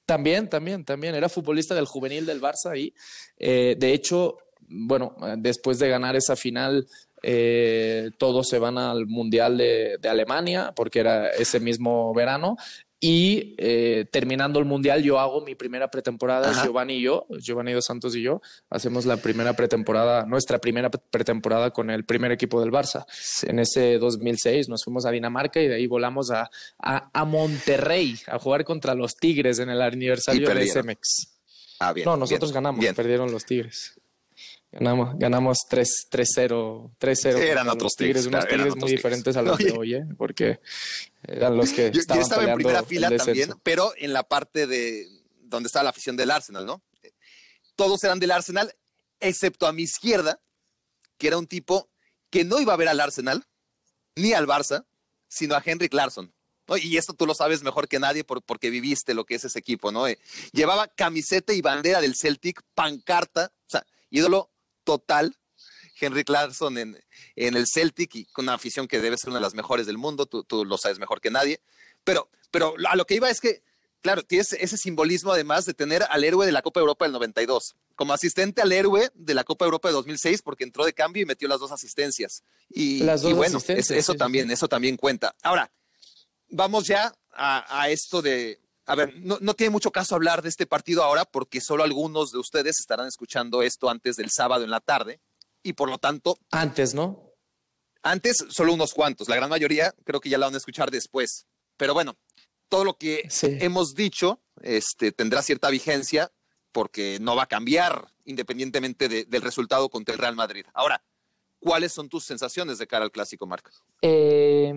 También, 0.09 0.49
también, 0.49 0.87
también. 0.87 1.15
Era 1.15 1.29
futbolista 1.29 1.75
del 1.75 1.85
juvenil 1.85 2.25
del 2.25 2.41
Barça 2.41 2.75
y, 2.75 2.95
eh, 3.39 3.77
de 3.79 3.93
hecho, 3.93 4.39
bueno, 4.67 5.15
después 5.37 5.79
de 5.79 5.91
ganar 5.91 6.17
esa 6.17 6.35
final 6.35 6.87
eh, 7.23 8.11
todos 8.17 8.49
se 8.49 8.59
van 8.59 8.79
al 8.79 9.07
Mundial 9.07 9.59
de, 9.59 9.99
Alemania, 10.09 10.73
porque 10.75 11.01
era 11.01 11.29
ese 11.29 11.61
mismo 11.61 12.15
verano. 12.15 12.57
Y 13.01 13.55
eh, 13.59 14.07
terminando 14.11 14.59
el 14.59 14.65
mundial, 14.65 15.05
yo 15.05 15.21
hago 15.21 15.41
mi 15.41 15.55
primera 15.55 15.89
pretemporada. 15.89 16.53
Giovanni 16.65 16.95
y 16.95 17.03
yo, 17.03 17.27
Giovanni 17.39 17.73
dos 17.73 17.85
Santos 17.85 18.17
y 18.17 18.23
yo, 18.23 18.43
hacemos 18.71 19.07
la 19.07 19.19
primera 19.19 19.53
pretemporada, 19.53 20.27
nuestra 20.27 20.59
primera 20.59 20.91
pretemporada 20.91 21.71
con 21.71 21.91
el 21.91 22.05
primer 22.05 22.33
equipo 22.33 22.61
del 22.61 22.73
Barça. 22.73 23.07
En 23.43 23.61
ese 23.61 23.99
2006 23.99 24.69
nos 24.69 24.83
fuimos 24.83 25.07
a 25.07 25.13
Dinamarca 25.13 25.61
y 25.61 25.69
de 25.69 25.77
ahí 25.77 25.87
volamos 25.87 26.33
a, 26.33 26.51
a, 26.79 27.25
Monterrey 27.25 28.19
a 28.27 28.39
jugar 28.41 28.65
contra 28.65 28.95
los 28.95 29.15
Tigres 29.15 29.61
en 29.61 29.71
el 29.71 29.81
aniversario 29.81 30.49
de 30.49 30.67
SMX. 30.67 31.39
Ah, 31.79 31.93
bien, 31.93 32.05
no, 32.05 32.17
nosotros 32.17 32.53
ganamos, 32.53 32.85
perdieron 32.95 33.31
los 33.31 33.45
Tigres. 33.45 33.95
Ganamos, 34.71 35.19
ganamos 35.19 35.59
3-0. 35.71 36.91
3-0. 36.99 37.39
eran 37.39 37.69
otros 37.69 37.95
tigres, 37.97 38.27
unos 38.27 38.47
tigres 38.47 38.77
muy 38.77 38.91
diferentes 38.91 39.37
a 39.37 39.43
los 39.43 39.57
de 39.59 39.73
hoy, 39.73 39.95
¿eh? 39.95 40.05
porque 40.16 40.61
eran 41.23 41.57
los 41.57 41.73
que. 41.73 41.91
Yo, 41.91 42.03
yo 42.03 42.21
estaba 42.21 42.45
en 42.45 42.55
primera 42.55 42.83
fila 42.83 43.11
también, 43.16 43.55
pero 43.62 43.93
en 43.97 44.12
la 44.12 44.25
parte 44.25 44.66
de 44.66 45.07
donde 45.41 45.69
estaba 45.69 45.85
la 45.85 45.91
afición 45.91 46.16
del 46.16 46.31
Arsenal, 46.31 46.66
¿no? 46.66 46.83
todos 47.79 48.03
eran 48.03 48.19
del 48.19 48.33
Arsenal, 48.33 48.75
excepto 49.21 49.69
a 49.69 49.73
mi 49.73 49.83
izquierda, 49.83 50.41
que 51.16 51.29
era 51.29 51.39
un 51.39 51.47
tipo 51.47 51.89
que 52.29 52.43
no 52.43 52.59
iba 52.59 52.75
a 52.75 52.77
ver 52.77 52.89
al 52.89 52.99
Arsenal 52.99 53.47
ni 54.16 54.33
al 54.33 54.49
Barça, 54.49 54.85
sino 55.29 55.55
a 55.55 55.62
Henrik 55.64 55.95
Larsson. 55.95 56.35
Y 56.83 56.97
esto 56.97 57.14
tú 57.14 57.25
lo 57.25 57.35
sabes 57.35 57.62
mejor 57.62 57.87
que 57.87 58.01
nadie 58.01 58.25
porque 58.25 58.69
viviste 58.69 59.14
lo 59.14 59.25
que 59.25 59.37
es 59.37 59.45
ese 59.45 59.61
equipo, 59.61 59.93
¿no? 59.93 60.09
Eh, 60.09 60.19
llevaba 60.53 60.89
camiseta 60.89 61.53
y 61.53 61.62
bandera 61.62 62.01
del 62.01 62.16
Celtic, 62.16 62.62
pancarta, 62.75 63.53
o 63.66 63.71
sea, 63.71 63.87
ídolo 64.11 64.51
total. 64.89 65.36
Henrik 66.01 66.28
Larsson 66.30 66.78
en, 66.78 67.05
en 67.36 67.57
el 67.57 67.66
Celtic 67.66 68.14
y 68.14 68.24
con 68.26 68.47
una 68.47 68.55
afición 68.55 68.86
que 68.89 69.01
debe 69.01 69.18
ser 69.18 69.30
una 69.30 69.39
de 69.39 69.43
las 69.43 69.55
mejores 69.55 69.84
del 69.84 69.99
mundo, 69.99 70.24
tú, 70.24 70.45
tú 70.45 70.64
lo 70.64 70.78
sabes 70.78 70.99
mejor 70.99 71.20
que 71.20 71.30
nadie. 71.30 71.61
Pero, 72.05 72.30
pero 72.51 72.74
a 72.89 72.97
lo 72.97 73.05
que 73.05 73.16
iba 73.16 73.28
es 73.28 73.41
que 73.41 73.62
Claro, 74.01 74.22
tienes 74.22 74.53
ese 74.53 74.76
simbolismo 74.76 75.32
además 75.32 75.64
de 75.64 75.74
tener 75.74 76.05
al 76.09 76.22
héroe 76.22 76.47
de 76.47 76.53
la 76.53 76.62
Copa 76.62 76.78
Europa 76.78 77.05
del 77.05 77.12
92, 77.12 77.74
como 77.97 78.12
asistente 78.12 78.62
al 78.62 78.70
héroe 78.70 79.11
de 79.14 79.34
la 79.34 79.43
Copa 79.43 79.64
Europa 79.64 79.89
de 79.89 79.95
2006 79.95 80.43
porque 80.43 80.62
entró 80.62 80.84
de 80.84 80.93
cambio 80.93 81.22
y 81.22 81.26
metió 81.26 81.49
las 81.49 81.59
dos 81.59 81.72
asistencias. 81.72 82.45
Y, 82.70 83.01
las 83.01 83.22
dos 83.22 83.34
bueno, 83.34 83.57
asistencias, 83.57 83.99
eso 83.99 84.12
sí, 84.12 84.18
también, 84.18 84.51
eso 84.53 84.68
también 84.68 84.97
cuenta. 84.97 85.34
Ahora, 85.43 85.72
vamos 86.49 86.86
ya 86.86 87.12
a, 87.32 87.89
esto 87.91 88.22
de, 88.22 88.61
a 88.89 88.95
ver, 88.95 89.14
no, 89.18 89.39
no, 89.41 89.55
tiene 89.55 89.70
mucho 89.70 89.93
caso 89.93 90.14
hablar 90.14 90.41
de 90.41 90.49
este 90.49 90.66
partido 90.66 91.05
ahora 91.05 91.26
porque 91.26 91.61
solo 91.61 91.84
algunos 91.84 92.32
de 92.32 92.39
ustedes 92.39 92.80
estarán 92.80 93.07
escuchando 93.07 93.62
esto 93.62 93.91
antes 93.91 94.16
del 94.16 94.30
sábado 94.30 94.64
en 94.64 94.70
la 94.70 94.80
tarde 94.80 95.20
y 95.62 95.74
por 95.74 95.91
lo 95.91 95.99
tanto... 95.99 96.39
Antes, 96.51 96.95
¿no? 96.95 97.34
Antes, 98.03 98.36
solo 98.49 98.72
unos 98.72 98.95
cuantos. 98.95 99.28
La 99.28 99.36
gran 99.36 99.51
mayoría 99.51 99.95
creo 100.05 100.20
que 100.20 100.30
ya 100.30 100.39
la 100.39 100.47
van 100.47 100.55
a 100.55 100.59
escuchar 100.59 100.91
después. 100.91 101.47
Pero 101.76 101.93
bueno, 101.93 102.16
todo 102.70 102.84
lo 102.84 102.97
que 102.97 103.26
sí. 103.28 103.59
hemos 103.61 103.95
dicho 103.95 104.41
este, 104.62 105.12
tendrá 105.12 105.43
cierta 105.43 105.68
vigencia 105.68 106.32
porque 106.72 107.18
no 107.20 107.36
va 107.36 107.43
a 107.43 107.49
cambiar 107.49 108.09
independientemente 108.24 109.09
de, 109.09 109.24
del 109.24 109.43
resultado 109.43 109.91
contra 109.91 110.14
el 110.14 110.20
Real 110.20 110.34
Madrid. 110.34 110.64
Ahora, 110.72 111.03
¿cuáles 111.59 111.93
son 111.93 112.09
tus 112.09 112.24
sensaciones 112.24 112.78
de 112.78 112.86
cara 112.86 113.05
al 113.05 113.11
clásico, 113.11 113.47
Marc? 113.47 113.70
Eh, 114.01 114.72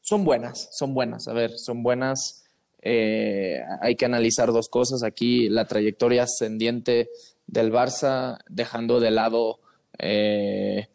son 0.00 0.24
buenas, 0.24 0.68
son 0.72 0.94
buenas. 0.94 1.28
A 1.28 1.32
ver, 1.32 1.56
son 1.58 1.82
buenas. 1.82 2.39
Eh, 2.82 3.60
hay 3.80 3.96
que 3.96 4.04
analizar 4.04 4.52
dos 4.52 4.68
cosas. 4.68 5.02
Aquí 5.02 5.48
la 5.48 5.66
trayectoria 5.66 6.24
ascendiente 6.24 7.10
del 7.46 7.72
Barça, 7.72 8.38
dejando 8.48 9.00
de 9.00 9.10
lado 9.10 9.60
eh, 9.98 10.88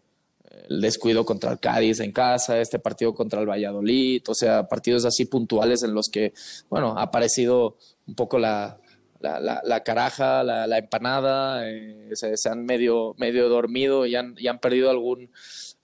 el 0.69 0.81
descuido 0.81 1.25
contra 1.25 1.51
el 1.51 1.59
Cádiz 1.59 1.99
en 1.99 2.11
casa, 2.11 2.59
este 2.59 2.79
partido 2.79 3.13
contra 3.13 3.41
el 3.41 3.49
Valladolid, 3.49 4.23
o 4.27 4.33
sea, 4.33 4.67
partidos 4.67 5.05
así 5.05 5.25
puntuales 5.25 5.83
en 5.83 5.93
los 5.93 6.09
que, 6.09 6.33
bueno, 6.69 6.97
ha 6.97 7.03
aparecido 7.03 7.77
un 8.07 8.15
poco 8.15 8.39
la, 8.39 8.79
la, 9.19 9.61
la, 9.63 9.83
caraja, 9.83 10.43
la, 10.43 10.67
la 10.67 10.77
empanada, 10.77 11.69
eh, 11.69 12.09
se, 12.13 12.37
se, 12.37 12.49
han 12.49 12.65
medio, 12.65 13.15
medio 13.17 13.49
dormido 13.49 14.05
y 14.05 14.15
han, 14.15 14.35
y 14.37 14.47
han 14.47 14.59
perdido 14.59 14.89
algún, 14.89 15.29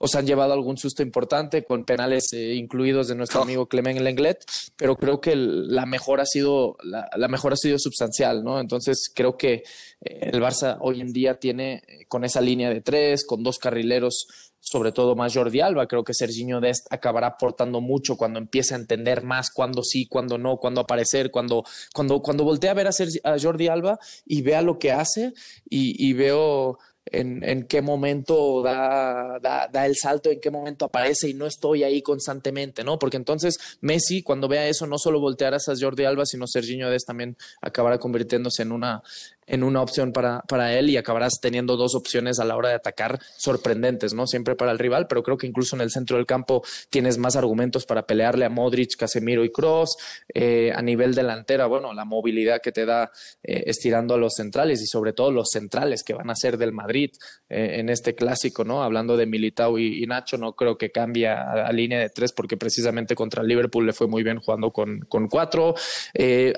o 0.03 0.07
se 0.07 0.17
han 0.17 0.25
llevado 0.25 0.53
algún 0.53 0.77
susto 0.77 1.03
importante 1.03 1.63
con 1.63 1.85
penales 1.85 2.33
eh, 2.33 2.55
incluidos 2.55 3.07
de 3.07 3.15
nuestro 3.15 3.39
oh. 3.39 3.43
amigo 3.43 3.67
Clement 3.67 3.99
Lenglet, 3.99 4.43
pero 4.75 4.95
creo 4.95 5.21
que 5.21 5.33
el, 5.33 5.73
la 5.73 5.85
mejor 5.85 6.19
ha 6.19 6.25
sido 6.25 6.75
la, 6.83 7.07
la, 7.15 7.27
mejor 7.27 7.53
ha 7.53 7.55
sido 7.55 7.77
sustancial, 7.77 8.43
¿no? 8.43 8.59
Entonces 8.59 9.11
creo 9.13 9.37
que 9.37 9.53
eh, 10.01 10.29
el 10.33 10.41
Barça 10.41 10.77
hoy 10.81 11.01
en 11.01 11.13
día 11.13 11.39
tiene 11.39 11.83
con 12.07 12.25
esa 12.25 12.41
línea 12.41 12.71
de 12.71 12.81
tres, 12.81 13.23
con 13.25 13.43
dos 13.43 13.59
carrileros 13.59 14.25
sobre 14.59 14.91
todo 14.91 15.15
más 15.15 15.33
Jordi 15.35 15.59
Alba. 15.59 15.87
Creo 15.87 16.03
que 16.03 16.13
Serginho 16.13 16.61
Dest 16.61 16.85
acabará 16.91 17.27
aportando 17.27 17.81
mucho 17.81 18.15
cuando 18.15 18.39
empiece 18.39 18.73
a 18.73 18.77
entender 18.77 19.23
más 19.23 19.49
cuándo 19.51 19.83
sí, 19.83 20.07
cuándo 20.07 20.37
no, 20.37 20.57
cuándo 20.57 20.81
aparecer, 20.81 21.31
cuando, 21.31 21.63
cuando, 21.93 22.21
cuando 22.21 22.43
voltea 22.43 22.71
a 22.71 22.75
ver 22.75 22.87
a, 22.87 22.91
Sergi, 22.91 23.19
a 23.23 23.37
Jordi 23.39 23.67
Alba 23.67 23.99
y 24.25 24.41
vea 24.41 24.61
lo 24.61 24.79
que 24.79 24.91
hace 24.91 25.33
y, 25.69 26.07
y 26.07 26.13
veo 26.13 26.77
en, 27.05 27.43
en, 27.43 27.63
qué 27.63 27.81
momento 27.81 28.61
da, 28.61 29.39
da, 29.41 29.67
da, 29.67 29.85
el 29.85 29.95
salto, 29.95 30.29
en 30.29 30.39
qué 30.39 30.51
momento 30.51 30.85
aparece 30.85 31.29
y 31.29 31.33
no 31.33 31.45
estoy 31.45 31.83
ahí 31.83 32.01
constantemente, 32.01 32.83
¿no? 32.83 32.99
Porque 32.99 33.17
entonces 33.17 33.57
Messi, 33.81 34.21
cuando 34.21 34.47
vea 34.47 34.67
eso, 34.67 34.85
no 34.87 34.97
solo 34.97 35.19
volteará 35.19 35.57
a 35.57 35.73
Jordi 35.79 36.05
Alba, 36.05 36.25
sino 36.25 36.47
Serginho 36.47 36.89
Dest 36.89 37.07
también 37.07 37.37
acabará 37.61 37.97
convirtiéndose 37.97 38.61
en 38.61 38.71
una, 38.71 39.03
en 39.47 39.63
una 39.63 39.81
opción 39.81 40.13
para, 40.13 40.41
para 40.47 40.73
él 40.77 40.89
y 40.89 40.97
acabarás 40.97 41.39
teniendo 41.41 41.75
dos 41.75 41.95
opciones 41.95 42.39
a 42.39 42.45
la 42.45 42.55
hora 42.55 42.69
de 42.69 42.75
atacar 42.75 43.19
sorprendentes, 43.37 44.13
¿no? 44.13 44.27
Siempre 44.27 44.55
para 44.55 44.71
el 44.71 44.79
rival, 44.79 45.07
pero 45.07 45.23
creo 45.23 45.37
que 45.37 45.47
incluso 45.47 45.75
en 45.75 45.81
el 45.81 45.91
centro 45.91 46.17
del 46.17 46.25
campo 46.25 46.63
tienes 46.89 47.17
más 47.17 47.35
argumentos 47.35 47.85
para 47.85 48.05
pelearle 48.05 48.45
a 48.45 48.49
Modric, 48.49 48.95
Casemiro 48.97 49.43
y 49.43 49.51
Cross. 49.51 49.97
Eh, 50.33 50.71
a 50.73 50.81
nivel 50.81 51.13
delantera, 51.15 51.65
bueno, 51.65 51.93
la 51.93 52.05
movilidad 52.05 52.61
que 52.61 52.71
te 52.71 52.85
da 52.85 53.11
eh, 53.43 53.63
estirando 53.67 54.13
a 54.13 54.17
los 54.17 54.33
centrales 54.35 54.81
y 54.81 54.87
sobre 54.87 55.13
todo 55.13 55.31
los 55.31 55.49
centrales 55.51 56.03
que 56.03 56.13
van 56.13 56.29
a 56.29 56.35
ser 56.35 56.57
del 56.57 56.71
Madrid 56.71 57.11
eh, 57.49 57.79
en 57.79 57.89
este 57.89 58.15
clásico, 58.15 58.63
¿no? 58.63 58.83
Hablando 58.83 59.17
de 59.17 59.25
Militao 59.25 59.77
y, 59.79 60.05
Nacho, 60.05 60.37
no 60.37 60.53
creo 60.53 60.77
que 60.77 60.91
cambie 60.91 61.27
a, 61.27 61.71
línea 61.71 61.99
de 61.99 62.09
tres 62.09 62.33
porque 62.33 62.57
precisamente 62.57 63.15
contra 63.15 63.41
el 63.41 63.47
Liverpool 63.47 63.85
le 63.85 63.93
fue 63.93 64.07
muy 64.07 64.23
bien 64.23 64.39
jugando 64.39 64.71
con, 64.71 64.99
con 65.07 65.27
cuatro, 65.27 65.73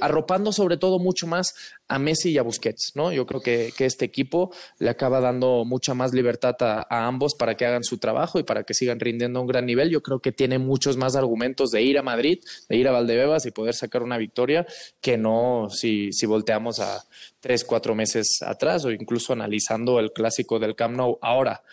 arropando 0.01 0.51
sobre 0.51 0.77
todo 0.77 0.97
mucho 0.97 1.27
más 1.27 1.53
a 1.87 1.99
Messi 1.99 2.31
y 2.31 2.37
a 2.37 2.41
Busquets, 2.41 2.72
¿no? 2.95 3.11
Yo 3.11 3.25
creo 3.25 3.41
que, 3.41 3.73
que 3.77 3.85
este 3.85 4.05
equipo 4.05 4.51
le 4.79 4.89
acaba 4.89 5.19
dando 5.19 5.65
mucha 5.65 5.93
más 5.93 6.13
libertad 6.13 6.55
a, 6.59 6.85
ambos 7.07 7.35
para 7.35 7.55
que 7.55 7.65
hagan 7.65 7.83
su 7.83 7.97
trabajo 7.97 8.39
y 8.39 8.43
para 8.43 8.63
que 8.63 8.73
sigan 8.73 8.99
rindiendo 8.99 9.39
a 9.39 9.41
un 9.41 9.47
gran 9.47 9.65
nivel. 9.65 9.89
Yo 9.89 10.01
creo 10.01 10.19
que 10.19 10.31
tiene 10.31 10.59
muchos 10.59 10.97
más 10.97 11.15
argumentos 11.15 11.71
de 11.71 11.81
ir 11.81 11.97
a 11.97 12.03
Madrid, 12.03 12.39
de 12.69 12.77
ir 12.77 12.87
a 12.87 12.91
Valdebebas 12.91 13.45
y 13.45 13.51
poder 13.51 13.73
sacar 13.73 14.03
una 14.03 14.17
victoria 14.17 14.65
que 15.01 15.17
no 15.17 15.67
si, 15.69 16.11
si 16.11 16.25
volteamos 16.25 16.79
a 16.79 17.03
tres, 17.39 17.63
cuatro 17.63 17.95
meses 17.95 18.39
atrás 18.41 18.85
o 18.85 18.91
incluso 18.91 19.33
analizando 19.33 19.99
el 19.99 20.11
clásico 20.11 20.59
del 20.59 20.75
Camp 20.75 20.95
Nou. 20.95 21.17
Ahora, 21.21 21.63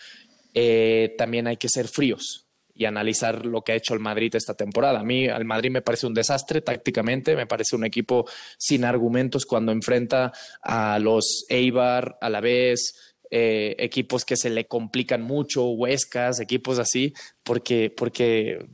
eh, 0.54 1.14
también 1.16 1.46
hay 1.46 1.56
que 1.56 1.68
ser 1.68 1.88
fríos 1.88 2.46
y 2.80 2.86
analizar 2.86 3.44
lo 3.44 3.60
que 3.60 3.72
ha 3.72 3.74
hecho 3.74 3.92
el 3.92 4.00
Madrid 4.00 4.34
esta 4.34 4.54
temporada. 4.54 5.00
A 5.00 5.04
mí 5.04 5.26
el 5.26 5.44
Madrid 5.44 5.70
me 5.70 5.82
parece 5.82 6.06
un 6.06 6.14
desastre 6.14 6.62
tácticamente, 6.62 7.36
me 7.36 7.46
parece 7.46 7.76
un 7.76 7.84
equipo 7.84 8.26
sin 8.56 8.86
argumentos 8.86 9.44
cuando 9.44 9.70
enfrenta 9.70 10.32
a 10.62 10.98
los 10.98 11.44
Eibar, 11.50 12.16
a 12.22 12.30
la 12.30 12.40
vez, 12.40 12.94
eh, 13.30 13.76
equipos 13.78 14.24
que 14.24 14.38
se 14.38 14.48
le 14.48 14.66
complican 14.66 15.20
mucho, 15.20 15.68
Huescas, 15.68 16.40
equipos 16.40 16.78
así, 16.78 17.12
porque, 17.44 17.92
porque 17.94 18.66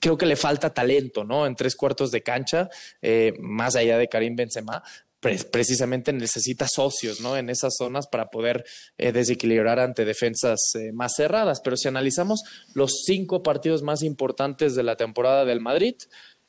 creo 0.00 0.18
que 0.18 0.26
le 0.26 0.34
falta 0.34 0.74
talento, 0.74 1.22
¿no? 1.22 1.46
En 1.46 1.54
tres 1.54 1.76
cuartos 1.76 2.10
de 2.10 2.24
cancha, 2.24 2.68
eh, 3.00 3.34
más 3.38 3.76
allá 3.76 3.98
de 3.98 4.08
Karim 4.08 4.34
Benzema, 4.34 4.82
precisamente 5.20 6.12
necesita 6.12 6.66
socios 6.66 7.20
¿no? 7.20 7.36
en 7.36 7.50
esas 7.50 7.74
zonas 7.76 8.06
para 8.06 8.26
poder 8.26 8.64
eh, 8.98 9.12
desequilibrar 9.12 9.78
ante 9.78 10.04
defensas 10.04 10.58
eh, 10.74 10.92
más 10.92 11.12
cerradas. 11.16 11.60
Pero 11.62 11.76
si 11.76 11.88
analizamos 11.88 12.42
los 12.74 13.02
cinco 13.04 13.42
partidos 13.42 13.82
más 13.82 14.02
importantes 14.02 14.74
de 14.74 14.82
la 14.82 14.96
temporada 14.96 15.44
del 15.44 15.60
Madrid, 15.60 15.96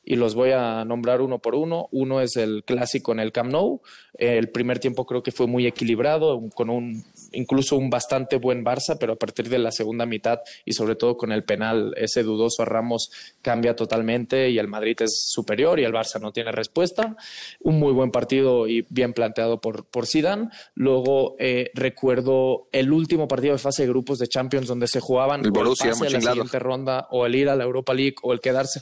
y 0.04 0.16
los 0.16 0.34
voy 0.34 0.50
a 0.50 0.84
nombrar 0.84 1.20
uno 1.20 1.38
por 1.38 1.54
uno. 1.54 1.88
Uno 1.92 2.20
es 2.20 2.36
el 2.36 2.64
clásico 2.64 3.12
en 3.12 3.20
el 3.20 3.32
Camp 3.32 3.52
Nou. 3.52 3.82
El 4.14 4.50
primer 4.50 4.78
tiempo 4.78 5.06
creo 5.06 5.22
que 5.22 5.32
fue 5.32 5.46
muy 5.46 5.66
equilibrado, 5.66 6.40
con 6.54 6.70
un 6.70 7.04
incluso 7.32 7.76
un 7.76 7.90
bastante 7.90 8.36
buen 8.36 8.64
Barça, 8.64 8.96
pero 8.98 9.14
a 9.14 9.16
partir 9.16 9.48
de 9.48 9.58
la 9.58 9.72
segunda 9.72 10.06
mitad 10.06 10.40
y 10.64 10.72
sobre 10.72 10.96
todo 10.96 11.16
con 11.16 11.32
el 11.32 11.44
penal 11.44 11.94
ese 11.96 12.22
dudoso 12.22 12.62
a 12.62 12.64
Ramos 12.64 13.10
cambia 13.42 13.74
totalmente 13.76 14.50
y 14.50 14.58
el 14.58 14.68
Madrid 14.68 14.96
es 15.00 15.30
superior 15.30 15.80
y 15.80 15.84
el 15.84 15.92
Barça 15.92 16.20
no 16.20 16.32
tiene 16.32 16.52
respuesta. 16.52 17.16
Un 17.60 17.78
muy 17.78 17.92
buen 17.92 18.10
partido 18.10 18.66
y 18.66 18.86
bien 18.88 19.12
planteado 19.12 19.60
por, 19.60 19.84
por 19.86 20.06
Zidane. 20.06 20.48
Luego 20.74 21.36
eh, 21.38 21.70
recuerdo 21.74 22.68
el 22.72 22.92
último 22.92 23.28
partido 23.28 23.54
de 23.54 23.58
fase 23.58 23.82
de 23.82 23.88
grupos 23.88 24.18
de 24.18 24.28
Champions 24.28 24.66
donde 24.66 24.86
se 24.86 25.00
jugaban 25.00 25.44
el 25.44 25.50
Borussia, 25.50 25.86
el 25.86 25.90
pase 25.92 26.06
a 26.06 26.10
la 26.10 26.20
siguiente 26.20 26.58
ronda 26.58 27.08
o 27.10 27.26
el 27.26 27.34
ir 27.34 27.48
a 27.48 27.56
la 27.56 27.64
Europa 27.64 27.94
League 27.94 28.16
o 28.22 28.32
el 28.32 28.40
quedarse 28.40 28.80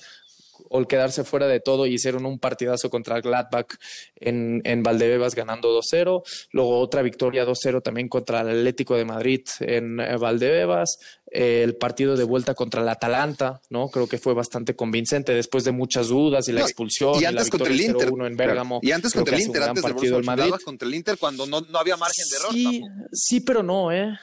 o 0.70 0.78
el 0.78 0.86
quedarse 0.86 1.24
fuera 1.24 1.46
de 1.46 1.60
todo 1.60 1.84
y 1.84 1.94
hicieron 1.94 2.24
un 2.24 2.38
partidazo 2.38 2.88
contra 2.88 3.16
el 3.16 3.22
Gladbach 3.22 3.74
en, 4.16 4.62
en 4.64 4.82
Valdebebas 4.82 5.34
ganando 5.34 5.76
2-0. 5.78 6.22
Luego 6.52 6.78
otra 6.78 7.02
victoria 7.02 7.44
2-0 7.44 7.82
también 7.82 8.08
contra 8.08 8.40
el 8.40 8.48
Atlético 8.48 8.96
de 8.96 9.04
Madrid 9.04 9.42
en 9.60 9.96
Valdebebas. 9.96 10.98
Eh, 11.32 11.62
el 11.62 11.76
partido 11.76 12.16
de 12.16 12.24
vuelta 12.24 12.54
contra 12.54 12.82
el 12.82 12.88
Atalanta, 12.88 13.60
¿no? 13.70 13.88
Creo 13.88 14.08
que 14.08 14.18
fue 14.18 14.34
bastante 14.34 14.74
convincente 14.74 15.32
después 15.32 15.62
de 15.62 15.70
muchas 15.70 16.08
dudas 16.08 16.48
y 16.48 16.52
la 16.52 16.62
expulsión. 16.62 17.20
Y, 17.20 17.24
antes 17.24 17.46
y 17.46 17.50
contra 17.50 17.72
el 17.72 17.80
Inter. 17.80 18.08
en 18.08 18.36
Bérgamo, 18.36 18.80
y 18.82 18.90
antes 18.90 19.12
contra 19.12 19.36
el 19.36 19.42
Inter, 19.42 19.62
antes 19.62 19.82
partido 19.82 20.16
del 20.16 20.24
Madrid. 20.24 20.52
contra 20.64 20.88
el 20.88 20.94
Inter 20.94 21.18
cuando 21.18 21.46
no, 21.46 21.60
no 21.60 21.78
había 21.78 21.96
margen 21.96 22.24
de 22.28 22.36
error. 22.36 22.52
Sí, 22.52 22.82
sí, 23.12 23.40
pero 23.40 23.62
no, 23.62 23.92
¿eh? 23.92 24.18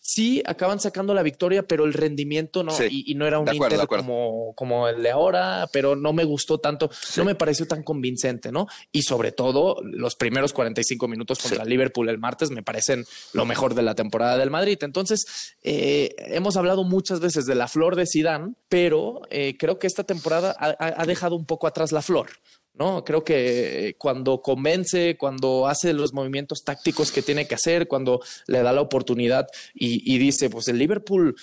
Sí 0.00 0.42
acaban 0.46 0.80
sacando 0.80 1.14
la 1.14 1.22
victoria, 1.22 1.62
pero 1.66 1.84
el 1.84 1.92
rendimiento 1.92 2.64
no, 2.64 2.72
sí, 2.72 2.86
y, 2.90 3.12
y, 3.12 3.14
no 3.14 3.26
era 3.26 3.38
un 3.38 3.48
acuerdo, 3.48 3.76
Inter 3.76 3.86
como, 3.86 4.54
como 4.54 4.88
el 4.88 5.02
de 5.02 5.10
ahora, 5.10 5.68
pero 5.72 5.94
no 5.94 6.12
me 6.12 6.24
gustó 6.24 6.58
tanto, 6.58 6.90
sí. 6.92 7.20
no 7.20 7.24
me 7.24 7.34
pareció 7.34 7.66
tan 7.66 7.82
convincente, 7.82 8.50
¿no? 8.50 8.66
Y 8.92 9.02
sobre 9.02 9.32
todo, 9.32 9.76
los 9.82 10.16
primeros 10.16 10.52
45 10.52 11.06
minutos 11.06 11.38
contra 11.38 11.64
sí. 11.64 11.70
Liverpool 11.70 12.08
el 12.08 12.18
martes 12.18 12.50
me 12.50 12.62
parecen 12.62 13.04
lo 13.34 13.44
mejor 13.44 13.74
de 13.74 13.82
la 13.82 13.94
temporada 13.94 14.38
del 14.38 14.50
Madrid. 14.50 14.78
Entonces, 14.82 15.54
eh, 15.62 16.14
hemos 16.18 16.56
hablado 16.56 16.84
muchas 16.84 17.20
veces 17.20 17.46
de 17.46 17.54
la 17.54 17.68
flor 17.68 17.96
de 17.96 18.06
Zidane, 18.06 18.54
pero 18.68 19.22
eh, 19.30 19.56
creo 19.58 19.78
que 19.78 19.86
esta 19.86 20.04
temporada 20.04 20.56
ha, 20.58 20.74
ha, 20.78 21.06
dejado 21.06 21.36
un 21.36 21.44
poco 21.44 21.66
atrás 21.66 21.92
la 21.92 22.02
flor. 22.02 22.30
¿No? 22.74 23.04
Creo 23.04 23.24
que 23.24 23.94
cuando 23.98 24.40
convence, 24.42 25.16
cuando 25.18 25.66
hace 25.66 25.92
los 25.92 26.12
movimientos 26.12 26.62
tácticos 26.64 27.12
que 27.12 27.22
tiene 27.22 27.46
que 27.46 27.54
hacer, 27.54 27.88
cuando 27.88 28.20
le 28.46 28.62
da 28.62 28.72
la 28.72 28.80
oportunidad 28.80 29.46
y, 29.74 30.18
dice, 30.18 30.50
pues 30.50 30.68
el 30.68 30.78
Liverpool, 30.78 31.36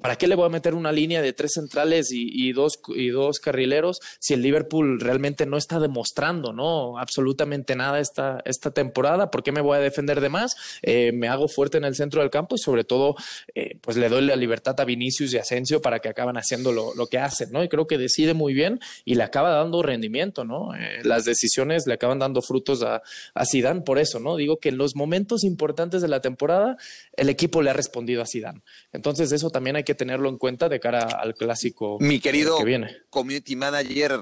¿para 0.00 0.16
qué 0.16 0.26
le 0.26 0.34
voy 0.34 0.46
a 0.46 0.50
meter 0.50 0.74
una 0.74 0.92
línea 0.92 1.22
de 1.22 1.32
tres 1.32 1.52
centrales 1.54 2.08
y, 2.10 2.52
dos, 2.52 2.80
y 2.94 3.08
dos 3.08 3.38
carrileros 3.38 4.00
si 4.18 4.34
el 4.34 4.42
Liverpool 4.42 5.00
realmente 5.00 5.46
no 5.46 5.56
está 5.56 5.78
demostrando, 5.78 6.52
¿no? 6.52 6.98
Absolutamente 6.98 7.76
nada 7.76 8.00
esta, 8.00 8.40
esta 8.44 8.70
temporada. 8.70 9.30
¿Por 9.30 9.42
qué 9.42 9.52
me 9.52 9.60
voy 9.60 9.76
a 9.76 9.80
defender 9.80 10.20
de 10.20 10.28
más? 10.28 10.56
Eh, 10.82 11.12
me 11.12 11.28
hago 11.28 11.48
fuerte 11.48 11.78
en 11.78 11.84
el 11.84 11.94
centro 11.94 12.20
del 12.20 12.30
campo 12.30 12.56
y 12.56 12.58
sobre 12.58 12.84
todo, 12.84 13.16
eh, 13.54 13.78
pues 13.80 13.96
le 13.96 14.08
doy 14.08 14.22
la 14.22 14.36
libertad 14.36 14.78
a 14.80 14.84
Vinicius 14.84 15.32
y 15.34 15.38
Asensio 15.38 15.80
para 15.80 16.00
que 16.00 16.08
acaban 16.08 16.36
haciendo 16.36 16.72
lo, 16.72 16.94
lo, 16.94 17.06
que 17.06 17.18
hacen, 17.18 17.50
¿no? 17.52 17.62
Y 17.62 17.68
creo 17.68 17.86
que 17.86 17.98
decide 17.98 18.34
muy 18.34 18.54
bien 18.54 18.80
y 19.04 19.14
le 19.14 19.22
acaba 19.22 19.50
dando 19.50 19.82
rendimiento, 19.82 20.44
¿no? 20.44 20.69
Eh, 20.74 21.00
las 21.04 21.24
decisiones 21.24 21.86
le 21.86 21.94
acaban 21.94 22.18
dando 22.18 22.42
frutos 22.42 22.82
a, 22.82 23.02
a 23.34 23.46
Zidane 23.46 23.82
por 23.82 23.98
eso, 23.98 24.20
¿no? 24.20 24.36
Digo 24.36 24.58
que 24.58 24.70
en 24.70 24.78
los 24.78 24.96
momentos 24.96 25.44
importantes 25.44 26.02
de 26.02 26.08
la 26.08 26.20
temporada 26.20 26.76
el 27.16 27.28
equipo 27.28 27.62
le 27.62 27.70
ha 27.70 27.74
respondido 27.74 28.22
a 28.22 28.26
Zidane. 28.26 28.62
Entonces 28.92 29.32
eso 29.32 29.50
también 29.50 29.76
hay 29.76 29.84
que 29.84 29.94
tenerlo 29.94 30.28
en 30.28 30.38
cuenta 30.38 30.68
de 30.68 30.80
cara 30.80 31.02
al 31.02 31.34
clásico 31.34 31.98
Mi 32.00 32.20
querido 32.20 32.58
que 32.58 32.64
viene. 32.64 32.96
community 33.10 33.56
manager, 33.56 34.18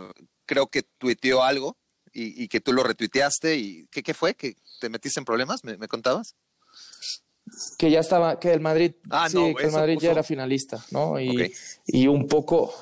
creo 0.46 0.68
que 0.68 0.82
tuiteó 0.82 1.42
algo 1.42 1.76
y, 2.12 2.48
que 2.48 2.60
tú 2.60 2.72
lo 2.72 2.82
retuiteaste 2.82 3.56
y 3.56 3.86
¿qué, 3.88 4.02
qué 4.02 4.14
fue? 4.14 4.34
¿Que 4.34 4.56
te 4.80 4.88
metiste 4.88 5.20
en 5.20 5.24
problemas? 5.24 5.62
¿Me, 5.62 5.88
contabas? 5.88 6.34
Que 7.78 7.90
ya 7.90 8.00
estaba, 8.00 8.38
que 8.40 8.52
el 8.52 8.60
Madrid, 8.60 8.92
ah, 9.10 9.28
sí, 9.28 9.54
que 9.56 9.66
el 9.66 9.72
Madrid 9.72 9.98
ya 10.00 10.10
era 10.10 10.22
finalista, 10.22 10.84
¿no? 10.90 11.20
Y, 11.20 11.52
y 11.86 12.06
un 12.08 12.26
poco, 12.26 12.74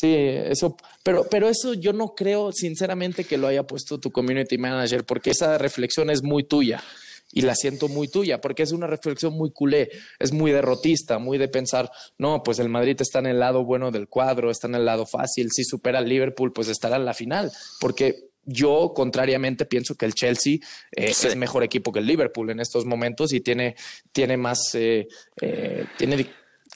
Sí, 0.00 0.14
eso, 0.16 0.78
pero, 1.02 1.26
pero 1.30 1.46
eso 1.46 1.74
yo 1.74 1.92
no 1.92 2.14
creo 2.14 2.52
sinceramente 2.52 3.24
que 3.24 3.36
lo 3.36 3.48
haya 3.48 3.66
puesto 3.66 4.00
tu 4.00 4.10
community 4.10 4.56
manager, 4.56 5.04
porque 5.04 5.28
esa 5.28 5.58
reflexión 5.58 6.08
es 6.08 6.22
muy 6.22 6.44
tuya 6.44 6.82
y 7.32 7.42
la 7.42 7.54
siento 7.54 7.86
muy 7.86 8.08
tuya, 8.08 8.40
porque 8.40 8.62
es 8.62 8.72
una 8.72 8.86
reflexión 8.86 9.34
muy 9.34 9.50
culé, 9.50 9.90
es 10.18 10.32
muy 10.32 10.52
derrotista, 10.52 11.18
muy 11.18 11.36
de 11.36 11.48
pensar, 11.48 11.90
no, 12.16 12.42
pues 12.42 12.58
el 12.60 12.70
Madrid 12.70 12.96
está 12.98 13.18
en 13.18 13.26
el 13.26 13.40
lado 13.40 13.62
bueno 13.62 13.90
del 13.90 14.08
cuadro, 14.08 14.50
está 14.50 14.68
en 14.68 14.76
el 14.76 14.86
lado 14.86 15.04
fácil, 15.04 15.50
si 15.52 15.64
supera 15.64 15.98
al 15.98 16.08
Liverpool, 16.08 16.54
pues 16.54 16.68
estará 16.68 16.96
en 16.96 17.04
la 17.04 17.12
final, 17.12 17.52
porque 17.78 18.30
yo, 18.46 18.92
contrariamente, 18.96 19.66
pienso 19.66 19.96
que 19.96 20.06
el 20.06 20.14
Chelsea 20.14 20.54
eh, 20.96 21.10
es 21.10 21.36
mejor 21.36 21.62
equipo 21.62 21.92
que 21.92 21.98
el 21.98 22.06
Liverpool 22.06 22.48
en 22.48 22.60
estos 22.60 22.86
momentos 22.86 23.34
y 23.34 23.40
tiene, 23.40 23.76
tiene 24.12 24.38
más, 24.38 24.74
eh, 24.74 25.06
eh, 25.42 25.84
tiene 25.98 26.26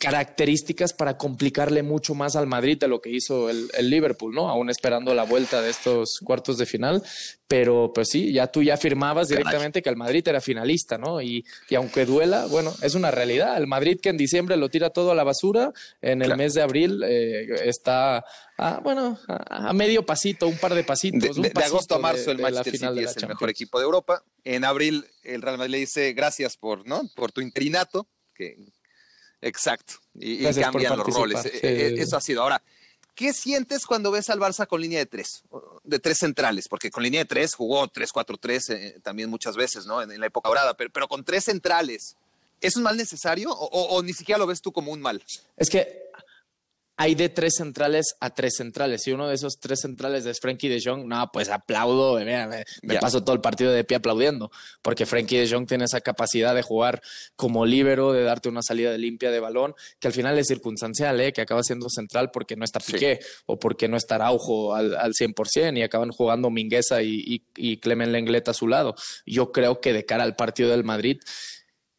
características 0.05 0.93
para 0.93 1.17
complicarle 1.17 1.83
mucho 1.83 2.15
más 2.15 2.37
al 2.37 2.47
Madrid 2.47 2.79
de 2.79 2.89
lo 2.89 3.01
que 3.01 3.11
hizo 3.11 3.49
el, 3.49 3.69
Liverpool, 3.81 4.35
¿no? 4.35 4.49
Aún 4.49 4.71
esperando 4.71 5.15
la 5.15 5.25
vuelta 5.25 5.63
de 5.63 5.71
estos 5.71 6.19
cuartos 6.23 6.59
de 6.59 6.67
final. 6.67 7.03
Pero 7.47 7.93
pues 7.95 8.09
sí, 8.11 8.33
ya 8.33 8.47
tú 8.47 8.63
ya 8.63 8.75
afirmabas 8.75 9.29
directamente 9.29 9.83
que 9.83 9.91
el 9.91 9.97
Madrid 9.97 10.27
era 10.27 10.41
finalista, 10.41 10.97
¿no? 10.97 11.21
Y, 11.21 11.45
y, 11.69 11.75
aunque 11.75 12.07
duela, 12.07 12.47
bueno, 12.47 12.75
es 12.83 12.95
una 12.95 13.11
realidad. 13.11 13.57
El 13.57 13.67
Madrid 13.67 14.01
que 14.01 14.09
en 14.09 14.17
diciembre 14.17 14.57
lo 14.57 14.71
tira 14.71 14.91
todo 14.91 15.11
a 15.11 15.15
la 15.15 15.25
basura, 15.25 15.73
en 16.01 16.23
el 16.23 16.37
mes 16.37 16.55
de 16.55 16.63
abril 16.63 17.03
eh, 17.05 17.47
está, 17.65 18.25
a, 18.57 18.81
bueno, 18.81 19.19
a, 19.29 19.73
medio 19.73 20.07
pasito, 20.07 20.47
un 20.47 20.57
par 20.57 20.75
de 20.75 20.85
pasitos. 20.85 21.37
De, 21.41 21.53
agosto 21.63 21.95
a 21.95 21.99
marzo 21.99 22.31
el 22.31 22.39
Manchester 22.39 22.79
City 22.79 23.05
es 23.05 23.17
el 23.17 23.29
mejor 23.29 23.51
equipo 23.51 23.79
de 23.79 23.85
Europa. 23.85 24.25
En 24.45 24.65
abril 24.65 25.05
el 25.23 25.43
Real 25.43 25.59
Madrid 25.59 25.73
le 25.73 25.79
dice 25.79 26.13
gracias 26.13 26.57
por, 26.57 26.87
¿no? 26.87 27.03
Por 27.15 27.33
tu 27.33 27.41
interinato, 27.41 28.09
que 28.35 28.57
Exacto. 29.45 29.95
Y, 30.15 30.43
cambian 30.55 30.97
los 30.97 31.07
roles. 31.07 31.45
E, 31.45 31.61
e, 31.63 32.03
eso 32.03 32.17
ha 32.17 32.21
sido. 32.21 32.43
Ahora, 32.43 32.63
¿qué 33.15 33.35
sientes 33.35 33.85
cuando 33.85 34.11
ves 34.11 34.31
al 34.31 34.41
Barça 34.41 34.67
con 34.67 34.81
línea 34.81 34.99
de 34.99 35.07
tres? 35.07 35.45
De 35.83 35.99
tres 35.99 36.19
centrales, 36.19 36.67
porque 36.67 36.91
con 36.91 37.03
línea 37.03 37.21
de 37.21 37.27
tres 37.27 37.55
jugó 37.55 37.87
3-4-3 37.87 38.75
eh, 38.75 39.01
también 39.03 39.29
muchas 39.29 39.55
veces, 39.55 39.85
¿no? 39.85 40.01
En, 40.01 40.19
la 40.19 40.27
época 40.27 40.49
dorada, 40.49 40.75
pero, 40.75 40.91
pero, 40.91 41.09
con 41.09 41.25
tres 41.25 41.45
centrales. 41.45 42.17
¿Es 42.61 42.77
un 42.77 42.85
mal 42.85 42.97
necesario 42.97 43.51
o, 43.51 44.03
ni 44.03 44.15
siquiera 44.15 44.39
lo 44.39 44.47
ves 44.47 44.63
tú 44.63 44.73
como 44.73 44.91
un 44.91 45.01
mal? 45.03 45.23
Es 45.59 45.69
que 45.69 46.05
hay 46.97 47.15
de 47.15 47.29
tres 47.29 47.55
centrales 47.57 48.15
a 48.21 48.31
tres 48.31 48.55
centrales. 48.57 49.07
Y 49.07 49.13
uno 49.13 49.29
de 49.29 49.35
esos 49.35 49.59
tres 49.59 49.81
centrales 49.81 50.27
es 50.27 50.39
Frankie 50.41 50.69
de 50.69 50.81
Jong, 50.85 51.07
no, 51.07 51.29
pues 51.33 51.49
aplaudo, 51.49 52.19
me, 52.19 52.65
me, 52.83 52.99
paso 52.99 53.23
todo 53.23 53.35
el 53.35 53.41
partido 53.41 53.73
de 53.73 53.85
pie 53.85 53.97
aplaudiendo, 53.97 54.51
porque 54.83 55.07
Frankie 55.07 55.39
de 55.39 55.49
Jong 55.49 55.67
tiene 55.67 55.85
esa 55.85 56.01
capacidad 56.01 56.55
de 56.55 56.63
jugar 56.63 57.03
como 57.37 57.67
líbero, 57.67 58.13
de 58.13 58.23
darte 58.23 58.49
una 58.49 58.63
salida 58.63 58.93
de 58.93 58.99
limpia 58.99 59.31
de 59.31 59.41
balón, 59.41 59.75
que 59.99 60.09
al 60.09 60.15
final 60.15 60.39
es 60.39 60.47
circunstancial, 60.47 61.21
¿eh? 61.21 61.33
que 61.33 61.41
acaba 61.41 61.63
siendo 61.63 61.89
central 61.89 62.31
porque 62.33 62.57
no 62.57 62.65
está 62.65 62.81
Piqué 62.81 63.21
o 63.47 63.59
porque 63.59 63.89
no 63.89 63.97
está 63.97 64.17
Araujo 64.17 64.75
al, 64.75 64.95
al 64.97 65.15
100% 65.15 65.79
y 65.79 65.83
acaban 65.83 66.11
jugando 66.11 66.51
Mingueza 66.51 67.03
y, 67.03 67.23
y, 67.27 67.43
y 67.57 67.77
Clemen 67.79 68.13
Lenglet 68.13 68.49
a 68.49 68.55
su 68.55 68.69
lado. 68.69 68.95
Yo 69.27 69.53
creo 69.53 69.81
que 69.81 69.93
de 69.93 70.05
cara 70.05 70.25
al 70.25 70.37
partido 70.37 70.71
del 70.71 70.85
Madrid, 70.85 71.19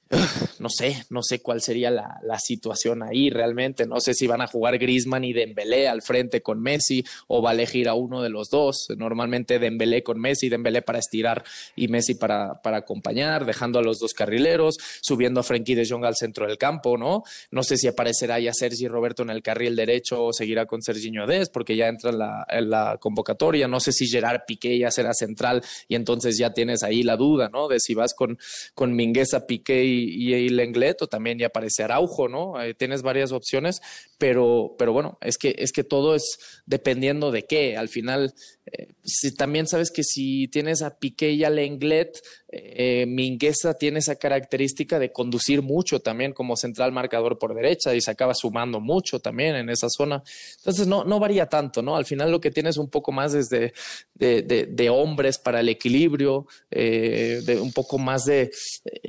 no 0.59 0.69
sé, 0.69 1.03
no 1.09 1.23
sé 1.23 1.41
cuál 1.41 1.61
sería 1.61 1.89
la, 1.89 2.19
situación 2.37 3.01
ahí 3.01 3.29
realmente. 3.29 3.87
No 3.87 3.99
sé 3.99 4.13
si 4.13 4.27
van 4.27 4.41
a 4.41 4.47
jugar 4.47 4.77
Grisman 4.77 5.23
y 5.23 5.33
Dembélé 5.33 5.87
al 5.87 6.01
frente 6.01 6.41
con 6.41 6.61
Messi 6.61 7.03
o 7.27 7.41
va 7.41 7.51
a 7.51 7.53
elegir 7.53 7.87
a 7.87 7.93
uno 7.93 8.21
de 8.21 8.29
los 8.29 8.49
dos. 8.49 8.87
Normalmente 8.97 9.57
Dembélé 9.57 10.03
con 10.03 10.19
Messi, 10.19 10.49
Dembélé 10.49 10.81
para 10.81 10.99
estirar 10.99 11.43
y 11.75 11.87
Messi 11.87 12.15
para, 12.15 12.61
para 12.61 12.77
acompañar, 12.77 13.45
dejando 13.45 13.79
a 13.79 13.81
los 13.81 13.99
dos 13.99 14.13
carrileros, 14.13 14.77
subiendo 15.01 15.39
a 15.39 15.43
Frenkie 15.43 15.75
de 15.75 15.87
Jong 15.89 16.05
al 16.05 16.15
centro 16.15 16.45
del 16.45 16.57
campo, 16.57 16.97
¿no? 16.97 17.23
No 17.51 17.63
sé 17.63 17.77
si 17.77 17.87
aparecerá 17.87 18.39
ya 18.39 18.53
Sergi 18.53 18.87
Roberto 18.87 19.23
en 19.23 19.29
el 19.29 19.41
carril 19.41 19.75
derecho 19.75 20.25
o 20.25 20.33
seguirá 20.33 20.65
con 20.65 20.81
Serginho 20.81 21.25
Dez 21.25 21.49
porque 21.49 21.75
ya 21.75 21.87
entra 21.87 22.11
en 22.11 22.19
la, 22.19 22.45
la 22.61 22.97
convocatoria. 22.99 23.67
No 23.67 23.79
sé 23.79 23.91
si 23.91 24.07
Gerard 24.07 24.41
Piqué 24.45 24.77
ya 24.77 24.91
será 24.91 25.13
central 25.13 25.63
y 25.87 25.95
entonces 25.95 26.37
ya 26.37 26.53
tienes 26.53 26.83
ahí 26.83 27.01
la 27.01 27.15
duda, 27.15 27.49
¿no? 27.51 27.67
De 27.67 27.79
si 27.79 27.93
vas 27.93 28.13
con, 28.13 28.37
con 28.73 28.93
Mingueza, 28.93 29.47
Piqué 29.47 29.94
y, 30.03 30.33
y 30.33 30.49
Lenglet 30.49 31.01
o 31.01 31.07
también 31.07 31.39
ya 31.39 31.47
aparece 31.47 31.83
Araujo, 31.83 32.27
¿no? 32.27 32.61
Eh, 32.61 32.73
tienes 32.73 33.01
varias 33.01 33.31
opciones, 33.31 33.81
pero, 34.17 34.75
pero 34.77 34.93
bueno, 34.93 35.17
es 35.21 35.37
que, 35.37 35.55
es 35.57 35.71
que 35.71 35.83
todo 35.83 36.15
es 36.15 36.37
dependiendo 36.65 37.31
de 37.31 37.43
qué. 37.43 37.77
Al 37.77 37.89
final, 37.89 38.33
eh, 38.71 38.87
si 39.03 39.35
también 39.35 39.67
sabes 39.67 39.91
que 39.91 40.03
si 40.03 40.47
tienes 40.47 40.81
a 40.81 40.97
Piqué 40.97 41.31
y 41.31 41.43
a 41.43 41.49
Lenglet, 41.49 42.21
eh, 42.57 43.05
Mingueza 43.05 43.73
tiene 43.73 43.99
esa 43.99 44.15
característica 44.15 44.97
de 44.97 45.11
conducir 45.11 45.61
mucho 45.61 45.99
también 45.99 46.31
como 46.31 46.55
central 46.55 46.91
marcador 46.91 47.37
por 47.37 47.53
derecha 47.53 47.93
y 47.93 48.01
se 48.01 48.11
acaba 48.11 48.33
sumando 48.33 48.79
mucho 48.79 49.19
también 49.19 49.55
en 49.55 49.69
esa 49.69 49.89
zona. 49.89 50.23
Entonces 50.57 50.87
no, 50.87 51.03
no 51.03 51.19
varía 51.19 51.47
tanto, 51.47 51.81
¿no? 51.81 51.95
Al 51.97 52.05
final 52.05 52.31
lo 52.31 52.39
que 52.39 52.51
tienes 52.51 52.77
un 52.77 52.89
poco 52.89 53.11
más 53.11 53.33
es 53.33 53.49
de, 53.49 53.73
de, 54.15 54.89
hombres 54.89 55.37
para 55.37 55.59
el 55.59 55.69
equilibrio, 55.69 56.47
eh, 56.71 57.41
de 57.45 57.59
un 57.59 57.73
poco 57.73 57.97
más 57.97 58.23
de, 58.23 58.43
eh, 58.43 58.51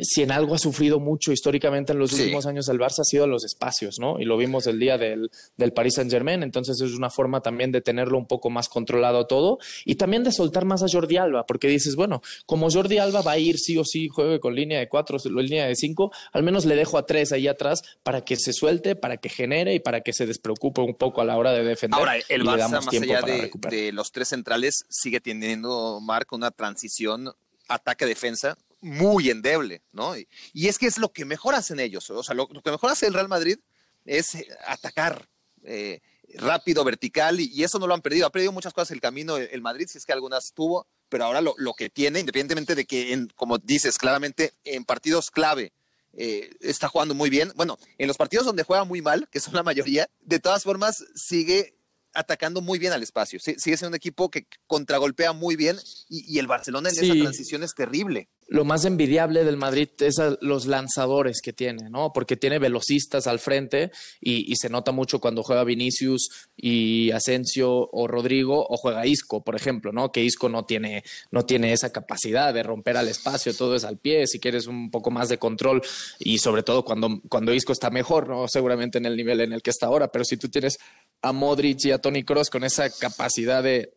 si 0.02 0.22
en 0.22 0.32
algo 0.32 0.54
ha 0.54 0.58
sufrido 0.58 0.98
mucho 0.98 1.32
históricamente 1.32 1.92
en 1.92 1.98
los 1.98 2.12
últimos 2.12 2.46
años 2.46 2.68
el 2.68 2.78
Barça 2.78 3.00
ha 3.00 3.04
sido 3.04 3.26
los 3.26 3.44
espacios, 3.44 3.98
¿no? 4.00 4.18
Y 4.18 4.24
lo 4.24 4.36
vimos 4.36 4.66
el 4.66 4.80
día 4.80 4.98
del, 4.98 5.30
del 5.56 5.72
Paris 5.72 5.94
Saint 5.94 6.10
Germain, 6.10 6.42
entonces 6.42 6.80
es 6.80 6.92
una 6.92 7.10
forma 7.10 7.42
también 7.42 7.70
de 7.70 7.80
tenerlo 7.80 8.18
un 8.18 8.26
poco 8.26 8.50
más 8.50 8.68
controlado 8.68 9.26
todo 9.26 9.58
y 9.84 9.94
también 9.94 10.24
de 10.24 10.32
soltar 10.32 10.64
más 10.64 10.82
a 10.82 10.86
Jordi 10.90 11.16
Alba, 11.16 11.46
porque 11.46 11.68
dices, 11.68 11.94
bueno, 11.94 12.22
como 12.46 12.70
Jordi 12.70 12.98
Alba 12.98 13.22
va 13.22 13.35
ir 13.38 13.58
sí 13.58 13.76
o 13.78 13.84
sí, 13.84 14.08
juegue 14.08 14.40
con 14.40 14.54
línea 14.54 14.78
de 14.78 14.88
cuatro, 14.88 15.18
línea 15.24 15.66
de 15.66 15.76
cinco, 15.76 16.12
al 16.32 16.42
menos 16.42 16.64
le 16.64 16.76
dejo 16.76 16.98
a 16.98 17.06
tres 17.06 17.32
ahí 17.32 17.48
atrás 17.48 17.82
para 18.02 18.24
que 18.24 18.36
se 18.36 18.52
suelte, 18.52 18.96
para 18.96 19.16
que 19.16 19.28
genere 19.28 19.74
y 19.74 19.80
para 19.80 20.00
que 20.00 20.12
se 20.12 20.26
despreocupe 20.26 20.80
un 20.80 20.94
poco 20.94 21.20
a 21.20 21.24
la 21.24 21.36
hora 21.36 21.52
de 21.52 21.64
defender. 21.64 21.98
Ahora, 21.98 22.16
el 22.28 22.44
Barça, 22.44 22.70
más 22.70 22.88
allá 22.88 23.22
de, 23.22 23.92
los 23.92 24.12
tres 24.12 24.28
centrales, 24.28 24.84
sigue 24.88 25.20
teniendo, 25.20 26.00
Marco, 26.00 26.36
una 26.36 26.50
transición 26.50 27.32
ataque-defensa 27.68 28.56
muy 28.80 29.30
endeble, 29.30 29.82
¿no? 29.92 30.16
Y, 30.16 30.28
es 30.54 30.78
que 30.78 30.86
es 30.86 30.98
lo 30.98 31.12
que 31.12 31.24
mejor 31.24 31.54
hacen 31.54 31.80
ellos. 31.80 32.08
O 32.10 32.22
sea, 32.22 32.34
lo, 32.34 32.48
que 32.48 32.70
mejor 32.70 32.90
hace 32.90 33.06
el 33.06 33.14
Real 33.14 33.28
Madrid 33.28 33.58
es 34.04 34.34
eh, 34.34 34.48
atacar. 34.66 35.28
Eh, 35.64 36.00
rápido, 36.34 36.84
vertical, 36.84 37.40
y, 37.40 37.62
eso 37.62 37.78
no 37.78 37.86
lo 37.86 37.94
han 37.94 38.02
perdido. 38.02 38.26
Ha 38.26 38.32
perdido 38.32 38.52
muchas 38.52 38.72
cosas 38.72 38.90
el 38.90 39.00
camino 39.00 39.36
el 39.36 39.62
Madrid, 39.62 39.86
si 39.88 39.98
es 39.98 40.04
que 40.04 40.12
algunas 40.12 40.52
tuvo, 40.52 40.86
pero 41.08 41.24
ahora 41.24 41.40
lo, 41.40 41.54
lo 41.58 41.74
que 41.74 41.88
tiene, 41.90 42.20
independientemente 42.20 42.74
de 42.74 42.84
que, 42.84 43.12
en, 43.12 43.28
como 43.36 43.58
dices 43.58 43.98
claramente, 43.98 44.52
en 44.64 44.84
partidos 44.84 45.30
clave 45.30 45.72
eh, 46.16 46.50
está 46.60 46.88
jugando 46.88 47.14
muy 47.14 47.30
bien. 47.30 47.52
Bueno, 47.56 47.78
en 47.98 48.08
los 48.08 48.16
partidos 48.16 48.46
donde 48.46 48.62
juega 48.62 48.84
muy 48.84 49.02
mal, 49.02 49.28
que 49.30 49.40
son 49.40 49.54
la 49.54 49.62
mayoría, 49.62 50.08
de 50.20 50.40
todas 50.40 50.64
formas 50.64 51.04
sigue 51.14 51.75
atacando 52.16 52.60
muy 52.60 52.78
bien 52.78 52.92
al 52.92 53.02
espacio. 53.02 53.38
sigue 53.40 53.60
siendo 53.60 53.88
un 53.88 53.94
equipo 53.94 54.30
que 54.30 54.46
contragolpea 54.66 55.32
muy 55.32 55.56
bien 55.56 55.76
y, 56.08 56.38
el 56.38 56.46
Barcelona 56.46 56.90
en 56.90 57.04
esa 57.04 57.14
transición 57.14 57.62
es 57.62 57.74
terrible 57.74 58.28
lo 58.48 58.64
más 58.64 58.84
envidiable 58.84 59.44
del 59.44 59.56
Madrid 59.56 59.88
es 59.98 60.20
los 60.40 60.66
lanzadores 60.66 61.40
que 61.42 61.52
tiene, 61.52 61.90
¿no? 61.90 62.12
Porque 62.12 62.36
tiene 62.36 62.58
velocistas 62.58 63.26
al 63.26 63.40
frente 63.40 63.90
y, 64.20 64.54
se 64.56 64.68
nota 64.70 64.92
mucho 64.92 65.20
cuando 65.20 65.42
juega 65.42 65.64
Vinicius 65.64 66.30
y 66.56 67.10
Asensio 67.10 67.70
o 67.70 68.06
Rodrigo 68.06 68.64
o 68.68 68.76
juega 68.76 69.06
Isco, 69.06 69.42
por 69.42 69.56
ejemplo, 69.56 69.92
¿no? 69.92 70.12
Que 70.12 70.22
Isco 70.22 70.48
no 70.48 70.64
tiene, 70.64 71.04
no 71.30 71.44
tiene 71.44 71.72
esa 71.72 71.90
capacidad 71.90 72.54
de 72.54 72.62
romper 72.62 72.96
al 72.96 73.08
espacio, 73.08 73.52
todo 73.54 73.74
es 73.74 73.84
al 73.84 73.98
pie, 73.98 74.26
si 74.26 74.38
quieres 74.38 74.66
un 74.66 74.90
poco 74.90 75.10
más 75.10 75.28
de 75.28 75.38
control 75.38 75.82
y 76.18 76.38
sobre 76.38 76.62
todo 76.62 76.84
cuando, 76.84 77.20
cuando 77.28 77.52
Isco 77.52 77.72
está 77.72 77.90
mejor, 77.90 78.28
¿no? 78.28 78.48
Seguramente 78.48 78.98
en 78.98 79.06
el 79.06 79.16
nivel 79.16 79.40
en 79.40 79.52
el 79.52 79.62
que 79.62 79.70
está 79.70 79.86
ahora, 79.86 80.08
pero 80.08 80.24
si 80.24 80.36
tú 80.36 80.48
tienes 80.48 80.78
a 81.22 81.32
Modric 81.32 81.84
y 81.84 81.90
a 81.90 81.98
Tony 81.98 82.24
Cross 82.24 82.50
con 82.50 82.64
esa 82.64 82.90
capacidad 82.90 83.62
de 83.62 83.96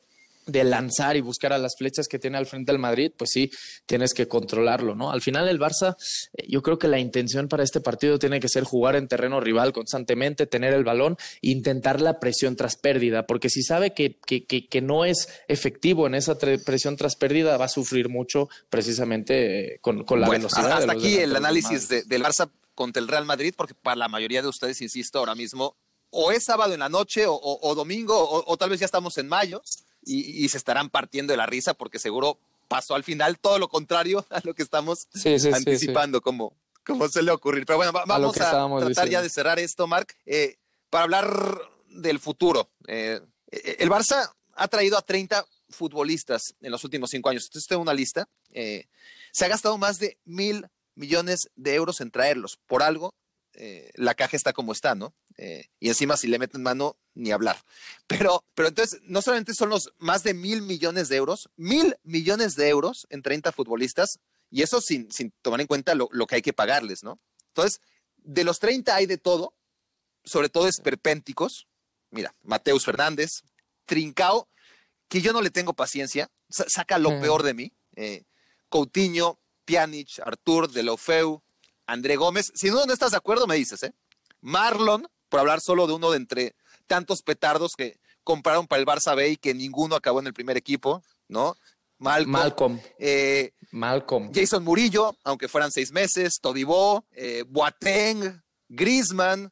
de 0.52 0.64
lanzar 0.64 1.16
y 1.16 1.22
buscar 1.22 1.54
a 1.54 1.58
las 1.58 1.76
flechas 1.78 2.08
que 2.08 2.20
tiene 2.20 2.38
al 2.38 2.46
frente 2.46 2.72
del 2.72 2.80
Madrid, 2.80 3.12
pues 3.16 3.32
sí, 3.32 3.52
tienes 3.86 4.14
que 4.14 4.28
controlarlo, 4.28 4.96
¿no? 4.96 5.12
Al 5.12 5.22
final 5.22 5.48
el 5.48 5.60
Barça, 5.60 5.96
eh, 6.34 6.46
yo 6.48 6.62
creo 6.62 6.78
que 6.80 6.88
la 6.88 7.00
intención 7.00 7.48
para 7.48 7.64
este 7.64 7.82
partido 7.82 8.20
tiene 8.20 8.40
que 8.40 8.50
ser 8.50 8.64
jugar 8.64 8.96
en 8.96 9.08
terreno 9.08 9.40
rival 9.40 9.74
constantemente, 9.74 10.48
tener 10.48 10.74
el 10.74 10.84
balón, 10.84 11.18
intentar 11.42 12.02
la 12.02 12.20
presión 12.20 12.56
tras 12.56 12.76
pérdida, 12.76 13.26
porque 13.26 13.50
si 13.50 13.64
sabe 13.64 13.94
que, 13.94 14.18
que, 14.26 14.46
que, 14.46 14.82
no 14.82 15.06
es 15.06 15.28
efectivo 15.48 16.08
en 16.08 16.16
esa 16.16 16.38
presión 16.38 16.96
tras 16.96 17.16
pérdida, 17.16 17.58
va 17.58 17.66
a 17.66 17.70
sufrir 17.70 18.10
mucho 18.10 18.50
precisamente 18.70 19.76
eh, 19.76 19.80
con, 19.82 20.04
con, 20.04 20.22
la 20.22 20.30
velocidad. 20.30 20.72
Hasta 20.72 20.94
aquí 20.94 21.18
el 21.18 21.36
análisis 21.36 21.90
del 21.90 22.24
Barça 22.24 22.50
contra 22.76 23.02
el 23.02 23.08
Real 23.08 23.26
Madrid, 23.26 23.54
porque 23.56 23.76
para 23.76 23.98
la 23.98 24.08
mayoría 24.08 24.42
de 24.42 24.48
ustedes, 24.48 24.82
insisto, 24.82 25.20
ahora 25.20 25.36
mismo 25.36 25.76
o 26.12 26.32
es 26.32 26.44
sábado 26.44 26.74
en 26.74 26.80
la 26.80 26.90
noche 26.90 27.26
o, 27.28 27.76
domingo 27.76 28.16
o, 28.18 28.58
tal 28.58 28.70
vez 28.70 28.80
ya 28.80 28.86
estamos 28.86 29.18
en 29.18 29.28
mayo 29.28 29.62
y, 30.04 30.48
se 30.50 30.58
estarán 30.58 30.90
partiendo 30.90 31.34
de 31.34 31.38
la 31.38 31.46
risa 31.46 31.74
porque 31.74 32.00
seguro 32.00 32.40
pasó 32.68 32.96
al 32.96 33.04
final 33.04 33.40
todo 33.40 33.60
lo 33.60 33.68
contrario 33.68 34.26
a 34.30 34.42
lo 34.44 34.54
que 34.54 34.64
estamos 34.64 35.08
anticipando 35.54 36.22
como, 36.22 36.56
como 36.86 37.08
se 37.08 37.22
le 37.22 37.32
ocurrir. 37.32 37.66
Pero 37.66 37.78
bueno, 37.78 37.92
vamos 37.92 38.40
a, 38.40 38.68
tratar 38.80 39.10
ya 39.10 39.22
de 39.22 39.30
cerrar 39.30 39.60
esto, 39.60 39.88
Marc, 39.88 40.16
eh, 40.26 40.58
para 40.90 41.04
hablar 41.04 41.62
del 41.88 42.20
futuro. 42.20 42.70
Eh, 42.88 43.22
eh, 43.52 43.78
el 43.80 43.90
Barça 43.90 44.32
ha 44.56 44.68
traído 44.68 44.98
a 44.98 45.02
30 45.02 45.46
futbolistas 45.70 46.56
en 46.62 46.72
los 46.72 46.84
últimos 46.84 47.12
cinco 47.12 47.30
años. 47.30 47.46
Entonces, 47.46 47.68
tengo 47.68 47.82
una 47.82 47.94
lista. 47.94 48.28
se 48.52 49.46
ha 49.46 49.48
gastado 49.48 49.78
más 49.78 50.00
de 50.00 50.18
mil 50.26 50.68
millones 50.96 51.50
de 51.56 51.76
euros 51.76 52.02
en 52.02 52.12
traerlos. 52.12 52.60
Por 52.68 52.84
algo, 52.84 53.14
la 53.96 54.16
caja 54.16 54.36
está 54.36 54.54
como 54.54 54.74
está, 54.74 54.96
¿no? 54.96 55.14
Eh, 55.42 55.70
y 55.80 55.88
encima 55.88 56.18
si 56.18 56.28
le 56.28 56.38
meten 56.38 56.62
mano, 56.62 56.98
ni 57.14 57.32
hablar. 57.32 57.58
Pero, 58.08 58.44
pero 58.56 58.68
entonces, 58.68 59.00
no 59.04 59.22
solamente 59.22 59.54
son 59.54 59.70
los 59.70 59.94
más 59.98 60.24
de 60.24 60.34
mil 60.34 60.62
millones 60.62 61.08
de 61.08 61.16
euros, 61.16 61.50
mil 61.56 61.96
millones 62.04 62.58
de 62.58 62.68
euros 62.68 63.08
en 63.10 63.22
30 63.22 63.54
futbolistas, 63.54 64.20
y 64.52 64.64
eso 64.64 64.82
sin, 64.82 65.10
sin 65.12 65.32
tomar 65.42 65.62
en 65.62 65.68
cuenta 65.68 65.96
lo, 65.96 66.10
que 66.28 66.36
hay 66.36 66.42
que 66.42 66.52
pagarles, 66.52 67.04
¿no? 67.04 67.20
Entonces, 67.48 67.80
de 68.18 68.44
los 68.44 68.60
30 68.60 68.94
hay 68.94 69.06
de 69.06 69.18
todo, 69.18 69.54
sobre 70.26 70.50
todo 70.50 70.68
esperpénticos. 70.68 71.68
Mira, 72.10 72.36
Mateus 72.44 72.84
Fernández, 72.84 73.44
Trincao, 73.86 74.50
que 75.08 75.22
yo 75.22 75.32
no 75.32 75.42
le 75.42 75.52
tengo 75.52 75.74
paciencia, 75.74 76.30
saca 76.50 76.98
lo 76.98 77.12
mm. 77.12 77.22
peor 77.22 77.44
de 77.44 77.54
mí. 77.54 77.72
Eh, 77.96 78.24
Coutinho, 78.68 79.40
Pjanic, 79.64 80.20
Artur, 80.26 80.70
Delofeu, 80.70 81.42
André 81.86 82.18
Gómez. 82.18 82.52
Si 82.56 82.70
no, 82.70 82.86
no 82.86 82.92
estás 82.92 83.12
de 83.12 83.18
acuerdo, 83.18 83.48
me 83.48 83.56
dices, 83.56 83.84
¿eh? 83.84 83.94
Marlon, 84.42 85.08
por 85.30 85.40
hablar 85.40 85.62
solo 85.62 85.88
de 85.88 85.94
uno 85.94 86.12
de 86.12 86.18
entre 86.18 86.56
tantos 86.88 87.22
petardos 87.22 87.74
que 87.78 88.00
compraron 88.24 88.68
para 88.68 88.80
el 88.80 88.86
Barça 88.86 89.16
B 89.16 89.30
y 89.30 89.38
que 89.38 89.54
ninguno 89.54 89.96
acabó 89.96 90.20
en 90.20 90.28
el 90.28 90.34
primer 90.34 90.58
equipo, 90.58 91.04
¿no? 91.28 91.56
Malcolm. 92.00 92.32
Malcolm. 92.32 92.80
Eh, 92.98 93.52
Malcolm. 93.72 94.32
Jason 94.34 94.64
Murillo, 94.64 95.16
aunque 95.24 95.48
fueran 95.48 95.72
seis 95.72 95.92
meses, 95.92 96.40
Todibó, 96.42 97.06
eh, 97.12 97.44
Boateng, 97.48 98.42
Griezmann, 98.70 99.52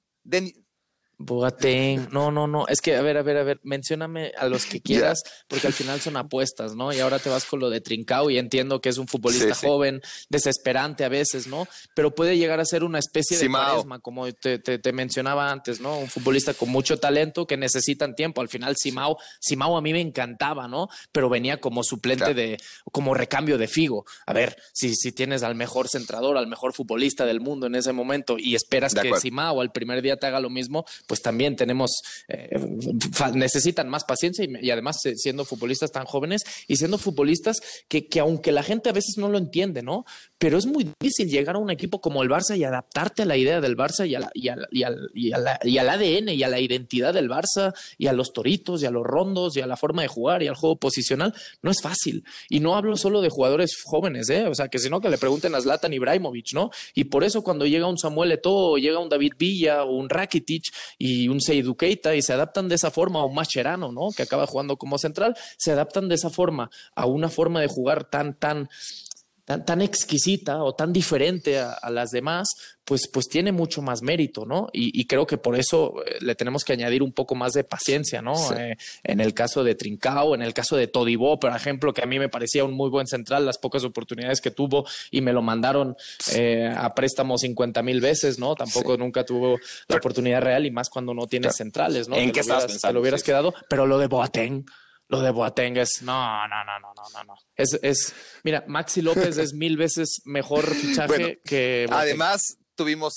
Boateng, 1.20 2.10
no, 2.12 2.30
no, 2.30 2.46
no, 2.46 2.68
es 2.68 2.80
que, 2.80 2.96
a 2.96 3.02
ver, 3.02 3.18
a 3.18 3.24
ver, 3.24 3.38
a 3.38 3.44
ver, 3.44 3.60
mencióname 3.64 4.34
a 4.38 4.48
los 4.48 4.68
que 4.68 4.82
quieras, 4.82 5.24
porque 5.48 5.66
al 5.66 5.74
final 5.74 6.00
son 6.00 6.16
apuestas, 6.16 6.76
¿no? 6.76 6.94
Y 6.94 7.00
ahora 7.00 7.18
te 7.18 7.30
vas 7.30 7.46
con 7.46 7.60
lo 7.60 7.72
de 7.72 7.82
Trincao 7.82 8.30
y 8.30 8.38
entiendo 8.38 8.82
que 8.82 8.90
es 8.90 9.00
un 9.00 9.08
futbolista 9.08 9.56
joven, 9.56 10.02
desesperante 10.30 11.06
a 11.06 11.10
veces, 11.10 11.48
¿no? 11.48 11.68
Pero 11.96 12.14
puede 12.14 12.38
llegar 12.38 12.60
a 12.60 12.66
ser 12.66 12.84
una 12.84 13.00
especie 13.00 13.36
de 13.38 13.50
carisma, 13.50 14.00
como 14.00 14.32
te, 14.32 14.60
te, 14.60 14.94
mencionaba 14.94 15.52
antes, 15.52 15.82
¿no? 15.82 15.98
Un 15.98 16.08
futbolista 16.08 16.54
con 16.54 16.70
mucho 16.70 17.00
talento 17.00 17.48
que 17.48 17.58
necesitan 17.58 18.16
tiempo. 18.16 18.42
Al 18.42 18.50
final, 18.50 18.76
Simao, 18.78 19.18
Simao 19.40 19.76
a 19.76 19.82
mí 19.82 19.94
me 19.94 20.02
encantaba, 20.02 20.68
¿no? 20.68 20.88
Pero 21.12 21.30
venía 21.30 21.60
como 21.60 21.84
suplente 21.84 22.36
de, 22.36 22.58
como 22.92 23.16
recambio 23.16 23.58
de 23.58 23.68
Figo. 23.68 24.06
A 24.28 24.34
ver, 24.34 24.56
si, 24.72 24.94
si 24.96 25.12
tienes 25.12 25.42
al 25.42 25.56
mejor 25.56 25.88
centrador, 25.90 26.38
al 26.38 26.46
mejor 26.46 26.74
futbolista 26.74 27.26
del 27.26 27.42
mundo 27.42 27.66
en 27.66 27.74
ese 27.74 27.92
momento 27.92 28.38
y 28.38 28.54
esperas 28.54 28.94
que 28.94 29.20
Simao 29.20 29.62
al 29.62 29.72
primer 29.72 30.04
día 30.04 30.18
te 30.18 30.28
haga 30.28 30.40
lo 30.40 30.52
mismo, 30.52 30.86
pues 31.08 31.22
también 31.22 31.56
tenemos, 31.56 32.02
eh, 32.28 32.50
necesitan 33.34 33.90
más 33.90 34.04
paciencia 34.04 34.46
y, 34.46 34.70
además 34.70 35.04
eh, 35.06 35.16
siendo 35.16 35.46
futbolistas 35.46 35.92
tan 35.92 36.06
jóvenes 36.06 36.44
y 36.68 36.76
siendo 36.76 36.98
futbolistas 36.98 37.62
que, 37.88 38.08
que 38.08 38.20
aunque 38.20 38.52
la 38.52 38.64
gente 38.64 38.90
a 38.90 38.94
veces 38.94 39.18
no 39.18 39.30
lo 39.30 39.38
entiende, 39.38 39.82
¿no? 39.82 40.06
Pero 40.38 40.58
es 40.58 40.66
muy 40.66 40.92
difícil 41.00 41.30
llegar 41.30 41.56
a 41.56 41.60
un 41.60 41.72
equipo 41.72 42.02
como 42.02 42.22
el 42.22 42.30
Barça 42.30 42.58
y 42.58 42.64
adaptarte 42.64 43.24
a 43.24 43.26
la 43.26 43.38
idea 43.38 43.62
del 43.62 43.78
Barça 43.78 44.08
y, 44.08 44.16
a 44.16 44.30
y, 44.34 44.50
y, 44.72 44.84
al, 44.84 45.10
y, 45.14 45.78
al 45.78 45.90
ADN 45.90 46.30
y 46.30 46.44
a 46.44 46.50
la 46.50 46.60
identidad 46.60 47.14
del 47.14 47.30
Barça 47.30 47.74
y 47.98 48.08
a 48.08 48.14
los 48.14 48.34
toritos 48.34 48.84
y 48.84 48.86
a 48.86 48.92
los 48.92 49.04
rondos 49.04 49.56
y 49.58 49.62
a 49.62 49.68
la 49.68 49.78
forma 49.78 50.02
de 50.02 50.08
jugar 50.08 50.44
y 50.44 50.48
al 50.48 50.56
juego 50.56 50.76
posicional. 50.76 51.34
No 51.62 51.72
es 51.72 51.82
fácil. 51.82 52.24
Y 52.50 52.60
no 52.60 52.76
hablo 52.76 52.98
solo 52.98 53.22
de 53.22 53.30
jugadores 53.30 53.78
jóvenes, 53.84 54.30
¿eh? 54.30 54.46
O 54.48 54.56
sea, 54.56 54.68
que 54.68 54.80
sino 54.80 55.02
que 55.02 55.10
le 55.10 55.18
pregunten 55.18 55.56
a 55.56 55.62
Zlatan 55.62 55.94
Ibrahimovic, 55.94 56.54
¿no? 56.54 56.70
Y 56.94 57.06
por 57.06 57.24
eso 57.24 57.44
cuando 57.44 57.66
llega 57.66 57.88
un 57.88 57.98
Samuel 57.98 58.34
Eto'o, 58.34 58.78
llega 58.78 59.00
un 59.00 59.10
David 59.10 59.34
Villa 59.38 59.84
o 59.84 59.96
un 59.96 60.10
Rakitic 60.10 60.64
y 60.98 61.28
un 61.28 61.42
Seydou 61.42 61.76
Keita 61.76 62.16
y 62.16 62.22
se 62.22 62.34
adaptan 62.34 62.68
de 62.68 62.76
esa 62.76 62.92
forma, 62.92 63.24
o 63.24 63.30
Mascherano, 63.30 63.92
¿no? 63.92 64.10
Que 64.16 64.24
acaba 64.24 64.48
jugando 64.48 64.78
como 64.78 64.98
central, 64.98 65.36
se 65.58 65.72
adaptan 65.72 66.10
de 66.10 66.16
esa 66.16 66.30
forma 66.30 66.70
a 66.96 67.06
una 67.06 67.30
forma 67.30 67.62
de 67.62 67.68
jugar 67.68 68.06
tan, 68.06 68.34
tan 68.34 68.70
tan, 69.48 69.82
exquisita 69.82 70.62
o 70.62 70.76
tan 70.76 70.92
diferente 70.92 71.58
a, 71.58 71.90
las 71.90 72.10
demás, 72.10 72.50
pues, 72.84 73.08
pues 73.08 73.28
tiene 73.30 73.54
mucho 73.54 73.82
más 73.82 74.02
mérito, 74.02 74.46
¿no? 74.46 74.68
Y, 74.74 75.06
creo 75.08 75.26
que 75.26 75.38
por 75.38 75.58
eso 75.58 76.04
eh, 76.06 76.18
le 76.20 76.36
tenemos 76.36 76.66
que 76.66 76.74
añadir 76.74 77.02
un 77.02 77.14
poco 77.14 77.34
más 77.34 77.54
de 77.54 77.64
paciencia, 77.64 78.22
¿no? 78.22 78.36
Eh, 78.58 78.76
en 79.04 79.22
el 79.22 79.34
caso 79.34 79.64
de 79.64 79.76
Trincao, 79.76 80.36
en 80.36 80.42
el 80.42 80.54
caso 80.54 80.76
de 80.76 80.88
Todibó, 80.88 81.40
por 81.40 81.56
ejemplo, 81.56 81.94
que 81.94 82.04
a 82.04 82.06
mí 82.06 82.20
me 82.20 82.28
parecía 82.28 82.66
un 82.66 82.74
muy 82.74 82.90
buen 82.90 83.08
central, 83.08 83.46
las 83.46 83.58
pocas 83.58 83.86
oportunidades 83.86 84.42
que 84.42 84.52
tuvo 84.52 84.86
y 85.12 85.22
me 85.22 85.32
lo 85.32 85.42
mandaron 85.42 85.96
eh, 86.34 86.70
a 86.76 86.94
préstamo 86.94 87.38
50 87.38 87.82
mil 87.84 88.02
veces, 88.02 88.40
¿no? 88.40 88.54
Tampoco 88.56 88.98
nunca 88.98 89.26
tuvo 89.26 89.58
la 89.88 89.96
oportunidad 89.96 90.42
real 90.42 90.66
y 90.66 90.72
más 90.72 90.90
cuando 90.90 91.14
no 91.14 91.26
tiene 91.26 91.52
centrales, 91.52 92.10
¿no? 92.10 92.18
¿En 92.18 92.34
qué 92.34 92.42
estás 92.42 92.82
Te 92.82 92.94
lo 92.94 93.00
hubieras 93.00 93.24
quedado, 93.24 93.54
pero 93.70 93.86
lo 93.86 93.98
de 93.98 94.08
Boateng 94.08 94.66
lo 95.10 95.22
de 95.22 95.32
Boateng 95.32 95.78
es 95.78 96.02
no, 96.02 96.48
no, 96.48 96.64
no, 96.66 96.80
no, 96.80 96.94
no, 96.94 97.24
no. 97.24 97.36
Es, 97.56 97.80
es, 97.82 98.14
mira, 98.44 98.64
Maxi 98.68 99.02
López 99.02 99.38
es 99.38 99.54
mil 99.54 99.78
veces 99.78 100.22
mejor 100.26 100.74
fichaje 100.76 101.40
que. 101.46 101.88
Además, 101.90 102.58
tuvimos 102.76 103.16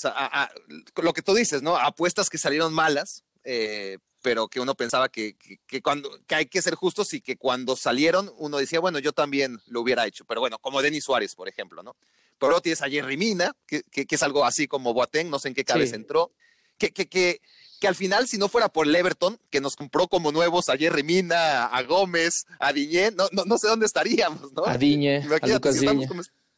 lo 1.01 1.13
que 1.13 1.21
tú 1.21 1.33
dices, 1.33 1.61
¿no? 1.61 1.77
Apuestas 1.77 2.29
que 2.29 2.37
salieron 2.37 2.73
malas, 2.73 3.23
eh, 3.43 3.97
pero 4.21 4.47
que 4.47 4.61
uno 4.61 4.75
pensaba 4.75 5.09
que, 5.09 5.35
que, 5.67 5.81
cuando 5.81 6.09
que 6.27 6.35
hay 6.35 6.45
que 6.45 6.61
ser 6.61 6.75
justos 6.75 7.13
y 7.13 7.21
que 7.21 7.35
cuando 7.35 7.75
salieron 7.75 8.31
uno 8.37 8.57
decía, 8.57 8.79
bueno, 8.79 8.99
yo 8.99 9.11
también 9.11 9.59
lo 9.67 9.81
hubiera 9.81 10.05
hecho. 10.07 10.23
Pero 10.25 10.39
bueno, 10.39 10.59
como 10.59 10.81
Denis 10.81 11.03
Suárez, 11.03 11.35
por 11.35 11.49
ejemplo, 11.49 11.83
¿no? 11.83 11.97
Pero 12.37 12.51
luego 12.51 12.61
tienes 12.61 12.81
a 12.81 12.89
Jerry 12.89 13.17
Mina, 13.17 13.55
que, 13.67 13.83
es 13.93 14.23
algo 14.23 14.45
así 14.45 14.67
como 14.67 14.93
Boateng, 14.93 15.29
no 15.29 15.39
sé 15.39 15.49
en 15.49 15.53
qué 15.53 15.65
cabeza 15.65 15.95
entró, 15.95 16.31
que, 16.77 16.91
que, 16.91 17.07
que 17.07 17.41
que 17.81 17.87
al 17.87 17.95
final, 17.95 18.27
si 18.27 18.37
no 18.37 18.47
fuera 18.47 18.69
por 18.69 18.87
el 18.87 18.95
Everton, 18.95 19.39
que 19.49 19.59
nos 19.59 19.75
compró 19.75 20.07
como 20.07 20.31
nuevos 20.31 20.69
a 20.69 20.77
Jerry 20.77 21.01
Mina, 21.01 21.65
a 21.65 21.83
Gómez, 21.83 22.45
a 22.59 22.71
Diñé, 22.71 23.09
no, 23.11 23.25
no, 23.31 23.43
no 23.43 23.57
sé 23.57 23.67
dónde 23.67 23.87
estaríamos, 23.87 24.53
¿no? 24.53 24.63
A 24.65 24.77
Diñé, 24.77 25.25
a 25.41 25.47
Lucas 25.47 25.79
Diñé. 25.79 26.07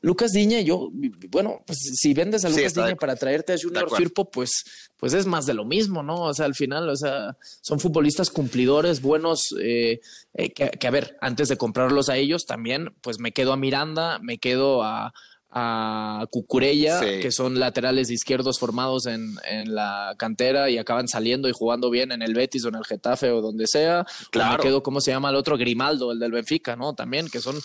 Lucas 0.01 0.33
Diñe, 0.33 0.65
yo, 0.65 0.89
bueno, 1.29 1.63
pues 1.65 1.79
si 1.95 2.13
vendes 2.13 2.43
a 2.43 2.49
Lucas 2.49 2.73
Diñe 2.73 2.97
para 2.97 3.15
traerte 3.15 3.53
a 3.53 3.57
Junior 3.57 3.89
Firpo, 3.95 4.29
pues, 4.29 4.65
pues 4.97 5.13
es 5.13 5.25
más 5.25 5.45
de 5.45 5.53
lo 5.53 5.63
mismo, 5.63 6.03
¿no? 6.03 6.23
O 6.23 6.33
sea, 6.33 6.45
al 6.45 6.55
final, 6.55 6.89
o 6.89 6.95
sea, 6.97 7.37
son 7.61 7.79
futbolistas 7.79 8.29
cumplidores, 8.29 9.01
buenos, 9.01 9.55
eh, 9.61 10.01
eh, 10.33 10.51
que, 10.51 10.71
que, 10.71 10.87
a 10.87 10.91
ver, 10.91 11.17
antes 11.21 11.47
de 11.47 11.55
comprarlos 11.55 12.09
a 12.09 12.17
ellos, 12.17 12.45
también, 12.45 12.93
pues 12.99 13.17
me 13.19 13.31
quedo 13.31 13.53
a 13.53 13.57
Miranda, 13.57 14.19
me 14.19 14.39
quedo 14.39 14.83
a, 14.83 15.13
a 15.55 16.25
Cucurella, 16.31 16.99
que 16.99 17.31
son 17.31 17.59
laterales 17.59 18.09
izquierdos 18.09 18.57
formados 18.57 19.05
en, 19.05 19.35
en, 19.47 19.75
la 19.75 20.15
cantera 20.17 20.71
y 20.71 20.79
acaban 20.79 21.07
saliendo 21.07 21.47
y 21.47 21.51
jugando 21.53 21.91
bien 21.91 22.11
en 22.11 22.23
el 22.23 22.33
Betis 22.33 22.65
o 22.65 22.69
en 22.69 22.75
el 22.75 22.85
Getafe 22.85 23.29
o 23.29 23.41
donde 23.41 23.67
sea. 23.67 24.05
Claro. 24.31 24.57
me 24.57 24.63
quedo, 24.63 24.81
¿cómo 24.81 24.99
se 24.99 25.11
llama 25.11 25.29
el 25.29 25.35
otro? 25.35 25.57
Grimaldo, 25.57 26.11
el 26.11 26.19
del 26.19 26.31
Benfica, 26.31 26.75
¿no? 26.75 26.95
También, 26.95 27.29
que 27.29 27.39
son 27.39 27.55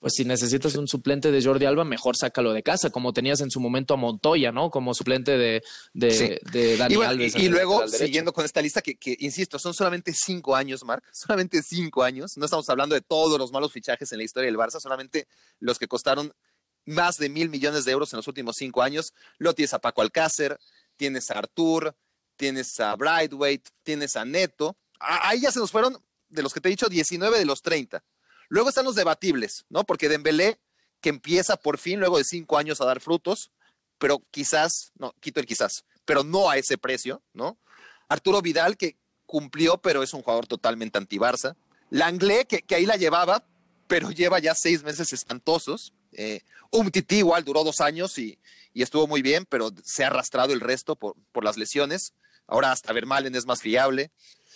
pues 0.00 0.14
si 0.16 0.24
necesitas 0.24 0.76
un 0.76 0.86
suplente 0.86 1.32
de 1.32 1.42
Jordi 1.42 1.66
Alba, 1.66 1.84
mejor 1.84 2.16
sácalo 2.16 2.52
de 2.52 2.62
casa, 2.62 2.90
como 2.90 3.12
tenías 3.12 3.40
en 3.40 3.50
su 3.50 3.58
momento 3.58 3.94
a 3.94 3.96
Montoya, 3.96 4.52
¿no? 4.52 4.70
Como 4.70 4.94
suplente 4.94 5.36
de, 5.36 5.62
de, 5.92 6.76
Dani 6.76 6.94
y 6.94 7.02
Alves. 7.02 7.36
Y, 7.36 7.48
luego, 7.48 7.86
siguiendo 7.88 8.32
con 8.32 8.44
esta 8.44 8.62
lista, 8.62 8.80
que, 8.80 8.96
que, 8.96 9.16
insisto, 9.18 9.58
son 9.58 9.74
solamente 9.74 10.12
cinco 10.14 10.54
años, 10.54 10.84
Marc, 10.84 11.04
solamente 11.12 11.62
cinco 11.62 12.04
años. 12.04 12.36
No 12.36 12.44
estamos 12.44 12.68
hablando 12.68 12.94
de 12.94 13.00
todos 13.00 13.38
los 13.38 13.50
malos 13.50 13.72
fichajes 13.72 14.12
en 14.12 14.18
la 14.18 14.24
historia 14.24 14.46
del 14.46 14.56
Barça, 14.56 14.78
solamente 14.78 15.26
los 15.58 15.78
que 15.78 15.88
costaron 15.88 16.32
más 16.84 17.16
de 17.16 17.28
mil 17.28 17.48
millones 17.48 17.84
de 17.84 17.92
euros 17.92 18.12
en 18.12 18.18
los 18.18 18.28
últimos 18.28 18.56
cinco 18.56 18.82
años. 18.82 19.12
Lo 19.38 19.54
tienes 19.54 19.74
a 19.74 19.80
Paco 19.80 20.02
Alcácer, 20.02 20.58
tienes 20.96 21.30
a 21.30 21.38
Artur, 21.38 21.94
tienes 22.36 22.78
a 22.80 22.94
Brightweight, 22.96 23.68
tienes 23.82 24.16
a 24.16 24.24
Neto. 24.24 24.76
Ahí 25.00 25.40
ya 25.40 25.52
se 25.52 25.58
nos 25.58 25.70
fueron, 25.70 26.02
de 26.28 26.42
los 26.42 26.54
que 26.54 26.60
te 26.60 26.68
he 26.68 26.70
dicho, 26.70 26.88
19 26.88 27.38
de 27.38 27.44
los 27.44 27.62
30. 27.62 28.02
Luego 28.48 28.70
están 28.70 28.84
los 28.84 28.94
debatibles, 28.94 29.66
¿no? 29.68 29.84
Porque 29.84 30.08
Dembélé, 30.08 30.58
que 31.00 31.10
empieza 31.10 31.56
por 31.56 31.78
fin, 31.78 32.00
luego 32.00 32.18
de 32.18 32.24
cinco 32.24 32.56
años, 32.58 32.80
a 32.80 32.86
dar 32.86 33.00
frutos, 33.00 33.52
pero 33.98 34.22
quizás, 34.30 34.92
no, 34.98 35.12
quito 35.20 35.40
el 35.40 35.46
quizás, 35.46 35.84
pero 36.04 36.24
no 36.24 36.48
a 36.48 36.56
ese 36.56 36.78
precio, 36.78 37.22
¿no? 37.32 37.58
Arturo 38.08 38.40
Vidal, 38.40 38.76
que 38.76 38.96
cumplió, 39.26 39.78
pero 39.78 40.02
es 40.02 40.14
un 40.14 40.22
jugador 40.22 40.46
totalmente 40.46 40.96
anti-Barça. 40.96 41.56
Langley, 41.90 42.46
que, 42.46 42.62
que 42.62 42.74
ahí 42.74 42.86
la 42.86 42.96
llevaba, 42.96 43.46
pero 43.86 44.10
lleva 44.10 44.38
ya 44.38 44.54
seis 44.54 44.82
meses 44.82 45.12
espantosos. 45.12 45.92
Eh, 46.12 46.40
un 46.70 46.90
tití 46.90 47.16
igual 47.16 47.44
duró 47.44 47.64
dos 47.64 47.80
años 47.80 48.18
y, 48.18 48.38
y, 48.72 48.82
estuvo 48.82 49.06
muy 49.06 49.22
bien, 49.22 49.46
pero 49.48 49.70
se 49.84 50.04
ha 50.04 50.08
arrastrado 50.08 50.52
el 50.52 50.60
resto 50.60 50.96
por, 50.96 51.14
por 51.32 51.44
las 51.44 51.56
lesiones. 51.56 52.12
Ahora 52.46 52.72
hasta 52.72 52.92
Vermalen 52.92 53.34
es 53.34 53.46
más 53.46 53.60
fiable. 53.60 54.10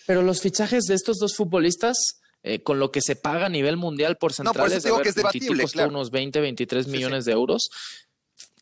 Pero 0.07 0.23
los 0.23 0.41
fichajes 0.41 0.85
de 0.85 0.95
estos 0.95 1.19
dos 1.19 1.37
futbolistas, 1.37 1.97
eh, 2.43 2.63
con 2.63 2.79
lo 2.79 2.91
que 2.91 3.01
se 3.01 3.17
paga 3.17 3.47
a 3.47 3.51
nivel 3.51 3.77
mundial 3.77 4.17
por 4.17 4.33
centrales, 4.33 4.57
no, 4.57 4.63
por 4.63 4.77
eso 4.77 4.87
digo 4.87 4.97
ver, 4.97 5.03
que 5.05 5.09
es 5.11 5.15
debatible, 5.15 5.63
costó 5.63 5.77
claro. 5.77 5.91
unos 5.91 6.11
20, 6.11 6.41
23 6.41 6.89
millones 6.89 7.25
sí, 7.25 7.31
sí. 7.31 7.31
de 7.31 7.33
euros 7.33 7.71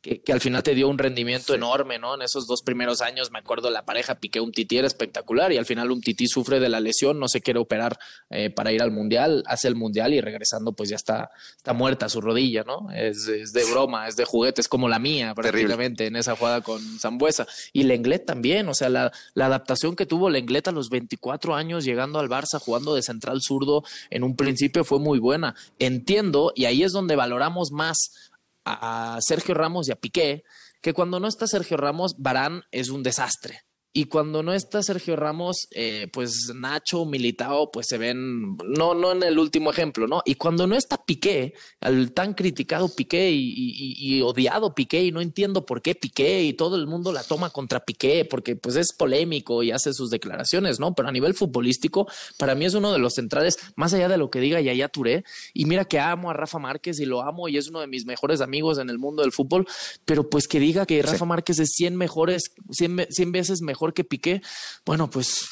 que, 0.02 0.22
que, 0.22 0.32
al 0.32 0.40
final 0.40 0.62
te 0.62 0.74
dio 0.74 0.88
un 0.88 0.98
rendimiento 0.98 1.52
sí. 1.52 1.54
enorme, 1.54 1.98
¿no? 1.98 2.14
En 2.14 2.22
esos 2.22 2.46
dos 2.46 2.62
primeros 2.62 3.00
años, 3.02 3.30
me 3.30 3.38
acuerdo, 3.38 3.70
la 3.70 3.84
pareja 3.84 4.14
Piqué 4.14 4.40
un 4.40 4.52
tití 4.52 4.78
era 4.78 4.86
espectacular 4.86 5.52
y 5.52 5.58
al 5.58 5.66
final 5.66 5.90
un 5.90 6.00
tití 6.00 6.26
sufre 6.26 6.60
de 6.60 6.68
la 6.68 6.80
lesión, 6.80 7.18
no 7.18 7.28
se 7.28 7.40
quiere 7.40 7.60
operar 7.60 7.98
eh, 8.30 8.50
para 8.50 8.72
ir 8.72 8.82
al 8.82 8.90
mundial, 8.90 9.42
hace 9.46 9.68
el 9.68 9.76
mundial 9.76 10.14
y 10.14 10.20
regresando, 10.20 10.72
pues 10.72 10.88
ya 10.88 10.96
está, 10.96 11.30
está 11.56 11.72
muerta 11.72 12.08
su 12.08 12.20
rodilla, 12.20 12.64
¿no? 12.64 12.90
Es, 12.92 13.28
es 13.28 13.52
de 13.52 13.64
broma, 13.64 14.08
es 14.08 14.16
de 14.16 14.24
juguete, 14.24 14.60
es 14.60 14.68
como 14.68 14.88
la 14.88 14.98
mía 14.98 15.34
prácticamente 15.34 15.98
Terrible. 15.98 16.06
en 16.06 16.20
esa 16.20 16.36
jugada 16.36 16.60
con 16.62 16.80
Zambuesa. 16.98 17.46
Y 17.72 17.82
Lenglet 17.84 18.24
también, 18.24 18.68
o 18.68 18.74
sea, 18.74 18.88
la, 18.88 19.12
la 19.34 19.46
adaptación 19.46 19.96
que 19.96 20.06
tuvo 20.06 20.30
Lenglet 20.30 20.68
a 20.68 20.72
los 20.72 20.88
24 20.88 21.54
años 21.54 21.84
llegando 21.84 22.18
al 22.18 22.28
Barça, 22.28 22.58
jugando 22.58 22.94
de 22.94 23.02
central 23.02 23.40
zurdo, 23.42 23.84
en 24.10 24.24
un 24.24 24.36
principio 24.36 24.84
fue 24.84 24.98
muy 24.98 25.18
buena. 25.18 25.54
Entiendo, 25.78 26.52
y 26.54 26.64
ahí 26.64 26.82
es 26.82 26.92
donde 26.92 27.16
valoramos 27.16 27.70
más 27.70 28.29
a 28.72 29.18
Sergio 29.20 29.54
Ramos 29.54 29.88
y 29.88 29.92
a 29.92 29.96
Piqué, 29.96 30.42
que 30.80 30.92
cuando 30.92 31.20
no 31.20 31.28
está 31.28 31.46
Sergio 31.46 31.76
Ramos, 31.76 32.14
Barán 32.18 32.62
es 32.70 32.90
un 32.90 33.02
desastre. 33.02 33.62
Y 33.92 34.04
cuando 34.04 34.44
no 34.44 34.52
está 34.52 34.84
Sergio 34.84 35.16
Ramos, 35.16 35.66
eh, 35.72 36.06
pues 36.12 36.52
Nacho, 36.54 37.04
Militao, 37.04 37.72
pues 37.72 37.88
se 37.88 37.98
ven, 37.98 38.56
no, 38.56 38.94
no 38.94 39.10
en 39.10 39.24
el 39.24 39.36
último 39.36 39.72
ejemplo, 39.72 40.06
¿no? 40.06 40.22
Y 40.24 40.36
cuando 40.36 40.68
no 40.68 40.76
está 40.76 41.04
Piqué, 41.04 41.54
el 41.80 42.12
tan 42.12 42.34
criticado 42.34 42.88
Piqué 42.94 43.32
y, 43.32 43.48
y, 43.48 43.96
y, 43.98 44.22
odiado 44.22 44.76
Piqué, 44.76 45.02
y 45.02 45.10
no 45.10 45.20
entiendo 45.20 45.66
por 45.66 45.82
qué 45.82 45.96
Piqué, 45.96 46.44
y 46.44 46.52
todo 46.52 46.76
el 46.76 46.86
mundo 46.86 47.12
la 47.12 47.24
toma 47.24 47.50
contra 47.50 47.80
Piqué, 47.80 48.24
porque 48.24 48.54
pues 48.54 48.76
es 48.76 48.92
polémico 48.92 49.64
y 49.64 49.72
hace 49.72 49.92
sus 49.92 50.08
declaraciones, 50.08 50.78
¿no? 50.78 50.94
Pero 50.94 51.08
a 51.08 51.12
nivel 51.12 51.34
futbolístico, 51.34 52.06
para 52.38 52.54
mí 52.54 52.66
es 52.66 52.74
uno 52.74 52.92
de 52.92 53.00
los 53.00 53.14
centrales, 53.14 53.58
más 53.74 53.92
allá 53.92 54.08
de 54.08 54.18
lo 54.18 54.30
que 54.30 54.38
diga 54.38 54.60
Yaya 54.60 54.88
Touré, 54.88 55.24
y 55.52 55.64
mira 55.64 55.84
que 55.84 55.98
amo 55.98 56.30
a 56.30 56.34
Rafa 56.34 56.60
Márquez 56.60 57.00
y 57.00 57.06
lo 57.06 57.22
amo 57.22 57.48
y 57.48 57.56
es 57.56 57.66
uno 57.66 57.80
de 57.80 57.88
mis 57.88 58.06
mejores 58.06 58.40
amigos 58.40 58.78
en 58.78 58.88
el 58.88 59.00
mundo 59.00 59.22
del 59.22 59.32
fútbol, 59.32 59.66
pero 60.04 60.30
pues 60.30 60.46
que 60.46 60.60
diga 60.60 60.86
que 60.86 61.02
Rafa 61.02 61.18
sí. 61.18 61.24
Márquez 61.24 61.58
es 61.58 61.70
100 61.72 61.96
mejores, 61.96 62.52
100, 62.70 63.08
100 63.10 63.32
veces 63.32 63.62
mejor 63.62 63.79
mejor 63.80 63.94
que 63.94 64.04
Piqué, 64.04 64.42
bueno, 64.84 65.08
pues, 65.08 65.46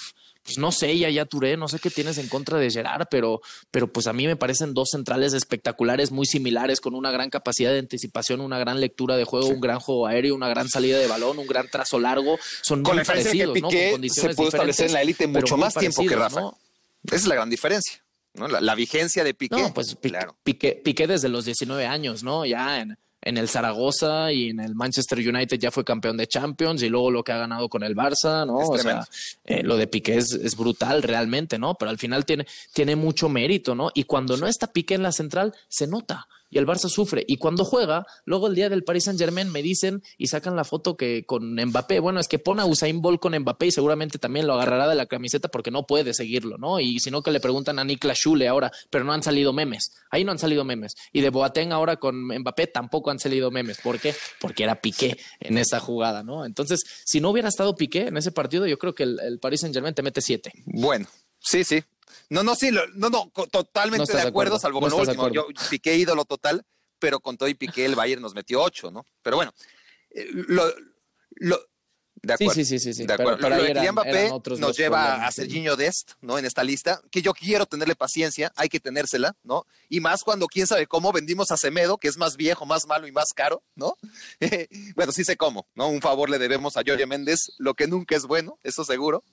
pues 0.45 0.59
no 0.59 0.71
sé, 0.71 0.97
ya 0.99 1.09
ya 1.09 1.25
Touré, 1.25 1.57
no 1.57 1.67
sé 1.67 1.79
qué 1.79 1.89
tienes 1.89 2.19
en 2.19 2.29
contra 2.29 2.59
de 2.59 2.71
Gerard, 2.71 3.07
pero, 3.11 3.41
pero 3.71 3.91
pues 3.91 4.07
a 4.07 4.13
mí 4.13 4.27
me 4.27 4.37
parecen 4.37 4.75
dos 4.75 4.91
centrales 4.93 5.33
espectaculares, 5.33 6.11
muy 6.11 6.27
similares, 6.27 6.81
con 6.81 6.95
una 6.95 7.11
gran 7.11 7.31
capacidad 7.31 7.73
de 7.73 7.79
anticipación, 7.79 8.43
una 8.43 8.59
gran 8.59 8.81
lectura 8.81 9.17
de 9.17 9.25
juego, 9.25 9.47
sí. 9.47 9.53
un 9.55 9.61
gran 9.61 9.81
juego 9.81 10.07
aéreo, 10.07 10.35
una 10.35 10.49
gran 10.49 10.69
salida 10.69 10.99
de 10.99 11.07
balón, 11.07 11.39
un 11.39 11.47
gran 11.47 11.69
trazo 11.71 11.99
largo. 11.99 12.39
Son 12.63 12.83
con 12.83 12.97
muy 12.97 13.05
la 13.05 13.07
parecidos, 13.07 13.55
que 13.55 13.63
Piqué 13.63 13.63
¿no? 13.63 13.83
Con 13.83 13.91
condiciones 13.93 14.33
se 14.33 14.37
pudo 14.37 14.49
establecer 14.49 14.87
en 14.87 14.93
la 14.93 15.03
élite 15.03 15.27
mucho 15.27 15.57
más 15.57 15.75
tiempo 15.75 16.03
que 16.05 16.17
Rafa. 16.17 16.41
¿no? 16.41 16.59
Esa 17.05 17.17
es 17.17 17.27
la 17.27 17.35
gran 17.35 17.49
diferencia. 17.49 18.05
¿no? 18.35 18.47
La, 18.47 18.61
la, 18.61 18.75
vigencia 18.75 19.25
de 19.25 19.33
Piqué. 19.33 19.57
No, 19.57 19.73
pues 19.73 19.95
Piqué, 19.95 20.09
claro. 20.11 20.37
Piqué, 20.45 20.81
Piqué 20.85 21.07
desde 21.07 21.29
los 21.31 21.47
19 21.47 21.87
años, 21.87 22.23
¿no? 22.23 22.45
Ya 22.45 22.81
en, 22.81 22.99
en 23.29 23.37
el 23.37 23.49
Zaragoza 23.49 24.33
y 24.33 24.49
en 24.49 24.61
el 24.61 24.75
Manchester 24.75 25.19
United 25.19 25.59
ya 25.59 25.71
fue 25.71 25.85
campeón 25.85 26.17
de 26.17 26.27
Champions 26.27 26.83
y 26.83 26.89
luego 26.89 27.11
lo 27.11 27.23
que 27.23 27.33
ha 27.33 27.37
ganado 27.37 27.69
con 27.69 27.83
el 27.83 27.95
Barça, 27.95 28.47
¿no? 28.47 28.63
Es 28.63 28.69
o 28.71 28.79
sea, 28.79 29.07
eh, 29.45 29.63
lo 29.63 29.77
de 29.77 29.87
Piqué 29.87 30.17
es, 30.17 30.33
es, 30.33 30.57
brutal 30.57 31.03
realmente, 31.03 31.59
¿no? 31.59 31.75
Pero 31.75 31.91
al 31.91 31.99
final 31.99 32.25
tiene, 32.25 32.47
tiene 32.73 32.97
mucho 32.97 33.29
mérito, 33.29 33.75
¿no? 33.75 33.91
Y 33.95 34.05
cuando 34.05 34.39
no 34.39 34.47
está 34.47 34.69
Piqué 34.69 34.95
en 34.95 35.03
la 35.03 35.13
central, 35.13 35.55
se 35.69 35.87
nota 35.87 36.27
y 36.51 36.59
el 36.59 36.67
Barça 36.67 36.89
sufre. 36.89 37.25
Y 37.27 37.37
cuando 37.37 37.65
juega, 37.65 38.07
luego 38.25 38.47
el 38.47 38.55
día 38.55 38.69
del 38.69 38.85
Paris 38.85 39.05
Saint 39.05 39.19
Germain 39.19 39.51
me 39.51 39.63
dicen 39.63 40.03
y 40.17 40.29
sacan 40.29 40.57
la 40.57 40.65
foto 40.65 40.97
que 40.97 41.25
con 41.25 41.55
Mbappé, 41.55 42.01
bueno, 42.01 42.21
es 42.21 42.29
que 42.29 42.39
pone 42.39 42.63
a 42.63 42.67
Usain 42.67 43.01
Bolt 43.01 43.21
con 43.21 43.37
Mbappé 43.39 43.67
y 43.67 43.71
seguramente 43.73 44.19
también 44.19 44.47
lo 44.47 44.55
agarrará 44.55 44.89
de 44.89 44.95
la 44.95 45.07
camiseta 45.07 45.49
porque 45.49 45.71
no 45.71 45.87
puede 45.87 46.15
seguirlo, 46.15 46.59
¿no? 46.59 46.81
Y 46.81 47.01
si 47.01 47.11
no 47.11 47.23
que 47.23 47.31
le 47.31 47.41
preguntan 47.41 47.79
a 47.79 47.85
Niklas 47.85 48.19
Schule 48.19 48.49
ahora, 48.49 48.73
pero 48.91 49.05
no 49.05 49.13
han 49.13 49.23
salido 49.23 49.53
memes. 49.53 49.93
Ahí 50.11 50.25
no 50.25 50.33
han 50.33 50.39
salido 50.39 50.65
memes. 50.65 50.95
Y 51.13 51.21
de 51.21 51.31
Boateng 51.31 51.73
ahora 51.73 51.97
con 51.97 52.27
Mbappé 52.27 52.69
tampoco 52.69 53.11
han 53.11 53.19
salido 53.19 53.51
memes. 53.51 53.79
¿Por 53.81 54.01
qué? 54.01 54.15
Porque 54.41 54.65
era 54.65 54.81
Piqué 54.81 55.19
en 55.41 55.59
esa 55.59 55.81
jugada, 55.81 56.23
¿no? 56.23 56.45
Entonces, 56.45 56.81
si 57.05 57.21
no 57.21 57.31
hubiera 57.31 57.49
estado 57.49 57.75
Piqué 57.75 58.09
en 58.09 58.17
ese 58.17 58.33
partido, 58.33 58.67
yo 58.67 58.79
creo 58.79 58.95
que 58.95 59.05
el, 59.05 59.21
el 59.21 59.39
Paris 59.39 59.61
Saint 59.61 59.75
Germain 59.75 59.95
te 59.95 60.03
mete 60.03 60.21
siete. 60.21 60.53
Bueno, 60.65 61.07
sí, 61.39 61.65
sí, 61.65 61.83
no, 62.31 62.43
no, 62.43 62.55
sí, 62.55 62.71
no, 62.71 63.09
no, 63.09 63.33
totalmente 63.51 64.13
no 64.13 64.19
de, 64.19 64.27
acuerdo, 64.27 64.59
salvo 64.59 64.81
con 64.81 64.91
no 64.91 64.97
lo 64.97 65.03
último. 65.03 65.29
Yo 65.31 65.47
piqué 65.71 65.97
ídolo 65.97 66.25
total, 66.25 66.65
pero 66.99 67.21
con 67.21 67.37
todo 67.37 67.49
y 67.49 67.55
piqué 67.55 67.85
el 67.85 67.95
Bayern 67.95 68.23
nos 68.23 68.35
metió 68.35 68.63
ocho, 68.63 68.91
¿no? 68.91 69.07
Pero 69.23 69.37
bueno, 69.37 69.53
eh, 70.11 70.29
lo, 70.31 70.73
lo, 71.37 71.59
de 72.23 72.35
acuerdo. 72.35 72.55
Sí, 72.55 72.65
sí, 72.65 72.79
sí, 72.79 72.95
sí. 72.95 73.07
De 73.07 73.13
acuerdo. 73.13 73.37
Pero, 73.37 73.57
pero 73.57 73.75
lo 73.75 73.81
de 73.81 73.93
Mbappé 73.93 74.31
nos 74.59 74.77
lleva 74.77 75.27
a 75.27 75.33
Serginho 75.33 75.77
Dest, 75.77 76.13
¿no? 76.21 76.39
En 76.39 76.45
esta 76.45 76.65
lista, 76.65 77.01
que 77.11 77.23
yo 77.23 77.33
quiero 77.33 77.67
tenerle 77.67 77.95
paciencia, 77.95 78.53
hay 78.57 78.69
que 78.69 78.81
tenérsela, 78.81 79.37
¿no? 79.43 79.67
Y 79.89 80.01
más 80.01 80.23
cuando 80.25 80.47
quién 80.47 80.67
sabe 80.67 80.87
cómo 80.87 81.13
vendimos 81.13 81.51
a 81.51 81.57
Semedo, 81.57 81.99
que 81.99 82.09
es 82.09 82.17
más 82.17 82.37
viejo, 82.37 82.67
más 82.67 82.87
malo 82.87 83.07
y 83.07 83.13
más 83.13 83.33
caro, 83.35 83.63
¿no? 83.75 83.97
bueno, 84.97 85.13
sí 85.13 85.25
sé 85.25 85.37
cómo, 85.37 85.67
¿no? 85.75 85.89
Un 85.89 86.01
favor 86.01 86.31
le 86.31 86.39
debemos 86.39 86.77
a 86.77 86.83
Jorge 86.87 87.07
Méndez, 87.07 87.53
lo 87.59 87.75
que 87.75 87.87
nunca 87.87 88.17
es 88.17 88.25
bueno, 88.25 88.59
eso 88.63 88.85
seguro. 88.85 89.25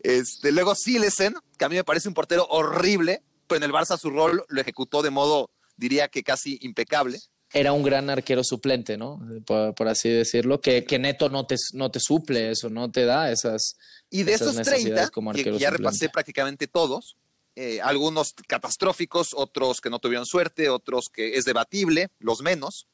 Este, 0.00 0.52
luego 0.52 0.74
Silesen, 0.74 1.34
que 1.56 1.64
a 1.64 1.68
mí 1.68 1.76
me 1.76 1.84
parece 1.84 2.08
un 2.08 2.14
portero 2.14 2.46
horrible, 2.48 3.22
pero 3.46 3.58
en 3.58 3.64
el 3.64 3.72
Barça 3.72 3.98
su 3.98 4.10
rol 4.10 4.44
lo 4.48 4.60
ejecutó 4.60 5.02
de 5.02 5.10
modo, 5.10 5.50
diría 5.76 6.08
que 6.08 6.22
casi 6.22 6.58
impecable. 6.62 7.20
Era 7.52 7.72
un 7.72 7.82
gran 7.82 8.10
arquero 8.10 8.44
suplente, 8.44 8.98
¿no? 8.98 9.20
Por, 9.46 9.74
por 9.74 9.88
así 9.88 10.10
decirlo, 10.10 10.60
que, 10.60 10.84
que, 10.84 10.98
Neto 10.98 11.30
no 11.30 11.46
te, 11.46 11.56
no 11.72 11.90
te 11.90 11.98
suple 11.98 12.50
eso, 12.50 12.68
no 12.68 12.90
te 12.90 13.06
da 13.06 13.32
esas. 13.32 13.76
Y 14.10 14.22
de 14.24 14.34
esas 14.34 14.54
esos 14.54 14.66
30, 14.66 15.08
como 15.08 15.32
que, 15.32 15.58
ya 15.58 15.70
repasé 15.70 16.10
prácticamente 16.10 16.66
todos, 16.66 17.16
eh, 17.56 17.80
algunos 17.80 18.34
catastróficos, 18.46 19.30
otros 19.34 19.80
que 19.80 19.88
no 19.88 19.98
tuvieron 19.98 20.26
suerte, 20.26 20.68
otros 20.68 21.06
que 21.12 21.36
es 21.36 21.44
debatible, 21.46 22.08
los 22.18 22.42
menos. 22.42 22.86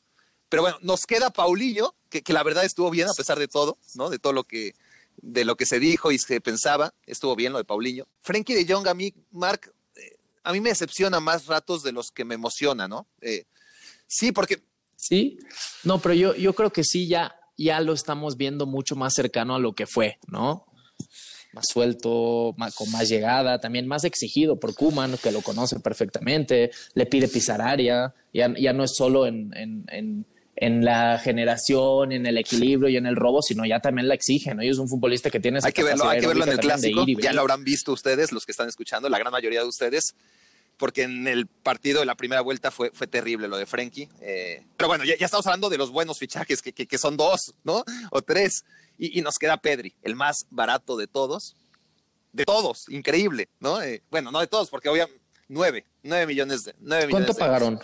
Pero 0.48 0.62
bueno, 0.62 0.78
nos 0.82 1.04
queda 1.04 1.30
Paulinho, 1.30 1.96
que, 2.08 2.22
que 2.22 2.32
la 2.32 2.44
verdad 2.44 2.64
estuvo 2.64 2.90
bien 2.90 3.08
a 3.08 3.14
pesar 3.14 3.40
de 3.40 3.48
todo, 3.48 3.76
¿no? 3.96 4.08
De 4.08 4.20
todo 4.20 4.32
lo 4.32 4.44
que, 4.44 4.74
de 5.24 5.44
lo 5.44 5.56
que 5.56 5.66
se 5.66 5.80
dijo 5.80 6.12
y 6.12 6.18
se 6.18 6.40
pensaba, 6.40 6.94
estuvo 7.06 7.34
bien 7.34 7.52
lo 7.52 7.58
de 7.58 7.64
Paulinho. 7.64 8.06
Frankie 8.20 8.54
de 8.54 8.70
Jong 8.70 8.86
a 8.86 8.94
mí, 8.94 9.12
Mark, 9.30 9.72
eh, 9.96 10.16
a 10.42 10.52
mí 10.52 10.60
me 10.60 10.68
decepciona 10.68 11.18
más 11.18 11.46
ratos 11.46 11.82
de 11.82 11.92
los 11.92 12.10
que 12.10 12.24
me 12.24 12.34
emociona, 12.34 12.86
¿no? 12.86 13.08
Eh, 13.20 13.44
sí, 14.06 14.32
porque... 14.32 14.62
Sí, 14.96 15.38
no, 15.82 16.00
pero 16.00 16.14
yo, 16.14 16.34
yo 16.34 16.54
creo 16.54 16.72
que 16.72 16.82
sí, 16.82 17.08
ya, 17.08 17.36
ya 17.58 17.80
lo 17.80 17.92
estamos 17.92 18.36
viendo 18.38 18.64
mucho 18.64 18.96
más 18.96 19.12
cercano 19.14 19.54
a 19.54 19.58
lo 19.58 19.74
que 19.74 19.86
fue, 19.86 20.18
¿no? 20.28 20.64
Más 21.52 21.66
suelto, 21.70 22.54
con 22.74 22.90
más 22.90 23.08
llegada, 23.08 23.60
también 23.60 23.86
más 23.86 24.04
exigido 24.04 24.58
por 24.58 24.74
Kuman, 24.74 25.18
que 25.18 25.30
lo 25.30 25.42
conoce 25.42 25.78
perfectamente, 25.80 26.70
le 26.94 27.04
pide 27.04 27.28
pisar 27.28 27.60
área, 27.60 28.14
ya, 28.32 28.54
ya 28.58 28.72
no 28.72 28.82
es 28.84 28.92
solo 28.96 29.26
en 29.26 29.52
en 30.56 30.84
la 30.84 31.18
generación, 31.18 32.12
en 32.12 32.26
el 32.26 32.38
equilibrio 32.38 32.88
y 32.88 32.96
en 32.96 33.06
el 33.06 33.16
robo, 33.16 33.42
sino 33.42 33.64
ya 33.64 33.80
también 33.80 34.08
la 34.08 34.14
exige, 34.14 34.54
¿no? 34.54 34.62
Y 34.62 34.68
es 34.68 34.78
un 34.78 34.88
futbolista 34.88 35.30
que 35.30 35.40
tiene 35.40 35.58
Hay 35.62 35.72
que 35.72 35.82
verlo, 35.82 36.08
hay 36.08 36.20
que 36.20 36.26
verlo 36.26 36.44
en 36.44 36.52
el 36.52 36.58
clásico. 36.58 37.04
Ya 37.06 37.32
lo 37.32 37.40
habrán 37.40 37.64
visto 37.64 37.92
ustedes, 37.92 38.32
los 38.32 38.46
que 38.46 38.52
están 38.52 38.68
escuchando, 38.68 39.08
la 39.08 39.18
gran 39.18 39.32
mayoría 39.32 39.60
de 39.60 39.68
ustedes, 39.68 40.14
porque 40.76 41.02
en 41.02 41.26
el 41.26 41.46
partido 41.46 42.00
de 42.00 42.06
la 42.06 42.14
primera 42.14 42.40
vuelta 42.40 42.70
fue, 42.70 42.90
fue 42.92 43.06
terrible 43.06 43.48
lo 43.48 43.56
de 43.56 43.66
Frenkie. 43.66 44.08
Eh, 44.20 44.64
pero 44.76 44.88
bueno, 44.88 45.04
ya, 45.04 45.16
ya, 45.16 45.24
estamos 45.24 45.46
hablando 45.46 45.70
de 45.70 45.78
los 45.78 45.90
buenos 45.90 46.18
fichajes, 46.18 46.62
que, 46.62 46.72
que, 46.72 46.86
que 46.86 46.98
son 46.98 47.16
dos, 47.16 47.54
¿no? 47.64 47.84
O 48.10 48.22
tres. 48.22 48.64
Y, 48.96 49.18
y, 49.18 49.22
nos 49.22 49.38
queda 49.38 49.56
Pedri, 49.56 49.94
el 50.02 50.14
más 50.14 50.46
barato 50.50 50.96
de 50.96 51.08
todos. 51.08 51.56
De 52.32 52.44
todos, 52.44 52.88
increíble, 52.88 53.48
¿no? 53.60 53.80
Eh, 53.80 54.02
bueno, 54.10 54.32
no 54.32 54.40
de 54.40 54.48
todos, 54.48 54.68
porque 54.68 54.88
obviamente 54.88 55.20
nueve, 55.48 55.84
nueve 56.02 56.26
millones 56.26 56.64
de. 56.64 56.74
Nueve 56.80 57.08
¿Cuánto 57.10 57.32
millones 57.32 57.36
pagaron? 57.36 57.80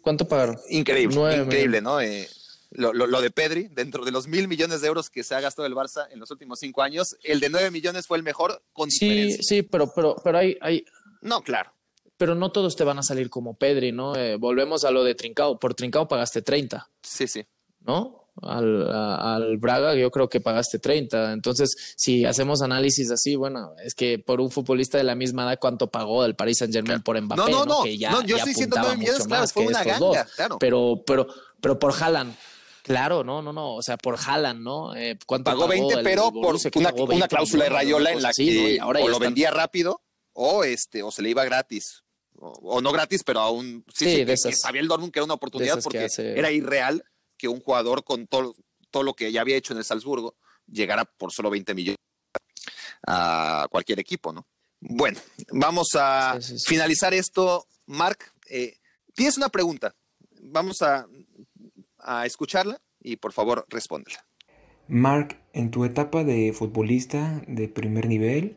¿Cuánto 0.00 0.26
pagaron? 0.26 0.56
Increíble, 0.68 1.36
increíble. 1.36 1.80
¿no? 1.80 2.00
Eh, 2.00 2.28
lo, 2.70 2.92
lo, 2.92 3.06
lo, 3.06 3.20
de 3.20 3.30
Pedri, 3.30 3.68
dentro 3.68 4.04
de 4.04 4.12
los 4.12 4.26
mil 4.28 4.48
millones 4.48 4.80
de 4.80 4.86
euros 4.88 5.10
que 5.10 5.24
se 5.24 5.34
ha 5.34 5.40
gastado 5.40 5.66
el 5.66 5.74
Barça 5.74 6.06
en 6.10 6.20
los 6.20 6.30
últimos 6.30 6.58
cinco 6.60 6.82
años, 6.82 7.16
el 7.22 7.40
de 7.40 7.50
nueve 7.50 7.70
millones 7.70 8.06
fue 8.06 8.16
el 8.16 8.22
mejor 8.22 8.62
con 8.72 8.90
Sí, 8.90 9.08
diferencia. 9.08 9.42
sí, 9.42 9.62
pero, 9.62 9.92
pero, 9.94 10.16
pero 10.22 10.38
hay, 10.38 10.56
hay. 10.60 10.84
No, 11.20 11.42
claro. 11.42 11.72
Pero 12.16 12.34
no 12.34 12.52
todos 12.52 12.76
te 12.76 12.84
van 12.84 12.98
a 12.98 13.02
salir 13.02 13.28
como 13.30 13.54
Pedri, 13.54 13.90
¿no? 13.92 14.14
Eh, 14.14 14.36
volvemos 14.36 14.84
a 14.84 14.90
lo 14.90 15.02
de 15.02 15.14
Trincao. 15.14 15.58
Por 15.58 15.74
Trincao 15.74 16.06
pagaste 16.06 16.40
30. 16.42 16.88
Sí, 17.02 17.26
sí. 17.26 17.44
¿No? 17.80 18.21
Al, 18.40 18.90
a, 18.90 19.34
al, 19.34 19.58
Braga 19.58 19.94
yo 19.94 20.10
creo 20.10 20.28
que 20.28 20.40
pagaste 20.40 20.78
30. 20.78 21.32
Entonces, 21.32 21.94
si 21.96 22.24
hacemos 22.24 22.62
análisis 22.62 23.10
así, 23.10 23.36
bueno, 23.36 23.74
es 23.84 23.94
que 23.94 24.18
por 24.18 24.40
un 24.40 24.50
futbolista 24.50 24.96
de 24.96 25.04
la 25.04 25.14
misma 25.14 25.44
edad, 25.44 25.58
¿cuánto 25.60 25.90
pagó 25.90 26.24
el 26.24 26.34
Paris 26.34 26.58
Saint 26.58 26.72
Germain 26.72 27.02
claro. 27.02 27.04
por 27.04 27.20
Mbappé? 27.20 27.40
No, 27.40 27.48
no, 27.48 27.64
no. 27.66 27.82
Que 27.82 27.98
ya, 27.98 28.10
no 28.10 28.22
yo 28.22 28.36
ya 28.36 28.36
estoy 28.36 28.52
diciendo 28.52 28.76
9 28.80 28.96
millones, 28.96 29.26
claro, 29.26 29.48
fue 29.48 29.66
una 29.66 29.84
ganga, 29.84 29.98
dos. 29.98 30.16
claro. 30.34 30.58
Pero, 30.58 31.02
pero, 31.06 31.26
pero 31.60 31.78
por 31.78 31.92
Haaland. 31.92 32.34
Claro, 32.82 33.22
no, 33.22 33.42
no, 33.42 33.52
no, 33.52 33.76
o 33.76 33.82
sea, 33.82 33.96
por 33.96 34.18
Haaland, 34.18 34.60
¿no? 34.60 34.96
Eh, 34.96 35.16
¿cuánto 35.24 35.50
pagó 35.50 35.68
20, 35.68 35.94
el, 35.94 36.02
pero 36.02 36.26
el 36.28 36.32
por 36.32 36.56
una, 36.74 36.90
20, 36.90 37.14
una, 37.14 37.28
cláusula 37.28 37.64
de 37.64 37.70
Rayola 37.70 38.10
en 38.10 38.22
la 38.22 38.32
sí, 38.32 38.46
que 38.46 38.78
¿no? 38.78 38.84
ahora 38.84 39.00
o 39.00 39.08
lo 39.08 39.20
vendía 39.20 39.52
rápido 39.52 40.02
o 40.32 40.64
este, 40.64 41.02
o 41.02 41.12
se 41.12 41.22
le 41.22 41.30
iba 41.30 41.44
gratis, 41.44 42.02
o, 42.34 42.80
no 42.80 42.90
gratis, 42.90 43.22
pero 43.22 43.38
aún 43.38 43.84
sí, 43.94 44.16
sí, 44.16 44.24
que, 44.24 44.36
sabía 44.36 44.80
el 44.80 44.88
Dortmund 44.88 45.12
que 45.12 45.20
era 45.20 45.24
una 45.24 45.34
oportunidad 45.34 45.80
porque 45.80 46.08
era 46.16 46.50
irreal 46.50 47.04
que 47.42 47.48
un 47.48 47.58
jugador 47.58 48.04
con 48.04 48.28
todo, 48.28 48.54
todo 48.92 49.02
lo 49.02 49.14
que 49.14 49.32
ya 49.32 49.40
había 49.40 49.56
hecho 49.56 49.72
en 49.72 49.78
el 49.78 49.84
Salzburgo 49.84 50.36
llegara 50.68 51.04
por 51.04 51.32
solo 51.32 51.50
20 51.50 51.74
millones 51.74 51.98
a 53.04 53.66
cualquier 53.68 53.98
equipo, 53.98 54.32
¿no? 54.32 54.46
Bueno, 54.78 55.18
vamos 55.50 55.88
a 55.98 56.38
finalizar 56.64 57.12
esto. 57.14 57.66
Mark, 57.86 58.18
eh, 58.48 58.76
tienes 59.12 59.36
una 59.38 59.48
pregunta. 59.48 59.92
Vamos 60.40 60.82
a, 60.82 61.08
a 61.98 62.26
escucharla 62.26 62.80
y 63.00 63.16
por 63.16 63.32
favor 63.32 63.66
respóndela. 63.68 64.24
Mark, 64.86 65.36
en 65.52 65.72
tu 65.72 65.84
etapa 65.84 66.22
de 66.22 66.52
futbolista 66.52 67.42
de 67.48 67.66
primer 67.66 68.06
nivel, 68.06 68.56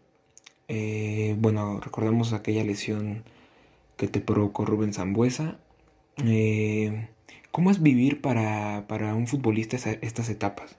eh, 0.68 1.36
bueno, 1.40 1.80
recordamos 1.80 2.34
aquella 2.34 2.64
lesión 2.64 3.24
que 3.98 4.07
te 4.07 4.22
provocó 4.22 4.64
Rubén 4.64 4.94
Zambuesa. 4.94 5.57
Eh, 6.24 7.10
¿Cómo 7.56 7.72
es 7.72 7.82
vivir 7.82 8.19
para, 8.19 8.84
un 9.15 9.27
futbolista 9.27 9.77
estas 9.77 10.27
etapas? 10.27 10.76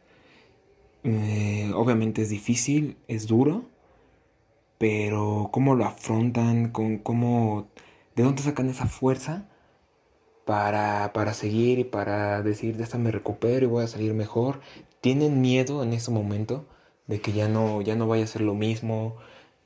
Eh, 1.05 1.73
obviamente 1.75 2.21
es 2.21 2.29
difícil, 2.29 2.99
es 3.09 3.27
duro, 3.27 3.65
pero 4.77 5.49
¿cómo 5.53 5.75
lo 5.75 5.87
afrontan? 5.87 6.69
¿Con, 6.73 6.99
cómo, 6.99 7.69
¿De 8.15 8.25
dónde 8.25 8.43
sacan 8.43 8.69
esa 8.69 8.85
fuerza 8.85 9.49
para, 10.45 11.15
para 11.15 11.33
seguir 11.33 11.79
y 11.79 11.85
para 11.85 12.43
decir, 12.43 12.77
de 12.77 12.85
esta 12.85 12.99
me 12.99 13.11
recupero 13.11 13.65
y 13.65 13.71
voy 13.71 13.85
a 13.85 13.89
salir 13.89 14.13
mejor? 14.13 14.61
¿Tienen 15.01 15.41
miedo 15.41 15.83
en 15.83 15.95
ese 15.95 16.11
momento 16.11 16.67
de 17.07 17.23
que 17.23 17.33
ya 17.33 17.49
no, 17.49 17.81
ya 17.81 17.97
no 17.97 18.07
vaya 18.07 18.25
a 18.25 18.27
ser 18.27 18.43
lo 18.43 18.53
mismo? 18.53 19.17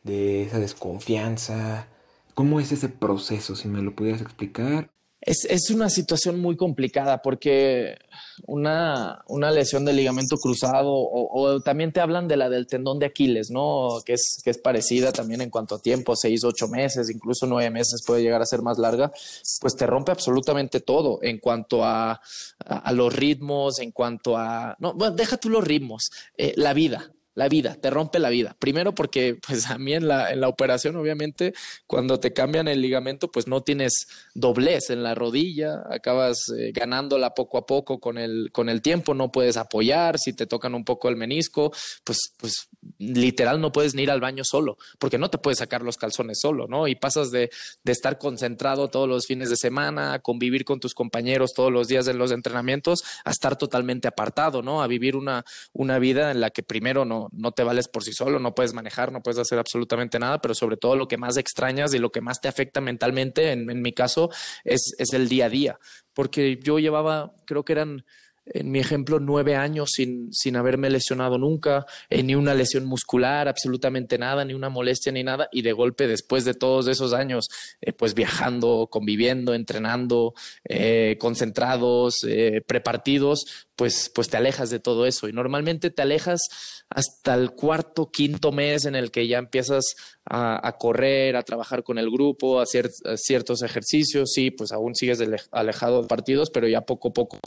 de 0.05 0.45
esa 0.45 0.61
desconfianza. 0.61 1.89
¿Cómo 2.35 2.61
es 2.61 2.71
ese 2.71 2.89
proceso? 2.89 3.57
Si 3.57 3.67
me 3.67 3.83
lo 3.83 3.97
pudieras 3.97 4.23
explicar. 4.23 4.91
Es, 5.21 5.45
es 5.45 5.71
una 5.71 5.91
situación 5.91 6.41
muy 6.41 6.57
complicada 6.57 7.21
porque 7.21 7.99
una, 8.47 9.23
una 9.29 9.51
lesión 9.51 9.85
de 9.85 9.93
ligamento 9.93 10.37
cruzado 10.37 10.91
o, 10.93 11.61
también 11.61 11.93
te 11.93 12.01
hablan 12.01 12.27
de 12.27 12.37
la 12.37 12.49
del 12.49 12.67
tendón 12.67 12.99
de 12.99 13.07
Aquiles, 13.07 13.51
¿no? 13.51 14.01
Que 14.05 14.15
es, 14.15 14.41
que 14.43 14.51
es 14.51 14.59
parecida 14.59 15.13
también 15.13 15.43
en 15.43 15.51
cuanto 15.51 15.75
a 15.75 15.83
tiempo, 15.83 16.17
seis, 16.17 16.43
ocho 16.45 16.69
meses, 16.69 17.11
incluso 17.11 17.47
nueve 17.47 17.71
meses 17.71 18.03
puede 18.07 18.23
llegar 18.23 18.41
a 18.41 18.47
ser 18.47 18.63
más 18.63 18.79
larga, 18.79 19.13
pues 19.61 19.77
te 19.77 19.87
rompe 19.87 20.13
absolutamente 20.13 20.81
todo 20.81 21.19
en 21.23 21.39
cuanto 21.39 21.85
a, 21.85 22.21
a, 22.67 22.93
los 22.93 23.15
ritmos, 23.15 23.79
en 23.81 23.93
cuanto 23.93 24.37
a... 24.37 24.77
No, 24.79 24.95
bueno, 24.95 25.15
deja 25.15 25.37
tú 25.37 25.51
los 25.51 25.65
ritmos, 25.65 26.11
eh, 26.37 26.55
la 26.57 26.73
vida 26.73 27.13
la 27.35 27.49
vida, 27.49 27.77
te 27.77 27.91
rompe 27.91 28.19
la 28.19 28.29
vida. 28.29 28.57
Primero 28.59 28.95
porque 28.95 29.39
pues 29.47 29.71
a 29.71 29.79
mí 29.79 29.95
en 29.95 30.09
la, 30.09 30.33
en 30.33 30.41
la 30.41 30.49
operación 30.49 30.97
obviamente 30.97 31.55
cuando 31.87 32.21
te 32.21 32.33
cambian 32.33 32.69
el 32.69 32.81
ligamento 32.81 33.31
pues 33.31 33.47
no 33.47 33.63
tienes 33.63 34.09
doblez 34.35 34.91
en 34.91 35.03
la 35.03 35.15
rodilla, 35.15 35.83
acabas 35.91 36.39
eh, 36.57 36.73
ganándola 36.73 37.35
poco 37.35 37.59
a 37.59 37.67
poco 37.67 38.01
con 38.01 38.19
el, 38.19 38.51
con 38.53 38.69
el 38.69 38.83
tiempo, 38.83 39.15
no 39.15 39.31
puedes 39.31 39.57
apoyar, 39.57 40.19
si 40.19 40.33
te 40.33 40.47
tocan 40.47 40.75
un 40.75 40.85
poco 40.85 41.09
el 41.09 41.17
menisco, 41.17 41.73
pues, 42.05 42.35
pues 42.39 42.69
literal 42.99 43.61
no 43.61 43.73
puedes 43.73 43.95
ni 43.95 44.03
ir 44.03 44.11
al 44.11 44.21
baño 44.21 44.43
solo, 44.45 44.79
porque 44.99 45.19
no 45.19 45.31
te 45.31 45.39
puedes 45.39 45.59
sacar 45.59 45.83
los 45.83 45.97
calzones 45.97 46.39
solo, 46.41 46.67
¿no? 46.67 46.89
Y 46.89 46.95
pasas 46.95 47.31
de, 47.31 47.51
de 47.85 47.93
estar 47.93 48.19
concentrado 48.19 48.89
todos 48.89 49.09
los 49.09 49.27
fines 49.27 49.51
de 49.51 49.57
semana, 49.57 50.19
convivir 50.21 50.65
con 50.65 50.81
tus 50.81 50.95
compañeros 50.95 51.53
todos 51.55 51.73
los 51.73 51.89
días 51.89 52.09
en 52.09 52.19
los 52.19 52.33
entrenamientos, 52.33 53.03
a 53.25 53.31
estar 53.31 53.57
totalmente 53.57 54.09
apartado, 54.09 54.63
¿no? 54.63 54.83
A 54.83 54.87
vivir 54.87 55.17
una, 55.17 55.45
una 55.73 55.99
vida 55.99 56.31
en 56.31 56.41
la 56.41 56.51
que 56.51 56.63
primero 56.63 57.05
no, 57.05 57.20
no, 57.33 57.53
te 57.53 57.63
vales 57.63 57.89
por 57.89 58.05
sí 58.05 58.13
solo, 58.13 58.39
no 58.39 58.55
puedes 58.55 58.73
manejar, 58.73 59.13
no 59.13 59.23
puedes 59.23 59.39
hacer 59.39 59.59
absolutamente 59.59 60.19
nada, 60.19 60.41
pero 60.41 60.55
sobre 60.55 60.77
todo 60.77 60.97
lo 60.97 61.09
que 61.09 61.17
más 61.17 61.37
extrañas 61.37 61.93
y 61.95 61.99
lo 61.99 62.11
que 62.11 62.21
más 62.21 62.41
te 62.41 62.49
afecta 62.49 62.81
mentalmente, 62.81 63.53
en, 63.53 63.83
mi 63.83 63.93
caso, 63.93 64.31
es, 64.65 64.95
es 64.99 65.13
el 65.13 65.29
día 65.29 65.47
a 65.47 65.51
día. 65.51 65.79
Porque 66.15 66.59
yo 66.63 66.79
llevaba, 66.79 67.35
creo 67.47 67.65
que 67.65 67.73
eran 67.73 68.05
en 68.53 68.71
mi 68.71 68.81
ejemplo, 68.81 69.21
nueve 69.21 69.57
años 69.57 69.91
sin, 69.93 70.33
sin 70.33 70.57
haberme 70.57 70.91
lesionado 70.91 71.39
nunca, 71.39 71.87
eh, 72.09 72.23
ni 72.23 72.35
una 72.35 72.55
lesión 72.55 72.85
muscular, 72.85 73.49
absolutamente 73.49 74.19
nada, 74.19 74.45
ni 74.45 74.55
una 74.55 74.69
molestia, 74.69 75.13
ni 75.13 75.23
nada, 75.23 75.49
y 75.53 75.63
de 75.63 75.73
golpe, 75.73 76.07
después 76.07 76.45
de 76.45 76.55
todos 76.55 76.89
esos 76.89 77.13
años, 77.13 77.49
eh, 77.81 77.93
pues 77.93 78.15
viajando, 78.15 78.89
conviviendo, 78.91 79.55
entrenando, 79.55 80.35
eh, 80.65 81.17
concentrados, 81.21 82.27
prepartidos, 82.67 83.69
pues, 83.81 84.13
pues 84.15 84.29
te 84.29 84.37
alejas 84.37 84.69
de 84.69 84.79
todo 84.79 85.07
eso. 85.07 85.27
Y 85.27 85.33
normalmente 85.33 85.89
te 85.89 86.03
alejas 86.03 86.43
hasta 86.91 87.33
el 87.33 87.53
cuarto, 87.53 88.11
quinto 88.11 88.53
mes 88.53 88.85
en 88.85 88.95
el 88.95 89.11
que 89.11 89.27
ya 89.27 89.39
empiezas 89.39 89.95
a, 90.27 90.77
correr, 90.79 91.35
a 91.35 91.45
trabajar 91.45 91.83
con 91.83 91.97
el 91.97 92.11
grupo, 92.11 92.61
a 92.61 92.65
hacer 92.65 92.91
ciertos 93.17 93.63
ejercicios. 93.63 94.33
Sí, 94.35 94.51
pues 94.51 94.73
aún 94.73 94.95
sigues 94.95 95.25
alejado 95.51 96.03
de 96.03 96.09
partidos, 96.09 96.51
pero 96.51 96.69
ya 96.69 96.83
poco 96.83 97.09
a 97.09 97.13
poco 97.15 97.39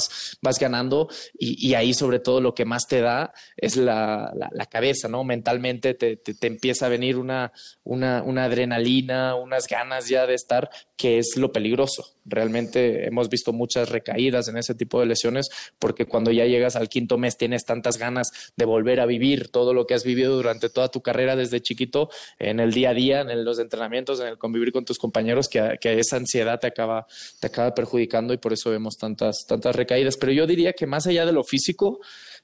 vas, 0.41 0.57
ganando. 0.59 1.07
Y, 1.37 1.75
ahí, 1.75 1.93
sobre 1.93 2.17
todo, 2.17 2.41
lo 2.41 2.55
que 2.55 2.65
más 2.65 2.87
te 2.87 3.01
da 3.01 3.31
es 3.55 3.77
la, 3.77 4.33
cabeza, 4.71 5.07
¿no? 5.07 5.23
Mentalmente 5.23 5.93
te, 5.93 6.15
te, 6.15 6.47
empieza 6.47 6.87
a 6.87 6.89
venir 6.89 7.19
una, 7.19 7.53
una 7.83 8.43
adrenalina, 8.43 9.35
unas 9.35 9.67
ganas 9.67 10.07
ya 10.07 10.25
de 10.25 10.33
estar, 10.33 10.71
que 10.97 11.19
es 11.19 11.37
lo 11.37 11.51
peligroso. 11.51 12.12
Realmente 12.25 13.05
hemos 13.07 13.29
visto 13.29 13.53
muchas 13.53 13.89
recaídas 13.89 14.47
en 14.47 14.57
ese 14.57 14.75
tipo 14.75 14.99
de 14.99 15.05
lesiones, 15.05 15.49
porque 15.79 16.05
cuando 16.05 16.31
ya 16.31 16.45
llegas 16.45 16.75
al 16.75 16.89
quinto 16.89 17.17
mes 17.17 17.37
tienes 17.37 17.65
tantas 17.65 17.97
ganas 17.97 18.31
de 18.55 18.65
volver 18.65 18.99
a 18.99 19.05
vivir 19.05 19.49
todo 19.49 19.73
lo 19.73 19.85
que 19.85 19.93
has 19.93 20.03
vivido 20.03 20.35
durante 20.35 20.69
toda 20.69 20.89
tu 20.89 21.01
carrera 21.01 21.35
desde 21.35 21.61
chiquito 21.61 22.09
en 22.39 22.59
el 22.59 22.73
día 22.73 22.91
a 22.91 22.93
día, 22.93 23.21
en 23.21 23.45
los 23.45 23.59
entrenamientos, 23.59 24.19
en 24.19 24.27
el 24.27 24.37
convivir 24.37 24.71
con 24.71 24.85
tus 24.85 24.97
compañeros, 24.97 25.49
que, 25.49 25.77
esa 25.83 26.17
ansiedad 26.17 26.59
te 26.59 26.67
acaba, 26.67 27.05
te 27.39 27.47
acaba 27.47 27.73
perjudicando 27.73 28.33
y 28.33 28.37
por 28.37 28.53
eso 28.53 28.69
vemos 28.69 28.97
tantas, 28.97 29.45
tantas 29.47 29.75
recaídas. 29.75 30.17
Pero 30.17 30.31
yo 30.31 30.47
diría 30.47 30.73
que 30.73 30.87
más 30.87 31.07
allá 31.07 31.25
de 31.25 31.31
lo 31.31 31.43
físico, 31.43 31.99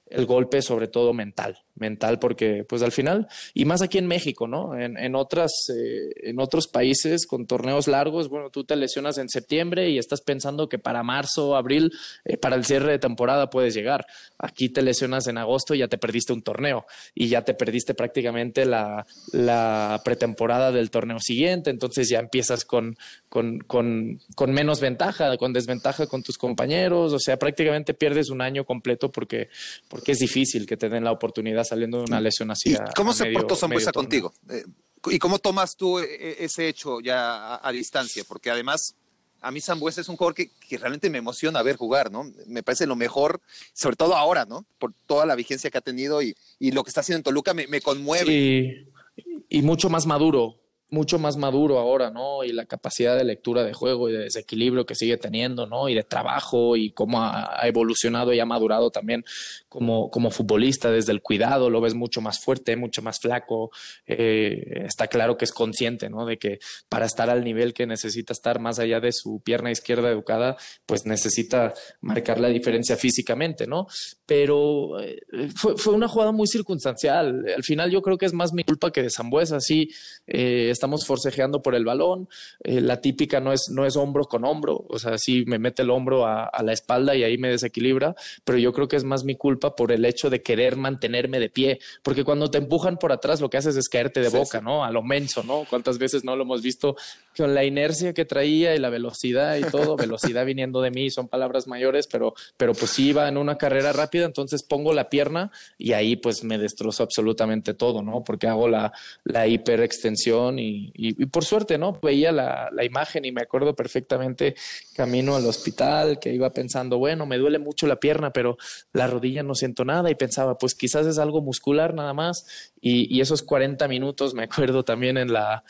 el 0.10 0.26
golpe 0.26 0.62
sobre 0.62 0.88
todo 0.88 1.14
mental, 1.14 1.60
mental 1.80 2.20
porque 2.20 2.64
pues 2.68 2.82
al 2.82 2.92
final, 2.92 3.28
y 3.54 3.66
más 3.66 3.82
aquí 3.82 3.98
en 3.98 4.08
México, 4.08 4.48
¿no? 4.48 4.78
En, 4.78 4.98
en 4.98 5.16
otras, 5.16 5.52
eh, 5.76 6.30
en 6.30 6.40
otros 6.40 6.68
países 6.68 7.26
con 7.26 7.48
torneos 7.48 7.88
largos, 7.88 8.30
bueno, 8.30 8.50
tú 8.50 8.64
te 8.64 8.76
lesionas 8.76 9.18
en 9.18 9.30
septiembre 9.30 9.90
y 9.90 9.98
estás 9.98 10.22
pensando 10.22 10.70
que 10.70 10.80
para 10.80 11.04
marzo, 11.04 11.56
abril, 11.56 11.92
eh, 12.26 12.38
para 12.38 12.56
el 12.56 12.66
cierre 12.66 12.92
de 12.92 13.00
temporada 13.00 13.50
puedes 13.50 13.74
llegar. 13.74 14.06
Aquí 14.38 14.70
te 14.70 14.82
lesionas 14.82 15.28
en 15.28 15.38
agosto 15.38 15.76
y 15.76 15.80
ya 15.80 15.88
te 15.88 15.98
perdiste 15.98 16.34
un 16.34 16.42
torneo 16.42 16.86
y 17.16 17.28
ya 17.28 17.44
te 17.44 17.54
perdiste 17.54 17.94
prácticamente 17.94 18.66
la, 18.66 19.06
la 19.32 20.02
pretemporada 20.04 20.72
del 20.72 20.90
torneo 20.90 21.20
siguiente, 21.20 21.70
entonces 21.70 22.10
ya 22.10 22.20
empiezas 22.20 22.66
con, 22.66 22.98
con, 23.30 23.60
con, 23.60 24.20
con 24.36 24.52
menos 24.52 24.80
ventaja, 24.80 25.36
con 25.38 25.54
desventaja 25.54 26.08
con 26.08 26.24
tus 26.24 26.38
compañeros, 26.38 27.14
o 27.14 27.20
sea, 27.20 27.38
prácticamente 27.38 27.94
pierdes 27.94 28.30
un 28.30 28.42
año 28.42 28.64
completo 28.66 29.12
porque 29.12 29.50
porque 29.88 30.12
es 30.14 30.20
difícil 30.20 30.66
que 30.66 30.78
te 30.78 30.90
den 30.90 31.04
la 31.04 31.12
oportunidad 31.12 31.64
saliendo 31.70 32.00
de 32.00 32.04
una 32.06 32.22
lesión 32.22 32.52
así. 32.52 32.76
¿Cómo 32.96 33.14
se 33.14 33.32
portó 33.32 33.56
Zambuesa 33.56 33.92
contigo? 33.92 34.34
Eh, 34.50 34.64
¿Y 35.08 35.20
cómo 35.20 35.40
tomas 35.40 35.76
tú 35.76 36.00
eh, 36.00 36.44
ese 36.44 36.68
hecho 36.68 37.00
ya 37.00 37.66
a, 37.66 37.72
distancia? 37.72 38.24
Porque 38.28 38.52
además, 38.52 38.96
a 39.42 39.52
mí 39.52 39.62
Zambuesa 39.62 40.02
es 40.02 40.10
un 40.10 40.18
jugador 40.18 40.36
que, 40.36 40.52
realmente 40.78 41.10
me 41.10 41.18
emociona 41.18 41.62
ver 41.62 41.78
jugar, 41.78 42.12
¿no? 42.12 42.30
Me 42.48 42.64
parece 42.64 42.86
lo 42.86 42.96
mejor, 42.96 43.42
sobre 43.74 43.96
todo 43.96 44.16
ahora, 44.16 44.46
¿no? 44.46 44.66
Por 44.78 44.94
toda 45.06 45.26
la 45.26 45.36
vigencia 45.36 45.70
que 45.70 45.78
ha 45.78 45.82
tenido 45.82 46.22
y, 46.22 46.36
lo 46.60 46.84
que 46.84 46.90
está 46.90 47.02
haciendo 47.02 47.20
en 47.20 47.24
Toluca 47.24 47.54
me, 47.54 47.68
me 47.68 47.82
conmueve. 47.82 48.26
Sí, 48.26 49.24
y 49.50 49.62
mucho 49.62 49.90
más 49.90 50.06
maduro 50.06 50.60
mucho 50.92 51.20
más 51.20 51.38
maduro 51.38 51.78
ahora, 51.78 52.10
¿no? 52.10 52.44
Y 52.44 52.52
la 52.52 52.66
capacidad 52.66 53.16
de 53.16 53.24
lectura 53.24 53.64
de 53.64 53.74
juego 53.74 54.10
y 54.10 54.14
de 54.14 54.20
desequilibrio 54.20 54.86
que 54.86 54.96
sigue 54.96 55.18
teniendo, 55.18 55.68
¿no? 55.68 55.88
Y 55.88 55.94
de 55.94 56.04
trabajo 56.04 56.76
y 56.76 56.92
cómo 56.92 57.22
ha, 57.22 57.60
evolucionado 57.64 58.34
y 58.34 58.40
ha 58.40 58.46
madurado 58.46 58.90
también 58.90 59.24
como, 59.68 60.10
como 60.10 60.32
futbolista 60.32 60.90
desde 60.92 61.12
el 61.12 61.22
cuidado, 61.22 61.70
lo 61.70 61.82
ves 61.82 61.94
mucho 61.94 62.22
más 62.22 62.40
fuerte, 62.40 62.76
mucho 62.76 63.02
más 63.02 63.20
flaco, 63.20 63.72
eh, 64.08 64.86
está 64.86 65.08
claro 65.08 65.38
que 65.38 65.46
es 65.46 65.52
consciente, 65.52 66.10
¿no? 66.10 66.26
De 66.26 66.38
que 66.38 66.60
para 66.88 67.06
estar 67.06 67.30
al 67.30 67.44
nivel 67.44 67.74
que 67.74 67.86
necesita 67.86 68.34
estar 68.34 68.60
más 68.60 68.80
allá 68.80 69.00
de 69.00 69.12
su 69.12 69.42
pierna 69.42 69.72
izquierda 69.72 70.10
educada, 70.10 70.58
pues 70.86 71.06
necesita 71.06 71.74
marcar 72.02 72.40
la 72.40 72.48
diferencia 72.48 72.98
físicamente, 72.98 73.68
¿no? 73.68 73.88
Pero 74.26 75.00
eh, 75.00 75.20
fue, 75.56 75.78
fue, 75.78 75.94
una 75.94 76.08
jugada 76.08 76.32
muy 76.32 76.48
circunstancial. 76.48 77.46
Al 77.56 77.64
final 77.64 77.92
yo 77.92 78.02
creo 78.02 78.18
que 78.18 78.26
es 78.26 78.34
más 78.34 78.54
mi 78.54 78.64
culpa 78.64 78.92
que 78.92 79.04
de 79.04 79.10
Zambuesa, 79.10 79.60
sí. 79.60 79.90
Eh, 80.26 80.70
estamos 80.80 81.06
forcejeando 81.06 81.62
por 81.62 81.76
el 81.76 81.84
balón, 81.84 82.30
eh, 82.64 82.80
la 82.80 83.02
típica 83.02 83.42
no 83.42 83.52
es, 83.52 83.70
no 83.70 83.86
es 83.86 83.98
hombro 83.98 84.24
con 84.24 84.46
hombro, 84.46 84.86
o 84.88 84.98
sea, 84.98 85.18
sí 85.18 85.44
me 85.46 85.60
mete 85.60 85.82
el 85.82 85.90
hombro 85.90 86.26
a, 86.26 86.50
la 86.64 86.74
espalda 86.74 87.16
y 87.16 87.24
ahí 87.24 87.38
me 87.38 87.50
desequilibra, 87.50 88.16
pero 88.44 88.58
yo 88.58 88.74
creo 88.74 88.88
que 88.88 88.96
es 88.96 89.04
más 89.04 89.24
mi 89.24 89.36
culpa 89.36 89.76
por 89.76 89.92
el 89.92 90.06
hecho 90.06 90.30
de 90.30 90.42
querer 90.42 90.78
mantenerme 90.78 91.40
de 91.40 91.50
pie, 91.50 91.80
porque 92.04 92.24
cuando 92.24 92.50
te 92.50 92.58
empujan 92.58 92.98
por 92.98 93.12
atrás 93.12 93.42
lo 93.42 93.50
que 93.50 93.58
haces 93.58 93.76
es 93.76 93.90
caerte 93.90 94.22
de 94.22 94.30
boca, 94.30 94.62
¿no? 94.62 94.84
A 94.84 94.92
lo 94.92 95.04
menso, 95.04 95.44
¿no? 95.44 95.66
¿Cuántas 95.70 95.98
veces 95.98 96.24
no 96.24 96.36
lo 96.36 96.44
hemos 96.44 96.62
visto 96.62 96.96
con 97.36 97.54
la 97.54 97.64
inercia 97.64 98.14
que 98.14 98.26
traía 98.26 98.76
y 98.76 98.80
la 98.80 98.90
velocidad 98.90 99.58
y 99.58 99.64
todo, 99.64 99.96
velocidad 99.98 100.46
viniendo 100.46 100.82
de 100.82 100.92
mí, 100.92 101.10
son 101.10 101.28
palabras 101.28 101.68
mayores, 101.68 102.08
pero, 102.08 102.34
pero 102.58 102.74
pues 102.74 102.92
sí 102.92 103.10
iba 103.10 103.28
en 103.28 103.38
una 103.38 103.58
carrera 103.58 103.94
rápida, 103.94 104.26
entonces 104.26 104.64
pongo 104.64 104.94
la 104.94 105.10
pierna 105.10 105.52
y 105.78 105.94
ahí 105.94 106.16
pues 106.16 106.44
me 106.44 106.58
destrozo 106.58 107.04
absolutamente 107.04 107.74
todo, 107.74 108.02
¿no? 108.02 108.24
Porque 108.24 108.48
hago 108.48 108.68
la, 108.68 108.94
la 109.24 109.48
hiperextensión 109.48 110.60
y 110.60 110.69
y, 110.94 111.26
por 111.26 111.44
suerte, 111.44 111.78
¿no? 111.78 112.00
Veía 112.02 112.32
la, 112.32 112.70
imagen 112.84 113.26
y 113.26 113.32
me 113.32 113.42
acuerdo 113.42 113.76
perfectamente 113.76 114.56
camino 114.96 115.36
al 115.36 115.46
hospital 115.46 116.20
que 116.20 116.34
iba 116.34 116.50
pensando, 116.52 116.98
bueno, 116.98 117.26
me 117.26 117.38
duele 117.38 117.60
mucho 117.60 117.88
la 117.88 117.98
pierna, 117.98 118.32
pero 118.32 118.58
la 118.94 119.08
rodilla 119.08 119.44
no 119.44 119.54
siento 119.54 119.86
nada 119.86 120.10
y 120.10 120.16
pensaba, 120.16 120.58
pues 120.58 120.76
quizás 120.76 121.06
es 121.06 121.20
algo 121.20 121.42
muscular 121.42 121.94
nada 121.94 122.14
más 122.14 122.72
y, 122.82 123.14
y 123.16 123.22
esos 123.22 123.44
40 123.44 123.88
minutos 123.88 124.34
me 124.34 124.44
acuerdo 124.44 124.84
también 124.84 125.18
en 125.18 125.34
la, 125.34 125.64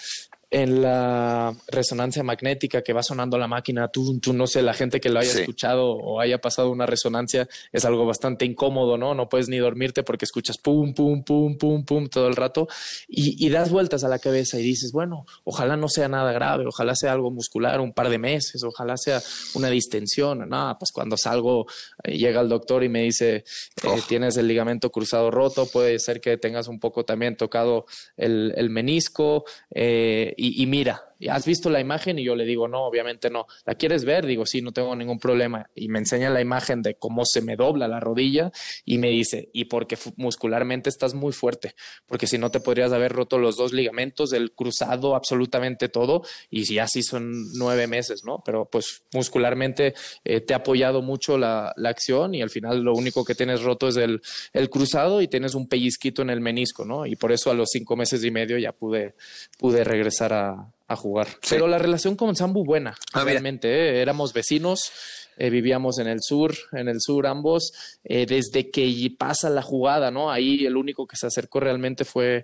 en 0.52 0.82
la 0.82 1.56
resonancia 1.68 2.24
magnética 2.24 2.82
que 2.82 2.94
va 2.94 3.04
sonando 3.04 3.38
la 3.38 3.48
máquina, 3.48 3.88
tú, 3.90 4.20
tú 4.20 4.34
no 4.34 4.48
sé, 4.48 4.62
la 4.62 4.74
gente 4.74 5.00
que 5.00 5.10
lo 5.10 5.20
haya 5.20 5.32
escuchado 5.32 5.92
o 5.92 6.20
haya 6.20 6.42
pasado 6.42 6.72
una 6.72 6.86
resonancia 6.86 7.48
es 7.72 7.86
algo 7.86 8.06
bastante 8.06 8.46
incómodo, 8.46 8.98
¿no? 8.98 9.14
No 9.14 9.30
puedes 9.30 9.48
ni 9.48 9.58
dormirte 9.58 10.04
porque 10.04 10.26
escuchas 10.26 10.58
pum, 10.58 10.94
pum, 10.94 11.24
pum, 11.24 11.58
pum, 11.58 11.86
pum 11.86 12.08
todo 12.08 12.28
el 12.28 12.36
rato 12.36 12.68
y, 13.08 13.46
y, 13.46 13.50
das 13.50 13.72
vueltas 13.72 14.04
a 14.04 14.10
la 14.10 14.20
cabeza 14.20 14.60
y 14.60 14.64
dices, 14.64 14.92
bueno, 14.92 15.26
ojalá 15.44 15.78
no 15.78 15.88
sea 15.88 16.08
nada 16.08 16.32
grave, 16.32 16.66
ojalá 16.68 16.96
sea 16.96 17.12
algo 17.12 17.32
muscular, 17.32 17.80
un 17.80 17.94
par 17.94 18.10
de 18.10 18.18
meses, 18.18 18.64
ojalá 18.64 18.98
sea 18.98 19.22
una 19.54 19.70
distensión. 19.70 20.50
No, 20.50 20.76
pues 20.80 20.92
cuando 20.92 21.18
salgo, 21.18 21.68
eh, 22.04 22.18
llega 22.18 22.42
el 22.42 22.50
doctor 22.50 22.84
y 22.84 22.90
me 22.90 23.04
dice, 23.04 23.36
eh, 23.36 23.44
oh. 23.86 23.98
tienes 24.08 24.38
el 24.38 24.48
ligamento 24.48 24.92
cruzado 24.92 25.30
roto, 25.30 25.68
puede 25.68 26.00
ser 26.00 26.22
que 26.22 26.38
tengas 26.38 26.68
un 26.68 26.80
poco 26.80 27.06
también 27.06 27.36
tocado 27.36 27.86
el, 28.18 28.54
el 28.56 28.70
menisco. 28.70 29.46
Eh, 29.74 30.34
y, 30.40 30.66
mira, 30.68 31.09
¿has 31.28 31.46
visto 31.46 31.70
la 31.70 31.80
imagen? 31.80 32.20
Y 32.20 32.24
yo 32.24 32.36
le 32.36 32.46
digo, 32.46 32.68
no, 32.68 32.86
obviamente 32.86 33.30
no. 33.30 33.48
¿La 33.66 33.76
quieres 33.76 34.06
ver? 34.06 34.26
Digo, 34.26 34.46
sí, 34.46 34.62
no 34.62 34.72
tengo 34.72 34.96
ningún 34.96 35.20
problema. 35.20 35.70
Y 35.76 35.90
me 35.90 36.00
enseña 36.00 36.30
la 36.30 36.42
imagen 36.42 36.82
de 36.82 36.96
cómo 36.96 37.24
se 37.26 37.42
me 37.42 37.56
dobla 37.56 37.88
la 37.88 38.00
rodilla 38.00 38.52
y 38.86 38.98
me 38.98 39.10
dice, 39.10 39.50
y 39.54 39.66
porque 39.66 39.98
muscularmente 40.16 40.90
estás 40.90 41.14
muy 41.14 41.34
fuerte, 41.34 41.76
porque 42.06 42.28
si 42.28 42.38
no 42.38 42.52
te 42.52 42.60
podrías 42.60 42.92
haber 42.92 43.12
roto 43.12 43.38
los 43.38 43.58
dos 43.58 43.74
ligamentos, 43.74 44.34
el 44.34 44.52
cruzado, 44.52 45.16
absolutamente 45.16 45.90
todo, 45.90 46.24
y 46.50 46.66
si 46.66 46.80
así 46.80 47.04
son 47.04 47.32
nueve 47.54 47.88
meses, 47.88 48.24
¿no? 48.24 48.42
Pero 48.46 48.66
pues 48.66 49.04
muscularmente 49.14 49.94
eh, 50.24 50.42
te 50.42 50.54
ha 50.54 50.58
apoyado 50.58 51.02
mucho 51.02 51.38
la, 51.38 51.74
la, 51.76 51.90
acción 51.90 52.36
y 52.36 52.42
al 52.42 52.50
final 52.50 52.82
lo 52.82 52.94
único 52.94 53.26
que 53.26 53.36
tienes 53.36 53.64
roto 53.64 53.88
es 53.88 53.98
el, 53.98 54.22
el 54.54 54.70
cruzado 54.70 55.22
y 55.22 55.28
tienes 55.28 55.56
un 55.56 55.68
pellizquito 55.68 56.22
en 56.22 56.30
el 56.30 56.40
menisco, 56.40 56.86
¿no? 56.86 57.06
Y 57.06 57.16
por 57.16 57.32
eso 57.32 57.50
a 57.50 57.54
los 57.54 57.70
cinco 57.72 57.96
meses 57.96 58.24
y 58.24 58.32
medio 58.32 58.58
ya 58.58 58.72
pude, 58.72 59.16
pude 59.58 59.84
regresar 59.84 60.34
a, 60.34 60.72
a 60.90 60.96
jugar. 60.96 61.28
Pero 61.50 61.68
la 61.68 61.78
relación 61.78 62.16
con 62.16 62.36
Sambu 62.36 62.66
buena, 62.66 62.96
ah, 63.14 63.24
realmente. 63.24 63.70
¿eh? 63.70 64.02
Éramos 64.02 64.34
vecinos, 64.34 64.92
eh, 65.38 65.52
vivíamos 65.52 66.00
en 66.00 66.08
el 66.08 66.20
sur, 66.22 66.56
en 66.74 66.90
el 66.90 67.00
sur 67.00 67.28
ambos. 67.28 67.72
Eh, 68.04 68.26
desde 68.26 68.72
que 68.72 69.16
pasa 69.18 69.50
la 69.52 69.62
jugada, 69.62 70.10
¿no? 70.10 70.32
Ahí 70.32 70.66
el 70.66 70.76
único 70.76 71.06
que 71.06 71.16
se 71.16 71.28
acercó 71.28 71.60
realmente 71.60 72.04
fue 72.04 72.44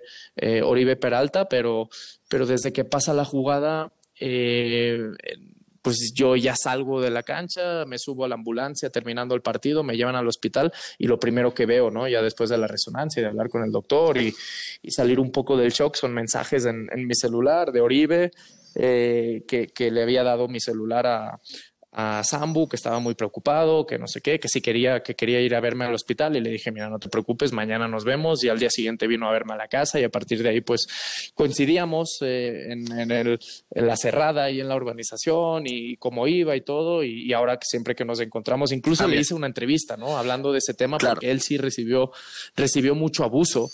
Oribe 0.62 0.96
Peralta, 0.96 1.48
pero, 1.48 1.90
pero 2.28 2.46
desde 2.46 2.72
que 2.72 2.84
pasa 2.84 3.12
la 3.12 3.24
jugada, 3.24 3.92
pues 5.86 6.12
yo 6.12 6.34
ya 6.34 6.56
salgo 6.56 7.00
de 7.00 7.10
la 7.10 7.22
cancha, 7.22 7.84
me 7.84 7.96
subo 7.96 8.24
a 8.24 8.28
la 8.28 8.34
ambulancia 8.34 8.90
terminando 8.90 9.36
el 9.36 9.40
partido, 9.40 9.84
me 9.84 9.96
llevan 9.96 10.16
al 10.16 10.26
hospital 10.26 10.72
y 10.98 11.06
lo 11.06 11.20
primero 11.20 11.54
que 11.54 11.64
veo, 11.64 11.92
¿no? 11.92 12.08
Ya 12.08 12.22
después 12.22 12.50
de 12.50 12.58
la 12.58 12.66
resonancia 12.66 13.22
de 13.22 13.28
hablar 13.28 13.48
con 13.48 13.62
el 13.62 13.70
doctor 13.70 14.18
y, 14.18 14.34
salir 14.88 15.20
un 15.20 15.30
poco 15.30 15.56
del 15.56 15.70
shock, 15.70 15.94
son 15.94 16.12
mensajes 16.12 16.64
en, 16.64 16.88
mi 17.06 17.14
celular 17.14 17.70
de 17.70 17.80
Oribe, 17.80 18.32
eh, 18.74 19.44
que, 19.46 19.90
le 19.92 20.02
había 20.02 20.24
dado 20.24 20.48
mi 20.48 20.58
celular 20.58 21.06
a, 21.06 21.40
a 21.98 22.22
Sambu, 22.22 22.68
que 22.68 22.76
estaba 22.76 22.98
muy 22.98 23.14
preocupado, 23.14 23.86
que 23.86 23.98
no 23.98 24.06
sé 24.06 24.20
qué, 24.20 24.38
que 24.38 24.48
sí 24.48 24.60
quería, 24.60 25.02
que 25.02 25.14
quería 25.14 25.40
ir 25.40 25.54
a 25.54 25.60
verme 25.60 25.86
al 25.86 25.94
hospital. 25.94 26.36
Y 26.36 26.40
le 26.42 26.50
dije, 26.50 26.70
mira, 26.70 26.90
no 26.90 26.98
te 26.98 27.08
preocupes, 27.08 27.52
mañana 27.52 27.88
nos 27.88 28.04
vemos 28.04 28.44
y 28.44 28.50
al 28.50 28.58
día 28.58 28.68
siguiente 28.68 29.06
vino 29.06 29.26
a 29.26 29.32
verme 29.32 29.54
a 29.54 29.56
la 29.56 29.66
casa 29.66 29.98
y 29.98 30.04
a 30.04 30.10
partir 30.10 30.42
de 30.42 30.50
ahí 30.50 30.60
pues 30.60 30.86
coincidíamos 31.34 32.18
eh, 32.20 32.70
en, 32.70 33.10
el, 33.10 33.40
en, 33.70 33.86
la 33.86 33.96
cerrada 33.96 34.50
y 34.50 34.60
en 34.60 34.68
la 34.68 34.76
urbanización 34.76 35.62
y 35.66 35.96
cómo 35.96 36.28
iba 36.28 36.54
y 36.54 36.60
todo. 36.60 37.02
Y, 37.02 37.32
ahora 37.32 37.56
que 37.56 37.64
siempre 37.64 37.94
que 37.94 38.04
nos 38.04 38.20
encontramos, 38.20 38.72
incluso 38.72 39.08
le 39.08 39.18
hice 39.18 39.32
una 39.32 39.46
entrevista, 39.46 39.96
¿no? 39.96 40.18
Hablando 40.18 40.52
de 40.52 40.58
ese 40.58 40.74
tema 40.74 40.98
porque 40.98 41.30
él 41.30 41.40
sí 41.40 41.56
recibió, 41.56 42.12
recibió 42.54 42.94
mucho 42.94 43.24
abuso 43.24 43.70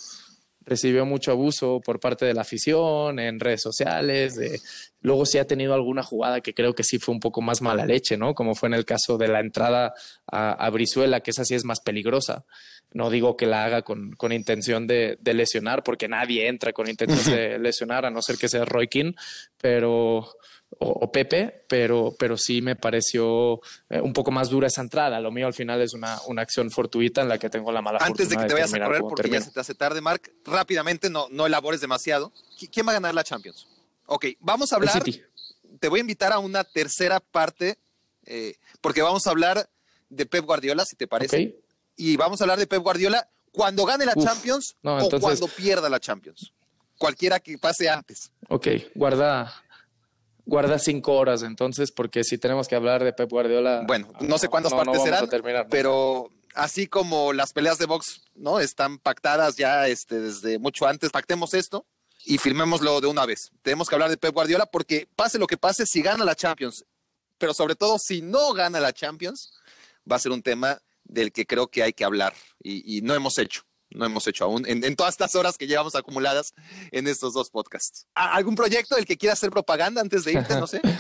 recibió 0.65 1.07
mucho 1.07 1.33
abuso 1.33 1.81
por 1.81 2.01
parte 2.01 2.25
de 2.25 2.35
la 2.35 2.43
afición 2.43 3.19
en 3.19 3.41
redes 3.41 3.63
sociales. 3.63 4.39
Luego 5.01 5.27
sí 5.27 5.39
ha 5.39 5.47
tenido 5.47 5.75
alguna 5.75 6.03
jugada 6.03 6.41
que 6.41 6.55
creo 6.55 6.75
que 6.75 6.85
sí 6.85 6.99
fue 6.99 7.15
un 7.15 7.21
poco 7.21 7.41
más 7.41 7.61
mala 7.61 7.87
leche, 7.87 8.17
¿no? 8.17 8.35
Como 8.35 8.55
fue 8.55 8.69
en 8.69 8.75
el 8.75 8.85
caso 8.85 9.19
de 9.19 9.29
la 9.29 9.41
entrada 9.41 9.95
a, 10.27 10.71
Brizuela, 10.71 11.21
que 11.21 11.33
esa 11.33 11.45
sí 11.45 11.55
es 11.55 11.65
más 11.65 11.81
peligrosa. 11.81 12.45
No 12.95 13.11
digo 13.11 13.37
que 13.37 13.47
la 13.47 13.65
haga 13.65 13.83
con, 13.83 14.13
con 14.13 14.33
intención 14.33 14.87
de, 14.87 15.19
de, 15.21 15.35
lesionar, 15.35 15.83
porque 15.83 16.09
nadie 16.09 16.49
entra 16.49 16.73
con 16.73 16.89
intención 16.89 17.25
de 17.35 17.59
lesionar, 17.59 18.05
a 18.05 18.11
no 18.11 18.23
ser 18.23 18.37
que 18.37 18.49
sea 18.49 18.65
Roy 18.65 18.89
King, 18.89 19.13
pero 19.61 20.29
o, 20.79 21.13
Pepe, 21.13 21.65
pero, 21.69 22.15
pero 22.19 22.37
sí 22.37 22.63
me 22.63 22.77
pareció 22.77 23.61
eh, 23.91 24.01
un 24.01 24.13
poco 24.13 24.31
más 24.31 24.49
dura 24.49 24.69
esa 24.69 24.81
entrada. 24.81 25.21
Lo 25.21 25.31
mío 25.31 25.47
al 25.47 25.55
final 25.55 25.81
es 25.81 25.95
una, 25.95 26.19
una 26.27 26.43
acción 26.43 26.71
fortuita 26.71 27.23
en 27.23 27.29
la 27.29 27.39
que 27.39 27.51
tengo 27.51 27.71
la 27.73 27.83
mala 27.83 27.99
Antes 28.01 28.29
de 28.29 28.37
que 28.37 28.47
te 28.47 28.55
vayas 28.55 28.73
a 28.75 28.79
correr, 28.79 29.01
porque 29.03 29.29
ya 29.29 29.41
se 29.41 29.51
te 29.51 29.61
hace 29.61 29.75
tarde, 29.75 30.01
Mark, 30.01 30.33
rápidamente, 30.45 31.11
no, 31.11 31.29
no 31.31 31.47
elabores 31.47 31.81
demasiado. 31.81 32.33
¿Quién 32.73 32.87
va 32.87 32.93
a 32.93 32.95
ganar 32.95 33.15
la 33.15 33.25
Champions? 33.25 33.67
Ok, 34.07 34.27
vamos 34.41 34.73
a 34.73 34.77
hablar. 34.77 35.03
Te 35.81 35.89
voy 35.89 36.01
a 36.01 36.03
invitar 36.03 36.33
a 36.33 36.39
una 36.39 36.65
tercera 36.65 37.21
parte, 37.21 37.79
eh, 38.27 38.57
porque 38.81 39.03
vamos 39.03 39.27
a 39.27 39.31
hablar 39.31 39.69
de 40.09 40.27
Pep 40.27 40.45
Guardiola, 40.45 40.85
si 40.85 40.97
te 40.97 41.07
parece. 41.07 41.57
Y 41.97 42.17
vamos 42.17 42.41
a 42.41 42.45
hablar 42.45 42.59
de 42.59 42.67
Pep 42.67 42.83
Guardiola 42.83 43.29
cuando 43.53 43.85
gane 43.85 44.07
la 44.07 44.15
Champions 44.15 44.77
o 44.83 45.09
cuando 45.21 45.47
pierda 45.49 45.89
la 45.89 46.01
Champions. 46.01 46.53
Cualquiera 46.99 47.41
que 47.41 47.59
pase 47.59 47.89
antes. 47.89 48.31
Ok, 48.49 48.69
guarda, 48.95 49.53
guarda 50.45 50.79
cinco 50.79 51.15
horas 51.15 51.43
entonces, 51.43 51.91
porque 51.93 52.25
si 52.25 52.39
tenemos 52.39 52.69
que 52.69 52.77
hablar 52.77 53.05
de 53.05 53.13
Pep 53.13 53.31
Guardiola. 53.31 53.85
Bueno, 53.87 54.13
no 54.21 54.39
sé 54.39 54.49
cuántas 54.49 54.73
partes 54.73 55.03
serán, 55.03 55.29
pero 55.69 56.31
así 56.55 56.87
como 56.87 57.33
las 57.33 57.53
peleas 57.53 57.79
de 57.79 57.87
box, 57.87 58.23
¿no? 58.35 58.61
Están 58.61 58.99
pactadas 58.99 59.57
ya 59.57 59.89
este, 59.89 60.21
desde 60.21 60.59
mucho 60.59 60.87
antes, 60.87 61.11
pactemos 61.11 61.55
esto 61.55 61.87
y 62.25 62.39
firmémoslo 62.39 63.01
de 63.01 63.09
una 63.09 63.27
vez. 63.27 63.51
Tenemos 63.63 63.89
que 63.89 63.95
hablar 63.95 64.11
de 64.11 64.17
Pep 64.17 64.33
Guardiola 64.33 64.67
porque 64.67 65.09
pase 65.17 65.39
lo 65.39 65.47
que 65.47 65.57
pase, 65.57 65.87
si 65.87 66.03
gana 66.03 66.25
la 66.25 66.35
Champions, 66.35 66.85
pero 67.39 67.55
sobre 67.55 67.75
todo 67.75 67.99
si 67.99 68.23
no 68.23 68.53
gana 68.53 68.81
la 68.81 68.93
Champions, 68.93 69.53
va 70.11 70.17
a 70.17 70.21
ser 70.21 70.33
un 70.33 70.43
tema 70.43 70.81
del 71.13 71.33
que 71.33 71.47
creo 71.47 71.69
que 71.69 71.83
hay 71.83 71.93
que 71.93 72.05
hablar 72.05 72.35
y 72.63 73.01
no 73.03 73.15
hemos 73.15 73.39
hecho 73.39 73.63
no 73.95 74.05
hemos 74.05 74.27
hecho 74.27 74.45
aún 74.45 74.65
en, 74.67 74.97
todas 74.97 75.15
estas 75.15 75.35
horas 75.35 75.57
que 75.59 75.67
llevamos 75.67 75.95
acumuladas 75.95 76.55
en 76.91 77.07
estos 77.07 77.35
dos 77.35 77.51
podcasts. 77.51 78.07
¿Algún 78.15 78.55
proyecto 78.55 78.97
del 78.97 79.05
que 79.05 79.17
quiera 79.17 79.35
hacer 79.35 79.51
propaganda 79.51 80.01
antes 80.01 80.25
de 80.25 80.33
irte? 80.33 80.55
No 80.57 80.67
sé. 80.67 80.81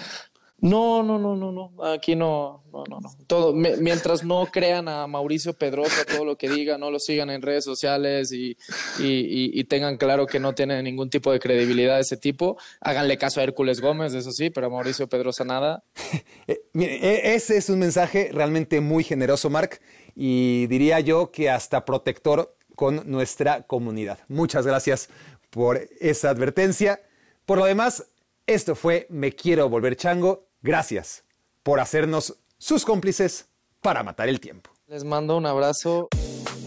No, 0.64 1.02
no, 1.02 1.18
no, 1.18 1.34
no, 1.34 1.50
no. 1.50 1.84
Aquí 1.84 2.14
no, 2.14 2.62
no, 2.72 2.84
no, 2.88 3.00
no. 3.00 3.10
Todo, 3.26 3.52
mientras 3.52 4.22
no 4.22 4.46
crean 4.46 4.86
a 4.86 5.08
Mauricio 5.08 5.54
Pedrosa 5.54 6.04
todo 6.04 6.24
lo 6.24 6.38
que 6.38 6.48
diga, 6.48 6.78
no 6.78 6.88
lo 6.92 7.00
sigan 7.00 7.30
en 7.30 7.42
redes 7.42 7.64
sociales 7.64 8.30
y, 8.30 8.56
y, 9.00 9.64
tengan 9.64 9.96
claro 9.96 10.24
que 10.24 10.38
no 10.38 10.54
tiene 10.54 10.80
ningún 10.80 11.10
tipo 11.10 11.32
de 11.32 11.40
credibilidad 11.40 11.96
de 11.96 12.02
ese 12.02 12.16
tipo. 12.16 12.58
Háganle 12.80 13.18
caso 13.18 13.40
a 13.40 13.42
Hércules 13.42 13.80
Gómez, 13.80 14.14
eso 14.14 14.30
sí, 14.30 14.50
pero 14.50 14.68
a 14.68 14.70
Mauricio 14.70 15.08
Pedrosa 15.08 15.44
nada. 15.44 15.82
Eh, 16.46 16.60
e, 16.74 17.34
ese 17.34 17.56
es 17.56 17.68
un 17.68 17.78
mensaje 17.78 18.30
realmente 18.32 18.80
muy 18.80 19.04
generoso, 19.04 19.50
Mark, 19.50 19.80
y 20.14 20.66
diría 20.66 21.00
yo 21.00 21.30
que 21.30 21.50
hasta 21.50 21.84
protector 21.84 22.56
con 22.74 23.02
nuestra 23.10 23.62
comunidad. 23.62 24.18
Muchas 24.28 24.66
gracias 24.66 25.08
por 25.50 25.80
esa 26.00 26.30
advertencia. 26.30 27.00
Por 27.44 27.58
lo 27.58 27.64
demás, 27.64 28.06
esto 28.46 28.74
fue 28.74 29.06
Me 29.10 29.32
Quiero 29.32 29.68
Volver 29.68 29.96
Chango. 29.96 30.46
Gracias 30.62 31.24
por 31.62 31.80
hacernos 31.80 32.38
sus 32.58 32.84
cómplices 32.84 33.48
para 33.80 34.02
matar 34.02 34.28
el 34.28 34.40
tiempo. 34.40 34.70
Les 34.86 35.04
mando 35.04 35.36
un 35.36 35.46
abrazo. 35.46 36.08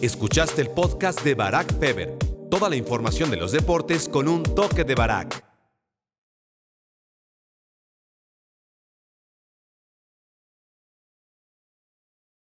Escuchaste 0.01 0.61
el 0.61 0.69
podcast 0.69 1.23
de 1.23 1.35
Barack 1.35 1.79
Feber. 1.79 2.17
Toda 2.49 2.69
la 2.69 2.75
información 2.75 3.31
de 3.31 3.37
los 3.37 3.51
deportes 3.51 4.07
con 4.07 4.27
un 4.27 4.43
toque 4.43 4.83
de 4.83 4.95
Barack. 4.95 5.54